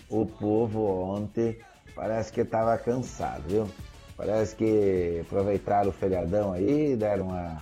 o 0.09 0.25
povo 0.25 0.85
ontem 0.85 1.57
parece 1.93 2.31
que 2.31 2.43
tava 2.45 2.77
cansado, 2.77 3.43
viu? 3.47 3.67
Parece 4.17 4.55
que 4.55 5.19
aproveitaram 5.21 5.89
o 5.89 5.93
feriadão 5.93 6.53
aí, 6.53 6.95
deram 6.95 7.27
uma, 7.27 7.57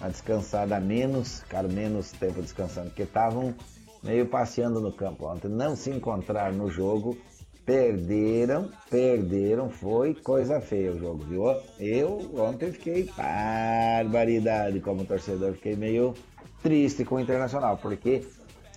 uma 0.00 0.10
descansada 0.10 0.76
a 0.76 0.80
menos, 0.80 1.40
ficaram 1.40 1.68
menos 1.68 2.12
tempo 2.12 2.40
descansando, 2.40 2.88
porque 2.88 3.02
estavam 3.02 3.54
meio 4.02 4.26
passeando 4.26 4.80
no 4.80 4.92
campo 4.92 5.26
ontem, 5.26 5.48
não 5.48 5.74
se 5.74 5.90
encontraram 5.90 6.56
no 6.56 6.70
jogo, 6.70 7.16
perderam, 7.64 8.70
perderam, 8.88 9.68
foi 9.68 10.14
coisa 10.14 10.60
feia 10.60 10.92
o 10.92 10.98
jogo, 10.98 11.24
viu? 11.24 11.44
Eu 11.78 12.30
ontem 12.38 12.72
fiquei 12.72 13.10
barbaridade 13.16 14.80
como 14.80 15.04
torcedor, 15.04 15.52
fiquei 15.54 15.76
meio 15.76 16.14
triste 16.62 17.04
com 17.04 17.16
o 17.16 17.20
Internacional, 17.20 17.76
porque 17.76 18.26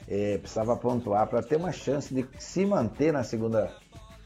eh, 0.08 0.38
precisava 0.40 0.76
pontuar 0.76 1.28
para 1.28 1.42
ter 1.42 1.56
uma 1.56 1.72
chance 1.72 2.14
de 2.14 2.26
se 2.38 2.66
manter 2.66 3.14
na 3.14 3.24
segunda 3.24 3.72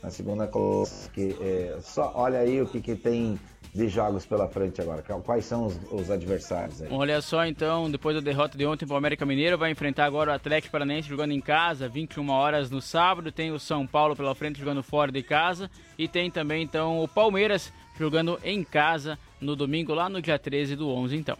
na 0.01 0.11
segunda 0.11 0.47
colocação. 0.47 1.11
que, 1.13 1.35
eh, 1.41 1.77
só 1.81 2.11
olha 2.15 2.39
aí 2.39 2.61
o 2.61 2.67
que, 2.67 2.79
que 2.79 2.95
tem 2.95 3.39
de 3.75 3.89
jogos 3.89 4.25
pela 4.25 4.47
frente 4.47 4.79
agora. 4.79 5.01
Quais 5.01 5.43
são 5.43 5.65
os, 5.65 5.77
os 5.91 6.09
adversários 6.09 6.81
aí? 6.81 6.87
Olha 6.89 7.21
só 7.21 7.45
então, 7.45 7.91
depois 7.91 8.15
da 8.15 8.21
derrota 8.21 8.57
de 8.57 8.65
ontem 8.65 8.85
para 8.85 8.93
o 8.93 8.97
América 8.97 9.25
Mineiro, 9.25 9.57
vai 9.57 9.69
enfrentar 9.69 10.05
agora 10.05 10.31
o 10.31 10.33
Atlético 10.33 10.71
Paranaense 10.71 11.09
jogando 11.09 11.33
em 11.33 11.41
casa, 11.41 11.89
21 11.89 12.29
horas 12.29 12.71
no 12.71 12.81
sábado. 12.81 13.33
Tem 13.33 13.51
o 13.51 13.59
São 13.59 13.85
Paulo 13.85 14.15
pela 14.15 14.33
frente 14.33 14.59
jogando 14.59 14.81
fora 14.81 15.11
de 15.11 15.21
casa. 15.21 15.69
E 15.97 16.07
tem 16.07 16.31
também 16.31 16.63
então 16.63 17.03
o 17.03 17.07
Palmeiras 17.07 17.73
jogando 17.99 18.39
em 18.45 18.63
casa 18.63 19.19
no 19.41 19.57
domingo, 19.57 19.93
lá 19.93 20.07
no 20.07 20.21
dia 20.21 20.39
13 20.39 20.77
do 20.77 20.89
11, 20.89 21.17
então. 21.17 21.37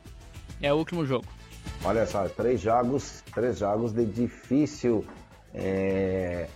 É 0.61 0.73
o 0.73 0.75
último 0.75 1.05
jogo. 1.05 1.25
Olha 1.85 2.05
só, 2.05 2.27
três 2.27 2.59
jogos, 2.59 3.23
três 3.33 3.59
jogos 3.59 3.93
de 3.93 4.05
difícil, 4.05 5.05
é, 5.53 6.49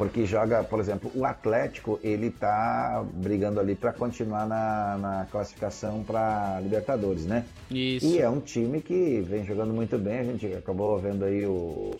porque 0.00 0.24
joga, 0.24 0.64
por 0.64 0.80
exemplo, 0.80 1.12
o 1.14 1.26
Atlético, 1.26 2.00
ele 2.02 2.30
tá 2.30 3.04
brigando 3.12 3.60
ali 3.60 3.74
para 3.74 3.92
continuar 3.92 4.46
na, 4.46 4.96
na 4.96 5.26
classificação 5.30 6.02
para 6.02 6.58
Libertadores, 6.62 7.26
né? 7.26 7.44
Isso. 7.70 8.06
E 8.06 8.18
é 8.18 8.26
um 8.26 8.40
time 8.40 8.80
que 8.80 9.20
vem 9.20 9.44
jogando 9.44 9.74
muito 9.74 9.98
bem, 9.98 10.20
a 10.20 10.24
gente 10.24 10.46
acabou 10.54 10.98
vendo 10.98 11.22
aí 11.22 11.44
o, 11.44 11.90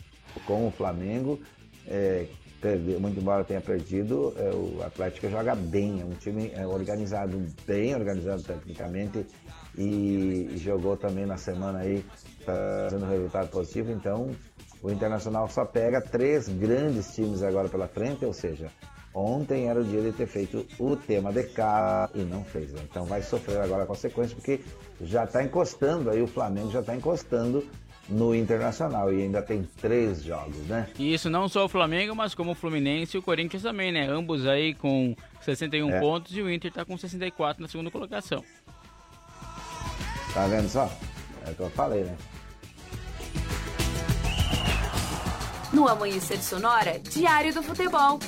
com 0.46 0.66
o 0.66 0.70
Flamengo, 0.70 1.38
é, 1.86 2.24
perdeu, 2.58 2.98
muito 2.98 3.20
embora 3.20 3.44
tenha 3.44 3.60
perdido, 3.60 4.32
é, 4.38 4.48
o 4.48 4.82
Atlético 4.82 5.28
joga 5.28 5.54
bem, 5.54 6.00
é 6.00 6.04
um 6.06 6.14
time 6.14 6.50
é, 6.54 6.66
organizado, 6.66 7.38
bem 7.66 7.94
organizado 7.94 8.42
tecnicamente 8.42 9.26
e, 9.76 10.48
e 10.52 10.56
jogou 10.56 10.96
também 10.96 11.26
na 11.26 11.36
semana 11.36 11.80
aí, 11.80 12.02
tá 12.46 12.88
fazendo 12.88 13.04
resultado 13.10 13.50
positivo, 13.50 13.92
então 13.92 14.30
o 14.82 14.90
Internacional 14.90 15.48
só 15.48 15.64
pega 15.64 16.00
três 16.00 16.48
grandes 16.48 17.14
times 17.14 17.42
agora 17.42 17.68
pela 17.68 17.86
frente, 17.88 18.24
ou 18.24 18.32
seja, 18.32 18.68
ontem 19.14 19.68
era 19.68 19.80
o 19.80 19.84
dia 19.84 20.00
de 20.02 20.12
ter 20.12 20.26
feito 20.26 20.66
o 20.78 20.96
tema 20.96 21.32
de 21.32 21.44
cá 21.44 22.08
e 22.14 22.20
não 22.20 22.44
fez, 22.44 22.72
né? 22.72 22.80
então 22.88 23.04
vai 23.04 23.22
sofrer 23.22 23.60
agora 23.60 23.82
a 23.84 23.86
consequência, 23.86 24.34
porque 24.36 24.60
já 25.02 25.24
está 25.24 25.42
encostando 25.42 26.10
aí, 26.10 26.22
o 26.22 26.26
Flamengo 26.26 26.70
já 26.70 26.80
está 26.80 26.94
encostando 26.94 27.66
no 28.08 28.34
Internacional 28.34 29.12
e 29.12 29.22
ainda 29.22 29.40
tem 29.40 29.62
três 29.80 30.22
jogos, 30.22 30.56
né? 30.66 30.88
E 30.98 31.14
isso 31.14 31.30
não 31.30 31.48
só 31.48 31.64
o 31.64 31.68
Flamengo, 31.68 32.12
mas 32.16 32.34
como 32.34 32.50
o 32.50 32.54
Fluminense 32.56 33.16
e 33.16 33.20
o 33.20 33.22
Corinthians 33.22 33.62
também, 33.62 33.92
né? 33.92 34.08
Ambos 34.08 34.48
aí 34.48 34.74
com 34.74 35.14
61 35.42 35.90
É. 35.90 36.00
pontos 36.00 36.36
e 36.36 36.42
o 36.42 36.50
Inter 36.50 36.72
tá 36.72 36.84
com 36.84 36.98
64 36.98 37.62
na 37.62 37.68
segunda 37.68 37.88
colocação. 37.88 38.42
Tá 40.34 40.46
vendo 40.48 40.68
só? 40.68 40.90
É 41.46 41.50
o 41.50 41.54
que 41.54 41.60
eu 41.60 41.70
falei, 41.70 42.02
né? 42.02 42.16
No 45.72 45.86
Amanhecer 45.86 46.42
Sonora, 46.42 46.98
Diário 46.98 47.54
do 47.54 47.62
Futebol. 47.62 48.18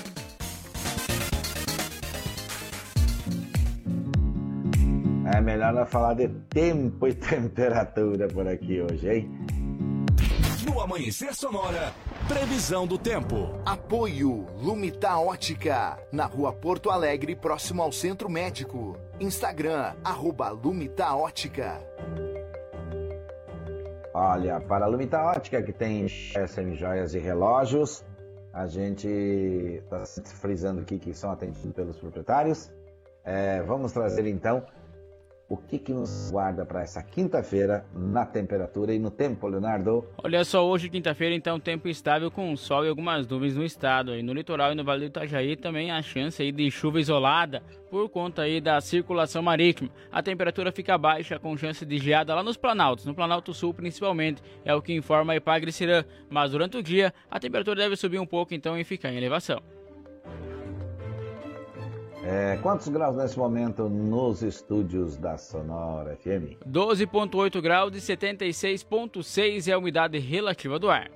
É 5.35 5.41
melhor 5.41 5.73
não 5.73 5.85
falar 5.85 6.15
de 6.15 6.29
tempo 6.29 7.09
e 7.09 7.15
temperatura 7.15 8.29
por 8.29 8.47
aqui 8.47 8.81
hoje, 8.81 9.09
hein? 9.11 9.31
No 10.65 10.81
Amanhecer 10.81 11.35
Sonora, 11.35 11.93
previsão 12.29 12.87
do 12.87 12.97
tempo. 12.97 13.61
Apoio 13.67 14.47
Lumita 14.61 15.19
Ótica, 15.19 15.99
na 16.13 16.27
rua 16.27 16.53
Porto 16.53 16.91
Alegre, 16.91 17.35
próximo 17.35 17.83
ao 17.83 17.91
Centro 17.91 18.31
Médico. 18.31 18.97
Instagram, 19.19 19.95
arroba 20.05 20.51
Lumita 20.51 21.13
Ótica. 21.13 21.81
Olha, 24.15 24.61
para 24.61 24.85
a 24.85 24.89
Lumita 24.89 25.23
Ótica, 25.23 25.63
que 25.63 25.73
tem 25.73 26.07
SM 26.07 26.75
joias 26.75 27.15
e 27.15 27.19
relógios, 27.19 28.05
a 28.53 28.67
gente 28.67 29.09
está 29.09 30.05
frisando 30.35 30.83
aqui 30.83 30.99
que 30.99 31.15
são 31.15 31.31
atendidos 31.31 31.73
pelos 31.73 31.99
proprietários. 31.99 32.71
É, 33.25 33.63
vamos 33.63 33.93
trazer 33.93 34.27
então 34.27 34.67
o 35.53 35.57
que, 35.59 35.79
que 35.79 35.93
nos 35.93 36.31
guarda 36.31 36.65
para 36.65 36.81
essa 36.81 37.03
quinta-feira 37.03 37.85
na 37.95 38.25
temperatura 38.25 38.95
e 38.95 38.99
no 38.99 39.11
tempo, 39.11 39.47
Leonardo. 39.47 40.09
Olha 40.25 40.43
só, 40.47 40.67
hoje, 40.67 40.89
quinta-feira, 40.89 41.35
então, 41.35 41.61
tempo 41.61 41.89
estável 41.89 42.31
com 42.31 42.57
sol 42.57 42.87
e 42.87 42.89
algumas 42.89 43.29
nuvens 43.29 43.55
no 43.55 43.63
estado. 43.63 44.17
E 44.17 44.23
no 44.23 44.33
litoral 44.33 44.73
e 44.73 44.75
no 44.75 44.83
Vale 44.83 45.01
do 45.01 45.07
Itajaí 45.09 45.55
também 45.55 45.91
há 45.91 46.01
chance 46.01 46.41
aí 46.41 46.51
de 46.51 46.71
chuva 46.71 46.99
isolada 46.99 47.63
por 47.91 48.09
conta 48.09 48.41
aí 48.41 48.63
da 48.63 48.81
circulação 48.81 49.43
marítima. 49.43 49.91
A 50.11 50.23
temperatura 50.23 50.73
fica 50.73 50.97
baixa 50.97 51.39
com 51.39 51.55
chance 51.55 51.85
de 51.85 51.99
geada 51.99 52.35
lá 52.35 52.43
nos 52.43 52.57
Planaltos, 52.57 53.05
no 53.05 53.15
Planalto 53.15 53.53
Sul 53.53 53.75
principalmente, 53.75 54.43
é 54.65 54.75
o 54.75 54.81
que 54.81 54.95
informa 54.95 55.35
a 55.35 55.37
Ipagre 55.37 55.71
Cirã. 55.71 56.03
Mas 56.31 56.53
durante 56.53 56.79
o 56.79 56.83
dia, 56.83 57.13
a 57.31 57.39
temperatura 57.39 57.77
deve 57.77 57.95
subir 57.97 58.19
um 58.19 58.27
pouco 58.27 58.55
então 58.55 58.79
e 58.79 58.85
ficar 58.85 59.13
em 59.13 59.19
elevação. 59.19 59.61
É, 62.25 62.57
quantos 62.63 62.87
graus 62.89 63.17
nesse 63.17 63.37
momento 63.37 63.89
nos 63.89 64.43
estúdios 64.43 65.17
da 65.17 65.37
Sonora 65.37 66.17
FM? 66.17 66.55
12,8 66.69 67.61
graus 67.61 67.97
e 67.97 67.99
76,6 67.99 69.69
é 69.69 69.73
a 69.73 69.79
umidade 69.79 70.19
relativa 70.19 70.79
do 70.79 70.89
ar. 70.89 71.11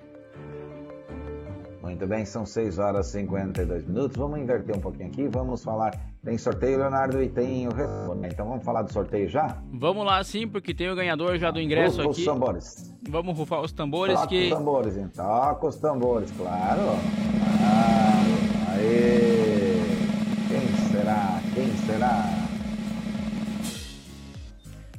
Muito 1.81 2.05
bem, 2.09 2.25
são 2.25 2.45
6 2.45 2.81
horas 2.81 3.07
e 3.11 3.21
52 3.21 3.87
minutos. 3.87 4.17
Vamos 4.17 4.41
inverter 4.41 4.77
um 4.77 4.81
pouquinho 4.81 5.07
aqui. 5.09 5.29
Vamos 5.29 5.63
falar. 5.63 5.93
Tem 6.25 6.37
sorteio, 6.37 6.79
Leonardo, 6.79 7.23
e 7.23 7.29
tem 7.29 7.69
o 7.69 7.73
retorno. 7.73 8.17
né? 8.17 8.29
Então 8.33 8.49
vamos 8.49 8.65
falar 8.65 8.83
do 8.83 8.93
sorteio 8.93 9.29
já? 9.29 9.57
Vamos 9.73 10.05
lá 10.05 10.25
sim, 10.25 10.49
porque 10.49 10.75
tem 10.75 10.91
o 10.91 10.97
ganhador 10.97 11.39
já 11.39 11.53
do 11.53 11.61
ingresso 11.61 11.99
Rufa 11.99 12.11
aqui. 12.11 12.21
os 12.23 12.25
tambores. 12.27 12.95
Vamos 13.09 13.39
rufar 13.39 13.61
os 13.61 13.71
tambores 13.71 14.17
Toca 14.17 14.27
que 14.27 14.43
os 14.43 14.59
tambores, 14.59 14.97
hein? 14.97 15.09
Toca 15.15 15.67
os 15.69 15.77
tambores, 15.77 16.33
claro. 16.33 16.81
Claro. 16.81 18.27
Aê! 18.75 19.76
Quem 21.07 21.15
será? 21.15 21.41
Quem 21.55 21.77
será? 21.87 22.25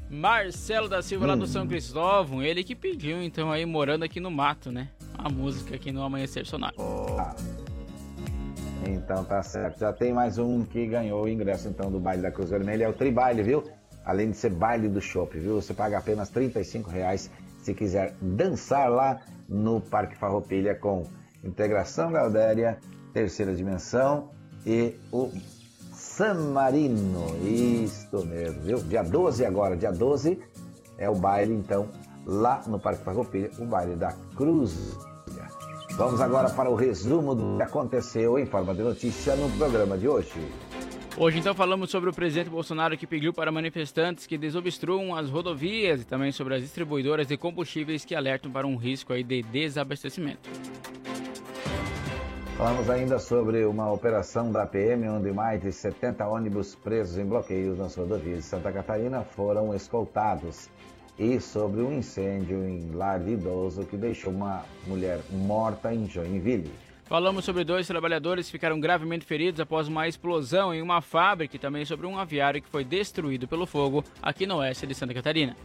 Marcelo 0.09 0.88
da 0.88 1.01
Silva 1.01 1.27
lá 1.27 1.35
do 1.35 1.43
Hum. 1.43 1.47
São 1.47 1.67
Cristóvão, 1.67 2.41
ele 2.41 2.63
que 2.63 2.73
pediu 2.73 3.21
então 3.21 3.51
aí 3.51 3.65
morando 3.65 4.03
aqui 4.03 4.21
no 4.21 4.31
mato, 4.31 4.71
né? 4.71 4.88
A 5.17 5.29
música 5.29 5.75
aqui 5.75 5.91
no 5.91 6.01
Amanhecer 6.01 6.45
Sonoro. 6.45 6.75
Ah. 7.19 7.35
Então 8.85 9.25
tá 9.25 9.43
certo. 9.43 9.79
Já 9.79 9.91
tem 9.91 10.13
mais 10.13 10.38
um 10.38 10.63
que 10.63 10.88
ganhou 10.88 11.25
o 11.25 11.27
ingresso 11.27 11.67
então 11.67 11.91
do 11.91 11.99
baile 11.99 12.21
da 12.21 12.31
Cruz 12.31 12.51
Vermelha. 12.51 12.85
É 12.85 12.88
o 12.88 12.93
Tribaile, 12.93 13.43
viu? 13.43 13.65
Além 14.05 14.31
de 14.31 14.38
ser 14.38 14.51
baile 14.51 14.88
do 14.88 15.01
shopping, 15.01 15.39
viu? 15.39 15.55
Você 15.61 15.73
paga 15.73 15.97
apenas 15.97 16.29
35 16.29 16.89
reais 16.89 17.29
se 17.61 17.73
quiser 17.73 18.13
dançar 18.21 18.89
lá 18.89 19.19
no 19.49 19.81
Parque 19.81 20.15
Farroupilha 20.15 20.73
com 20.73 21.05
Integração 21.43 22.13
Galdéria, 22.13 22.77
Terceira 23.13 23.53
Dimensão 23.53 24.29
e 24.65 24.95
o 25.11 25.29
San 26.18 26.52
Marino. 26.52 27.27
Isto 27.45 28.26
mesmo, 28.26 28.60
viu? 28.64 28.80
Dia 28.80 29.03
12 29.03 29.45
agora, 29.45 29.77
dia 29.77 29.91
12 29.91 30.39
é 30.98 31.07
o 31.07 31.14
baile 31.14 31.53
então 31.53 31.88
lá 32.26 32.64
no 32.65 32.80
Parque 32.80 33.03
Farroupilha, 33.03 33.52
o 33.60 33.65
baile 33.65 33.95
da 33.95 34.11
Cruz 34.35 34.98
Vamos 35.91 36.19
agora 36.19 36.49
para 36.49 36.69
o 36.69 36.76
resumo 36.76 37.34
do 37.34 37.57
que 37.57 37.64
aconteceu 37.64 38.38
em 38.38 38.45
forma 38.48 38.73
de 38.73 38.81
notícia 38.81 39.35
no 39.35 39.49
programa 39.57 39.98
de 39.98 40.07
hoje. 40.07 40.31
Hoje 41.18 41.39
então 41.39 41.56
falamos 41.56 41.89
sobre 41.89 42.10
o 42.10 42.14
presidente 42.14 42.49
Bolsonaro 42.49 42.95
que 42.95 43.07
pediu 43.07 43.34
para 43.34 43.52
manifestantes 43.52 44.27
que 44.27 44.38
desobstruam 44.38 45.15
as 45.15 45.30
rodovias 45.30 46.02
e 46.02 46.06
também 46.06 46.31
sobre 46.31 46.56
as 46.56 46.61
distribuidoras 46.61 47.27
de 47.27 47.38
combustíveis 47.38 48.06
que 48.06 48.14
alertam 48.14 48.52
para 48.52 48.68
um 48.68 48.76
risco 48.76 49.14
aí 49.14 49.23
de 49.23 49.41
desabastecimento. 49.44 50.49
Falamos 52.57 52.89
ainda 52.89 53.19
sobre 53.19 53.63
uma 53.65 53.91
operação 53.91 54.51
da 54.51 54.65
PM 54.65 55.07
onde 55.09 55.31
mais 55.31 55.61
de 55.61 55.71
70 55.71 56.27
ônibus 56.27 56.73
presos 56.73 57.15
em 57.19 57.23
bloqueios 57.23 57.77
nas 57.77 57.95
rodovias 57.95 58.38
de 58.38 58.43
Santa 58.45 58.71
Catarina 58.71 59.21
foram 59.21 59.75
escoltados. 59.75 60.67
E 61.19 61.39
sobre 61.39 61.81
um 61.81 61.99
incêndio 61.99 62.67
em 62.67 62.89
lar 62.95 63.19
de 63.19 63.34
idoso 63.34 63.85
que 63.85 63.95
deixou 63.95 64.34
uma 64.34 64.63
mulher 64.88 65.19
morta 65.29 65.93
em 65.93 66.09
Joinville. 66.09 66.71
Falamos 67.05 67.45
sobre 67.45 67.63
dois 67.63 67.85
trabalhadores 67.85 68.47
que 68.47 68.53
ficaram 68.53 68.79
gravemente 68.79 69.23
feridos 69.23 69.61
após 69.61 69.88
uma 69.88 70.07
explosão 70.07 70.73
em 70.73 70.81
uma 70.81 70.99
fábrica 70.99 71.55
e 71.55 71.59
também 71.59 71.85
sobre 71.85 72.07
um 72.07 72.17
aviário 72.17 72.59
que 72.59 72.67
foi 72.67 72.84
destruído 72.84 73.47
pelo 73.47 73.67
fogo 73.67 74.03
aqui 74.19 74.47
no 74.47 74.57
oeste 74.57 74.88
de 74.88 74.95
Santa 74.95 75.13
Catarina. 75.13 75.55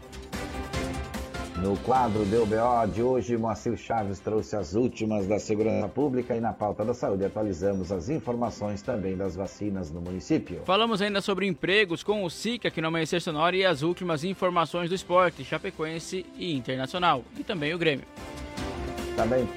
No 1.62 1.76
quadro 1.76 2.24
do 2.24 2.44
BO 2.44 2.92
de 2.92 3.04
hoje, 3.04 3.36
Moacir 3.36 3.76
Chaves 3.76 4.18
trouxe 4.18 4.56
as 4.56 4.74
últimas 4.74 5.28
da 5.28 5.38
segurança 5.38 5.88
pública 5.88 6.34
e 6.34 6.40
na 6.40 6.52
pauta 6.52 6.84
da 6.84 6.92
saúde 6.92 7.24
atualizamos 7.24 7.92
as 7.92 8.08
informações 8.08 8.82
também 8.82 9.16
das 9.16 9.36
vacinas 9.36 9.88
no 9.88 10.00
município. 10.00 10.62
Falamos 10.64 11.00
ainda 11.00 11.20
sobre 11.20 11.46
empregos 11.46 12.02
com 12.02 12.24
o 12.24 12.28
SIC 12.28 12.66
aqui 12.66 12.80
no 12.80 12.88
Amanhecer 12.88 13.22
Sonora 13.22 13.54
e 13.54 13.64
as 13.64 13.82
últimas 13.82 14.24
informações 14.24 14.88
do 14.88 14.96
esporte 14.96 15.44
chapecoense 15.44 16.26
e 16.36 16.52
internacional 16.52 17.22
e 17.38 17.44
também 17.44 17.72
o 17.72 17.78
Grêmio. 17.78 18.06
Também, 19.14 19.48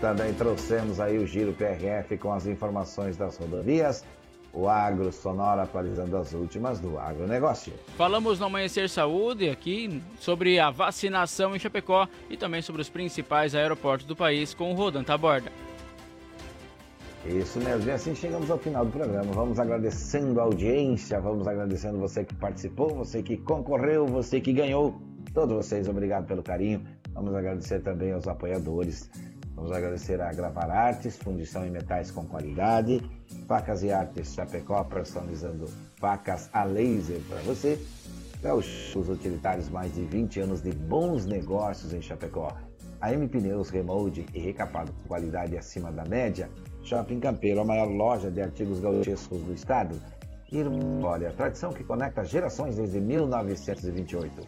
também 0.00 0.32
trouxemos 0.32 0.98
aí 0.98 1.18
o 1.18 1.26
Giro 1.26 1.52
PRF 1.52 2.16
com 2.16 2.32
as 2.32 2.46
informações 2.46 3.18
das 3.18 3.36
rodovias, 3.36 4.02
o 4.52 4.68
Agro 4.68 5.12
Sonora 5.12 5.62
atualizando 5.62 6.16
as 6.16 6.32
últimas 6.32 6.80
do 6.80 6.98
agronegócio. 6.98 7.72
Falamos 7.96 8.38
no 8.38 8.46
Amanhecer 8.46 8.88
Saúde 8.88 9.48
aqui 9.48 10.02
sobre 10.18 10.58
a 10.58 10.70
vacinação 10.70 11.54
em 11.54 11.58
Chapecó 11.58 12.08
e 12.28 12.36
também 12.36 12.62
sobre 12.62 12.82
os 12.82 12.88
principais 12.88 13.54
aeroportos 13.54 14.06
do 14.06 14.16
país 14.16 14.52
com 14.54 14.72
o 14.72 14.74
Rodan 14.74 15.04
Taborda. 15.04 15.50
Isso 17.26 17.60
mesmo, 17.60 17.86
e 17.86 17.92
assim 17.92 18.14
chegamos 18.14 18.50
ao 18.50 18.58
final 18.58 18.84
do 18.84 18.92
programa. 18.92 19.30
Vamos 19.32 19.58
agradecendo 19.58 20.40
a 20.40 20.44
audiência, 20.44 21.20
vamos 21.20 21.46
agradecendo 21.46 21.98
você 21.98 22.24
que 22.24 22.34
participou, 22.34 22.94
você 22.94 23.22
que 23.22 23.36
concorreu, 23.36 24.06
você 24.06 24.40
que 24.40 24.54
ganhou. 24.54 24.98
Todos 25.34 25.54
vocês, 25.54 25.86
obrigado 25.86 26.26
pelo 26.26 26.42
carinho. 26.42 26.82
Vamos 27.12 27.34
agradecer 27.34 27.80
também 27.80 28.12
aos 28.12 28.26
apoiadores. 28.26 29.10
Vamos 29.60 29.76
agradecer 29.76 30.18
a 30.22 30.32
Gravar 30.32 30.70
Artes, 30.70 31.18
fundição 31.18 31.66
em 31.66 31.70
metais 31.70 32.10
com 32.10 32.24
qualidade. 32.24 33.02
Facas 33.46 33.82
e 33.82 33.92
Artes 33.92 34.32
Chapecó, 34.32 34.82
personalizando 34.84 35.68
facas 35.96 36.48
a 36.50 36.64
laser 36.64 37.20
para 37.28 37.42
você. 37.42 37.78
Gaúchos 38.42 39.10
Utilitários, 39.10 39.68
mais 39.68 39.94
de 39.94 40.02
20 40.02 40.40
anos 40.40 40.62
de 40.62 40.72
bons 40.72 41.26
negócios 41.26 41.92
em 41.92 42.00
Chapecó. 42.00 42.56
A 43.02 43.12
M 43.12 43.28
Pneus 43.28 43.68
Remold 43.68 44.24
e 44.32 44.40
recapado 44.40 44.92
com 44.92 45.08
qualidade 45.08 45.58
acima 45.58 45.92
da 45.92 46.06
média. 46.06 46.48
Shopping 46.82 47.20
Campeiro, 47.20 47.60
a 47.60 47.64
maior 47.64 47.90
loja 47.90 48.30
de 48.30 48.40
artigos 48.40 48.80
gauchescos 48.80 49.42
do 49.42 49.52
estado. 49.52 50.00
Irmória, 50.50 51.34
tradição 51.36 51.70
que 51.70 51.84
conecta 51.84 52.24
gerações 52.24 52.76
desde 52.76 52.98
1928. 52.98 54.40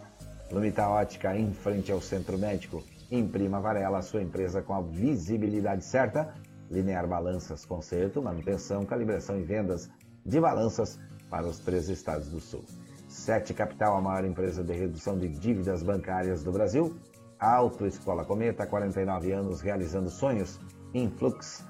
Lumita 0.51 0.89
Ótica, 0.89 1.37
em 1.37 1.53
frente 1.53 1.93
ao 1.93 2.01
Centro 2.01 2.39
Médico. 2.39 2.83
Imprima 3.13 3.61
Varela, 3.61 4.01
sua 4.01 4.23
empresa 4.23 4.63
com 4.63 4.73
a 4.73 4.81
visibilidade 4.81 5.85
certa. 5.85 6.35
Linear 6.71 7.07
Balanças, 7.07 7.67
conserto, 7.67 8.23
manutenção, 8.23 8.87
calibração 8.87 9.39
e 9.39 9.43
vendas 9.43 9.91
de 10.25 10.41
balanças 10.41 10.99
para 11.29 11.47
os 11.47 11.59
três 11.59 11.91
estados 11.91 12.31
do 12.31 12.41
sul. 12.41 12.65
Sete 13.09 13.53
Capital, 13.53 13.99
a 13.99 14.01
maior 14.01 14.25
empresa 14.25 14.65
de 14.65 14.73
redução 14.73 15.19
de 15.19 15.29
dívidas 15.29 15.83
bancárias 15.83 16.43
do 16.43 16.51
Brasil. 16.51 16.97
Autoescola 17.39 18.25
Cometa, 18.25 18.67
49 18.67 19.31
anos 19.31 19.61
realizando 19.61 20.09
sonhos. 20.09 20.59
Influx, 20.95 21.63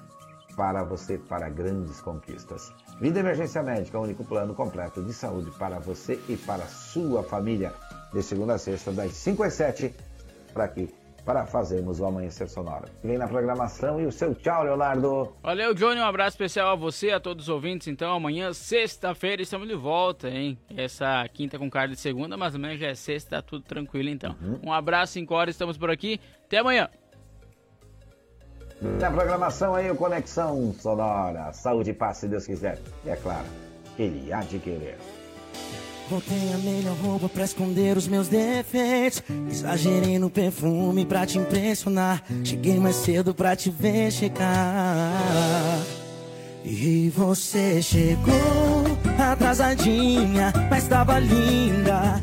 para 0.55 0.81
você, 0.85 1.17
para 1.17 1.49
grandes 1.49 1.99
conquistas. 1.99 2.71
Vida 3.01 3.19
Emergência 3.19 3.61
Médica, 3.61 3.99
o 3.99 4.03
único 4.03 4.23
plano 4.23 4.55
completo 4.55 5.03
de 5.03 5.13
saúde 5.13 5.51
para 5.59 5.77
você 5.77 6.17
e 6.29 6.37
para 6.37 6.65
sua 6.67 7.21
família. 7.21 7.73
De 8.13 8.23
segunda 8.23 8.53
a 8.53 8.57
sexta, 8.57 8.93
das 8.93 9.11
5 9.11 9.43
às 9.43 9.55
7, 9.55 9.93
para 10.53 10.65
aqui, 10.65 11.02
para 11.25 11.45
fazermos 11.45 11.99
o 11.99 12.05
Amanhecer 12.05 12.49
Sonora. 12.49 12.85
Vem 13.03 13.17
na 13.17 13.27
programação 13.27 13.99
e 13.99 14.05
o 14.05 14.11
seu 14.11 14.35
tchau, 14.35 14.63
Leonardo. 14.63 15.33
Valeu, 15.41 15.73
Johnny. 15.73 15.99
Um 15.99 16.05
abraço 16.05 16.35
especial 16.35 16.69
a 16.71 16.75
você, 16.75 17.11
a 17.11 17.19
todos 17.19 17.45
os 17.45 17.49
ouvintes. 17.49 17.87
Então, 17.87 18.13
amanhã, 18.13 18.51
sexta-feira, 18.53 19.41
estamos 19.41 19.67
de 19.67 19.75
volta, 19.75 20.29
hein? 20.29 20.57
Essa 20.75 21.27
quinta 21.33 21.57
com 21.57 21.69
cara 21.69 21.87
de 21.87 21.95
segunda, 21.97 22.35
mas 22.35 22.55
amanhã 22.55 22.77
já 22.77 22.87
é 22.87 22.95
sexta, 22.95 23.37
tá 23.37 23.41
tudo 23.41 23.63
tranquilo, 23.63 24.09
então. 24.09 24.35
Um 24.61 24.71
abraço, 24.73 25.13
5 25.13 25.33
horas, 25.33 25.55
estamos 25.55 25.77
por 25.77 25.89
aqui. 25.89 26.19
Até 26.45 26.57
amanhã. 26.57 26.89
Na 28.99 29.09
programação 29.09 29.73
aí, 29.75 29.89
o 29.89 29.95
Conexão 29.95 30.73
Sonora. 30.73 31.53
Saúde 31.53 31.91
e 31.91 31.93
paz, 31.93 32.17
se 32.17 32.27
Deus 32.27 32.45
quiser. 32.45 32.79
E 33.05 33.09
é 33.09 33.15
claro, 33.15 33.47
ele 33.97 34.33
há 34.33 34.41
de 34.41 34.59
querer. 34.59 34.97
Botei 36.09 36.53
a 36.53 36.57
melhor 36.57 36.95
roupa 36.97 37.29
pra 37.29 37.43
esconder 37.43 37.97
os 37.97 38.07
meus 38.07 38.27
defeitos. 38.27 39.23
Exagerei 39.49 40.19
no 40.19 40.29
perfume 40.29 41.05
pra 41.05 41.25
te 41.25 41.37
impressionar. 41.37 42.23
Cheguei 42.43 42.79
mais 42.79 42.97
cedo 42.97 43.33
pra 43.33 43.55
te 43.55 43.69
ver 43.69 44.11
chegar. 44.11 45.11
E 46.63 47.09
você 47.09 47.81
chegou 47.81 48.33
atrasadinha, 49.17 50.53
mas 50.69 50.87
tava 50.87 51.19
linda. 51.19 52.21